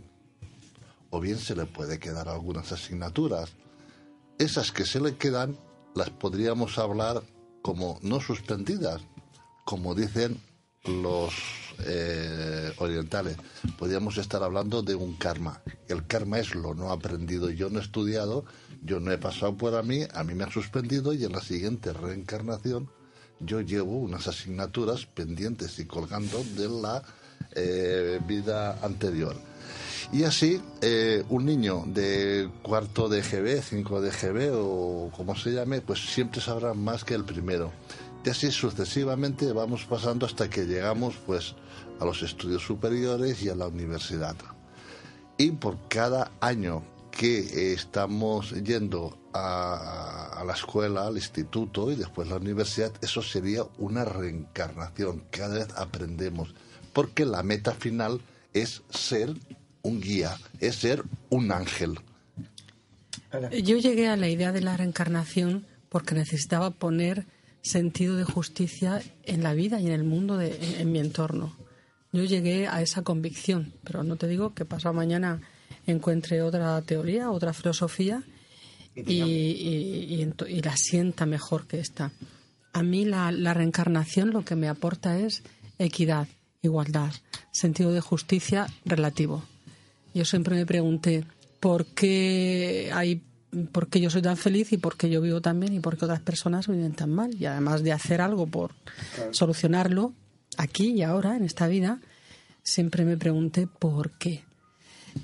o 1.09 1.19
bien 1.19 1.37
se 1.37 1.53
le 1.53 1.65
puede 1.65 1.99
quedar 1.99 2.29
algunas 2.29 2.71
asignaturas. 2.71 3.51
Esas 4.39 4.71
que 4.71 4.85
se 4.85 5.01
le 5.01 5.17
quedan 5.17 5.57
las 5.95 6.09
podríamos 6.09 6.77
hablar 6.77 7.23
como 7.61 7.99
no 8.01 8.19
suspendidas, 8.19 9.01
como 9.65 9.95
dicen 9.95 10.39
los 10.85 11.33
eh, 11.85 12.73
orientales. 12.77 13.37
Podríamos 13.77 14.17
estar 14.17 14.43
hablando 14.43 14.81
de 14.81 14.95
un 14.95 15.15
karma. 15.15 15.61
El 15.87 16.05
karma 16.05 16.39
es 16.39 16.55
lo 16.55 16.73
no 16.73 16.91
aprendido, 16.91 17.49
yo 17.49 17.69
no 17.69 17.79
he 17.79 17.81
estudiado, 17.81 18.45
yo 18.83 18.99
no 18.99 19.11
he 19.11 19.17
pasado 19.17 19.55
por 19.55 19.75
a 19.75 19.83
mí, 19.83 20.03
a 20.13 20.23
mí 20.23 20.33
me 20.33 20.43
han 20.43 20.51
suspendido 20.51 21.13
y 21.13 21.23
en 21.23 21.31
la 21.31 21.41
siguiente 21.41 21.93
reencarnación 21.93 22.89
yo 23.39 23.61
llevo 23.61 23.97
unas 23.97 24.27
asignaturas 24.27 25.05
pendientes 25.05 25.79
y 25.79 25.85
colgando 25.85 26.43
de 26.55 26.69
la 26.69 27.03
eh, 27.55 28.19
vida 28.27 28.79
anterior. 28.81 29.35
Y 30.13 30.25
así, 30.25 30.61
eh, 30.81 31.23
un 31.29 31.43
niño 31.43 31.85
de 31.87 32.47
cuarto 32.61 33.09
de 33.09 33.23
GB, 33.23 33.63
cinco 33.63 33.99
de 33.99 34.11
GB 34.11 34.51
o 34.53 35.09
como 35.09 35.35
se 35.35 35.49
llame, 35.49 35.81
pues 35.81 36.05
siempre 36.05 36.39
sabrá 36.39 36.75
más 36.75 37.03
que 37.03 37.15
el 37.15 37.25
primero. 37.25 37.71
Y 38.23 38.29
así 38.29 38.51
sucesivamente 38.51 39.51
vamos 39.53 39.85
pasando 39.85 40.27
hasta 40.27 40.51
que 40.51 40.65
llegamos 40.67 41.15
pues 41.25 41.55
a 41.99 42.05
los 42.05 42.21
estudios 42.21 42.61
superiores 42.61 43.41
y 43.41 43.49
a 43.49 43.55
la 43.55 43.65
universidad. 43.67 44.35
Y 45.35 45.49
por 45.49 45.79
cada 45.87 46.31
año 46.41 46.83
que 47.09 47.39
eh, 47.39 47.73
estamos 47.73 48.51
yendo 48.51 49.17
a, 49.33 50.39
a 50.39 50.43
la 50.45 50.53
escuela, 50.53 51.07
al 51.07 51.15
instituto 51.15 51.91
y 51.91 51.95
después 51.95 52.27
a 52.27 52.35
la 52.35 52.37
universidad, 52.37 52.93
eso 53.01 53.23
sería 53.23 53.63
una 53.79 54.05
reencarnación. 54.05 55.23
Cada 55.31 55.55
vez 55.55 55.69
aprendemos. 55.75 56.53
Porque 56.93 57.25
la 57.25 57.41
meta 57.41 57.71
final 57.71 58.21
es 58.53 58.83
ser 58.91 59.33
un 59.83 59.99
guía, 60.01 60.37
es 60.59 60.75
ser 60.75 61.03
un 61.29 61.51
ángel. 61.51 61.99
Yo 63.63 63.77
llegué 63.77 64.07
a 64.07 64.15
la 64.15 64.29
idea 64.29 64.51
de 64.51 64.61
la 64.61 64.77
reencarnación 64.77 65.65
porque 65.89 66.15
necesitaba 66.15 66.71
poner 66.71 67.25
sentido 67.61 68.15
de 68.15 68.23
justicia 68.23 69.01
en 69.23 69.43
la 69.43 69.53
vida 69.53 69.79
y 69.79 69.87
en 69.87 69.93
el 69.93 70.03
mundo, 70.03 70.37
de, 70.37 70.55
en, 70.55 70.81
en 70.81 70.91
mi 70.91 70.99
entorno. 70.99 71.55
Yo 72.11 72.23
llegué 72.23 72.67
a 72.67 72.81
esa 72.81 73.01
convicción, 73.01 73.73
pero 73.83 74.03
no 74.03 74.15
te 74.15 74.27
digo 74.27 74.53
que 74.53 74.65
pasado 74.65 74.93
mañana 74.93 75.41
encuentre 75.87 76.41
otra 76.41 76.81
teoría, 76.83 77.31
otra 77.31 77.53
filosofía 77.53 78.23
y, 78.95 79.01
y- 79.13 80.15
y 80.15 80.21
ento- 80.23 80.47
y 80.49 80.61
la 80.61 80.77
sienta 80.77 81.25
mejor 81.25 81.65
que 81.67 81.79
esta. 81.79 82.11
A 82.73 82.83
mí 82.83 83.05
la, 83.05 83.31
la 83.31 83.53
reencarnación 83.53 84.29
lo 84.31 84.45
que 84.45 84.55
me 84.55 84.67
aporta 84.69 85.17
es 85.19 85.43
equidad, 85.79 86.27
igualdad, 86.61 87.11
sentido 87.51 87.91
de 87.91 88.01
justicia 88.01 88.67
relativo. 88.85 89.43
Yo 90.13 90.25
siempre 90.25 90.55
me 90.55 90.65
pregunté 90.65 91.25
por 91.59 91.85
qué 91.87 92.91
hay 92.93 93.21
por 93.71 93.87
qué 93.87 94.01
yo 94.01 94.09
soy 94.09 94.21
tan 94.21 94.37
feliz 94.37 94.73
y 94.73 94.77
por 94.77 94.97
qué 94.97 95.09
yo 95.09 95.21
vivo 95.21 95.41
tan 95.41 95.59
bien 95.59 95.73
y 95.73 95.79
por 95.79 95.97
qué 95.97 96.05
otras 96.05 96.21
personas 96.21 96.67
viven 96.67 96.93
tan 96.93 97.11
mal. 97.11 97.35
Y 97.35 97.45
además 97.45 97.83
de 97.83 97.91
hacer 97.91 98.21
algo 98.21 98.47
por 98.47 98.71
solucionarlo 99.31 100.13
aquí 100.57 100.91
y 100.91 101.03
ahora, 101.03 101.35
en 101.35 101.43
esta 101.43 101.67
vida, 101.67 101.99
siempre 102.63 103.05
me 103.05 103.17
pregunté 103.17 103.67
por 103.67 104.11
qué. 104.11 104.43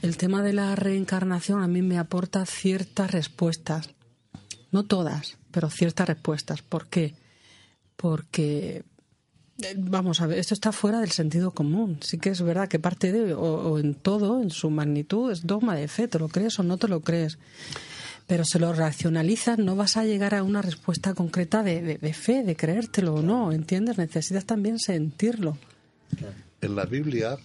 El 0.01 0.17
tema 0.17 0.43
de 0.43 0.53
la 0.53 0.75
reencarnación 0.75 1.63
a 1.63 1.67
mí 1.67 1.81
me 1.81 1.97
aporta 1.97 2.45
ciertas 2.45 3.11
respuestas. 3.11 3.89
No 4.71 4.85
todas, 4.85 5.37
pero 5.51 5.69
ciertas 5.69 6.07
respuestas. 6.07 6.61
¿Por 6.61 6.87
qué? 6.87 7.15
Porque 7.95 8.83
Vamos 9.77 10.21
a 10.21 10.27
ver, 10.27 10.39
esto 10.39 10.53
está 10.53 10.71
fuera 10.71 10.99
del 11.01 11.11
sentido 11.11 11.51
común. 11.51 11.97
Sí 12.01 12.17
que 12.17 12.29
es 12.29 12.41
verdad 12.41 12.67
que 12.69 12.79
parte 12.79 13.11
de, 13.11 13.33
o, 13.33 13.39
o 13.41 13.79
en 13.79 13.93
todo, 13.93 14.41
en 14.41 14.51
su 14.51 14.69
magnitud, 14.69 15.31
es 15.31 15.45
dogma 15.45 15.75
de 15.75 15.87
fe, 15.87 16.07
te 16.07 16.17
lo 16.19 16.29
crees 16.29 16.57
o 16.59 16.63
no 16.63 16.77
te 16.77 16.87
lo 16.87 17.01
crees. 17.01 17.37
Pero 18.25 18.45
se 18.45 18.59
lo 18.59 18.71
racionalizas, 18.73 19.57
no 19.59 19.75
vas 19.75 19.97
a 19.97 20.05
llegar 20.05 20.33
a 20.35 20.43
una 20.43 20.61
respuesta 20.61 21.13
concreta 21.13 21.61
de, 21.63 21.81
de- 21.81 21.97
de 21.97 22.13
fe, 22.13 22.43
de 22.43 22.55
creértelo 22.55 23.15
o 23.15 23.21
no, 23.21 23.51
¿entiendes? 23.51 23.97
Necesitas 23.97 24.45
también 24.45 24.79
sentirlo. 24.79 25.57
En 26.61 26.75
la 26.75 26.85
Biblia 26.85 27.37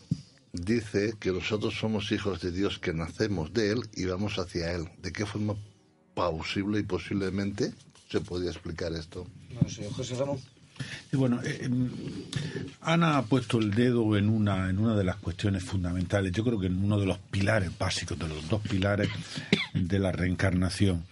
dice 0.53 1.15
que 1.19 1.33
nosotros 1.33 1.75
somos 1.75 2.13
hijos 2.13 2.41
de 2.41 2.53
Dios, 2.53 2.79
que 2.79 2.93
nacemos 2.93 3.53
de 3.53 3.73
Él 3.73 3.81
y 3.95 4.05
vamos 4.05 4.39
hacia 4.39 4.73
Él. 4.73 4.85
¿De 5.03 5.11
qué 5.13 5.27
forma 5.27 5.57
plausible 6.15 6.79
y 6.79 6.83
posiblemente 6.85 7.73
se 8.11 8.21
podría 8.21 8.51
explicar 8.51 8.93
esto? 8.93 9.27
No 9.61 9.69
sé, 9.69 9.89
José 9.91 10.15
Ramón. 10.15 10.39
Y 11.13 11.17
bueno, 11.17 11.41
eh, 11.43 11.61
em, 11.63 11.91
Ana 12.81 13.17
ha 13.19 13.23
puesto 13.23 13.59
el 13.59 13.71
dedo 13.71 14.17
en 14.17 14.29
una, 14.29 14.69
en 14.69 14.79
una 14.79 14.97
de 14.97 15.05
las 15.05 15.17
cuestiones 15.17 15.63
fundamentales, 15.63 16.33
yo 16.33 16.45
creo 16.45 16.59
que 16.59 16.67
en 16.67 16.83
uno 16.83 16.99
de 16.99 17.07
los 17.07 17.19
pilares 17.19 17.71
básicos, 17.79 18.19
de 18.19 18.29
los 18.29 18.49
dos 18.49 18.61
pilares 18.63 19.09
de 19.73 19.99
la 19.99 20.13
reencarnación, 20.13 21.05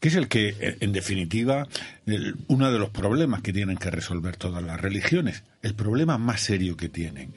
que 0.00 0.08
es 0.08 0.14
el 0.14 0.28
que, 0.28 0.48
eh, 0.60 0.76
en 0.80 0.92
definitiva, 0.92 1.66
uno 2.46 2.70
de 2.70 2.78
los 2.78 2.90
problemas 2.90 3.42
que 3.42 3.52
tienen 3.52 3.76
que 3.76 3.90
resolver 3.90 4.36
todas 4.36 4.62
las 4.62 4.80
religiones, 4.80 5.42
el 5.62 5.74
problema 5.74 6.18
más 6.18 6.40
serio 6.40 6.76
que 6.76 6.88
tienen, 6.88 7.34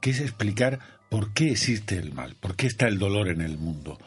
que 0.00 0.10
es 0.10 0.20
explicar 0.20 0.80
por 1.08 1.32
qué 1.32 1.52
existe 1.52 1.96
el 1.96 2.12
mal, 2.12 2.36
por 2.40 2.56
qué 2.56 2.66
está 2.66 2.88
el 2.88 2.98
dolor 2.98 3.28
en 3.28 3.40
el 3.40 3.56
mundo. 3.56 3.98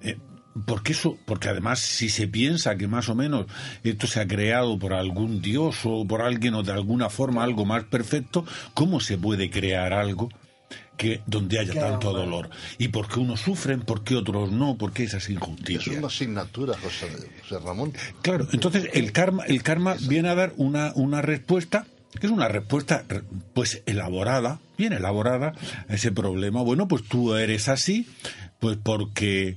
Eh, 0.00 0.18
porque 0.66 0.92
eso, 0.92 1.16
porque 1.24 1.48
además 1.48 1.78
si 1.80 2.08
se 2.08 2.28
piensa 2.28 2.76
que 2.76 2.86
más 2.86 3.08
o 3.08 3.14
menos 3.14 3.46
esto 3.84 4.06
se 4.06 4.20
ha 4.20 4.26
creado 4.26 4.78
por 4.78 4.92
algún 4.92 5.40
dios 5.40 5.76
o 5.84 6.06
por 6.06 6.22
alguien 6.22 6.54
o 6.54 6.62
de 6.62 6.72
alguna 6.72 7.08
forma 7.10 7.42
algo 7.42 7.64
más 7.64 7.84
perfecto, 7.84 8.44
¿cómo 8.74 9.00
se 9.00 9.16
puede 9.18 9.50
crear 9.50 9.92
algo 9.92 10.28
que 10.96 11.22
donde 11.26 11.58
haya 11.58 11.72
tanto 11.74 12.12
dolor? 12.12 12.50
¿Y 12.78 12.88
por 12.88 13.08
qué 13.08 13.18
unos 13.18 13.40
sufren, 13.40 13.80
por 13.80 14.04
qué 14.04 14.14
otros 14.14 14.52
no? 14.52 14.76
¿Por 14.76 14.92
qué 14.92 15.04
esas 15.04 15.24
Es 15.24 15.30
injusticias? 15.30 15.96
una 15.96 16.06
asignatura, 16.08 16.74
José, 16.78 17.08
José 17.42 17.58
Ramón. 17.64 17.92
Claro, 18.20 18.46
entonces 18.52 18.90
el 18.92 19.12
karma, 19.12 19.44
el 19.44 19.62
karma 19.62 19.96
viene 20.08 20.28
a 20.28 20.34
dar 20.34 20.52
una, 20.56 20.92
una 20.94 21.22
respuesta 21.22 21.86
que 22.20 22.26
es 22.26 22.32
una 22.32 22.46
respuesta 22.46 23.04
pues 23.54 23.82
elaborada, 23.86 24.60
bien 24.76 24.92
elaborada 24.92 25.54
a 25.88 25.94
ese 25.94 26.12
problema. 26.12 26.60
Bueno, 26.62 26.86
pues 26.86 27.04
tú 27.04 27.34
eres 27.34 27.68
así, 27.68 28.06
pues 28.60 28.76
porque 28.82 29.56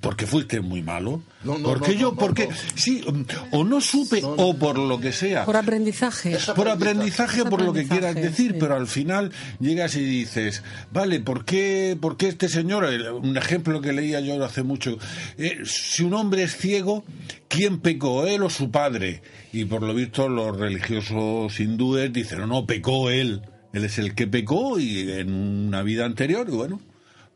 porque 0.00 0.28
fuiste 0.28 0.60
muy 0.60 0.80
malo. 0.80 1.22
No, 1.42 1.58
no, 1.58 1.64
porque 1.70 1.94
no, 1.94 2.00
yo, 2.00 2.10
no, 2.12 2.16
porque 2.16 2.46
no. 2.46 2.54
sí, 2.76 3.04
o 3.50 3.64
no 3.64 3.80
supe 3.80 4.22
o 4.24 4.54
por 4.56 4.78
lo 4.78 5.00
que 5.00 5.10
sea. 5.10 5.44
Por 5.44 5.56
aprendizaje. 5.56 6.36
Por 6.54 6.68
aprendizaje 6.68 7.40
o 7.40 7.44
Es 7.44 7.50
por 7.50 7.62
lo 7.62 7.72
que 7.72 7.88
quieras 7.88 8.14
decir, 8.14 8.52
sí. 8.52 8.56
pero 8.60 8.76
al 8.76 8.86
final 8.86 9.32
llegas 9.58 9.96
y 9.96 10.04
dices, 10.04 10.62
vale, 10.92 11.18
¿por 11.18 11.44
qué, 11.44 11.98
por 12.00 12.16
qué 12.16 12.28
este 12.28 12.48
señor, 12.48 12.84
el- 12.84 13.10
un 13.10 13.36
ejemplo 13.36 13.80
que 13.80 13.92
leía 13.92 14.20
yo 14.20 14.42
hace 14.44 14.62
mucho, 14.62 14.98
eh, 15.36 15.58
si 15.64 16.04
un 16.04 16.14
hombre 16.14 16.44
es 16.44 16.56
ciego, 16.56 17.04
¿quién 17.48 17.80
pecó, 17.80 18.24
él 18.28 18.44
o 18.44 18.50
su 18.50 18.70
padre? 18.70 19.20
Y 19.52 19.64
por 19.64 19.82
lo 19.82 19.94
visto 19.94 20.28
los 20.28 20.56
religiosos 20.56 21.58
hindúes 21.58 22.12
dicen, 22.12 22.38
no, 22.38 22.46
no, 22.46 22.66
pecó 22.66 23.10
él, 23.10 23.42
él 23.72 23.84
es 23.84 23.98
el 23.98 24.14
que 24.14 24.28
pecó 24.28 24.78
y 24.78 25.10
en 25.10 25.34
una 25.34 25.82
vida 25.82 26.04
anterior, 26.04 26.46
y 26.48 26.52
bueno. 26.52 26.80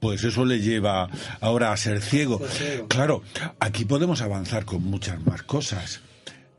Pues 0.00 0.22
eso 0.24 0.44
le 0.44 0.60
lleva 0.60 1.08
ahora 1.40 1.72
a 1.72 1.76
ser 1.76 2.00
ciego. 2.02 2.40
Claro, 2.88 3.22
aquí 3.60 3.84
podemos 3.84 4.20
avanzar 4.20 4.64
con 4.64 4.82
muchas 4.84 5.20
más 5.26 5.42
cosas. 5.42 6.00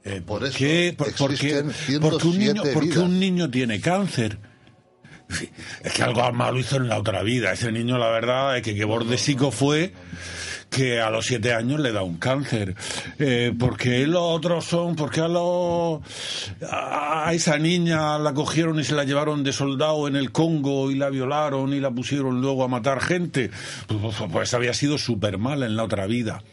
Eh, 0.03 0.21
Por 0.25 0.43
eso 0.45 0.57
qué? 0.57 0.95
Por- 0.97 1.13
porque, 1.15 1.59
un 1.59 1.67
niño, 1.67 1.73
107 1.73 2.71
porque 2.73 2.99
un 2.99 3.19
niño 3.19 3.49
tiene 3.51 3.79
cáncer. 3.81 4.37
Es 5.83 5.91
que 5.93 6.03
algo 6.03 6.31
malo 6.31 6.57
hizo 6.57 6.77
en 6.77 6.87
la 6.87 6.97
otra 6.97 7.21
vida. 7.21 7.51
Ese 7.51 7.71
niño, 7.71 7.97
la 7.97 8.09
verdad, 8.09 8.55
es 8.57 8.63
que 8.63 8.73
qué 8.75 8.85
bordesico 8.85 9.51
fue 9.51 9.93
que 10.77 11.01
a 11.01 11.09
los 11.09 11.25
siete 11.25 11.53
años 11.53 11.79
le 11.79 11.91
da 11.91 12.03
un 12.03 12.17
cáncer. 12.17 12.75
Eh, 13.17 13.51
porque 13.57 14.05
los 14.05 14.21
otros 14.21 14.63
son, 14.63 14.95
porque 14.95 15.21
a, 15.21 15.27
los, 15.27 16.01
a 16.71 17.31
esa 17.33 17.57
niña 17.57 18.19
la 18.19 18.31
cogieron 18.33 18.79
y 18.79 18.83
se 18.83 18.93
la 18.93 19.03
llevaron 19.03 19.43
de 19.43 19.53
soldado 19.53 20.07
en 20.07 20.15
el 20.15 20.31
Congo 20.31 20.91
y 20.91 20.95
la 20.95 21.09
violaron 21.09 21.73
y 21.73 21.79
la 21.79 21.89
pusieron 21.89 22.41
luego 22.41 22.63
a 22.63 22.67
matar 22.67 23.01
gente. 23.01 23.49
Pues, 23.87 23.99
pues, 23.99 24.31
pues 24.31 24.53
había 24.53 24.73
sido 24.75 24.99
súper 24.99 25.39
mal 25.39 25.63
en 25.63 25.75
la 25.75 25.83
otra 25.83 26.05
vida. 26.05 26.43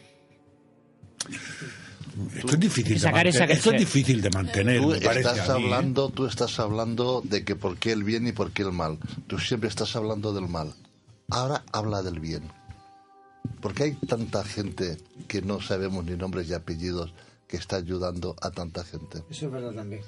Esto 2.35 2.53
es 2.53 2.59
difícil, 2.59 2.99
de 2.99 3.11
mantener, 3.11 3.51
esto 3.51 3.71
es 3.71 3.79
difícil 3.79 4.21
de 4.21 4.29
mantener, 4.29 4.81
Tú 4.81 4.87
me 4.87 5.01
parece 5.01 5.29
estás 5.29 5.49
a 5.49 5.57
mí, 5.57 5.63
¿eh? 5.63 5.65
hablando, 5.65 6.09
tú 6.09 6.25
estás 6.25 6.59
hablando 6.59 7.21
de 7.23 7.43
que 7.43 7.55
por 7.55 7.77
qué 7.77 7.91
el 7.91 8.03
bien 8.03 8.25
y 8.25 8.31
por 8.31 8.51
qué 8.51 8.63
el 8.63 8.71
mal. 8.71 8.97
Tú 9.27 9.37
siempre 9.37 9.69
estás 9.69 9.95
hablando 9.95 10.33
del 10.33 10.47
mal. 10.47 10.73
Ahora 11.29 11.63
habla 11.73 12.01
del 12.01 12.19
bien. 12.19 12.43
¿Por 13.61 13.73
qué 13.73 13.83
hay 13.83 13.93
tanta 13.93 14.43
gente 14.43 14.97
que 15.27 15.41
no 15.41 15.61
sabemos 15.61 16.05
ni 16.05 16.15
nombres 16.15 16.49
y 16.49 16.53
apellidos 16.53 17.13
que 17.47 17.57
está 17.57 17.77
ayudando 17.77 18.35
a 18.41 18.51
tanta 18.51 18.83
gente? 18.83 19.23
Eso 19.29 19.45
es 19.47 19.51
verdad 19.51 19.73
también. 19.73 20.01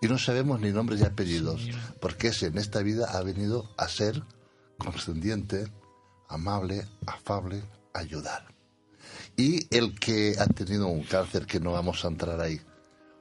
Y 0.00 0.08
no 0.08 0.18
sabemos 0.18 0.60
ni 0.60 0.72
nombres 0.72 1.00
y 1.00 1.04
apellidos, 1.04 1.68
porque 2.00 2.28
ese 2.28 2.46
en 2.46 2.58
esta 2.58 2.80
vida 2.80 3.10
ha 3.10 3.22
venido 3.22 3.68
a 3.76 3.86
ser 3.88 4.22
condescendiente, 4.78 5.70
amable, 6.28 6.86
afable, 7.06 7.62
ayudar. 7.92 8.46
Y 9.36 9.74
el 9.76 9.98
que 9.98 10.36
ha 10.38 10.46
tenido 10.46 10.88
un 10.88 11.02
cáncer, 11.02 11.46
que 11.46 11.60
no 11.60 11.72
vamos 11.72 12.04
a 12.04 12.08
entrar 12.08 12.40
ahí, 12.40 12.60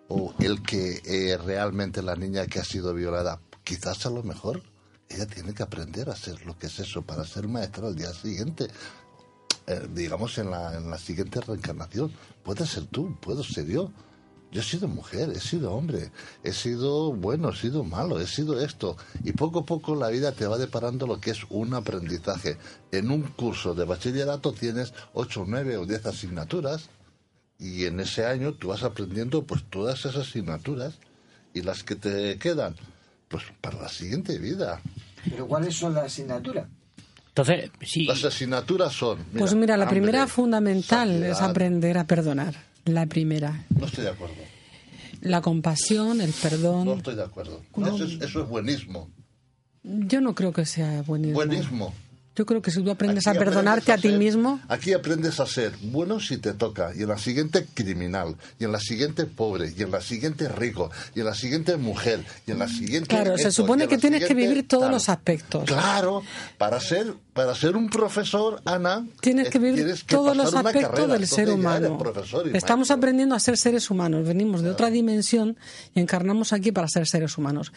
o 0.07 0.33
el 0.39 0.61
que 0.61 1.01
eh, 1.05 1.37
realmente 1.37 2.01
la 2.01 2.15
niña 2.15 2.47
que 2.47 2.59
ha 2.59 2.63
sido 2.63 2.93
violada, 2.93 3.41
quizás 3.63 4.05
a 4.05 4.09
lo 4.09 4.23
mejor 4.23 4.63
ella 5.09 5.25
tiene 5.25 5.53
que 5.53 5.63
aprender 5.63 6.09
a 6.09 6.13
hacer 6.13 6.45
lo 6.45 6.57
que 6.57 6.67
es 6.67 6.79
eso 6.79 7.01
para 7.01 7.25
ser 7.25 7.47
maestra 7.47 7.87
al 7.87 7.95
día 7.95 8.13
siguiente. 8.13 8.67
Eh, 9.69 9.87
digamos 9.93 10.35
en 10.39 10.49
la, 10.49 10.75
en 10.75 10.89
la 10.89 10.97
siguiente 10.97 11.39
reencarnación. 11.41 12.11
Puede 12.41 12.65
ser 12.65 12.87
tú, 12.87 13.15
puedo 13.21 13.43
ser 13.43 13.67
yo. 13.67 13.91
Yo 14.51 14.61
he 14.61 14.63
sido 14.63 14.87
mujer, 14.87 15.29
he 15.29 15.39
sido 15.39 15.73
hombre, 15.73 16.11
he 16.43 16.53
sido 16.53 17.13
bueno, 17.13 17.49
he 17.49 17.55
sido 17.55 17.83
malo, 17.83 18.19
he 18.19 18.25
sido 18.25 18.59
esto. 18.59 18.97
Y 19.23 19.33
poco 19.33 19.59
a 19.59 19.65
poco 19.65 19.95
la 19.95 20.07
vida 20.09 20.31
te 20.31 20.47
va 20.47 20.57
deparando 20.57 21.05
lo 21.05 21.21
que 21.21 21.29
es 21.29 21.41
un 21.51 21.75
aprendizaje. 21.75 22.57
En 22.91 23.11
un 23.11 23.21
curso 23.21 23.75
de 23.75 23.85
bachillerato 23.85 24.53
tienes 24.53 24.91
8, 25.13 25.45
9 25.47 25.77
o 25.77 25.85
10 25.85 26.03
asignaturas 26.07 26.89
y 27.59 27.85
en 27.85 27.99
ese 27.99 28.25
año 28.25 28.53
tú 28.53 28.69
vas 28.69 28.81
aprendiendo 28.81 29.43
pues 29.43 29.63
todas 29.69 29.99
esas 29.99 30.15
asignaturas 30.15 30.97
y 31.53 31.61
las 31.61 31.83
que 31.83 31.93
te 31.93 32.39
quedan 32.39 32.75
pues 33.27 33.43
para 33.61 33.83
la 33.83 33.89
siguiente 33.89 34.39
vida. 34.39 34.81
Pero 35.29 35.47
¿cuáles 35.47 35.75
son 35.75 35.93
las 35.93 36.05
asignaturas? 36.05 36.65
Entonces, 37.41 37.71
sí. 37.81 38.05
Las 38.05 38.23
asignaturas 38.23 38.93
son... 38.93 39.19
Pues 39.37 39.53
mira, 39.55 39.77
la 39.77 39.83
hambre, 39.85 39.99
primera 39.99 40.27
fundamental 40.27 41.23
es 41.23 41.41
aprender 41.41 41.97
a 41.97 42.05
perdonar. 42.05 42.53
La 42.85 43.05
primera. 43.05 43.65
No 43.77 43.85
estoy 43.85 44.03
de 44.05 44.09
acuerdo. 44.11 44.35
La 45.21 45.41
compasión, 45.41 46.21
el 46.21 46.29
No 46.29 46.35
perdón. 46.41 46.87
estoy 46.97 47.15
de 47.15 47.23
acuerdo. 47.23 47.61
Eso 47.77 48.03
es, 48.05 48.21
eso 48.21 48.43
es 48.43 48.49
buenismo. 48.49 49.09
Yo 49.83 50.21
no 50.21 50.33
creo 50.35 50.51
que 50.53 50.65
sea 50.65 51.01
buenismo. 51.03 51.35
Buenismo. 51.35 51.93
Yo 52.39 52.45
creo 52.45 52.61
que 52.61 52.71
si 52.71 52.81
tú 52.81 52.89
aprendes 52.89 53.27
Aquí 53.27 53.35
a 53.35 53.39
perdonarte 53.39 53.91
a, 53.91 53.97
ti 53.97 54.03
ser- 54.11 54.17
mismo, 54.17 54.61
Aquí 54.69 54.93
aprendes 54.93 55.41
a 55.41 55.45
ser 55.45 55.73
bueno 55.81 56.21
si 56.21 56.37
te 56.37 56.53
toca, 56.53 56.91
y 56.95 57.01
en 57.01 57.09
la 57.09 57.17
siguiente 57.17 57.67
criminal, 57.73 58.37
y 58.57 58.63
en 58.63 58.71
la 58.71 58.79
siguiente 58.79 59.25
pobre, 59.25 59.73
y 59.77 59.83
en 59.83 59.91
la 59.91 59.99
siguiente 59.99 60.47
rico, 60.47 60.89
y 61.15 61.19
en 61.19 61.25
la 61.25 61.33
siguiente 61.35 61.75
mujer, 61.75 62.23
y 62.47 62.51
en 62.51 62.59
la 62.59 62.69
siguiente. 62.69 63.09
claro, 63.09 63.37
se 63.37 63.49
esto, 63.49 63.63
supone 63.63 63.89
que 63.89 63.97
tienes 63.97 64.23
que 64.23 64.33
vivir 64.33 64.65
todos 64.69 64.83
tal. 64.83 64.91
los 64.93 65.09
aspectos. 65.09 65.65
Claro, 65.65 66.23
para 66.57 66.79
ser, 66.79 67.13
para 67.33 67.53
ser 67.55 67.75
un 67.75 67.89
profesor, 67.89 68.61
Ana. 68.63 69.05
Tienes 69.19 69.49
que 69.49 69.59
vivir 69.59 69.75
tienes 69.83 70.05
que 70.05 70.15
todos 70.15 70.37
los 70.37 70.53
aspectos 70.53 70.91
carrera, 70.91 71.13
del 71.15 71.27
ser 71.27 71.49
humano. 71.49 71.99
Estamos 72.53 72.89
aprendiendo 72.89 73.35
a 73.35 73.39
ser 73.41 73.57
seres 73.57 73.91
humanos. 73.91 74.25
Venimos 74.25 74.61
de 74.61 74.69
otra 74.69 74.89
dimensión 74.89 75.57
y 75.93 75.99
encarnamos 75.99 76.53
aquí 76.53 76.71
para 76.71 76.87
ser 76.87 77.05
seres 77.05 77.37
humanos. 77.37 77.73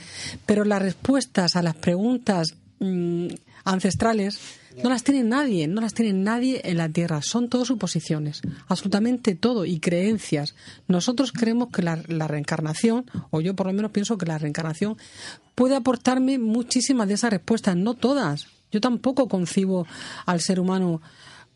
Pero 0.47 0.65
las 0.65 0.81
respuestas 0.81 1.57
a 1.57 1.63
las 1.63 1.75
preguntas 1.75 2.55
mm, 2.79 3.27
ancestrales 3.65 4.39
no 4.83 4.91
las 4.91 5.05
tiene 5.05 5.23
nadie, 5.23 5.69
no 5.69 5.81
las 5.81 5.95
tiene 5.95 6.13
nadie 6.13 6.61
en 6.65 6.79
la 6.79 6.89
Tierra. 6.89 7.21
Son 7.23 7.49
todo 7.49 7.65
suposiciones, 7.65 8.41
absolutamente 8.69 9.35
todo, 9.35 9.65
y 9.65 9.81
creencias. 9.81 10.55
Nosotros 10.89 11.33
creemos 11.33 11.69
que 11.73 11.83
la, 11.83 12.03
la 12.09 12.29
reencarnación, 12.29 13.05
o 13.31 13.41
yo 13.41 13.55
por 13.55 13.67
lo 13.67 13.73
menos 13.73 13.91
pienso 13.91 14.19
que 14.19 14.27
la 14.27 14.39
reencarnación 14.39 14.97
puede 15.55 15.77
aportarme 15.77 16.39
muchísimas 16.39 17.09
de 17.09 17.15
esas 17.15 17.31
respuestas, 17.31 17.77
no 17.77 17.95
todas. 17.95 18.47
Yo 18.71 18.81
tampoco 18.81 19.29
concibo 19.29 19.87
al 20.25 20.41
ser 20.41 20.59
humano 20.59 21.03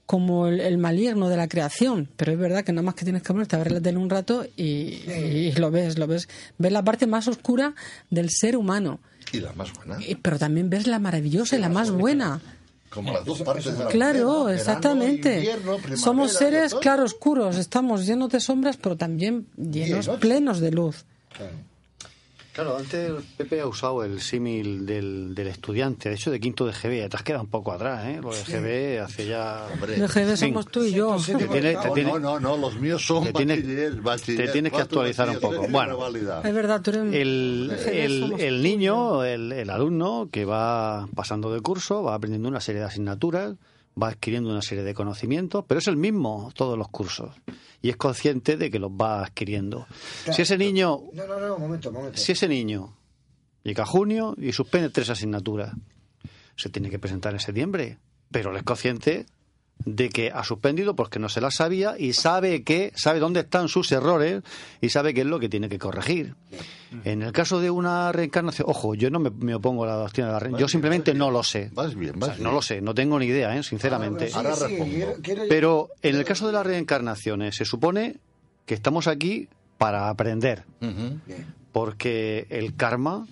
como 0.05 0.47
el, 0.47 0.61
el 0.61 0.79
maligno 0.79 1.29
de 1.29 1.37
la 1.37 1.49
creación, 1.49 2.09
pero 2.17 2.33
es 2.33 2.39
verdad 2.39 2.65
que 2.65 2.73
nada 2.73 2.85
más 2.85 2.95
que 2.95 3.05
tienes 3.05 3.23
que 3.23 3.33
ponerte 3.33 3.57
a 3.57 3.59
ver 3.59 3.73
la 3.73 3.81
tele 3.81 3.99
un 3.99 4.11
rato 4.11 4.47
y, 4.57 4.63
y 4.63 5.53
lo 5.57 5.71
ves, 5.71 5.99
lo 5.99 6.07
ves, 6.07 6.29
ves 6.59 6.73
la 6.73 6.85
parte 6.85 7.07
más 7.07 7.27
oscura 7.27 7.75
del 8.11 8.31
ser 8.31 8.57
humano, 8.57 9.01
Y 9.33 9.41
la 9.41 9.53
más 9.53 9.73
buena. 9.73 9.99
Y- 10.05 10.15
pero 10.17 10.39
también 10.39 10.71
ves 10.71 10.87
la 10.87 10.99
maravillosa 10.99 11.57
y 11.57 11.61
la 11.61 11.69
más 11.69 11.91
buena. 11.91 12.41
Como 12.91 13.13
las 13.13 13.25
dos 13.25 13.43
partes 13.43 13.77
de 13.77 13.85
la 13.85 13.91
Claro, 13.91 14.45
verano, 14.45 14.49
exactamente. 14.51 15.37
invierno, 15.37 15.77
Somos 15.97 16.33
seres 16.33 16.75
claroscuros, 16.75 17.57
estamos 17.57 18.07
llenos 18.07 18.31
de 18.31 18.41
sombras, 18.41 18.77
pero 18.79 18.97
también 18.97 19.47
llenos, 19.57 20.07
Llenos. 20.07 20.21
plenos 20.21 20.61
de 20.61 20.71
luz. 20.71 21.05
Claro, 21.37 21.53
antes 22.79 23.13
Pepe 23.37 23.61
ha 23.61 23.67
usado 23.67 24.03
el 24.05 24.21
símil 24.21 24.87
del, 24.87 25.35
del 25.35 25.47
estudiante, 25.49 26.09
de 26.09 26.15
hecho 26.15 26.31
de 26.31 26.41
quinto 26.41 26.65
de 26.67 26.73
GB, 26.73 27.09
te 27.11 27.17
has 27.17 27.23
quedado 27.23 27.45
un 27.45 27.51
poco 27.51 27.73
atrás, 27.73 28.07
¿eh? 28.07 28.21
Lo 28.23 28.31
de 28.31 28.43
GB 28.43 29.03
hace 29.05 29.27
ya... 29.27 29.67
De 29.87 30.07
GB 30.09 30.37
somos 30.37 30.67
tú 30.69 30.83
y 30.85 30.93
yo. 30.93 31.17
Te 31.25 31.35
tiene- 31.47 31.77
te 31.77 32.03
No, 32.05 32.19
no, 32.19 32.41
no, 32.41 32.57
los 32.57 32.77
míos 32.81 33.05
son 33.07 33.25
te 33.25 33.33
tienes- 33.33 33.59
bachiller, 33.63 34.01
bachiller, 34.01 34.47
te 34.47 34.53
tienes 34.53 34.73
que 34.73 34.81
actualizar 34.81 35.29
un 35.29 35.39
poco. 35.41 35.67
Bueno. 35.69 35.99
Es 36.45 36.55
verdad, 36.55 36.81
tú 36.83 36.91
eres... 36.91 37.03
el, 37.15 37.73
el- 37.87 38.35
el 38.41 38.63
niño, 38.63 39.25
el, 39.25 39.53
el 39.53 39.71
alumno 39.71 40.29
que 40.33 40.45
va 40.45 41.09
pasando 41.15 41.53
de 41.53 41.61
curso, 41.61 42.03
va 42.03 42.15
aprendiendo 42.15 42.49
una 42.49 42.61
serie 42.61 42.81
de 42.81 42.87
asignaturas, 42.87 43.55
va 44.01 44.09
adquiriendo 44.09 44.51
una 44.51 44.63
serie 44.63 44.85
de 44.85 44.95
conocimientos, 44.95 45.65
pero 45.67 45.79
es 45.79 45.87
el 45.89 45.97
mismo 45.97 46.51
todos 46.55 46.77
los 46.77 46.89
cursos 46.89 47.35
y 47.83 47.89
es 47.91 47.97
consciente 47.97 48.57
de 48.57 48.71
que 48.71 48.79
los 48.79 48.91
va 48.91 49.23
adquiriendo. 49.25 49.87
Si 50.33 50.43
ese 50.43 50.59
niño, 50.59 51.01
No, 51.13 51.27
no, 51.27 51.41
no, 51.41 51.55
un 51.57 51.63
momento, 51.63 51.89
un 51.91 51.95
momento. 51.97 52.19
si 52.19 52.33
ese 52.33 52.49
niño 52.49 52.97
llega 53.63 53.85
a 53.85 53.87
junio 53.87 54.35
y 54.39 54.53
suspende 54.53 54.91
tres 54.91 55.09
asignaturas, 55.11 55.73
se 56.57 56.69
tiene 56.69 56.91
que 56.91 56.99
presentar 56.99 57.33
en 57.35 57.41
septiembre, 57.41 57.99
pero 58.31 58.51
él 58.51 58.57
es 58.57 58.63
consciente 58.65 59.27
de 59.85 60.09
que 60.09 60.31
ha 60.31 60.43
suspendido 60.43 60.97
porque 60.97 61.19
no 61.19 61.29
se 61.29 61.41
las 61.41 61.57
sabía 61.57 61.97
y 61.99 62.13
sabe 62.13 62.63
que 62.65 62.93
sabe 62.97 63.21
dónde 63.21 63.41
están 63.41 63.69
sus 63.69 63.93
errores 63.93 64.43
y 64.81 64.89
sabe 64.89 65.15
qué 65.15 65.21
es 65.21 65.27
lo 65.27 65.39
que 65.39 65.49
tiene 65.49 65.69
que 65.69 65.79
corregir. 65.79 66.35
En 67.05 67.23
el 67.23 67.33
caso 67.33 67.61
de 67.61 67.71
una 67.71 68.11
reencarnación, 68.13 68.69
ojo, 68.69 68.95
yo 68.95 69.11
no 69.11 69.19
me, 69.19 69.31
me 69.31 69.55
opongo 69.55 69.85
a 69.85 69.89
la 69.89 69.95
doctrina 69.97 70.29
de 70.29 70.33
la 70.33 70.39
reencarnación, 70.39 70.69
yo 70.69 70.71
simplemente 70.71 71.15
no 71.15 71.31
lo 71.31 71.43
sé. 71.43 71.71
Vas 71.73 71.95
bien, 71.95 72.15
O 72.17 72.25
sea, 72.25 72.35
vas 72.35 72.41
no 72.41 72.53
lo 72.53 72.63
sé, 72.63 72.81
no 72.81 72.95
tengo 72.95 73.19
ni 73.19 73.27
idea, 73.27 73.57
¿eh? 73.57 73.63
sinceramente. 73.63 74.31
Ahora 74.33 74.55
respondo. 74.55 75.07
Pero 75.49 75.91
en 76.03 76.17
el 76.17 76.25
caso 76.25 76.47
de 76.47 76.53
las 76.53 76.67
reencarnaciones, 76.67 77.57
se 77.57 77.65
supone 77.65 78.17
que 78.65 78.75
estamos 78.75 79.07
aquí 79.07 79.49
para 79.79 80.09
aprender, 80.09 80.65
porque 81.73 82.47
el 82.49 82.75
karma 82.77 83.27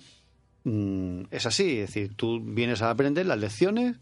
mm, 0.63 1.23
es 1.31 1.45
así, 1.45 1.79
es 1.79 1.87
decir, 1.87 2.15
tú 2.15 2.39
vienes 2.39 2.81
a 2.81 2.91
aprender 2.91 3.25
las 3.25 3.39
lecciones 3.39 3.97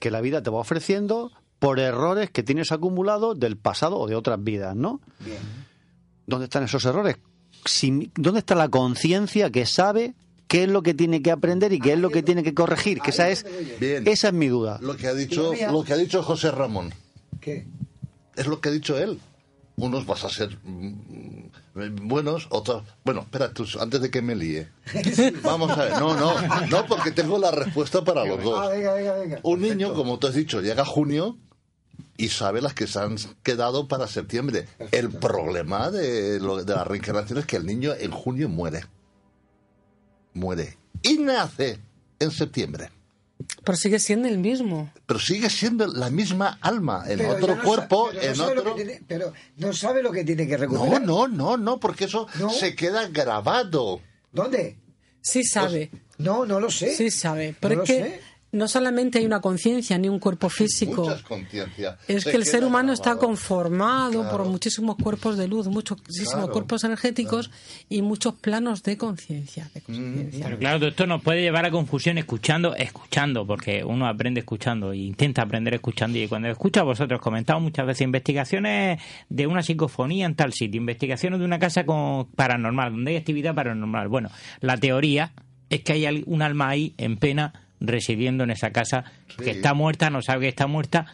que 0.00 0.10
la 0.10 0.20
vida 0.20 0.42
te 0.42 0.50
va 0.50 0.58
ofreciendo 0.58 1.30
por 1.64 1.80
errores 1.80 2.30
que 2.30 2.42
tienes 2.42 2.72
acumulados 2.72 3.38
del 3.40 3.56
pasado 3.56 3.98
o 3.98 4.06
de 4.06 4.14
otras 4.14 4.42
vidas, 4.42 4.76
¿no? 4.76 5.00
¿Dónde 6.26 6.44
están 6.44 6.64
esos 6.64 6.84
errores? 6.84 7.16
si- 7.66 8.10
¿dónde 8.14 8.40
está 8.40 8.54
la 8.54 8.68
conciencia 8.68 9.50
que 9.50 9.64
sabe 9.64 10.14
qué 10.48 10.64
es 10.64 10.68
lo 10.68 10.82
que 10.82 10.92
tiene 10.92 11.22
que 11.22 11.30
aprender 11.30 11.72
y 11.72 11.78
qué 11.80 11.94
es 11.94 11.98
lo 11.98 12.10
que 12.10 12.22
tiene 12.22 12.42
que 12.42 12.52
corregir? 12.52 13.00
Que 13.00 13.10
esa 13.10 13.30
es, 13.30 13.46
Bien. 13.80 14.06
esa 14.06 14.28
es 14.28 14.34
mi 14.34 14.48
duda. 14.48 14.78
Lo 14.82 14.96
que 14.96 15.06
ha 15.08 15.14
dicho, 15.14 15.52
lo 15.70 15.82
que 15.84 15.94
ha 15.94 15.96
dicho 15.96 16.22
José 16.22 16.50
Ramón. 16.50 16.92
¿Qué? 17.40 17.66
Es 18.36 18.46
lo 18.46 18.60
que 18.60 18.68
ha 18.68 18.72
dicho 18.72 18.98
él. 18.98 19.18
Unos 19.76 20.06
vas 20.06 20.22
a 20.24 20.28
ser 20.28 20.56
mm, 20.62 22.06
buenos, 22.06 22.46
otros. 22.50 22.84
Bueno, 23.04 23.22
espera, 23.22 23.52
tú, 23.52 23.66
antes 23.80 24.00
de 24.02 24.10
que 24.10 24.22
me 24.22 24.36
líe. 24.36 24.68
Vamos 25.42 25.70
a 25.72 25.84
ver. 25.84 25.92
No, 25.92 26.14
no, 26.14 26.34
no, 26.68 26.86
porque 26.86 27.10
tengo 27.10 27.38
la 27.38 27.50
respuesta 27.50 28.04
para 28.04 28.24
los 28.24 28.38
Ah, 28.38 28.42
dos. 28.42 28.70
venga, 28.70 28.94
venga, 28.94 29.14
venga. 29.14 29.40
Un 29.42 29.60
niño, 29.62 29.94
como 29.94 30.18
tú 30.18 30.26
has 30.28 30.34
dicho, 30.34 30.60
llega 30.60 30.84
junio 30.84 31.38
y 32.16 32.28
sabe 32.28 32.60
las 32.62 32.74
que 32.74 32.86
se 32.86 32.98
han 33.00 33.16
quedado 33.42 33.88
para 33.88 34.06
septiembre. 34.06 34.66
El 34.92 35.10
problema 35.10 35.90
de, 35.90 36.38
lo- 36.40 36.62
de 36.64 36.74
la 36.74 36.84
reencarnación 36.84 37.38
es 37.38 37.46
que 37.46 37.56
el 37.56 37.66
niño 37.66 37.92
en 37.98 38.10
junio 38.12 38.48
muere. 38.48 38.84
Muere. 40.32 40.76
Y 41.02 41.18
nace 41.18 41.78
en 42.18 42.30
septiembre. 42.30 42.90
Pero 43.64 43.76
sigue 43.76 43.98
siendo 43.98 44.28
el 44.28 44.38
mismo. 44.38 44.92
Pero 45.06 45.18
sigue 45.20 45.50
siendo 45.50 45.86
la 45.86 46.08
misma 46.08 46.58
alma, 46.60 47.04
en 47.08 47.18
Pero 47.18 47.32
otro 47.34 47.56
no 47.56 47.62
cuerpo, 47.62 48.08
pero 48.12 48.22
no 48.22 48.28
en 48.28 48.36
sabe 48.36 48.54
lo 48.54 48.60
otro. 48.62 48.74
que 48.76 48.84
tiene- 48.84 49.02
pero 49.06 49.32
no 49.56 49.72
sabe 49.72 50.02
lo 50.02 50.12
que 50.12 50.24
tiene 50.24 50.46
que 50.46 50.52
No, 50.56 50.58
recuperar. 50.58 51.02
no, 51.02 51.28
no, 51.28 51.56
no, 51.56 51.80
porque 51.80 52.04
eso 52.04 52.26
se 52.58 52.74
queda 52.74 53.08
grabado. 53.08 54.00
¿Dónde? 54.32 54.78
Sí 55.20 55.42
sabe. 55.44 55.90
No, 56.18 56.46
no 56.46 56.60
lo 56.60 56.70
sé. 56.70 56.94
Sí 56.94 57.10
sabe. 57.10 57.54
Pero 57.58 57.76
No 57.76 57.82
es 57.82 57.88
lo 57.88 57.94
que 57.94 58.02
sé. 58.04 58.20
No 58.54 58.68
solamente 58.68 59.18
hay 59.18 59.26
una 59.26 59.40
conciencia 59.40 59.98
ni 59.98 60.08
un 60.08 60.20
cuerpo 60.20 60.48
físico. 60.48 61.12
Es 62.06 62.22
Se 62.22 62.30
que 62.30 62.36
el 62.36 62.44
ser 62.44 62.64
humano 62.64 62.92
está 62.92 63.16
conformado 63.16 64.30
por 64.30 64.44
muchísimos 64.44 64.96
cuerpos 64.96 65.36
de 65.36 65.48
luz, 65.48 65.66
muchísimos 65.66 66.34
Claro, 66.34 66.52
cuerpos 66.52 66.84
energéticos 66.84 67.50
y 67.88 68.02
muchos 68.02 68.34
planos 68.34 68.82
de 68.84 68.96
conciencia. 68.96 69.68
de 69.74 69.82
Mm. 69.86 70.40
Pero 70.40 70.58
claro, 70.58 70.78
todo 70.78 70.88
esto 70.88 71.06
nos 71.06 71.22
puede 71.22 71.42
llevar 71.42 71.66
a 71.66 71.70
confusión 71.70 72.16
escuchando, 72.16 72.76
escuchando, 72.76 73.44
porque 73.44 73.84
uno 73.84 74.06
aprende 74.06 74.40
escuchando 74.40 74.92
e 74.92 74.98
intenta 74.98 75.42
aprender 75.42 75.74
escuchando. 75.74 76.18
Y 76.18 76.28
cuando 76.28 76.48
escucha, 76.48 76.84
vosotros 76.84 77.20
comentamos 77.20 77.62
muchas 77.62 77.86
veces 77.86 78.02
investigaciones 78.02 79.00
de 79.28 79.46
una 79.48 79.62
psicofonía 79.62 80.26
en 80.26 80.36
tal 80.36 80.52
sitio, 80.52 80.80
investigaciones 80.80 81.40
de 81.40 81.44
una 81.44 81.58
casa 81.58 81.84
con 81.84 82.26
paranormal, 82.36 82.92
donde 82.92 83.10
hay 83.12 83.16
actividad 83.16 83.54
paranormal. 83.54 84.06
Bueno, 84.08 84.30
la 84.60 84.76
teoría 84.76 85.32
es 85.70 85.82
que 85.82 85.94
hay 85.94 86.22
un 86.26 86.42
alma 86.42 86.68
ahí 86.68 86.94
en 86.98 87.16
pena 87.16 87.63
residiendo 87.86 88.44
en 88.44 88.50
esa 88.50 88.70
casa 88.70 89.04
que 89.42 89.50
está 89.50 89.74
muerta, 89.74 90.10
no 90.10 90.22
sabe 90.22 90.42
que 90.42 90.48
está 90.48 90.66
muerta. 90.66 91.06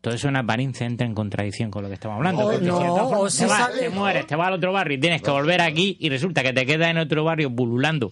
Todo 0.00 0.14
eso 0.14 0.28
en 0.28 0.36
apariencia 0.36 0.86
entra 0.86 1.06
en 1.06 1.14
contradicción 1.14 1.70
con 1.70 1.82
lo 1.82 1.88
que 1.88 1.94
estamos 1.94 2.16
hablando. 2.16 2.42
No, 2.62 3.18
o 3.18 3.24
te, 3.26 3.30
sí 3.32 3.44
vas, 3.44 3.70
te 3.78 3.90
mueres, 3.90 4.26
te 4.26 4.34
vas 4.34 4.48
al 4.48 4.54
otro 4.54 4.72
barrio 4.72 4.96
y 4.96 5.00
tienes 5.00 5.20
que 5.20 5.30
volver 5.30 5.60
aquí 5.60 5.98
y 6.00 6.08
resulta 6.08 6.42
que 6.42 6.54
te 6.54 6.64
quedas 6.64 6.88
en 6.90 6.96
otro 6.98 7.22
barrio 7.22 7.50
bululando. 7.50 8.10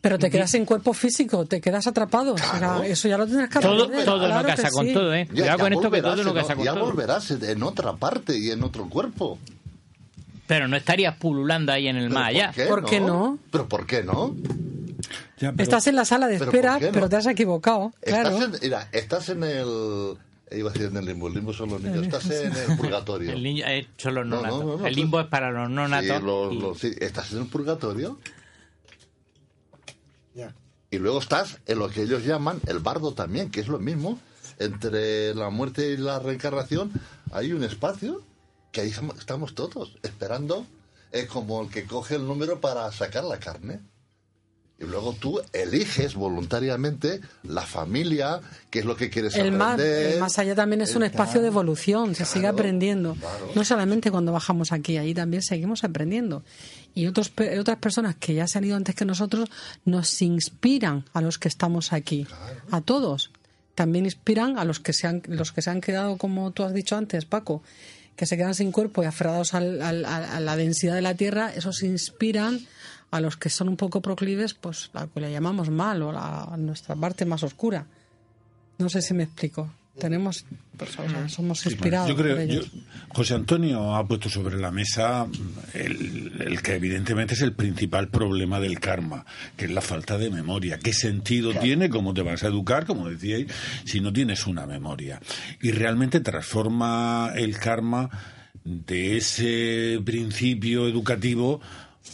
Pero 0.00 0.18
te 0.18 0.30
quedas 0.30 0.50
sin 0.52 0.64
cuerpo 0.64 0.94
físico, 0.94 1.44
te 1.44 1.60
quedas 1.60 1.86
atrapado. 1.86 2.32
O 2.34 2.38
sea, 2.38 2.80
eso 2.86 3.08
ya 3.08 3.18
lo 3.18 3.26
tienes 3.26 3.50
que 3.50 3.58
Todo- 3.60 3.84
aprender, 3.84 4.04
todo 4.06 4.20
no 4.22 4.26
claro 4.26 4.48
casa 4.48 4.62
que 4.68 4.70
con 4.70 4.86
sí. 4.86 4.94
todo, 4.94 5.12
¿eh? 5.14 5.26
Ya- 5.26 5.32
Cuidado 5.32 5.58
ya 5.58 5.62
con 5.64 5.72
esto 5.74 5.90
que 5.90 6.02
todo 6.02 6.24
no 6.24 6.34
casa 6.34 6.54
con 6.56 6.64
Ya 6.64 6.72
todo. 6.72 6.84
volverás 6.86 7.30
en 7.30 7.62
otra 7.62 7.92
parte 7.92 8.38
y 8.38 8.50
en 8.50 8.62
otro 8.62 8.88
cuerpo. 8.88 9.38
Pero 10.46 10.66
no 10.68 10.76
estarías 10.76 11.14
pululando 11.16 11.72
ahí 11.72 11.88
en 11.88 11.96
el 11.96 12.08
más 12.08 12.28
allá. 12.28 12.54
¿Por 12.68 12.84
qué 12.86 13.00
no? 13.00 13.38
¿Pero 13.50 13.68
por 13.68 13.84
qué 13.86 14.02
no? 14.02 14.34
Estás 15.58 15.86
en 15.86 15.96
la 15.96 16.04
sala 16.04 16.28
de 16.28 16.38
¿Pero 16.38 16.50
espera, 16.50 16.78
no? 16.78 16.88
pero 16.92 17.08
te 17.08 17.16
has 17.16 17.26
equivocado. 17.26 17.92
Claro. 18.02 18.30
Estás 18.30 18.54
en, 18.54 18.60
mira, 18.62 18.88
estás 18.92 19.28
en 19.28 19.44
el... 19.44 20.16
Iba 20.52 20.70
a 20.70 20.72
decir 20.72 20.88
en 20.88 20.96
el 20.96 21.04
limbo, 21.04 21.26
el 21.28 21.34
limbo 21.34 21.52
son 21.52 21.70
los 21.70 21.80
niños. 21.82 22.04
Estás 22.04 22.30
en 22.30 22.52
el 22.54 22.76
purgatorio. 22.76 23.32
El 23.32 23.42
niño, 23.42 23.64
eh, 23.66 23.88
son 23.96 24.14
los 24.14 24.26
No, 24.26 24.36
no 24.36 24.42
no, 24.42 24.46
natos. 24.48 24.64
no, 24.64 24.76
no, 24.78 24.86
el 24.86 24.94
limbo 24.94 25.20
es 25.20 25.26
para 25.26 25.50
los 25.50 25.68
no 25.68 25.88
natos. 25.88 26.16
Sí, 26.18 26.24
los- 26.24 26.52
y- 26.54 26.58
los- 26.60 26.78
sí, 26.78 26.92
estás 27.00 27.32
en 27.32 27.38
el 27.40 27.46
purgatorio. 27.48 28.18
Ya. 30.34 30.54
Y 30.90 30.98
luego 30.98 31.18
estás 31.18 31.58
en 31.66 31.78
lo 31.80 31.88
que 31.88 32.02
ellos 32.02 32.24
llaman 32.24 32.60
el 32.66 32.78
bardo 32.78 33.12
también, 33.12 33.50
que 33.50 33.60
es 33.60 33.68
lo 33.68 33.78
mismo. 33.78 34.18
Entre 34.58 35.34
la 35.34 35.50
muerte 35.50 35.90
y 35.90 35.96
la 35.96 36.18
reencarnación 36.18 36.92
hay 37.32 37.52
un 37.52 37.62
espacio 37.64 38.22
que 38.72 38.82
ahí 38.82 38.88
estamos- 38.90 39.18
estamos 39.18 39.54
todos 39.54 39.96
esperando. 40.02 40.66
Es 41.12 41.26
como 41.26 41.60
el 41.62 41.70
que 41.70 41.84
coge 41.84 42.14
el 42.14 42.26
número 42.26 42.60
para 42.60 42.90
sacar 42.92 43.24
la 43.24 43.38
carne. 43.38 43.80
Y 44.78 44.84
luego 44.84 45.14
tú 45.14 45.40
eliges 45.54 46.14
voluntariamente 46.16 47.20
la 47.44 47.62
familia, 47.62 48.40
qué 48.68 48.80
es 48.80 48.84
lo 48.84 48.94
que 48.94 49.08
quieres 49.08 49.34
El 49.36 49.54
aprender. 49.60 50.12
el 50.14 50.20
más 50.20 50.38
allá 50.38 50.54
también 50.54 50.82
es 50.82 50.94
un 50.94 51.02
espacio 51.02 51.40
de 51.40 51.48
evolución, 51.48 52.14
se 52.14 52.26
sigue 52.26 52.46
aprendiendo. 52.46 53.16
No 53.54 53.64
solamente 53.64 54.10
cuando 54.10 54.32
bajamos 54.32 54.72
aquí, 54.72 54.98
ahí 54.98 55.14
también 55.14 55.42
seguimos 55.42 55.82
aprendiendo. 55.82 56.42
Y 56.94 57.06
otros, 57.06 57.32
otras 57.58 57.78
personas 57.78 58.16
que 58.16 58.34
ya 58.34 58.46
se 58.46 58.58
han 58.58 58.64
ido 58.64 58.76
antes 58.76 58.94
que 58.94 59.06
nosotros 59.06 59.48
nos 59.86 60.20
inspiran 60.20 61.04
a 61.14 61.22
los 61.22 61.38
que 61.38 61.48
estamos 61.48 61.94
aquí, 61.94 62.26
a 62.70 62.80
todos. 62.82 63.30
También 63.74 64.04
inspiran 64.04 64.58
a 64.58 64.64
los 64.64 64.78
que 64.80 64.92
se 64.92 65.06
han, 65.06 65.22
los 65.26 65.52
que 65.52 65.62
se 65.62 65.70
han 65.70 65.80
quedado, 65.80 66.18
como 66.18 66.50
tú 66.50 66.64
has 66.64 66.74
dicho 66.74 66.96
antes, 66.96 67.24
Paco, 67.24 67.62
que 68.14 68.24
se 68.24 68.38
quedan 68.38 68.54
sin 68.54 68.72
cuerpo 68.72 69.02
y 69.02 69.06
aferrados 69.06 69.52
al- 69.52 69.82
al- 69.82 70.04
a 70.06 70.40
la 70.40 70.56
densidad 70.56 70.94
de 70.94 71.02
la 71.02 71.14
tierra, 71.14 71.52
esos 71.54 71.82
inspiran 71.82 72.60
a 73.10 73.20
los 73.20 73.36
que 73.36 73.48
son 73.50 73.68
un 73.68 73.76
poco 73.76 74.00
proclives, 74.02 74.54
pues 74.54 74.90
a 74.94 75.02
lo 75.02 75.12
que 75.12 75.20
le 75.20 75.32
llamamos 75.32 75.70
mal 75.70 76.02
o 76.02 76.12
la, 76.12 76.44
a 76.44 76.56
nuestra 76.56 76.94
parte 76.96 77.24
más 77.24 77.42
oscura. 77.42 77.86
No 78.78 78.88
sé 78.88 79.00
si 79.02 79.14
me 79.14 79.22
explico. 79.24 79.70
Tenemos, 79.98 80.44
pues, 80.76 80.98
o 80.98 81.08
sea, 81.08 81.26
somos 81.30 81.64
inspirados. 81.64 82.06
Yo 82.10 82.16
creo, 82.16 82.34
por 82.34 82.42
ellos. 82.42 82.70
yo- 82.70 82.80
José 83.08 83.32
Antonio 83.32 83.96
ha 83.96 84.06
puesto 84.06 84.28
sobre 84.28 84.58
la 84.58 84.70
mesa 84.70 85.26
el, 85.72 86.32
el 86.38 86.60
que 86.60 86.74
evidentemente 86.74 87.32
es 87.32 87.40
el 87.40 87.54
principal 87.54 88.08
problema 88.08 88.60
del 88.60 88.78
karma, 88.78 89.24
que 89.56 89.64
es 89.64 89.70
la 89.70 89.80
falta 89.80 90.18
de 90.18 90.28
memoria. 90.28 90.78
¿Qué 90.78 90.92
sentido 90.92 91.54
tiene? 91.54 91.88
¿Cómo 91.88 92.12
te 92.12 92.20
vas 92.20 92.44
a 92.44 92.48
educar? 92.48 92.84
Como 92.84 93.08
decíais, 93.08 93.46
si 93.86 94.00
no 94.00 94.12
tienes 94.12 94.46
una 94.46 94.66
memoria. 94.66 95.18
Y 95.62 95.70
realmente 95.70 96.20
transforma 96.20 97.32
el 97.34 97.56
karma 97.58 98.10
de 98.64 99.16
ese 99.16 99.98
principio 100.04 100.88
educativo, 100.88 101.62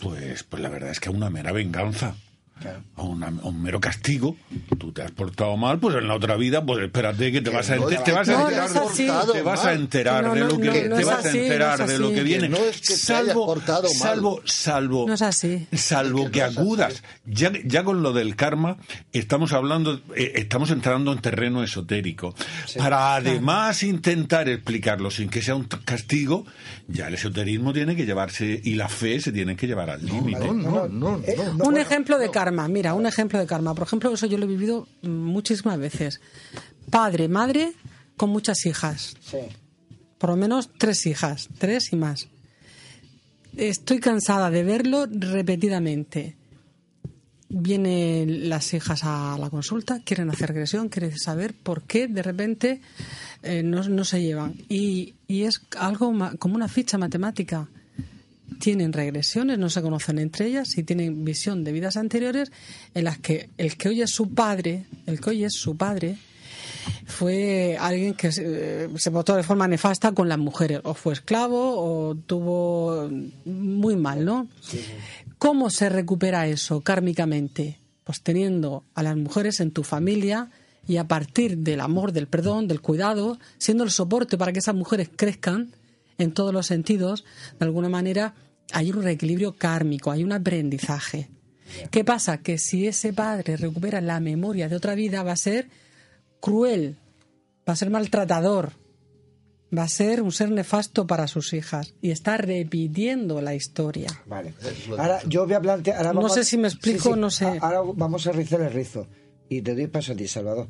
pues, 0.02 0.42
pues 0.42 0.62
la 0.62 0.68
verdad 0.68 0.90
es 0.90 1.00
que 1.00 1.10
una 1.10 1.30
mera 1.30 1.52
venganza. 1.52 2.16
A, 2.96 3.02
una- 3.02 3.26
a 3.26 3.30
un 3.48 3.60
mero 3.60 3.80
castigo, 3.80 4.36
tú 4.78 4.92
te 4.92 5.02
has 5.02 5.10
portado 5.10 5.56
mal, 5.56 5.80
pues 5.80 5.96
en 5.96 6.06
la 6.06 6.14
otra 6.14 6.36
vida, 6.36 6.64
pues 6.64 6.84
espérate 6.84 7.32
que 7.32 7.40
te 7.40 7.50
vas 7.50 7.68
a, 7.70 7.74
no 7.76 7.88
enter- 7.90 7.94
es 7.98 8.04
te 8.04 8.04
que 8.04 8.12
vas 8.12 8.28
a 8.28 8.32
te 8.36 8.40
enterar, 8.42 8.68
de- 8.68 8.78
portado 8.78 9.32
te 9.32 9.42
vas 9.42 9.64
a 9.64 9.72
enterar 9.72 10.24
No, 10.24 10.34
de 10.34 10.40
no, 10.42 10.46
lo 10.46 10.58
que 10.60 10.66
no, 10.66 10.72
viene, 10.72 10.88
no 10.88 10.94
te 10.94 11.00
es 11.02 11.06
vas 11.08 11.16
a 11.16 11.28
así, 11.28 11.38
no 11.38 11.42
enterar 11.42 11.80
es 11.80 11.88
de 11.88 11.98
lo 11.98 12.12
que 12.12 12.22
viene, 12.22 12.42
Que 12.44 12.48
no 12.50 12.56
es 12.58 12.80
que 12.80 12.94
salvo, 12.94 13.46
portado 13.46 13.82
mal. 13.82 13.92
salvo, 13.98 14.42
salvo, 14.44 15.08
No 15.08 15.14
es 15.14 15.22
así. 15.22 15.66
salvo 15.72 16.30
que 16.30 16.42
acudas. 16.44 17.02
Ya, 17.26 17.50
ya 17.64 17.82
con 17.82 18.00
lo 18.04 18.12
del 18.12 18.36
karma 18.36 18.76
estamos 19.12 19.52
hablando, 19.52 20.00
eh, 20.14 20.32
estamos 20.36 20.70
entrando 20.70 21.12
en 21.12 21.18
terreno 21.20 21.64
esotérico. 21.64 22.32
Para 22.78 23.16
además 23.16 23.82
intentar 23.82 24.48
explicarlo 24.48 25.10
sin 25.10 25.30
que 25.30 25.42
sea 25.42 25.56
un 25.56 25.64
castigo, 25.64 26.46
ya 26.86 27.08
el 27.08 27.14
esoterismo 27.14 27.72
tiene 27.72 27.96
que 27.96 28.06
llevarse 28.06 28.60
y 28.62 28.74
la 28.76 28.88
fe 28.88 29.20
se 29.20 29.32
tiene 29.32 29.56
que 29.56 29.66
llevar 29.66 29.90
al 29.90 30.04
límite. 30.06 30.46
No, 30.52 30.86
no, 30.86 31.20
Eh, 31.26 31.34
no. 31.56 31.64
un 31.64 31.76
ejemplo 31.76 32.18
de 32.18 32.30
karma, 32.30 32.51
mira, 32.52 32.94
un 32.94 33.06
ejemplo 33.06 33.38
de 33.38 33.46
karma. 33.46 33.74
Por 33.74 33.86
ejemplo, 33.86 34.12
eso 34.12 34.26
yo 34.26 34.38
lo 34.38 34.44
he 34.44 34.48
vivido 34.48 34.86
muchísimas 35.02 35.78
veces. 35.78 36.20
Padre, 36.90 37.28
madre 37.28 37.72
con 38.16 38.30
muchas 38.30 38.64
hijas. 38.66 39.16
Sí. 39.20 39.38
Por 40.18 40.30
lo 40.30 40.36
menos 40.36 40.70
tres 40.78 41.06
hijas, 41.06 41.48
tres 41.58 41.92
y 41.92 41.96
más. 41.96 42.28
Estoy 43.56 44.00
cansada 44.00 44.50
de 44.50 44.62
verlo 44.62 45.06
repetidamente. 45.10 46.36
Vienen 47.48 48.48
las 48.48 48.72
hijas 48.72 49.00
a 49.04 49.36
la 49.38 49.50
consulta, 49.50 50.00
quieren 50.04 50.30
hacer 50.30 50.48
regresión, 50.48 50.88
quieren 50.88 51.18
saber 51.18 51.52
por 51.52 51.82
qué 51.82 52.08
de 52.08 52.22
repente 52.22 52.80
eh, 53.42 53.62
no, 53.62 53.82
no 53.82 54.04
se 54.04 54.22
llevan. 54.22 54.54
Y, 54.68 55.16
y 55.26 55.42
es 55.42 55.60
algo 55.78 56.14
como 56.38 56.54
una 56.54 56.68
ficha 56.68 56.96
matemática. 56.96 57.68
Tienen 58.58 58.92
regresiones, 58.92 59.58
no 59.58 59.70
se 59.70 59.82
conocen 59.82 60.18
entre 60.18 60.46
ellas 60.46 60.76
y 60.78 60.82
tienen 60.82 61.24
visión 61.24 61.64
de 61.64 61.72
vidas 61.72 61.96
anteriores 61.96 62.50
en 62.94 63.04
las 63.04 63.18
que 63.18 63.50
el 63.58 63.76
que 63.76 63.88
hoy 63.88 64.02
es 64.02 64.10
su 64.10 64.32
padre, 64.34 64.86
el 65.06 65.20
que 65.20 65.30
hoy 65.30 65.44
es 65.44 65.54
su 65.54 65.76
padre, 65.76 66.16
fue 67.06 67.76
alguien 67.78 68.14
que 68.14 68.32
se, 68.32 68.88
se 68.96 69.10
portó 69.10 69.36
de 69.36 69.42
forma 69.42 69.68
nefasta 69.68 70.12
con 70.12 70.28
las 70.28 70.38
mujeres, 70.38 70.80
o 70.84 70.94
fue 70.94 71.12
esclavo 71.12 71.74
o 71.76 72.14
tuvo 72.14 73.08
muy 73.44 73.96
mal, 73.96 74.24
¿no? 74.24 74.48
¿Cómo 75.38 75.70
se 75.70 75.88
recupera 75.88 76.46
eso 76.46 76.80
kármicamente? 76.80 77.78
Pues 78.04 78.20
teniendo 78.20 78.84
a 78.94 79.02
las 79.02 79.16
mujeres 79.16 79.60
en 79.60 79.70
tu 79.70 79.84
familia 79.84 80.50
y 80.86 80.96
a 80.96 81.06
partir 81.06 81.58
del 81.58 81.80
amor, 81.80 82.12
del 82.12 82.26
perdón, 82.26 82.66
del 82.66 82.80
cuidado, 82.80 83.38
siendo 83.58 83.84
el 83.84 83.90
soporte 83.90 84.36
para 84.36 84.52
que 84.52 84.58
esas 84.58 84.74
mujeres 84.74 85.08
crezcan 85.14 85.70
en 86.18 86.32
todos 86.32 86.52
los 86.52 86.66
sentidos, 86.66 87.24
de 87.58 87.64
alguna 87.64 87.88
manera 87.88 88.34
hay 88.72 88.90
un 88.90 89.02
reequilibrio 89.02 89.54
kármico, 89.54 90.10
hay 90.10 90.24
un 90.24 90.32
aprendizaje. 90.32 91.30
¿Qué 91.90 92.04
pasa? 92.04 92.38
Que 92.38 92.58
si 92.58 92.86
ese 92.86 93.12
padre 93.12 93.56
recupera 93.56 94.00
la 94.00 94.20
memoria 94.20 94.68
de 94.68 94.76
otra 94.76 94.94
vida, 94.94 95.22
va 95.22 95.32
a 95.32 95.36
ser 95.36 95.68
cruel, 96.40 96.98
va 97.68 97.72
a 97.72 97.76
ser 97.76 97.90
maltratador, 97.90 98.72
va 99.76 99.84
a 99.84 99.88
ser 99.88 100.20
un 100.22 100.32
ser 100.32 100.50
nefasto 100.50 101.06
para 101.06 101.26
sus 101.28 101.52
hijas 101.54 101.94
y 102.02 102.10
está 102.10 102.36
repitiendo 102.36 103.40
la 103.40 103.54
historia. 103.54 104.08
Vale. 104.26 104.54
Ahora 104.90 105.20
yo 105.26 105.46
voy 105.46 105.54
a 105.54 105.60
plantear. 105.60 106.14
no 106.14 106.28
sé 106.28 106.44
si 106.44 106.58
me 106.58 106.68
explico, 106.68 107.16
no 107.16 107.30
sé. 107.30 107.58
Ahora 107.60 107.80
vamos 107.94 108.26
a 108.26 108.32
rizar 108.32 108.60
el 108.60 108.72
rizo 108.72 109.06
y 109.48 109.62
te 109.62 109.74
doy 109.74 109.86
paso 109.86 110.12
a 110.12 110.16
ti, 110.16 110.28
Salvador. 110.28 110.68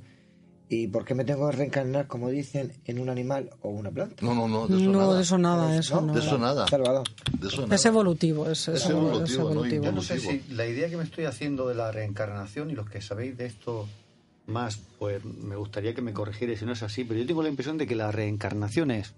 ¿Y 0.75 0.87
por 0.89 1.05
qué 1.05 1.15
me 1.15 1.27
tengo 1.27 1.51
que 1.51 1.57
reencarnar, 1.57 2.07
como 2.07 2.31
dicen, 2.31 2.73
en 2.87 2.99
un 2.99 3.11
animal 3.11 3.51
o 3.61 3.69
una 3.69 3.91
planta? 3.91 4.17
No, 4.25 4.35
no, 4.35 4.49
no, 4.49 4.67
de 4.67 4.77
eso 4.77 4.87
no, 4.91 5.01
nada. 5.01 5.17
de 5.17 5.23
eso 5.23 5.37
nada, 5.37 5.77
eso 5.77 6.01
no. 6.01 6.15
De 6.15 6.21
eso 6.21 6.39
nada. 6.39 6.67
Salvador. 6.67 7.07
De 7.39 7.49
eso 7.49 7.63
nada. 7.63 7.75
Es 7.75 7.85
evolutivo, 7.85 8.49
es, 8.49 8.69
Es 8.69 8.83
es 8.85 8.89
evolutivo, 8.89 9.45
no 9.45 9.51
evolutivo. 9.51 9.85
Yo 9.85 9.93
no 9.93 10.01
sé 10.01 10.19
si 10.19 10.43
la 10.49 10.67
idea 10.67 10.89
que 10.89 10.97
me 10.97 11.05
estoy 11.05 11.27
haciendo 11.27 11.69
de 11.69 11.75
la 11.75 11.93
reencarnación 11.93 12.71
y 12.71 12.75
los 12.75 12.89
que 12.89 13.03
sabéis 13.03 13.37
de 13.37 13.45
esto 13.45 13.87
más, 14.47 14.79
pues 14.99 15.23
me 15.27 15.57
gustaría 15.57 15.95
que 15.95 16.01
me 16.01 16.15
corrigierais 16.15 16.61
si 16.61 16.65
no 16.65 16.73
es 16.73 16.83
así, 16.83 17.05
pero 17.05 17.21
yo 17.21 17.27
tengo 17.27 17.43
la 17.43 17.51
impresión 17.51 17.77
de 17.77 17.87
que 17.87 17.95
la 17.95 18.11
reencarnación 18.11 18.93
es 18.93 19.13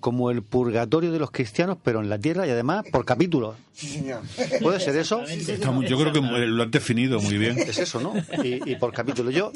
como 0.00 0.30
el 0.30 0.42
purgatorio 0.42 1.10
de 1.12 1.18
los 1.18 1.30
cristianos, 1.30 1.78
pero 1.82 2.00
en 2.00 2.08
la 2.10 2.18
tierra 2.18 2.46
y 2.46 2.50
además 2.50 2.84
por 2.92 3.04
capítulos. 3.04 3.56
Sí, 3.72 3.88
señor. 3.88 4.20
¿Puede 4.62 4.78
ser 4.80 4.96
eso? 4.96 5.22
Está 5.22 5.70
muy- 5.70 5.86
yo 5.88 5.98
creo 5.98 6.12
que 6.12 6.20
lo 6.20 6.62
has 6.64 6.70
definido 6.70 7.20
muy 7.20 7.38
bien. 7.38 7.58
Es 7.58 7.78
eso, 7.78 8.00
¿no? 8.00 8.12
Y, 8.42 8.70
y 8.70 8.76
por 8.76 8.92
capítulo. 8.92 9.30
Yo, 9.30 9.50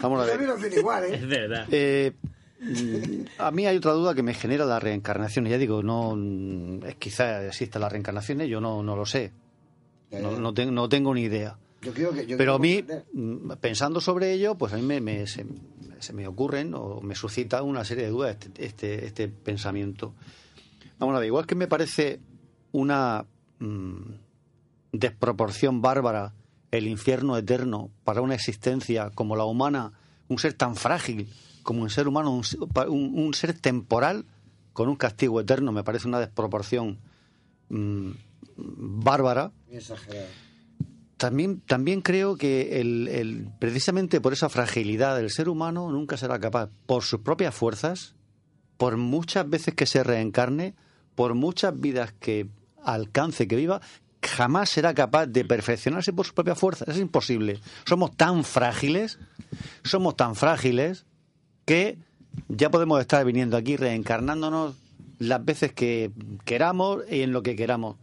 vamos 0.00 0.20
a 0.22 0.24
ver. 0.26 0.40
Igual, 0.76 1.04
¿eh? 1.04 1.14
Es 1.14 1.26
verdad. 1.28 1.66
Eh, 1.70 2.12
mm, 2.60 3.24
a 3.38 3.50
mí 3.52 3.66
hay 3.66 3.76
otra 3.76 3.92
duda 3.92 4.14
que 4.14 4.22
me 4.22 4.34
genera 4.34 4.64
la 4.64 4.80
reencarnación. 4.80 5.46
Y 5.46 5.50
ya 5.50 5.58
digo, 5.58 5.82
no, 5.82 6.14
mm, 6.16 6.84
es 6.86 6.94
quizá 6.96 7.46
exista 7.46 7.78
la 7.78 7.88
reencarnación, 7.88 8.40
¿eh? 8.40 8.48
yo 8.48 8.60
no, 8.60 8.82
no 8.82 8.96
lo 8.96 9.06
sé. 9.06 9.32
No, 10.10 10.32
no, 10.38 10.52
no 10.52 10.88
tengo 10.88 11.14
ni 11.14 11.22
idea. 11.22 11.56
Yo 11.82 11.92
creo 11.92 12.12
que, 12.12 12.26
yo 12.26 12.38
Pero 12.38 12.54
a 12.54 12.58
mí, 12.58 12.82
mm, 13.12 13.52
pensando 13.60 14.00
sobre 14.00 14.32
ello, 14.32 14.54
pues 14.54 14.72
a 14.72 14.76
mí 14.76 14.82
me, 14.82 15.00
me- 15.00 15.26
se, 15.26 15.44
se 16.04 16.12
me 16.12 16.26
ocurren 16.26 16.74
o 16.74 17.00
me 17.00 17.14
suscita 17.14 17.62
una 17.62 17.84
serie 17.84 18.04
de 18.04 18.10
dudas 18.10 18.36
este, 18.38 18.64
este, 18.64 19.06
este 19.06 19.28
pensamiento. 19.28 20.14
Vamos 20.98 21.16
a 21.16 21.18
ver, 21.18 21.26
igual 21.26 21.46
que 21.46 21.54
me 21.54 21.66
parece 21.66 22.20
una 22.72 23.26
mm, 23.58 24.12
desproporción 24.92 25.82
bárbara 25.82 26.34
el 26.70 26.86
infierno 26.86 27.36
eterno 27.36 27.90
para 28.04 28.20
una 28.20 28.34
existencia 28.34 29.10
como 29.10 29.36
la 29.36 29.44
humana, 29.44 29.92
un 30.28 30.38
ser 30.38 30.54
tan 30.54 30.76
frágil 30.76 31.28
como 31.62 31.82
un 31.82 31.90
ser 31.90 32.08
humano, 32.08 32.40
un, 32.88 33.34
ser 33.34 33.58
temporal 33.58 34.26
con 34.72 34.88
un 34.88 34.96
castigo 34.96 35.40
eterno, 35.40 35.72
me 35.72 35.84
parece 35.84 36.08
una 36.08 36.20
desproporción 36.20 36.98
mm, 37.68 38.10
bárbara. 38.56 39.52
Exagerado. 39.70 40.26
También, 41.16 41.60
también 41.60 42.00
creo 42.00 42.36
que 42.36 42.80
el, 42.80 43.08
el- 43.08 43.48
precisamente 43.60 44.20
por 44.20 44.32
esa 44.32 44.48
fragilidad 44.48 45.16
del 45.16 45.30
ser 45.30 45.48
humano 45.48 45.90
nunca 45.90 46.16
será 46.16 46.38
capaz, 46.40 46.70
por 46.86 47.02
sus 47.04 47.20
propias 47.20 47.54
fuerzas, 47.54 48.14
por 48.76 48.96
muchas 48.96 49.48
veces 49.48 49.74
que 49.74 49.86
se 49.86 50.02
reencarne, 50.02 50.74
por 51.14 51.34
muchas 51.34 51.78
vidas 51.78 52.12
que 52.18 52.48
alcance, 52.82 53.46
que 53.46 53.54
viva, 53.56 53.80
jamás 54.22 54.70
será 54.70 54.92
capaz 54.94 55.26
de 55.26 55.44
perfeccionarse 55.44 56.12
por 56.12 56.26
sus 56.26 56.34
propias 56.34 56.58
fuerzas. 56.58 56.88
Es 56.88 56.98
imposible. 56.98 57.60
Somos 57.86 58.16
tan 58.16 58.42
frágiles, 58.42 59.18
somos 59.84 60.16
tan 60.16 60.34
frágiles 60.34 61.06
que 61.64 61.98
ya 62.48 62.70
podemos 62.70 63.00
estar 63.00 63.24
viniendo 63.24 63.56
aquí 63.56 63.76
reencarnándonos 63.76 64.74
las 65.20 65.44
veces 65.44 65.72
que 65.72 66.10
queramos 66.44 67.02
y 67.08 67.20
en 67.22 67.32
lo 67.32 67.42
que 67.44 67.54
queramos 67.54 67.96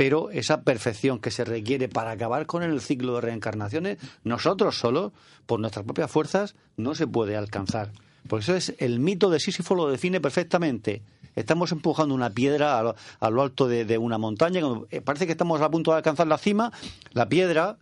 pero 0.00 0.30
esa 0.30 0.62
perfección 0.62 1.18
que 1.18 1.30
se 1.30 1.44
requiere 1.44 1.86
para 1.86 2.12
acabar 2.12 2.46
con 2.46 2.62
el 2.62 2.80
ciclo 2.80 3.16
de 3.16 3.20
reencarnaciones, 3.20 3.98
nosotros 4.24 4.78
solos, 4.78 5.12
por 5.44 5.60
nuestras 5.60 5.84
propias 5.84 6.10
fuerzas, 6.10 6.54
no 6.78 6.94
se 6.94 7.06
puede 7.06 7.36
alcanzar. 7.36 7.92
Por 8.26 8.40
eso 8.40 8.54
es 8.54 8.74
el 8.78 8.98
mito 8.98 9.28
de 9.28 9.38
Sísifo 9.38 9.74
lo 9.74 9.90
define 9.90 10.18
perfectamente. 10.18 11.02
Estamos 11.36 11.70
empujando 11.70 12.14
una 12.14 12.30
piedra 12.30 12.78
a 12.78 12.82
lo, 12.82 12.96
a 13.20 13.28
lo 13.28 13.42
alto 13.42 13.68
de, 13.68 13.84
de 13.84 13.98
una 13.98 14.16
montaña, 14.16 14.62
eh, 14.90 15.02
parece 15.02 15.26
que 15.26 15.32
estamos 15.32 15.60
a 15.60 15.70
punto 15.70 15.90
de 15.90 15.98
alcanzar 15.98 16.26
la 16.26 16.38
cima, 16.38 16.72
la 17.12 17.28
piedra, 17.28 17.76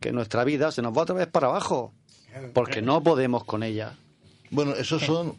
que 0.00 0.08
en 0.08 0.14
nuestra 0.14 0.44
vida 0.44 0.72
se 0.72 0.80
nos 0.80 0.96
va 0.96 1.02
otra 1.02 1.16
vez 1.16 1.26
para 1.26 1.48
abajo, 1.48 1.92
porque 2.54 2.80
no 2.80 3.02
podemos 3.02 3.44
con 3.44 3.62
ella. 3.62 3.98
Bueno, 4.50 4.72
esos 4.72 5.02
son... 5.02 5.36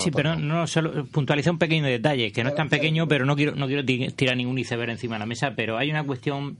Sí, 0.00 0.10
pero 0.10 0.36
no 0.36 0.66
solo 0.66 1.04
puntualizar 1.06 1.52
un 1.52 1.58
pequeño 1.58 1.84
detalle, 1.84 2.32
que 2.32 2.42
no 2.42 2.50
es 2.50 2.54
tan 2.54 2.68
pequeño, 2.68 3.06
pero 3.08 3.24
no 3.24 3.36
quiero 3.36 3.54
no 3.54 3.66
quiero 3.66 3.84
ti- 3.84 4.08
tirar 4.12 4.36
ningún 4.36 4.58
iceberg 4.58 4.90
encima 4.90 5.14
de 5.16 5.20
la 5.20 5.26
mesa, 5.26 5.54
pero 5.56 5.76
hay 5.78 5.90
una 5.90 6.04
cuestión 6.04 6.58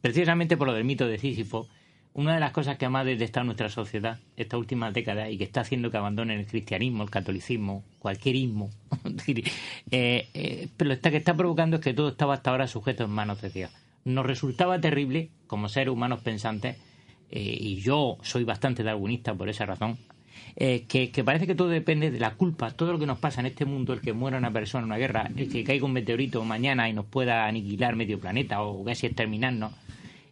precisamente 0.00 0.56
por 0.56 0.66
lo 0.68 0.74
del 0.74 0.84
mito 0.84 1.06
de 1.06 1.18
Sísifo, 1.18 1.68
una 2.14 2.34
de 2.34 2.40
las 2.40 2.52
cosas 2.52 2.76
que 2.76 2.88
más 2.88 3.06
detesta 3.06 3.40
en 3.40 3.46
nuestra 3.46 3.68
sociedad 3.70 4.18
esta 4.36 4.58
última 4.58 4.90
década 4.90 5.30
y 5.30 5.38
que 5.38 5.44
está 5.44 5.62
haciendo 5.62 5.90
que 5.90 5.96
abandonen 5.96 6.40
el 6.40 6.46
cristianismo, 6.46 7.02
el 7.04 7.10
catolicismo, 7.10 7.84
cualquier 7.98 8.36
ismo, 8.36 8.70
eh, 9.90 10.28
eh, 10.34 10.68
pero 10.76 10.90
lo 10.94 11.00
que 11.00 11.16
está 11.16 11.34
provocando 11.34 11.76
es 11.76 11.82
que 11.82 11.94
todo 11.94 12.08
estaba 12.10 12.34
hasta 12.34 12.50
ahora 12.50 12.66
sujeto 12.66 13.04
en 13.04 13.10
manos 13.10 13.40
de 13.40 13.50
Dios. 13.50 13.70
Nos 14.04 14.26
resultaba 14.26 14.80
terrible, 14.80 15.30
como 15.46 15.68
seres 15.68 15.92
humanos 15.92 16.20
pensantes, 16.20 16.76
eh, 17.30 17.56
y 17.58 17.76
yo 17.76 18.18
soy 18.22 18.44
bastante 18.44 18.82
darwinista 18.82 19.32
por 19.34 19.48
esa 19.48 19.64
razón, 19.64 19.96
eh, 20.56 20.84
que, 20.88 21.10
que 21.10 21.24
parece 21.24 21.46
que 21.46 21.54
todo 21.54 21.68
depende 21.68 22.10
de 22.10 22.18
la 22.18 22.34
culpa, 22.34 22.70
todo 22.70 22.92
lo 22.92 22.98
que 22.98 23.06
nos 23.06 23.18
pasa 23.18 23.40
en 23.40 23.46
este 23.46 23.64
mundo, 23.64 23.92
el 23.92 24.00
que 24.00 24.12
muera 24.12 24.38
una 24.38 24.52
persona 24.52 24.82
en 24.82 24.86
una 24.86 24.98
guerra, 24.98 25.30
el 25.34 25.48
que 25.50 25.64
caiga 25.64 25.86
un 25.86 25.92
meteorito 25.92 26.44
mañana 26.44 26.88
y 26.88 26.92
nos 26.92 27.06
pueda 27.06 27.46
aniquilar 27.46 27.96
medio 27.96 28.18
planeta 28.18 28.62
o 28.62 28.84
casi 28.84 29.06
exterminarnos, 29.06 29.72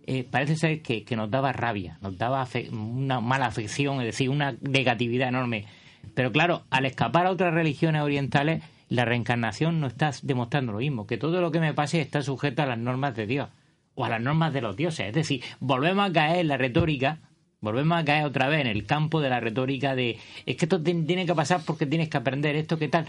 eh, 0.06 0.24
parece 0.28 0.56
ser 0.56 0.82
que, 0.82 1.04
que 1.04 1.16
nos 1.16 1.30
daba 1.30 1.52
rabia, 1.52 1.98
nos 2.02 2.18
daba 2.18 2.46
una 2.72 3.20
mala 3.20 3.46
afección, 3.46 4.00
es 4.00 4.06
decir, 4.06 4.28
una 4.28 4.56
negatividad 4.60 5.28
enorme. 5.28 5.66
Pero 6.14 6.32
claro, 6.32 6.64
al 6.70 6.86
escapar 6.86 7.26
a 7.26 7.30
otras 7.30 7.54
religiones 7.54 8.02
orientales, 8.02 8.62
la 8.88 9.04
reencarnación 9.04 9.80
no 9.80 9.86
está 9.86 10.10
demostrando 10.22 10.72
lo 10.72 10.78
mismo, 10.78 11.06
que 11.06 11.16
todo 11.16 11.40
lo 11.40 11.52
que 11.52 11.60
me 11.60 11.74
pase 11.74 12.00
está 12.00 12.22
sujeto 12.22 12.62
a 12.62 12.66
las 12.66 12.78
normas 12.78 13.14
de 13.14 13.26
Dios 13.26 13.48
o 13.94 14.04
a 14.04 14.08
las 14.08 14.20
normas 14.20 14.52
de 14.52 14.60
los 14.60 14.76
dioses. 14.76 15.06
Es 15.06 15.14
decir, 15.14 15.42
volvemos 15.60 16.10
a 16.10 16.12
caer 16.12 16.40
en 16.40 16.48
la 16.48 16.56
retórica, 16.56 17.18
volvemos 17.60 17.98
a 17.98 18.04
caer 18.04 18.24
otra 18.24 18.48
vez 18.48 18.60
en 18.62 18.66
el 18.66 18.86
campo 18.86 19.20
de 19.20 19.28
la 19.30 19.40
retórica 19.40 19.94
de 19.94 20.18
es 20.46 20.56
que 20.56 20.64
esto 20.64 20.80
te- 20.82 20.94
tiene 20.94 21.26
que 21.26 21.34
pasar 21.34 21.62
porque 21.64 21.86
tienes 21.86 22.08
que 22.08 22.16
aprender 22.16 22.56
esto, 22.56 22.78
que 22.78 22.88
tal. 22.88 23.06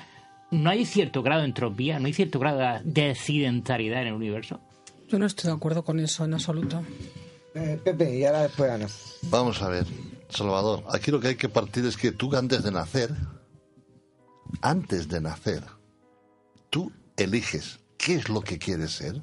No 0.52 0.70
hay 0.70 0.86
cierto 0.86 1.24
grado 1.24 1.42
de 1.42 1.48
entropía, 1.48 2.00
no 2.00 2.08
hay 2.08 2.14
cierto 2.14 2.38
grado 2.40 2.82
de 2.84 3.10
accidentalidad 3.12 4.02
en 4.02 4.08
el 4.08 4.14
universo. 4.14 4.60
Yo 5.08 5.18
no 5.20 5.26
estoy 5.26 5.50
de 5.50 5.56
acuerdo 5.56 5.84
con 5.84 6.00
eso 6.00 6.26
en 6.26 6.34
absoluto. 6.34 6.82
Eh, 7.56 7.80
Pepe, 7.84 8.18
y 8.18 8.26
ahora 8.26 8.44
después 8.44 8.70
Ana. 8.70 8.88
Vamos 9.24 9.62
a 9.62 9.70
ver, 9.70 9.86
Salvador, 10.30 10.84
aquí 10.90 11.12
lo 11.12 11.20
que 11.20 11.30
hay 11.30 11.36
que 11.36 11.50
partir 11.50 11.86
es 11.86 11.96
que 11.98 12.12
tú 12.12 12.34
antes 12.36 12.64
de 12.64 12.72
nacer, 12.72 13.14
antes 14.62 15.08
de 15.08 15.22
nacer, 15.22 15.64
tú 16.70 16.92
eliges 17.18 17.80
qué 17.98 18.16
es 18.16 18.30
lo 18.30 18.42
que 18.42 18.58
quieres 18.58 18.92
ser, 18.92 19.22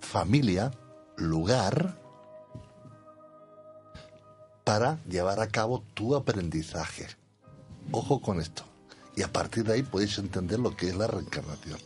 familia, 0.00 0.70
lugar, 1.16 1.98
para 4.64 4.98
llevar 5.04 5.40
a 5.40 5.48
cabo 5.48 5.84
tu 5.94 6.16
aprendizaje. 6.16 7.06
Ojo 7.92 8.20
con 8.20 8.40
esto. 8.40 8.64
Y 9.14 9.22
a 9.22 9.32
partir 9.32 9.64
de 9.64 9.74
ahí 9.74 9.82
podéis 9.82 10.18
entender 10.18 10.58
lo 10.58 10.76
que 10.76 10.88
es 10.88 10.96
la 10.96 11.06
reencarnación. 11.06 11.78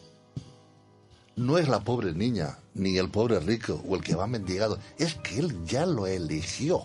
No 1.36 1.58
es 1.58 1.68
la 1.68 1.80
pobre 1.80 2.14
niña, 2.14 2.58
ni 2.74 2.96
el 2.96 3.10
pobre 3.10 3.38
rico 3.40 3.82
o 3.86 3.96
el 3.96 4.02
que 4.02 4.14
va 4.14 4.26
mendigado. 4.26 4.78
Es 4.96 5.14
que 5.16 5.38
él 5.38 5.64
ya 5.64 5.86
lo 5.86 6.06
eligió. 6.06 6.84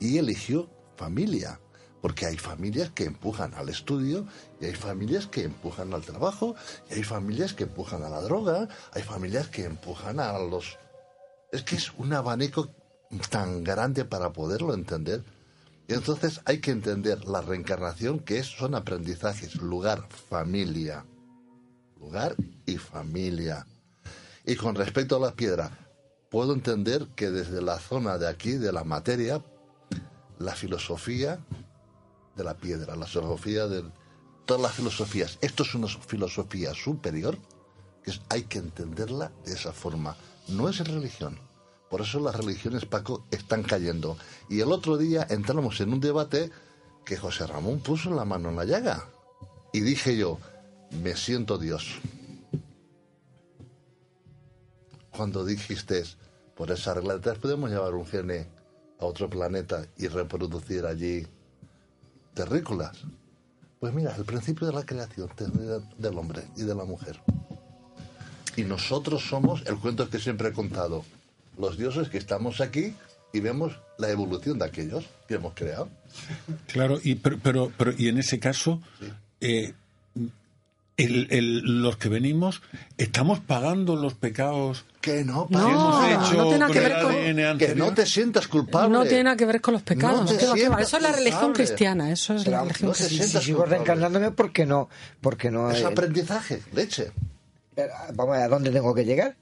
Y 0.00 0.18
eligió 0.18 0.68
familia. 0.96 1.60
Porque 2.00 2.26
hay 2.26 2.36
familias 2.36 2.90
que 2.90 3.04
empujan 3.04 3.54
al 3.54 3.70
estudio, 3.70 4.26
y 4.60 4.66
hay 4.66 4.74
familias 4.74 5.26
que 5.26 5.44
empujan 5.44 5.94
al 5.94 6.02
trabajo, 6.02 6.54
y 6.90 6.94
hay 6.94 7.02
familias 7.02 7.54
que 7.54 7.64
empujan 7.64 8.02
a 8.02 8.10
la 8.10 8.20
droga, 8.20 8.68
hay 8.92 9.02
familias 9.02 9.48
que 9.48 9.64
empujan 9.64 10.20
a 10.20 10.38
los... 10.38 10.78
Es 11.50 11.62
que 11.62 11.76
es 11.76 11.92
un 11.96 12.12
abanico 12.12 12.68
tan 13.18 13.64
grande 13.64 14.04
para 14.04 14.32
poderlo 14.32 14.74
entender. 14.74 15.24
Y 15.86 15.94
entonces 15.94 16.40
hay 16.44 16.60
que 16.60 16.70
entender 16.70 17.24
la 17.26 17.42
reencarnación, 17.42 18.20
que 18.20 18.38
es, 18.38 18.46
son 18.46 18.74
aprendizajes, 18.74 19.56
lugar, 19.56 20.08
familia. 20.30 21.04
Lugar 21.98 22.34
y 22.66 22.76
familia. 22.78 23.66
Y 24.44 24.56
con 24.56 24.74
respecto 24.74 25.16
a 25.16 25.20
la 25.20 25.32
piedra, 25.32 25.70
puedo 26.30 26.52
entender 26.52 27.06
que 27.14 27.30
desde 27.30 27.62
la 27.62 27.78
zona 27.78 28.18
de 28.18 28.28
aquí, 28.28 28.52
de 28.52 28.72
la 28.72 28.84
materia, 28.84 29.42
la 30.38 30.54
filosofía 30.54 31.38
de 32.36 32.44
la 32.44 32.54
piedra, 32.54 32.96
la 32.96 33.06
filosofía 33.06 33.66
de 33.66 33.84
todas 34.44 34.62
las 34.62 34.72
filosofías, 34.72 35.38
esto 35.40 35.62
es 35.62 35.74
una 35.74 35.88
filosofía 35.88 36.74
superior, 36.74 37.38
que 38.02 38.12
hay 38.28 38.42
que 38.42 38.58
entenderla 38.58 39.32
de 39.44 39.52
esa 39.52 39.72
forma. 39.72 40.16
No 40.48 40.68
es 40.68 40.78
religión. 40.86 41.38
Por 41.94 42.00
eso 42.00 42.18
las 42.18 42.34
religiones, 42.34 42.86
Paco, 42.86 43.24
están 43.30 43.62
cayendo. 43.62 44.16
Y 44.48 44.58
el 44.58 44.72
otro 44.72 44.96
día 44.96 45.28
entramos 45.30 45.80
en 45.80 45.92
un 45.92 46.00
debate 46.00 46.50
que 47.04 47.16
José 47.16 47.46
Ramón 47.46 47.78
puso 47.78 48.12
la 48.12 48.24
mano 48.24 48.48
en 48.48 48.56
la 48.56 48.64
llaga. 48.64 49.04
Y 49.72 49.78
dije 49.78 50.16
yo, 50.16 50.40
me 51.04 51.14
siento 51.14 51.56
Dios. 51.56 52.00
Cuando 55.16 55.44
dijiste, 55.44 56.02
por 56.56 56.72
esa 56.72 56.94
regla, 56.94 57.14
entonces 57.14 57.40
podemos 57.40 57.70
llevar 57.70 57.94
un 57.94 58.06
gene 58.06 58.48
a 58.98 59.04
otro 59.04 59.30
planeta 59.30 59.86
y 59.96 60.08
reproducir 60.08 60.86
allí 60.86 61.24
terrícolas. 62.34 63.04
Pues 63.78 63.94
mira, 63.94 64.16
el 64.16 64.24
principio 64.24 64.66
de 64.66 64.72
la 64.72 64.84
creación 64.84 65.30
del 65.96 66.18
hombre 66.18 66.42
y 66.56 66.64
de 66.64 66.74
la 66.74 66.86
mujer. 66.86 67.20
Y 68.56 68.64
nosotros 68.64 69.28
somos 69.28 69.62
el 69.66 69.78
cuento 69.78 70.10
que 70.10 70.18
siempre 70.18 70.48
he 70.48 70.52
contado, 70.52 71.04
los 71.58 71.76
dioses 71.78 72.08
que 72.08 72.18
estamos 72.18 72.60
aquí 72.60 72.94
y 73.32 73.40
vemos 73.40 73.78
la 73.98 74.10
evolución 74.10 74.58
de 74.58 74.66
aquellos 74.66 75.04
que 75.28 75.34
hemos 75.34 75.54
creado. 75.54 75.88
Claro, 76.68 76.98
y 77.02 77.16
pero, 77.16 77.38
pero, 77.42 77.72
pero 77.76 77.92
y 77.96 78.08
en 78.08 78.18
ese 78.18 78.38
caso, 78.38 78.80
eh, 79.40 79.74
el, 80.96 81.26
el, 81.30 81.82
los 81.82 81.96
que 81.96 82.08
venimos 82.08 82.62
estamos 82.98 83.40
pagando 83.40 83.96
los 83.96 84.14
pecados 84.14 84.84
que 85.00 85.24
no, 85.24 85.48
que 85.48 85.54
hemos 85.56 86.04
hecho 86.08 86.34
no 86.36 86.48
tiene 86.48 86.66
que 86.72 86.80
ver 86.80 87.02
con 87.02 87.58
que 87.58 87.74
no 87.74 87.92
te 87.94 88.06
sientas 88.06 88.46
culpable. 88.46 88.90
No 88.90 89.02
tiene 89.04 89.24
nada 89.24 89.36
que 89.36 89.44
ver 89.44 89.60
con 89.60 89.74
los 89.74 89.82
pecados 89.82 90.20
No 90.20 90.36
te 90.36 90.46
no 90.68 90.78
eso 90.78 90.96
es 90.96 91.02
la 91.02 91.12
religión 91.12 91.52
cristiana 91.52 92.12
eso 92.12 92.34
es 92.34 92.46
la 92.46 92.62
religión 92.62 92.90
no 92.90 92.92
te 92.94 92.98
cristiana. 92.98 93.24
sientas 93.24 93.42
Si 93.42 93.46
sigo 93.48 93.64
reencarnándome, 93.64 94.30
¿por 94.30 94.52
qué 94.52 94.66
no? 94.66 94.88
Porque 95.20 95.50
no 95.50 95.70
Es 95.72 95.80
eh, 95.80 95.86
aprendizaje, 95.86 96.62
leche. 96.72 97.10
pero, 97.74 97.92
Vamos 98.14 98.34
a 98.36 98.38
ver, 98.38 98.46
¿a 98.46 98.48
dónde 98.48 98.70
tengo 98.70 98.94
que 98.94 99.04
llegar? 99.04 99.36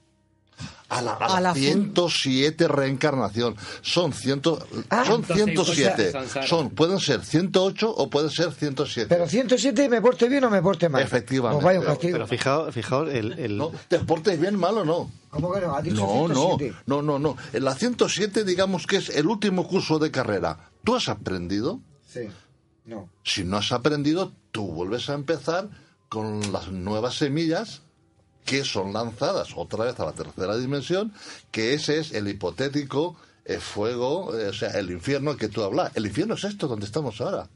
A 0.97 1.01
la, 1.01 1.11
a 1.13 1.25
A 1.25 1.39
la 1.41 1.49
la 1.49 1.53
107 1.53 2.67
reencarnación. 2.67 3.55
Son, 3.81 4.13
ciento, 4.13 4.65
son 5.05 5.23
107. 5.25 6.13
son, 6.47 6.69
pueden 6.71 6.99
ser 6.99 7.23
108 7.23 7.89
o 7.95 8.09
pueden 8.09 8.29
ser 8.29 8.51
107. 8.51 9.07
Pero 9.09 9.27
107 9.27 9.89
me 9.89 10.01
porte 10.01 10.29
bien 10.29 10.43
o 10.43 10.49
me 10.49 10.61
porte 10.61 10.89
mal. 10.89 11.01
Efectivamente. 11.01 11.63
Vaya 11.63 11.79
un 11.79 11.85
castigo. 11.85 12.13
Pero 12.13 12.27
fijaos, 12.27 12.73
fijaos 12.73 13.09
el, 13.13 13.33
el- 13.39 13.57
No, 13.57 13.71
¿Te 13.87 13.99
portes 13.99 14.39
bien 14.39 14.57
mal 14.57 14.77
o 14.77 14.85
no? 14.85 15.11
¿Cómo 15.29 15.51
que 15.53 15.61
no? 15.61 15.75
¿Ha 15.75 15.81
dicho 15.81 15.95
No, 15.95 16.27
no, 16.27 16.57
107? 16.57 16.75
no, 16.85 17.01
no, 17.01 17.19
no. 17.19 17.37
En 17.53 17.63
la 17.63 17.73
107 17.75 18.43
digamos 18.43 18.85
que 18.87 18.97
es 18.97 19.09
el 19.09 19.27
último 19.27 19.67
curso 19.67 19.99
de 19.99 20.11
carrera. 20.11 20.69
¿Tú 20.83 20.95
has 20.95 21.09
aprendido? 21.09 21.79
Sí. 22.07 22.21
No. 22.85 23.09
Si 23.23 23.43
no 23.43 23.57
has 23.57 23.71
aprendido, 23.71 24.33
tú 24.51 24.67
vuelves 24.67 25.09
a 25.09 25.13
empezar 25.13 25.69
con 26.09 26.51
las 26.51 26.69
nuevas 26.71 27.15
semillas 27.15 27.81
que 28.45 28.63
son 28.63 28.93
lanzadas 28.93 29.49
otra 29.55 29.85
vez 29.85 29.99
a 29.99 30.05
la 30.05 30.11
tercera 30.11 30.57
dimensión, 30.57 31.13
que 31.51 31.73
ese 31.73 31.99
es 31.99 32.11
el 32.13 32.27
hipotético 32.27 33.15
eh, 33.45 33.59
fuego, 33.59 34.37
eh, 34.37 34.49
o 34.49 34.53
sea, 34.53 34.69
el 34.71 34.91
infierno 34.91 35.35
que 35.35 35.49
tú 35.49 35.63
hablas. 35.63 35.91
El 35.95 36.05
infierno 36.05 36.35
es 36.35 36.43
esto 36.43 36.67
donde 36.67 36.85
estamos 36.85 37.19
ahora. 37.21 37.49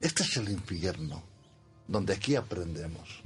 Este 0.00 0.22
es 0.22 0.36
el 0.36 0.50
infierno, 0.50 1.22
donde 1.88 2.14
aquí 2.14 2.36
aprendemos. 2.36 3.22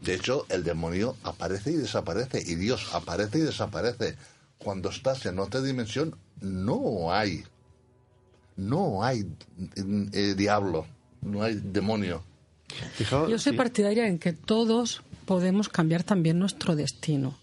De 0.00 0.14
hecho, 0.14 0.46
el 0.48 0.62
demonio 0.62 1.16
aparece 1.22 1.70
y 1.70 1.76
desaparece, 1.76 2.42
y 2.44 2.54
Dios 2.54 2.88
aparece 2.92 3.38
y 3.38 3.42
desaparece. 3.42 4.16
Cuando 4.58 4.90
estás 4.90 5.26
en 5.26 5.38
otra 5.38 5.60
dimensión, 5.60 6.16
no 6.40 7.12
hay, 7.12 7.44
no 8.56 9.02
hay 9.02 9.26
eh, 9.76 10.34
diablo, 10.36 10.86
no 11.22 11.42
hay 11.42 11.54
demonio. 11.54 12.22
Fijaos- 12.98 13.28
yo 13.30 13.38
soy 13.38 13.52
sí. 13.52 13.56
partidaria 13.56 14.06
en 14.08 14.18
que 14.18 14.32
todos 14.32 15.02
podemos 15.24 15.68
cambiar 15.68 16.02
también 16.04 16.38
nuestro 16.38 16.76
destino. 16.76 17.34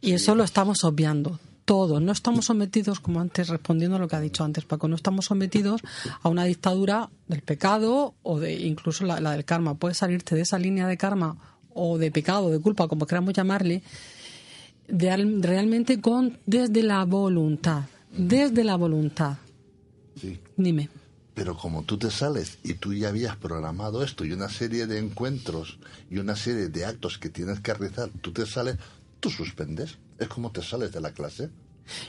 Y 0.00 0.12
eso 0.12 0.34
lo 0.34 0.42
estamos 0.44 0.82
obviando 0.84 1.38
todos. 1.64 2.02
No 2.02 2.10
estamos 2.10 2.46
sometidos 2.46 2.98
como 2.98 3.20
antes 3.20 3.48
respondiendo 3.48 3.96
a 3.96 3.98
lo 4.00 4.08
que 4.08 4.16
ha 4.16 4.20
dicho 4.20 4.42
antes 4.42 4.64
Paco 4.64 4.88
no 4.88 4.96
estamos 4.96 5.26
sometidos 5.26 5.80
a 6.22 6.28
una 6.28 6.44
dictadura 6.44 7.08
del 7.28 7.42
pecado 7.42 8.14
o 8.24 8.40
de 8.40 8.54
incluso 8.54 9.04
la, 9.06 9.20
la 9.20 9.30
del 9.32 9.44
karma. 9.44 9.74
Puedes 9.74 9.98
salirte 9.98 10.34
de 10.34 10.40
esa 10.42 10.58
línea 10.58 10.88
de 10.88 10.96
karma 10.96 11.36
o 11.72 11.98
de 11.98 12.10
pecado 12.10 12.50
de 12.50 12.58
culpa 12.58 12.88
como 12.88 13.06
queramos 13.06 13.32
llamarle 13.34 13.82
de 14.88 15.10
al- 15.10 15.42
realmente 15.42 16.00
con 16.00 16.38
desde 16.46 16.82
la 16.82 17.04
voluntad 17.04 17.84
desde 18.14 18.62
la 18.64 18.76
voluntad. 18.76 19.38
Sí. 20.20 20.38
dime 20.56 20.90
Pero 21.34 21.56
como 21.56 21.82
tú 21.84 21.96
te 21.96 22.10
sales 22.10 22.58
y 22.62 22.74
tú 22.74 22.92
ya 22.92 23.08
habías 23.08 23.36
programado 23.36 24.02
esto 24.04 24.24
y 24.24 24.32
una 24.32 24.50
serie 24.50 24.86
de 24.86 24.98
encuentros 24.98 25.78
y 26.10 26.18
una 26.18 26.36
serie 26.36 26.68
de 26.68 26.84
actos 26.84 27.16
que 27.18 27.30
tienes 27.30 27.60
que 27.60 27.72
realizar, 27.72 28.10
tú 28.20 28.32
te 28.32 28.44
sales, 28.46 28.76
tú 29.20 29.30
suspendes. 29.30 29.96
Es 30.18 30.28
como 30.28 30.52
te 30.52 30.62
sales 30.62 30.92
de 30.92 31.00
la 31.00 31.12
clase. 31.12 31.48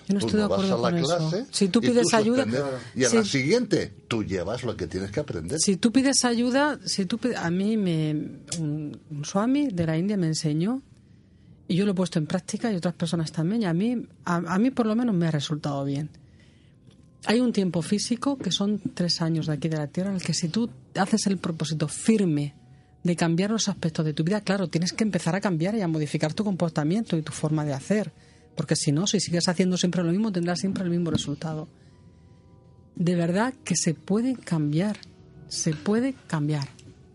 yo 0.07 0.13
no 0.13 0.19
estoy 0.19 0.39
de 0.41 0.47
vas 0.47 0.51
acuerdo 0.59 0.75
a 0.85 0.91
la 0.91 0.97
con 0.97 0.99
eso 0.99 1.17
clase 1.29 1.45
si 1.51 1.67
tú 1.69 1.79
pides 1.81 2.13
ayuda 2.13 2.45
Y 2.95 3.03
si- 3.05 3.15
la 3.15 3.23
siguiente, 3.23 3.93
tú 4.09 4.23
llevas 4.23 4.63
lo 4.63 4.75
que 4.75 4.87
tienes 4.87 5.09
que 5.11 5.21
aprender. 5.21 5.57
Si 5.59 5.77
tú 5.77 5.91
pides 5.93 6.25
ayuda, 6.25 6.79
si 6.85 7.05
tú 7.05 7.17
pides- 7.17 7.37
a 7.37 7.49
mí 7.49 7.77
me 7.77 8.11
un, 8.59 8.99
un 9.09 9.25
swami 9.25 9.69
de 9.69 9.85
la 9.87 9.97
India 9.97 10.17
me 10.17 10.27
enseñó 10.27 10.81
y 11.67 11.75
yo 11.75 11.85
lo 11.85 11.91
he 11.91 11.95
puesto 11.95 12.19
en 12.19 12.27
práctica 12.27 12.71
y 12.71 12.75
otras 12.75 12.93
personas 12.93 13.31
también 13.31 13.61
y 13.61 13.65
a 13.65 13.73
mí 13.73 14.05
a, 14.25 14.35
a 14.35 14.59
mí 14.59 14.69
por 14.69 14.85
lo 14.85 14.95
menos 14.97 15.15
me 15.15 15.27
ha 15.27 15.31
resultado 15.31 15.83
bien. 15.85 16.09
Hay 17.25 17.39
un 17.39 17.53
tiempo 17.53 17.81
físico 17.81 18.37
que 18.37 18.51
son 18.51 18.79
tres 18.93 19.21
años 19.21 19.47
de 19.47 19.53
aquí 19.53 19.69
de 19.69 19.77
la 19.77 19.87
Tierra 19.87 20.09
en 20.09 20.17
el 20.17 20.21
que 20.21 20.33
si 20.33 20.49
tú 20.49 20.69
haces 20.95 21.25
el 21.27 21.37
propósito 21.37 21.87
firme 21.87 22.53
de 23.03 23.15
cambiar 23.15 23.51
los 23.51 23.69
aspectos 23.69 24.05
de 24.05 24.13
tu 24.13 24.23
vida, 24.23 24.41
claro, 24.41 24.67
tienes 24.67 24.93
que 24.93 25.03
empezar 25.03 25.35
a 25.35 25.41
cambiar 25.41 25.75
y 25.75 25.81
a 25.81 25.87
modificar 25.87 26.33
tu 26.33 26.43
comportamiento 26.43 27.17
y 27.17 27.21
tu 27.21 27.31
forma 27.31 27.65
de 27.65 27.73
hacer, 27.73 28.11
porque 28.55 28.75
si 28.75 28.91
no, 28.91 29.07
si 29.07 29.19
sigues 29.19 29.47
haciendo 29.47 29.77
siempre 29.77 30.03
lo 30.03 30.11
mismo, 30.11 30.31
tendrás 30.31 30.59
siempre 30.59 30.83
el 30.83 30.89
mismo 30.89 31.11
resultado. 31.11 31.67
De 32.95 33.15
verdad 33.15 33.53
que 33.63 33.75
se 33.75 33.93
puede 33.93 34.35
cambiar, 34.35 34.97
se 35.47 35.73
puede 35.73 36.15
cambiar. 36.27 36.67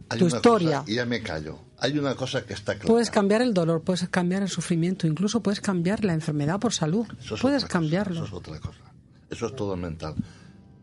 Hay 0.09 0.19
tu 0.19 0.27
historia. 0.27 0.81
cosa, 0.81 0.91
y 0.91 0.95
ya 0.97 1.05
me 1.05 1.23
callo. 1.23 1.59
Hay 1.79 1.97
una 1.99 2.17
cosa 2.17 2.45
que 2.45 2.55
está 2.55 2.75
clara. 2.75 2.89
Puedes 2.89 3.11
cambiar 3.11 3.41
el 3.43 3.55
dolor, 3.55 3.83
puedes 3.83 4.09
cambiar 4.09 4.43
el 4.43 4.49
sufrimiento, 4.49 5.07
incluso 5.07 5.43
puedes 5.43 5.61
cambiar 5.61 6.05
la 6.05 6.15
enfermedad 6.15 6.59
por 6.59 6.73
salud. 6.73 7.07
Eso 7.21 7.37
es 7.37 7.41
puedes 7.41 7.63
cosa, 7.63 7.73
cambiarlo. 7.73 8.17
Eso 8.17 8.25
es 8.25 8.33
otra 8.33 8.59
cosa. 8.59 8.88
Eso 9.31 9.47
es 9.47 9.57
todo 9.57 9.77
mental. 9.77 10.15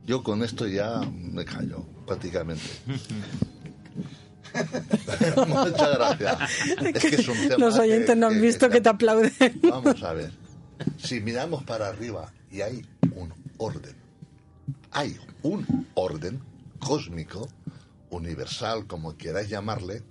Yo 0.05 0.21
con 0.23 0.43
esto 0.43 0.67
ya 0.67 1.01
me 1.11 1.43
callo, 1.45 1.83
prácticamente. 2.05 2.63
Muchas 5.47 5.97
gracias. 5.97 6.37
Es 6.95 7.01
que 7.01 7.15
es 7.15 7.27
un 7.27 7.37
tema 7.47 7.57
Los 7.57 7.77
oyentes 7.79 8.09
que- 8.11 8.15
no 8.15 8.27
han 8.27 8.33
que- 8.35 8.39
visto 8.41 8.69
que 8.69 8.81
te 8.81 8.89
aplauden. 8.89 9.33
Vamos 9.63 10.01
a 10.03 10.13
ver. 10.13 10.31
Si 10.97 11.19
miramos 11.21 11.63
para 11.63 11.87
arriba 11.87 12.31
y 12.51 12.61
hay 12.61 12.85
un 13.15 13.33
orden, 13.57 13.95
hay 14.91 15.17
un 15.43 15.87
orden 15.95 16.39
cósmico, 16.79 17.47
universal, 18.09 18.85
como 18.87 19.15
quieras 19.15 19.49
llamarle, 19.49 20.03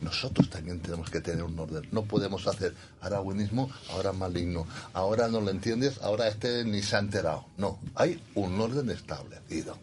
nosotros 0.00 0.48
también 0.50 0.80
tenemos 0.80 1.10
que 1.10 1.20
tener 1.20 1.42
un 1.42 1.58
orden. 1.58 1.88
No 1.92 2.02
podemos 2.02 2.46
hacer 2.46 2.74
ahora 3.00 3.20
buenismo, 3.20 3.70
ahora 3.92 4.12
maligno, 4.12 4.66
ahora 4.92 5.28
no 5.28 5.40
lo 5.40 5.50
entiendes, 5.50 5.98
ahora 6.02 6.28
este 6.28 6.64
ni 6.64 6.82
se 6.82 6.96
ha 6.96 7.00
enterado. 7.00 7.44
No, 7.56 7.78
hay 7.94 8.20
un 8.34 8.60
orden 8.60 8.90
establecido. 8.90 9.76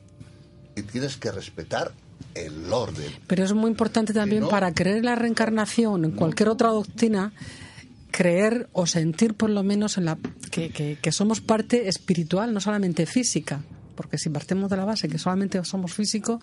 Y 0.76 0.82
tienes 0.84 1.18
que 1.18 1.32
respetar 1.32 1.92
el 2.34 2.72
orden. 2.72 3.12
Pero 3.28 3.44
es 3.44 3.54
muy 3.54 3.70
importante 3.72 4.14
también 4.14 4.42
no- 4.44 4.50
para 4.50 4.74
creer 4.74 4.98
en 4.98 5.06
la 5.06 5.16
reencarnación, 5.16 6.06
en 6.06 6.12
cualquier 6.12 6.50
otra 6.50 6.70
doctrina, 6.70 7.32
creer 8.12 8.70
o 8.74 8.86
sentir 8.88 9.34
por 9.34 9.50
lo 9.50 9.64
menos 9.64 9.98
en 9.98 10.06
la 10.06 10.18
que, 10.52 10.70
que- 10.70 10.98
que 11.02 11.12
somos 11.12 11.42
parte 11.42 11.88
espiritual, 11.90 12.54
no 12.54 12.62
solamente 12.62 13.06
física. 13.06 13.62
Porque 13.96 14.18
si 14.18 14.30
partimos 14.30 14.70
de 14.70 14.78
la 14.78 14.86
base 14.86 15.08
que 15.08 15.18
solamente 15.18 15.64
somos 15.64 15.94
físicos, 15.94 16.42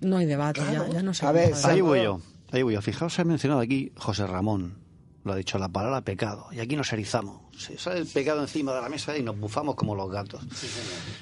no 0.00 0.18
hay 0.18 0.26
debate, 0.26 0.60
ya, 0.72 0.86
ya 0.90 1.02
no 1.02 1.14
se 1.14 1.24
A 1.24 1.32
ver. 1.32 1.54
Ahí 1.64 1.80
voy 1.80 2.02
yo, 2.02 2.20
ahí 2.56 2.62
voy 2.62 2.74
yo. 2.74 2.82
Fijaos, 2.82 3.12
se 3.14 3.22
ha 3.22 3.24
mencionado 3.24 3.60
aquí 3.60 3.92
José 3.96 4.26
Ramón, 4.26 4.78
lo 5.24 5.32
ha 5.32 5.36
dicho, 5.36 5.58
la 5.58 5.68
palabra 5.68 6.02
pecado. 6.02 6.46
Y 6.52 6.60
aquí 6.60 6.76
nos 6.76 6.92
erizamos. 6.92 7.40
Se 7.56 7.78
sale 7.78 8.00
el 8.00 8.06
pecado 8.06 8.40
encima 8.40 8.74
de 8.74 8.80
la 8.82 8.88
mesa 8.88 9.16
y 9.16 9.22
nos 9.22 9.38
bufamos 9.38 9.74
como 9.74 9.94
los 9.94 10.10
gatos. 10.10 10.42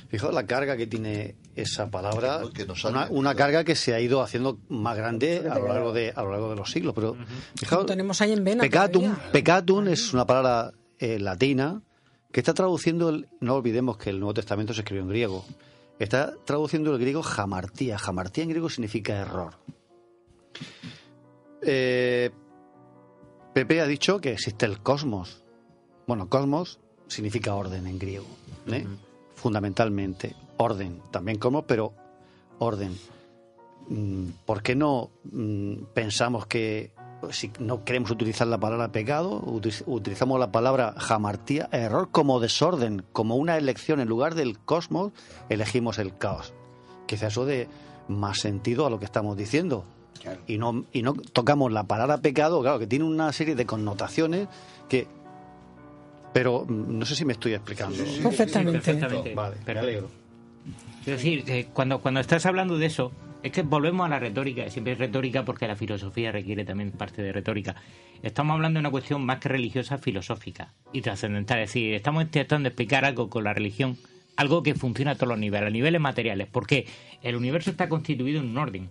Fijaos 0.08 0.34
la 0.34 0.46
carga 0.46 0.76
que 0.76 0.86
tiene 0.86 1.36
esa 1.54 1.90
palabra, 1.90 2.40
una, 2.90 3.06
una 3.10 3.34
carga 3.34 3.64
que 3.64 3.74
se 3.76 3.94
ha 3.94 4.00
ido 4.00 4.22
haciendo 4.22 4.58
más 4.68 4.96
grande 4.96 5.38
a 5.50 5.58
lo 5.58 5.68
largo 5.68 5.92
de, 5.92 6.12
a 6.14 6.22
lo 6.22 6.30
largo 6.32 6.50
de 6.50 6.56
los 6.56 6.70
siglos. 6.70 6.94
Pero 6.94 7.16
fijaos, 7.56 7.86
tenemos 7.86 8.20
ahí 8.22 8.32
en 8.32 8.42
vena. 8.44 8.62
Pecatum, 8.62 9.14
pecatum 9.32 9.88
es 9.88 10.12
una 10.14 10.26
palabra 10.26 10.72
eh, 10.98 11.18
latina 11.18 11.82
que 12.32 12.40
está 12.40 12.54
traduciendo, 12.54 13.10
el- 13.10 13.28
no 13.40 13.54
olvidemos 13.56 13.98
que 13.98 14.08
el 14.10 14.18
Nuevo 14.18 14.32
Testamento 14.34 14.72
se 14.72 14.80
escribió 14.80 15.02
en 15.02 15.10
griego, 15.10 15.44
está 15.98 16.32
traduciendo 16.46 16.92
el 16.94 16.98
griego 16.98 17.22
jamartía. 17.22 17.98
Jamartía 17.98 18.44
en 18.44 18.50
griego 18.50 18.70
significa 18.70 19.14
error. 19.20 19.54
Eh, 21.62 22.30
Pepe 23.54 23.80
ha 23.80 23.86
dicho 23.86 24.20
que 24.20 24.32
existe 24.32 24.66
el 24.66 24.80
cosmos. 24.80 25.42
Bueno, 26.06 26.28
cosmos 26.28 26.80
significa 27.08 27.54
orden 27.54 27.86
en 27.86 27.98
griego, 27.98 28.26
¿eh? 28.68 28.86
fundamentalmente. 29.34 30.34
Orden, 30.56 31.00
también 31.10 31.38
cosmos, 31.38 31.64
pero 31.66 31.92
orden. 32.58 32.96
Mm, 33.88 34.28
¿Por 34.46 34.62
qué 34.62 34.74
no 34.74 35.10
mm, 35.24 35.74
pensamos 35.92 36.46
que 36.46 36.92
pues, 37.20 37.36
si 37.36 37.52
no 37.58 37.84
queremos 37.84 38.10
utilizar 38.10 38.46
la 38.46 38.58
palabra 38.58 38.90
pecado, 38.92 39.42
uti- 39.42 39.82
utilizamos 39.86 40.38
la 40.40 40.50
palabra 40.52 40.94
jamartía, 40.96 41.68
error 41.72 42.08
como 42.10 42.40
desorden, 42.40 43.04
como 43.12 43.36
una 43.36 43.56
elección 43.56 44.00
en 44.00 44.08
lugar 44.08 44.34
del 44.34 44.58
cosmos, 44.58 45.12
elegimos 45.48 45.98
el 45.98 46.16
caos? 46.16 46.54
Quizá 47.06 47.26
eso 47.26 47.44
dé 47.44 47.68
más 48.08 48.38
sentido 48.40 48.86
a 48.86 48.90
lo 48.90 48.98
que 48.98 49.04
estamos 49.04 49.36
diciendo. 49.36 49.84
Y 50.46 50.58
no, 50.58 50.84
y 50.92 51.02
no 51.02 51.14
tocamos 51.14 51.72
la 51.72 51.84
palabra 51.84 52.18
pecado, 52.18 52.60
claro, 52.62 52.78
que 52.78 52.86
tiene 52.86 53.04
una 53.04 53.32
serie 53.32 53.54
de 53.54 53.66
connotaciones 53.66 54.48
que. 54.88 55.06
Pero 56.32 56.64
mm, 56.66 56.98
no 56.98 57.04
sé 57.04 57.14
si 57.14 57.24
me 57.24 57.32
estoy 57.32 57.54
explicando. 57.54 57.96
Perfectamente. 58.22 58.72
perfectamente. 58.72 59.34
Vale, 59.34 59.56
Pero- 59.64 59.80
me 59.80 59.86
alegro. 59.88 60.10
Es 61.00 61.06
decir, 61.06 61.44
que 61.44 61.66
cuando, 61.72 61.98
cuando 62.00 62.20
estás 62.20 62.46
hablando 62.46 62.78
de 62.78 62.86
eso, 62.86 63.10
Es 63.44 63.50
que 63.50 63.62
volvemos 63.62 64.06
a 64.06 64.08
la 64.08 64.20
retórica, 64.20 64.70
siempre 64.70 64.92
es 64.92 65.00
retórica 65.00 65.44
porque 65.44 65.66
la 65.66 65.74
filosofía 65.74 66.30
requiere 66.30 66.64
también 66.64 66.92
parte 66.92 67.22
de 67.22 67.32
retórica. 67.32 67.74
Estamos 68.22 68.54
hablando 68.54 68.78
de 68.78 68.82
una 68.82 68.90
cuestión 68.92 69.26
más 69.26 69.40
que 69.40 69.48
religiosa, 69.48 69.98
filosófica 69.98 70.72
y 70.92 71.00
trascendental. 71.00 71.58
Es 71.58 71.70
decir, 71.70 71.92
estamos 71.94 72.22
intentando 72.22 72.68
explicar 72.68 73.04
algo 73.04 73.28
con 73.28 73.42
la 73.42 73.52
religión, 73.52 73.96
algo 74.36 74.62
que 74.62 74.76
funciona 74.76 75.10
a 75.10 75.14
todos 75.16 75.30
los 75.30 75.40
niveles, 75.40 75.66
a 75.66 75.70
niveles 75.70 76.00
materiales, 76.00 76.46
porque 76.52 76.86
el 77.24 77.34
universo 77.34 77.70
está 77.70 77.88
constituido 77.88 78.38
en 78.40 78.50
un 78.50 78.58
orden, 78.58 78.90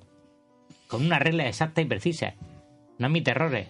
con 0.92 1.06
una 1.06 1.20
regla 1.20 1.48
exacta 1.48 1.82
y 1.82 1.86
precisa. 1.86 2.34
No 3.00 3.08
admite 3.08 3.32
errores. 3.32 3.70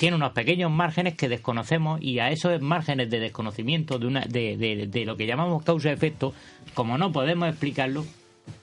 Tiene 0.00 0.16
unos 0.16 0.32
pequeños 0.32 0.70
márgenes 0.70 1.14
que 1.14 1.28
desconocemos 1.28 2.00
y 2.00 2.18
a 2.20 2.30
esos 2.30 2.58
márgenes 2.62 3.10
de 3.10 3.20
desconocimiento 3.20 3.98
de, 3.98 4.06
una, 4.06 4.22
de, 4.22 4.56
de, 4.56 4.86
de 4.86 5.04
lo 5.04 5.18
que 5.18 5.26
llamamos 5.26 5.62
causa-efecto, 5.62 6.32
como 6.72 6.96
no 6.96 7.12
podemos 7.12 7.50
explicarlo, 7.50 8.06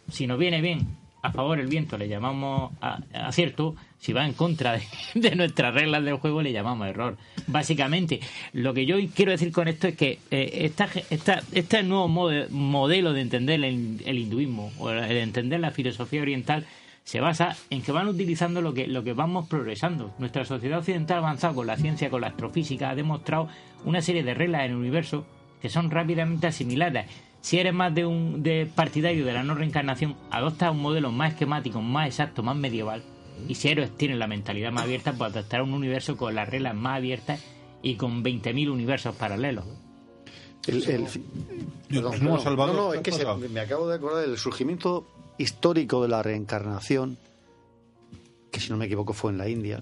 si 0.09 0.25
nos 0.25 0.39
viene 0.39 0.61
bien 0.61 0.97
a 1.21 1.31
favor 1.31 1.59
el 1.59 1.67
viento 1.67 1.97
le 1.97 2.07
llamamos 2.07 2.71
acierto, 3.13 3.75
si 3.99 4.13
va 4.13 4.25
en 4.25 4.33
contra 4.33 4.79
de, 5.13 5.35
nuestras 5.35 5.73
reglas 5.73 6.03
del 6.03 6.15
juego 6.15 6.41
le 6.41 6.51
llamamos 6.51 6.87
error. 6.87 7.17
Básicamente, 7.47 8.19
lo 8.53 8.73
que 8.73 8.85
yo 8.85 8.95
quiero 9.15 9.31
decir 9.31 9.51
con 9.51 9.67
esto 9.67 9.87
es 9.87 9.95
que 9.95 10.19
eh, 10.31 10.49
esta, 10.63 10.89
esta, 11.09 11.43
este 11.51 11.83
nuevo 11.83 12.07
modelo 12.07 13.13
de 13.13 13.21
entender 13.21 13.63
el, 13.63 14.01
el 14.05 14.17
hinduismo 14.17 14.71
o 14.79 14.89
de 14.89 15.21
entender 15.21 15.59
la 15.59 15.71
filosofía 15.71 16.21
oriental 16.21 16.65
se 17.03 17.19
basa 17.19 17.55
en 17.69 17.81
que 17.81 17.91
van 17.91 18.07
utilizando 18.07 18.61
lo 18.61 18.73
que, 18.73 18.87
lo 18.87 19.03
que 19.03 19.13
vamos 19.13 19.47
progresando. 19.47 20.13
Nuestra 20.19 20.45
sociedad 20.45 20.79
occidental 20.79 21.19
avanzada 21.19 21.53
con 21.53 21.67
la 21.67 21.77
ciencia, 21.77 22.09
con 22.09 22.21
la 22.21 22.27
astrofísica, 22.27 22.89
ha 22.89 22.95
demostrado 22.95 23.49
una 23.85 24.01
serie 24.01 24.23
de 24.23 24.33
reglas 24.33 24.65
en 24.65 24.71
el 24.71 24.77
universo 24.77 25.25
que 25.61 25.69
son 25.69 25.91
rápidamente 25.91 26.47
asimiladas. 26.47 27.07
Si 27.41 27.57
eres 27.57 27.73
más 27.73 27.93
de 27.93 28.05
un 28.05 28.43
de 28.43 28.69
partidario 28.73 29.25
de 29.25 29.33
la 29.33 29.43
no 29.43 29.55
reencarnación, 29.55 30.15
adopta 30.29 30.71
un 30.71 30.81
modelo 30.81 31.11
más 31.11 31.33
esquemático, 31.33 31.81
más 31.81 32.07
exacto, 32.07 32.43
más 32.43 32.55
medieval. 32.55 33.03
Y 33.47 33.55
si 33.55 33.69
eres 33.69 33.95
tienes 33.97 34.17
la 34.17 34.27
mentalidad 34.27 34.71
más 34.71 34.83
abierta, 34.83 35.13
pues 35.13 35.31
adaptar 35.31 35.63
un 35.63 35.73
universo 35.73 36.15
con 36.17 36.35
las 36.35 36.47
reglas 36.47 36.75
más 36.75 36.97
abiertas 36.97 37.43
y 37.81 37.95
con 37.95 38.23
20.000 38.23 38.69
universos 38.69 39.15
paralelos. 39.15 39.65
El, 40.67 40.83
el, 40.83 41.05
perdón, 41.89 42.23
no, 42.23 42.37
no, 42.37 42.73
no, 42.73 42.93
es 42.93 43.01
que 43.01 43.11
se, 43.11 43.25
me 43.25 43.59
acabo 43.59 43.87
de 43.87 43.95
acordar 43.95 44.27
del 44.27 44.37
surgimiento 44.37 45.07
histórico 45.37 46.01
de 46.01 46.09
la 46.09 46.23
reencarnación, 46.23 47.17
que 48.51 48.59
si 48.59 48.69
no 48.69 48.77
me 48.77 48.85
equivoco 48.85 49.13
fue 49.13 49.31
en 49.31 49.37
la 49.37 49.49
India. 49.49 49.81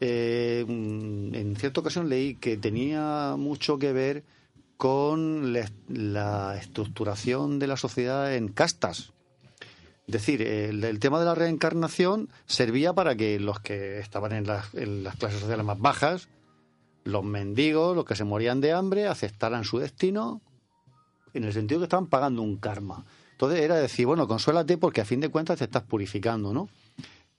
Eh, 0.00 0.64
en 0.66 1.56
cierta 1.56 1.80
ocasión 1.80 2.08
leí 2.08 2.34
que 2.34 2.56
tenía 2.56 3.36
mucho 3.38 3.78
que 3.78 3.92
ver 3.92 4.24
con 4.76 5.52
la, 5.52 6.56
estructuración 6.58 7.58
de 7.58 7.66
la 7.66 7.76
sociedad 7.76 8.34
en 8.34 8.48
castas. 8.48 9.12
Es 10.06 10.12
decir, 10.12 10.42
el, 10.42 10.84
el, 10.84 10.98
tema 10.98 11.18
de 11.18 11.24
la 11.24 11.34
reencarnación 11.34 12.28
servía 12.46 12.92
para 12.92 13.16
que 13.16 13.40
los 13.40 13.60
que 13.60 13.98
estaban 14.00 14.32
en 14.32 14.46
las, 14.46 14.74
en 14.74 15.02
las 15.02 15.16
clases 15.16 15.40
sociales 15.40 15.64
más 15.64 15.78
bajas, 15.78 16.28
los 17.04 17.24
mendigos, 17.24 17.96
los 17.96 18.04
que 18.04 18.16
se 18.16 18.24
morían 18.24 18.60
de 18.60 18.72
hambre, 18.72 19.06
aceptaran 19.06 19.64
su 19.64 19.78
destino 19.78 20.42
en 21.32 21.44
el 21.44 21.52
sentido 21.52 21.80
que 21.80 21.84
estaban 21.84 22.06
pagando 22.06 22.42
un 22.42 22.56
karma. 22.56 23.04
Entonces 23.34 23.60
era 23.60 23.76
decir, 23.76 24.06
bueno, 24.06 24.26
consuélate 24.26 24.78
porque 24.78 25.00
a 25.00 25.04
fin 25.04 25.20
de 25.20 25.28
cuentas 25.28 25.58
te 25.58 25.64
estás 25.64 25.82
purificando, 25.82 26.52
¿no? 26.54 26.68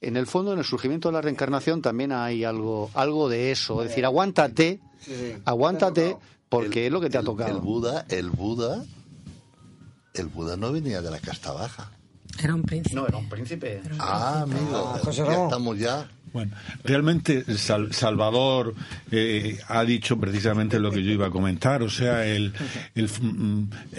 En 0.01 0.17
el 0.17 0.27
fondo, 0.27 0.53
en 0.53 0.59
el 0.59 0.65
surgimiento 0.65 1.07
de 1.09 1.13
la 1.13 1.21
reencarnación 1.21 1.81
también 1.81 2.11
hay 2.11 2.43
algo, 2.43 2.91
algo 2.93 3.27
de 3.29 3.51
eso. 3.51 3.81
Es 3.81 3.89
decir, 3.89 4.05
aguántate, 4.05 4.79
aguántate 5.45 6.17
porque 6.49 6.81
el, 6.81 6.85
es 6.87 6.91
lo 6.91 7.01
que 7.01 7.09
te 7.09 7.17
el, 7.17 7.23
ha 7.23 7.25
tocado. 7.25 7.51
El 7.55 7.61
Buda, 7.61 8.05
el 8.09 8.29
Buda, 8.29 8.83
el 10.13 10.27
Buda 10.27 10.57
no 10.57 10.71
venía 10.71 11.01
de 11.01 11.11
la 11.11 11.19
casta 11.19 11.51
baja. 11.53 11.91
Era 12.43 12.53
un 12.53 12.63
príncipe. 12.63 12.95
No, 12.95 13.07
era 13.07 13.17
un 13.17 13.29
príncipe. 13.29 13.81
Era 13.83 13.95
un 13.95 14.01
Ah, 14.01 14.45
príncipe. 14.47 14.75
amigo, 14.75 15.11
ya 15.11 15.43
estamos 15.45 15.79
ya. 15.79 16.09
Bueno, 16.35 16.51
realmente 16.83 17.45
Sal 17.57 17.93
Salvador 17.93 18.75
eh, 19.09 19.57
ha 19.69 19.85
dicho 19.85 20.19
precisamente 20.19 20.81
lo 20.81 20.91
que 20.91 21.01
yo 21.01 21.11
iba 21.11 21.27
a 21.27 21.31
comentar, 21.31 21.81
o 21.81 21.89
sea, 21.89 22.27
el, 22.27 22.51
el, 22.93 23.09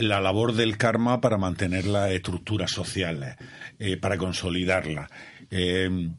la 0.07 0.21
labor 0.21 0.53
del 0.53 0.77
karma 0.77 1.23
para 1.23 1.39
mantener 1.39 1.87
las 1.87 2.11
estructuras 2.11 2.71
sociales, 2.71 3.37
eh, 3.79 3.97
para 3.97 4.19
consolidarla. 4.19 5.09
Eh, 5.51 6.11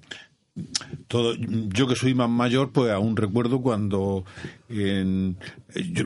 todo, 1.08 1.36
yo 1.36 1.88
que 1.88 1.96
soy 1.96 2.16
más 2.16 2.32
mayor, 2.32 2.72
pues 2.72 2.92
aún 2.92 3.16
recuerdo 3.16 3.62
cuando 3.62 4.26
yo, 4.68 6.06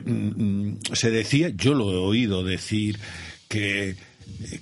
se 0.92 1.10
decía, 1.10 1.48
yo 1.56 1.72
lo 1.72 1.90
he 1.90 1.96
oído 1.96 2.44
decir, 2.44 2.98
que 3.48 3.96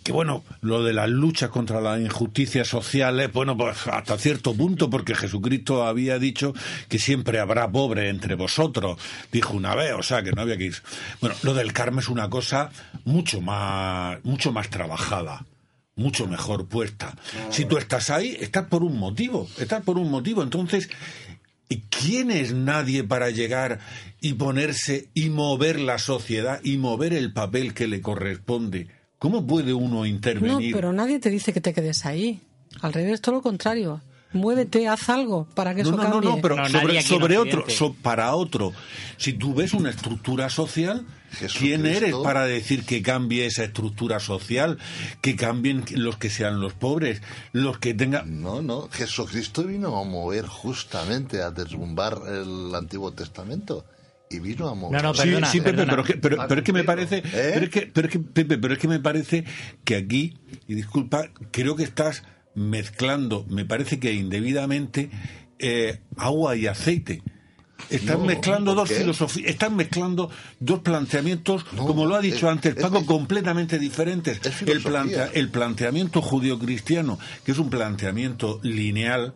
que 0.02 0.12
bueno, 0.12 0.44
lo 0.60 0.82
de 0.84 0.92
las 0.92 1.08
luchas 1.08 1.50
contra 1.50 1.80
las 1.80 2.00
injusticias 2.00 2.68
sociales, 2.68 3.32
bueno, 3.32 3.56
pues 3.56 3.86
hasta 3.86 4.18
cierto 4.18 4.54
punto, 4.54 4.90
porque 4.90 5.14
Jesucristo 5.14 5.84
había 5.84 6.18
dicho 6.18 6.54
que 6.88 6.98
siempre 6.98 7.38
habrá 7.38 7.70
pobre 7.70 8.08
entre 8.08 8.34
vosotros, 8.34 8.98
dijo 9.32 9.54
una 9.54 9.74
vez, 9.74 9.92
o 9.92 10.02
sea 10.02 10.22
que 10.22 10.32
no 10.32 10.42
había 10.42 10.56
que 10.56 10.66
ir. 10.66 10.76
Bueno, 11.20 11.36
lo 11.42 11.54
del 11.54 11.72
karma 11.72 12.00
es 12.00 12.08
una 12.08 12.30
cosa 12.30 12.70
mucho 13.04 13.40
más, 13.40 14.18
mucho 14.24 14.52
más 14.52 14.68
trabajada 14.68 15.44
mucho 15.96 16.26
mejor 16.26 16.66
puesta. 16.66 17.14
Si 17.50 17.66
tú 17.66 17.76
estás 17.76 18.08
ahí, 18.08 18.36
estás 18.40 18.66
por 18.68 18.82
un 18.82 18.98
motivo, 18.98 19.46
estás 19.58 19.82
por 19.82 19.98
un 19.98 20.10
motivo. 20.10 20.42
Entonces, 20.42 20.88
¿quién 21.90 22.30
es 22.30 22.54
nadie 22.54 23.04
para 23.04 23.30
llegar 23.30 23.80
y 24.20 24.34
ponerse 24.34 25.10
y 25.14 25.28
mover 25.28 25.78
la 25.78 25.98
sociedad 25.98 26.60
y 26.64 26.78
mover 26.78 27.12
el 27.12 27.32
papel 27.32 27.74
que 27.74 27.86
le 27.86 28.00
corresponde? 28.00 28.88
¿Cómo 29.20 29.46
puede 29.46 29.74
uno 29.74 30.06
intervenir? 30.06 30.70
No, 30.70 30.76
pero 30.76 30.94
nadie 30.94 31.18
te 31.18 31.28
dice 31.28 31.52
que 31.52 31.60
te 31.60 31.74
quedes 31.74 32.06
ahí. 32.06 32.40
Al 32.80 32.94
revés, 32.94 33.20
todo 33.20 33.34
lo 33.34 33.42
contrario. 33.42 34.00
Muévete, 34.32 34.88
haz 34.88 35.10
algo 35.10 35.46
para 35.54 35.74
que 35.74 35.82
no, 35.82 35.90
eso 35.90 35.96
no, 35.98 36.02
cambie. 36.02 36.20
No, 36.22 36.36
no, 36.36 36.42
pero 36.42 36.56
no, 36.56 36.66
sobre, 36.66 37.02
sobre 37.02 37.36
otro, 37.36 37.66
so, 37.68 37.92
para 37.92 38.34
otro. 38.34 38.72
Si 39.18 39.34
tú 39.34 39.52
ves 39.52 39.74
una 39.74 39.90
estructura 39.90 40.48
social, 40.48 41.04
¿quién 41.58 41.84
eres 41.84 42.14
para 42.22 42.46
decir 42.46 42.86
que 42.86 43.02
cambie 43.02 43.44
esa 43.44 43.64
estructura 43.64 44.20
social? 44.20 44.78
Que 45.20 45.36
cambien 45.36 45.84
los 45.96 46.16
que 46.16 46.30
sean 46.30 46.58
los 46.60 46.72
pobres, 46.72 47.20
los 47.52 47.78
que 47.78 47.92
tengan... 47.92 48.40
No, 48.40 48.62
no, 48.62 48.88
Jesucristo 48.88 49.64
vino 49.64 49.98
a 49.98 50.04
mover 50.04 50.46
justamente, 50.46 51.42
a 51.42 51.50
derrumbar 51.50 52.22
el 52.26 52.74
Antiguo 52.74 53.12
Testamento 53.12 53.84
y 54.30 54.38
vino 54.38 54.68
a 54.68 54.74
mover. 54.74 55.02
No, 55.02 55.08
no, 55.08 55.14
perdona, 55.14 55.46
sí, 55.48 55.58
sí, 55.58 55.60
Pepe, 55.60 55.78
perdona. 55.78 55.90
pero, 55.90 56.04
que, 56.04 56.14
pero, 56.14 56.36
pero, 56.48 56.60
es 56.60 56.64
que 56.64 56.72
me 56.72 56.84
parece, 56.84 57.18
¿Eh? 57.18 57.50
pero, 57.52 57.64
es 57.64 57.70
que, 57.70 57.82
pero 57.82 58.06
es 58.06 58.12
que, 58.12 58.20
Pepe, 58.20 58.58
pero 58.58 58.74
es 58.74 58.80
que 58.80 58.88
me 58.88 59.00
parece 59.00 59.44
que 59.84 59.96
aquí, 59.96 60.38
y 60.68 60.74
disculpa, 60.74 61.28
creo 61.50 61.74
que 61.74 61.82
estás 61.82 62.22
mezclando, 62.54 63.44
me 63.50 63.64
parece 63.64 63.98
que 63.98 64.12
indebidamente, 64.12 65.10
eh, 65.58 66.00
agua 66.16 66.56
y 66.56 66.68
aceite. 66.68 67.22
Están 67.88 68.20
no, 68.20 68.26
mezclando 68.26 68.74
dos 68.74 68.88
filosofías, 68.88 69.50
están 69.50 69.74
mezclando 69.74 70.30
dos 70.60 70.80
planteamientos, 70.80 71.64
no, 71.72 71.86
como 71.86 72.06
lo 72.06 72.14
ha 72.14 72.20
dicho 72.20 72.46
es, 72.46 72.52
antes 72.52 72.74
Paco, 72.76 72.98
es, 72.98 73.04
completamente 73.04 73.78
diferentes. 73.80 74.40
El, 74.64 74.80
plantea, 74.80 75.30
el 75.32 75.48
planteamiento 75.48 76.22
judío-cristiano, 76.22 77.18
que 77.44 77.50
es 77.50 77.58
un 77.58 77.68
planteamiento 77.68 78.60
lineal, 78.62 79.34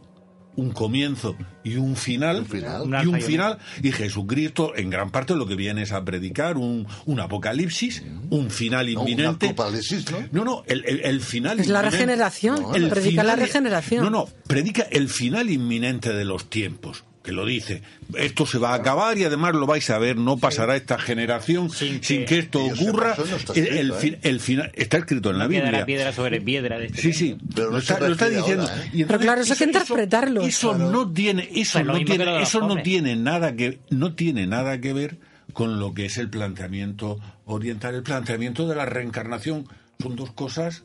un 0.56 0.70
comienzo 0.70 1.36
y 1.62 1.76
un 1.76 1.96
final, 1.96 2.40
un 2.40 2.46
final. 2.46 3.04
y 3.04 3.06
un 3.06 3.20
final 3.20 3.58
y 3.82 3.92
Jesucristo 3.92 4.76
en 4.76 4.90
gran 4.90 5.10
parte 5.10 5.34
lo 5.34 5.46
que 5.46 5.56
viene 5.56 5.82
es 5.82 5.92
a 5.92 6.04
predicar 6.04 6.56
un, 6.56 6.86
un 7.06 7.20
apocalipsis 7.20 8.02
un 8.30 8.50
final 8.50 8.88
inminente. 8.88 9.54
no, 9.56 9.70
¿no? 10.10 10.28
no, 10.32 10.44
no 10.44 10.62
el, 10.66 10.84
el, 10.86 11.00
el 11.00 11.20
final 11.20 11.60
es 11.60 11.68
la 11.68 11.82
regeneración 11.82 12.56
el 12.74 12.88
predica 12.88 13.10
final, 13.10 13.26
la 13.26 13.36
regeneración. 13.36 14.04
No, 14.04 14.10
no, 14.10 14.28
predica 14.46 14.82
el 14.90 15.08
final 15.08 15.50
inminente 15.50 16.12
de 16.12 16.24
los 16.24 16.48
tiempos 16.50 17.04
que 17.24 17.32
lo 17.32 17.46
dice. 17.46 17.82
Esto 18.16 18.44
se 18.44 18.58
va 18.58 18.72
a 18.72 18.74
acabar 18.74 19.16
y 19.16 19.24
además 19.24 19.54
lo 19.54 19.66
vais 19.66 19.88
a 19.88 19.98
ver, 19.98 20.16
no 20.16 20.36
pasará 20.36 20.76
esta 20.76 20.98
generación 20.98 21.70
sin 21.70 21.98
que, 21.98 22.06
sin 22.06 22.24
que 22.26 22.38
esto 22.38 22.62
ocurra. 22.62 23.16
No 23.16 23.24
escrito, 23.24 23.54
el, 23.54 23.92
¿eh? 23.92 24.18
el, 24.22 24.40
final 24.40 24.70
está 24.74 24.98
escrito 24.98 25.30
en 25.30 25.38
la 25.38 25.46
Biblia. 25.46 25.72
La 25.72 25.86
piedra 25.86 26.12
sobre 26.12 26.42
piedra 26.42 26.78
de 26.78 26.86
este 26.86 27.00
sí, 27.00 27.12
sí, 27.14 27.36
pero 27.54 27.70
lo, 27.70 27.78
está, 27.78 27.98
lo 27.98 28.12
está 28.12 28.28
diciendo. 28.28 28.64
Ahora, 28.64 28.84
¿eh? 28.84 28.90
y 28.92 29.00
entonces, 29.00 29.06
pero 29.06 29.18
claro, 29.20 29.40
eso 29.40 29.52
hay 29.54 29.58
que 29.58 29.64
interpretarlo. 29.64 30.40
Eso, 30.42 30.48
eso 30.48 30.74
claro. 30.74 30.90
no 30.90 31.12
tiene, 31.12 31.48
eso 31.54 31.78
Pues 31.78 31.86
no 31.86 32.04
tiene, 32.04 32.42
eso 32.42 32.60
no 32.60 32.82
tiene 32.82 33.16
nada 33.16 33.56
que, 33.56 33.78
no 33.88 34.14
tiene 34.14 34.46
nada 34.46 34.78
que 34.82 34.92
ver 34.92 35.16
con 35.54 35.80
lo 35.80 35.94
que 35.94 36.04
es 36.04 36.18
el 36.18 36.28
planteamiento 36.28 37.18
oriental, 37.46 37.94
el 37.94 38.02
planteamiento 38.02 38.68
de 38.68 38.74
la 38.74 38.84
reencarnación. 38.84 39.66
Son 39.98 40.14
dos 40.14 40.30
cosas. 40.32 40.84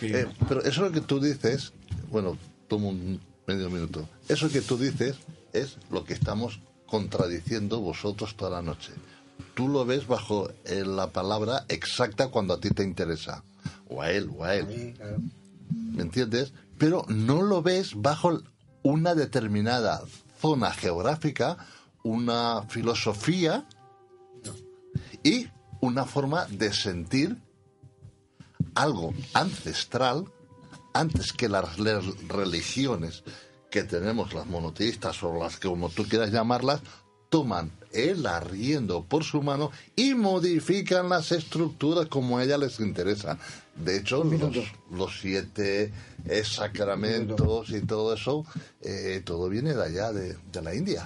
Que... 0.00 0.22
Eh, 0.22 0.26
pero 0.48 0.64
eso 0.64 0.90
que 0.90 1.00
tú 1.00 1.20
dices, 1.20 1.74
bueno, 2.10 2.36
tomo 2.66 2.88
un 2.88 3.20
medio 3.46 3.70
minuto. 3.70 4.08
Eso 4.28 4.50
que 4.50 4.60
tú 4.60 4.76
dices 4.76 5.16
es 5.54 5.78
lo 5.90 6.04
que 6.04 6.12
estamos 6.12 6.60
contradiciendo 6.86 7.80
vosotros 7.80 8.36
toda 8.36 8.50
la 8.50 8.62
noche. 8.62 8.92
Tú 9.54 9.68
lo 9.68 9.84
ves 9.84 10.06
bajo 10.06 10.50
eh, 10.64 10.84
la 10.84 11.10
palabra 11.10 11.64
exacta 11.68 12.28
cuando 12.28 12.54
a 12.54 12.60
ti 12.60 12.70
te 12.70 12.84
interesa. 12.84 13.42
O 13.88 14.02
a 14.02 14.10
él, 14.10 14.30
o 14.36 14.44
a 14.44 14.54
él. 14.54 14.94
¿Me 15.70 16.02
entiendes? 16.02 16.52
Pero 16.76 17.04
no 17.08 17.42
lo 17.42 17.62
ves 17.62 17.94
bajo 17.94 18.42
una 18.82 19.14
determinada 19.14 20.02
zona 20.40 20.72
geográfica, 20.72 21.56
una 22.02 22.62
filosofía 22.68 23.66
y 25.22 25.48
una 25.80 26.04
forma 26.04 26.46
de 26.46 26.72
sentir 26.72 27.38
algo 28.74 29.14
ancestral 29.32 30.26
antes 30.92 31.32
que 31.32 31.48
las 31.48 31.76
religiones 32.28 33.24
que 33.74 33.82
tenemos, 33.82 34.32
las 34.32 34.46
monoteístas 34.46 35.20
o 35.24 35.36
las 35.36 35.58
que 35.58 35.66
como 35.66 35.88
tú 35.88 36.04
quieras 36.04 36.30
llamarlas, 36.30 36.80
toman 37.28 37.72
el 37.92 38.24
arriendo 38.24 39.02
por 39.02 39.24
su 39.24 39.42
mano 39.42 39.72
y 39.96 40.14
modifican 40.14 41.08
las 41.08 41.32
estructuras 41.32 42.06
como 42.06 42.38
a 42.38 42.44
ellas 42.44 42.60
les 42.60 42.78
interesa. 42.78 43.36
De 43.74 43.96
hecho, 43.96 44.22
los, 44.22 44.72
los 44.92 45.20
siete 45.20 45.92
eh, 46.24 46.44
sacramentos 46.44 47.70
y 47.70 47.80
todo 47.80 48.14
eso, 48.14 48.46
eh, 48.80 49.22
todo 49.24 49.48
viene 49.48 49.74
de 49.74 49.82
allá, 49.82 50.12
de, 50.12 50.36
de 50.52 50.62
la 50.62 50.72
India. 50.72 51.04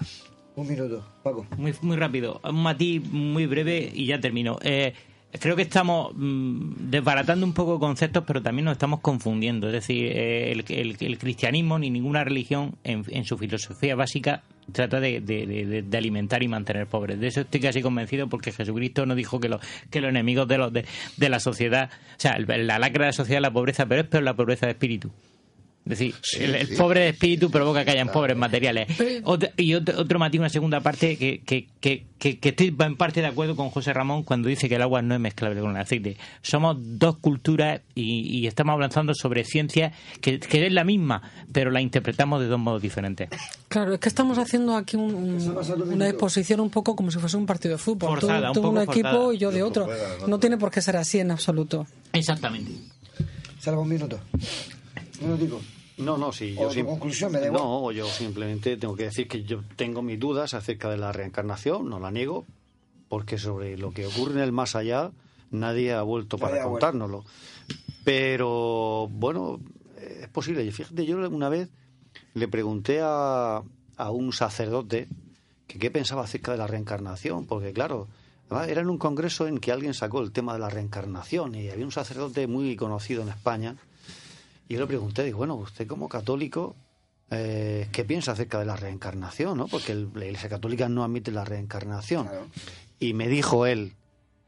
Un 0.55 0.69
minuto, 0.69 1.03
Paco. 1.23 1.47
Muy, 1.57 1.74
muy 1.81 1.97
rápido, 1.97 2.39
un 2.45 2.62
matiz 2.62 3.03
muy 3.11 3.47
breve 3.47 3.90
y 3.95 4.05
ya 4.05 4.20
termino. 4.20 4.59
Eh, 4.61 4.93
creo 5.32 5.56
que 5.56 5.62
estamos 5.62 6.12
mm, 6.14 6.90
desbaratando 6.90 7.44
un 7.46 7.52
poco 7.52 7.78
conceptos, 7.78 8.24
pero 8.26 8.42
también 8.42 8.64
nos 8.64 8.72
estamos 8.72 9.00
confundiendo. 9.00 9.66
Es 9.68 9.72
decir, 9.74 10.10
eh, 10.14 10.52
el, 10.52 11.18
cristianismo 11.18 11.78
ni 11.78 11.90
ninguna 11.90 12.24
religión 12.24 12.74
en, 12.84 13.24
su 13.24 13.36
filosofía 13.38 13.94
básica 13.94 14.42
trata 14.72 15.00
de, 15.00 15.20
de- 15.20 15.46
de- 15.46 15.82
de 15.82 15.98
alimentar 15.98 16.42
y 16.42 16.48
mantener 16.48 16.86
pobres. 16.86 17.18
De 17.20 17.26
eso 17.28 17.40
estoy 17.42 17.60
casi 17.60 17.82
convencido 17.82 18.28
porque 18.28 18.52
Jesucristo 18.52 19.06
no 19.06 19.14
dijo 19.14 19.40
que, 19.40 19.48
los 19.48 19.60
que 19.90 20.00
los 20.00 20.10
enemigos 20.10 20.46
de, 20.48 20.59
los, 20.59 20.72
de, 20.72 20.84
la 21.28 21.40
sociedad, 21.40 21.90
o 21.92 22.20
sea, 22.20 22.38
la 22.38 22.78
lacra 22.78 23.05
de 23.05 23.09
la 23.09 23.12
sociedad 23.12 23.38
es 23.38 23.42
la 23.42 23.52
pobreza, 23.52 23.86
pero 23.86 24.02
es 24.02 24.06
peor 24.09 24.22
la 24.24 24.34
pobreza 24.34 24.66
de 24.66 24.72
espíritu. 24.72 25.10
Es 25.89 25.98
decir, 25.98 26.15
el, 26.39 26.55
el 26.55 26.66
sí. 26.69 26.74
pobre 26.77 27.01
de 27.01 27.09
espíritu 27.09 27.51
provoca 27.51 27.85
que 27.85 27.93
hayan 27.93 28.12
pobres 28.12 28.36
materiales. 28.36 28.89
Y 29.56 29.74
otro, 29.74 29.98
otro 30.01 30.19
matiz, 30.19 30.39
una 30.39 30.51
segunda 30.51 30.81
parte, 30.81 31.16
que, 31.16 31.40
que, 31.40 31.66
que, 31.81 32.05
que, 32.19 32.39
estoy 32.48 32.74
en 32.78 32.97
parte 32.97 33.20
de 33.23 33.27
acuerdo 33.27 33.56
con 33.56 33.70
José 33.70 33.93
Ramón 33.94 34.23
cuando 34.23 34.48
dice 34.48 34.69
que 34.69 34.74
el 34.74 34.82
agua 34.82 35.01
no 35.01 35.15
es 35.15 35.20
mezclable 35.20 35.60
con 35.60 35.70
el 35.70 35.77
aceite. 35.81 36.16
Somos 36.43 36.77
dos 36.78 37.16
culturas 37.19 37.81
y, 37.94 38.20
y 38.39 38.47
estamos 38.47 38.74
hablando 38.74 39.15
sobre 39.15 39.44
ciencia 39.44 39.93
que, 40.20 40.39
que 40.40 40.66
es 40.66 40.73
la 40.73 40.85
misma, 40.85 41.23
pero 41.52 41.70
la 41.70 41.81
interpretamos 41.81 42.40
de 42.40 42.48
dos 42.48 42.59
modos 42.60 42.82
diferentes. 42.82 43.31
Claro, 43.69 43.94
es 43.94 44.01
que 44.01 44.09
estamos 44.09 44.36
haciendo 44.39 44.77
aquí 44.77 44.97
un- 44.97 45.15
un- 45.15 45.93
una 45.93 46.09
exposición 46.09 46.60
un 46.60 46.70
poco 46.70 46.94
como 46.97 47.10
si 47.10 47.19
fuese 47.19 47.36
un 47.36 47.47
partido 47.47 47.73
de 47.77 47.78
fútbol. 47.78 48.10
Forzada, 48.20 48.40
tú, 48.40 48.47
un 48.48 48.55
tú 48.55 48.62
poco 48.62 48.74
un 48.77 48.82
equipo 48.82 49.09
forzada. 49.09 49.35
y 49.35 49.39
yo 49.39 49.51
de 49.51 49.62
otro. 49.62 49.89
No 50.27 50.39
tiene 50.39 50.56
por 50.59 50.70
qué 50.70 50.82
ser 50.82 50.97
así 50.97 51.19
en 51.20 51.31
absoluto. 51.31 51.86
Exactamente. 52.12 52.73
Salva 53.59 53.81
un 53.81 53.89
minuto. 53.89 54.20
Un 55.20 55.27
minutico. 55.32 55.60
No, 55.98 56.16
no, 56.16 56.32
sí. 56.32 56.54
O 56.58 56.70
Yo 56.72 56.82
tu 56.82 56.86
conclusión, 56.90 57.32
me. 57.32 57.50
No, 57.50 57.90
yo 57.92 58.06
simplemente 58.06 58.76
tengo 58.76 58.94
que 58.94 59.04
decir 59.04 59.26
que 59.28 59.42
yo 59.42 59.62
tengo 59.76 60.02
mis 60.02 60.18
dudas 60.18 60.54
acerca 60.54 60.88
de 60.90 60.96
la 60.96 61.12
reencarnación, 61.12 61.88
no 61.88 61.98
la 61.98 62.10
niego, 62.10 62.46
porque 63.08 63.38
sobre 63.38 63.76
lo 63.76 63.90
que 63.92 64.06
ocurre 64.06 64.34
en 64.34 64.40
el 64.40 64.52
más 64.52 64.76
allá 64.76 65.10
nadie 65.50 65.92
ha 65.92 66.02
vuelto 66.02 66.38
para 66.38 66.52
Nadie 66.52 66.62
ha 66.62 66.66
vuelto. 66.66 66.86
contárnoslo. 66.86 67.24
Pero, 68.04 69.08
bueno, 69.10 69.60
es 70.20 70.28
posible. 70.28 70.70
Fíjate, 70.70 71.04
yo 71.04 71.16
una 71.28 71.48
vez 71.48 71.68
le 72.34 72.48
pregunté 72.48 73.00
a, 73.02 73.62
a 73.96 74.10
un 74.10 74.32
sacerdote 74.32 75.08
que 75.66 75.78
qué 75.78 75.90
pensaba 75.90 76.22
acerca 76.24 76.52
de 76.52 76.58
la 76.58 76.66
reencarnación, 76.66 77.46
porque 77.46 77.72
claro, 77.72 78.08
además 78.48 78.68
era 78.68 78.80
en 78.80 78.88
un 78.88 78.98
congreso 78.98 79.46
en 79.46 79.58
que 79.58 79.72
alguien 79.72 79.94
sacó 79.94 80.20
el 80.20 80.32
tema 80.32 80.54
de 80.54 80.60
la 80.60 80.70
reencarnación 80.70 81.54
y 81.54 81.68
había 81.68 81.84
un 81.84 81.92
sacerdote 81.92 82.46
muy 82.46 82.76
conocido 82.76 83.22
en 83.22 83.28
España 83.28 83.76
yo 84.74 84.81
le 84.81 84.86
pregunté, 84.86 85.24
digo, 85.24 85.39
bueno, 85.39 85.55
usted 85.57 85.86
como 85.86 86.09
católico, 86.09 86.77
eh, 87.31 87.89
¿qué 87.93 88.05
piensa 88.05 88.32
acerca 88.32 88.59
de 88.59 88.65
la 88.65 88.77
reencarnación? 88.77 89.57
¿no? 89.59 89.66
Porque 89.69 89.93
el- 89.93 90.11
la 90.15 90.24
Iglesia 90.27 90.49
Católica 90.49 90.89
no 90.89 91.05
admite 91.05 91.31
la 91.31 91.45
reencarnación. 91.45 92.28
Y 93.01 93.15
me 93.15 93.28
dijo 93.28 93.66
él, 93.66 93.95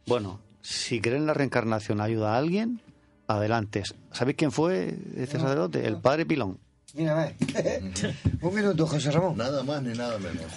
bueno, 0.06 0.40
si 0.62 1.00
creen 1.00 1.18
en 1.22 1.26
la 1.26 1.34
reencarnación 1.34 2.00
ayuda 2.00 2.34
a 2.34 2.38
alguien, 2.38 2.80
adelante. 3.26 3.82
¿Sabéis 4.12 4.36
quién 4.36 4.50
fue 4.52 4.96
este 5.16 5.36
No, 5.38 5.44
sacerdote? 5.44 5.86
El 5.86 5.98
padre 6.00 6.26
Pilón. 6.26 6.58
Mira, 6.94 7.14
ve. 7.14 7.36
un 8.42 8.54
minuto, 8.54 8.86
José 8.86 9.12
Ramón. 9.12 9.36
Nada 9.36 9.62
más 9.62 9.80
ni 9.82 9.92
nada 9.96 10.18
menos. 10.18 10.52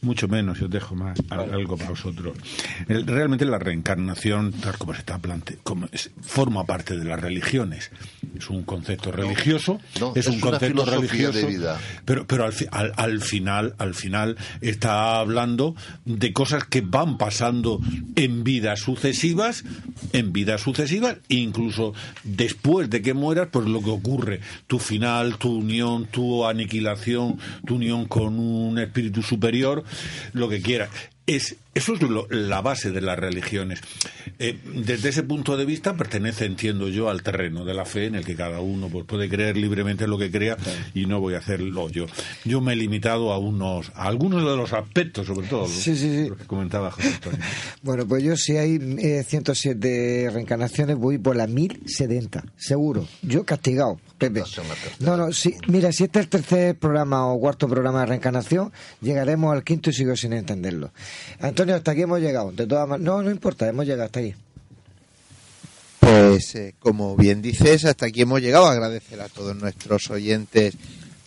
Mucho 0.00 0.28
menos, 0.28 0.60
yo 0.60 0.66
os 0.66 0.70
dejo 0.70 0.94
más 0.94 1.18
al- 1.28 1.52
algo 1.52 1.76
para 1.76 1.90
vosotros. 1.90 2.36
El- 2.86 3.04
realmente 3.06 3.44
la 3.44 3.58
reencarnación, 3.58 4.52
tal 4.52 4.78
como 4.78 4.92
se 4.94 5.00
está 5.00 5.18
planteando, 5.18 5.88
forma 6.22 6.64
parte 6.64 6.96
de 6.96 7.04
las 7.04 7.20
religiones. 7.20 7.90
Es 8.36 8.48
un 8.48 8.62
concepto 8.62 9.10
religioso, 9.10 9.80
no, 9.98 10.12
es, 10.14 10.26
es 10.26 10.34
un 10.34 10.38
concepto 10.40 10.84
religioso, 10.84 11.38
de 11.38 11.46
vida. 11.46 11.80
pero, 12.04 12.26
pero 12.28 12.44
al, 12.44 12.52
fi- 12.52 12.66
al, 12.70 12.92
al 12.96 13.20
final, 13.22 13.74
al 13.78 13.94
final 13.94 14.36
está 14.60 15.18
hablando 15.18 15.74
de 16.04 16.32
cosas 16.32 16.62
que 16.64 16.80
van 16.80 17.18
pasando 17.18 17.80
en 18.14 18.44
vidas 18.44 18.78
sucesivas, 18.80 19.64
en 20.12 20.32
vidas 20.32 20.60
sucesivas, 20.60 21.16
incluso 21.28 21.92
después 22.22 22.88
de 22.88 23.02
que 23.02 23.14
mueras, 23.14 23.48
pues 23.50 23.66
lo 23.66 23.82
que 23.82 23.90
ocurre, 23.90 24.40
tu 24.68 24.78
final, 24.78 25.38
tu 25.38 25.56
unión, 25.58 26.06
tu 26.06 26.46
aniquilación, 26.46 27.38
tu 27.66 27.74
unión 27.74 28.06
con 28.06 28.38
un 28.38 28.78
espíritu 28.78 29.22
superior, 29.22 29.82
lo 30.32 30.48
que 30.48 30.60
quieras. 30.60 30.90
Es, 31.28 31.56
eso 31.74 31.92
es 31.94 32.00
lo- 32.02 32.26
la 32.30 32.62
base 32.62 32.90
de 32.90 33.02
las 33.02 33.18
religiones. 33.18 33.80
Eh, 34.38 34.58
desde 34.86 35.10
ese 35.10 35.22
punto 35.22 35.56
de 35.58 35.66
vista 35.66 35.94
pertenece, 35.94 36.46
entiendo 36.46 36.88
yo, 36.88 37.10
al 37.10 37.22
terreno 37.22 37.64
de 37.66 37.74
la 37.74 37.84
fe 37.84 38.06
en 38.06 38.14
el 38.14 38.24
que 38.24 38.34
cada 38.34 38.60
uno 38.60 38.88
pues, 38.88 39.04
puede 39.04 39.28
creer 39.28 39.56
libremente 39.58 40.06
lo 40.06 40.16
que 40.16 40.30
crea 40.30 40.56
y 40.94 41.04
no 41.06 41.20
voy 41.20 41.34
a 41.34 41.38
hacerlo 41.38 41.90
yo. 41.90 42.06
Yo 42.46 42.62
me 42.62 42.72
he 42.72 42.76
limitado 42.76 43.30
a 43.32 43.38
unos, 43.38 43.90
a 43.94 44.04
algunos 44.06 44.40
de 44.42 44.56
los 44.56 44.72
aspectos, 44.72 45.26
sobre 45.26 45.48
todo, 45.48 45.68
Sí, 45.68 45.94
sí, 45.94 45.98
sí. 46.24 46.28
lo 46.30 46.36
que 46.36 46.44
comentaba 46.46 46.90
José 46.90 47.08
Antonio. 47.08 47.38
Bueno, 47.82 48.06
pues 48.08 48.22
yo 48.24 48.36
si 48.36 48.56
hay 48.56 48.78
eh, 48.98 49.22
107 49.26 50.30
reencarnaciones 50.32 50.96
voy 50.96 51.18
por 51.18 51.36
las 51.36 51.48
1070, 51.48 52.44
seguro. 52.56 53.06
Yo 53.22 53.44
castigado, 53.44 54.00
Pepe. 54.18 54.42
No, 55.00 55.16
no, 55.16 55.32
sí, 55.32 55.54
mira, 55.68 55.92
si 55.92 56.04
este 56.04 56.18
es 56.20 56.24
el 56.24 56.30
tercer 56.30 56.76
programa 56.76 57.26
o 57.26 57.38
cuarto 57.38 57.68
programa 57.68 58.00
de 58.00 58.06
reencarnación, 58.06 58.72
llegaremos 59.00 59.52
al 59.54 59.62
quinto 59.62 59.90
y 59.90 59.92
sigo 59.92 60.16
sin 60.16 60.32
entenderlo. 60.32 60.90
Antonio, 61.40 61.74
hasta 61.76 61.92
aquí 61.92 62.02
hemos 62.02 62.20
llegado. 62.20 62.52
De 62.52 62.66
todas 62.66 62.88
man- 62.88 63.02
no, 63.02 63.22
no 63.22 63.30
importa, 63.30 63.68
hemos 63.68 63.84
llegado 63.86 64.04
hasta 64.04 64.20
aquí. 64.20 64.34
Pues 66.00 66.54
eh, 66.54 66.74
como 66.78 67.16
bien 67.16 67.42
dices, 67.42 67.84
hasta 67.84 68.06
aquí 68.06 68.22
hemos 68.22 68.40
llegado. 68.40 68.66
Agradecer 68.66 69.20
a 69.20 69.28
todos 69.28 69.56
nuestros 69.56 70.10
oyentes 70.10 70.74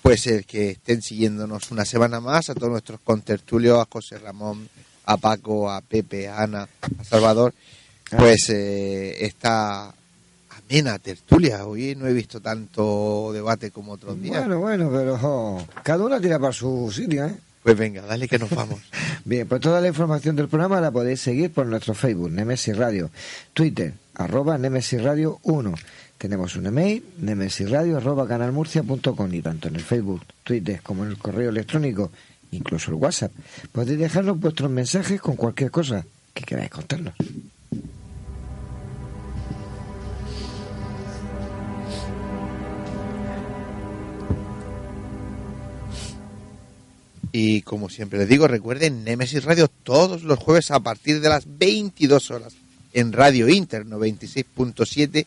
pues 0.01 0.25
el 0.25 0.45
que 0.45 0.71
estén 0.71 1.01
siguiéndonos 1.03 1.69
una 1.69 1.85
semana 1.85 2.19
más, 2.19 2.49
a 2.49 2.55
todos 2.55 2.71
nuestros 2.71 2.99
contertulios, 3.03 3.77
a 3.79 3.87
José 3.91 4.17
Ramón, 4.17 4.67
a 5.05 5.17
Paco, 5.17 5.69
a 5.69 5.79
Pepe, 5.81 6.27
a 6.27 6.41
Ana, 6.41 6.67
a 6.99 7.03
Salvador, 7.03 7.53
pues 8.17 8.49
eh, 8.49 9.23
esta 9.23 9.93
amena 10.49 10.97
tertulia. 10.97 11.67
Hoy 11.67 11.95
no 11.95 12.07
he 12.07 12.13
visto 12.13 12.39
tanto 12.41 13.29
debate 13.31 13.69
como 13.69 13.91
otros 13.91 14.19
días. 14.19 14.39
Bueno, 14.39 14.59
bueno, 14.59 14.89
pero 14.91 15.19
jo, 15.19 15.67
cada 15.83 16.03
uno 16.03 16.19
tira 16.19 16.39
para 16.39 16.51
su 16.51 16.91
sitio, 16.91 17.27
¿eh? 17.27 17.35
Pues 17.63 17.77
venga, 17.77 18.01
dale 18.01 18.27
que 18.27 18.39
nos 18.39 18.49
vamos. 18.49 18.79
Bien, 19.25 19.47
pues 19.47 19.61
toda 19.61 19.81
la 19.81 19.87
información 19.87 20.35
del 20.35 20.47
programa 20.47 20.81
la 20.81 20.91
podéis 20.91 21.21
seguir 21.21 21.51
por 21.51 21.67
nuestro 21.67 21.93
Facebook, 21.93 22.31
Nemesis 22.31 22.75
Radio, 22.75 23.11
Twitter, 23.53 23.93
arroba 24.15 24.57
Nemesis 24.57 25.01
Radio 25.01 25.39
1. 25.43 25.73
Tenemos 26.17 26.55
un 26.55 26.67
email, 26.67 27.03
nemesisradio 27.17 27.97
arroba 27.97 28.27
canalmurcia.com 28.27 29.33
y 29.33 29.41
tanto 29.41 29.69
en 29.69 29.75
el 29.75 29.81
Facebook, 29.81 30.21
Twitter 30.43 30.79
como 30.83 31.03
en 31.03 31.09
el 31.09 31.17
correo 31.17 31.49
electrónico, 31.49 32.11
incluso 32.51 32.91
el 32.91 32.97
WhatsApp, 32.97 33.31
podéis 33.71 33.97
dejarnos 33.97 34.39
vuestros 34.39 34.69
mensajes 34.69 35.19
con 35.19 35.35
cualquier 35.35 35.71
cosa 35.71 36.05
que 36.35 36.43
queráis 36.43 36.69
contarnos. 36.69 37.15
Y 47.31 47.61
como 47.61 47.89
siempre 47.89 48.19
les 48.19 48.27
digo, 48.27 48.47
recuerden 48.47 49.03
Nemesis 49.03 49.43
Radio 49.43 49.69
todos 49.69 50.23
los 50.23 50.37
jueves 50.37 50.71
a 50.71 50.79
partir 50.81 51.21
de 51.21 51.29
las 51.29 51.45
22 51.47 52.31
horas 52.31 52.53
en 52.93 53.13
Radio 53.13 53.47
Inter 53.47 53.85
96.7 53.85 55.25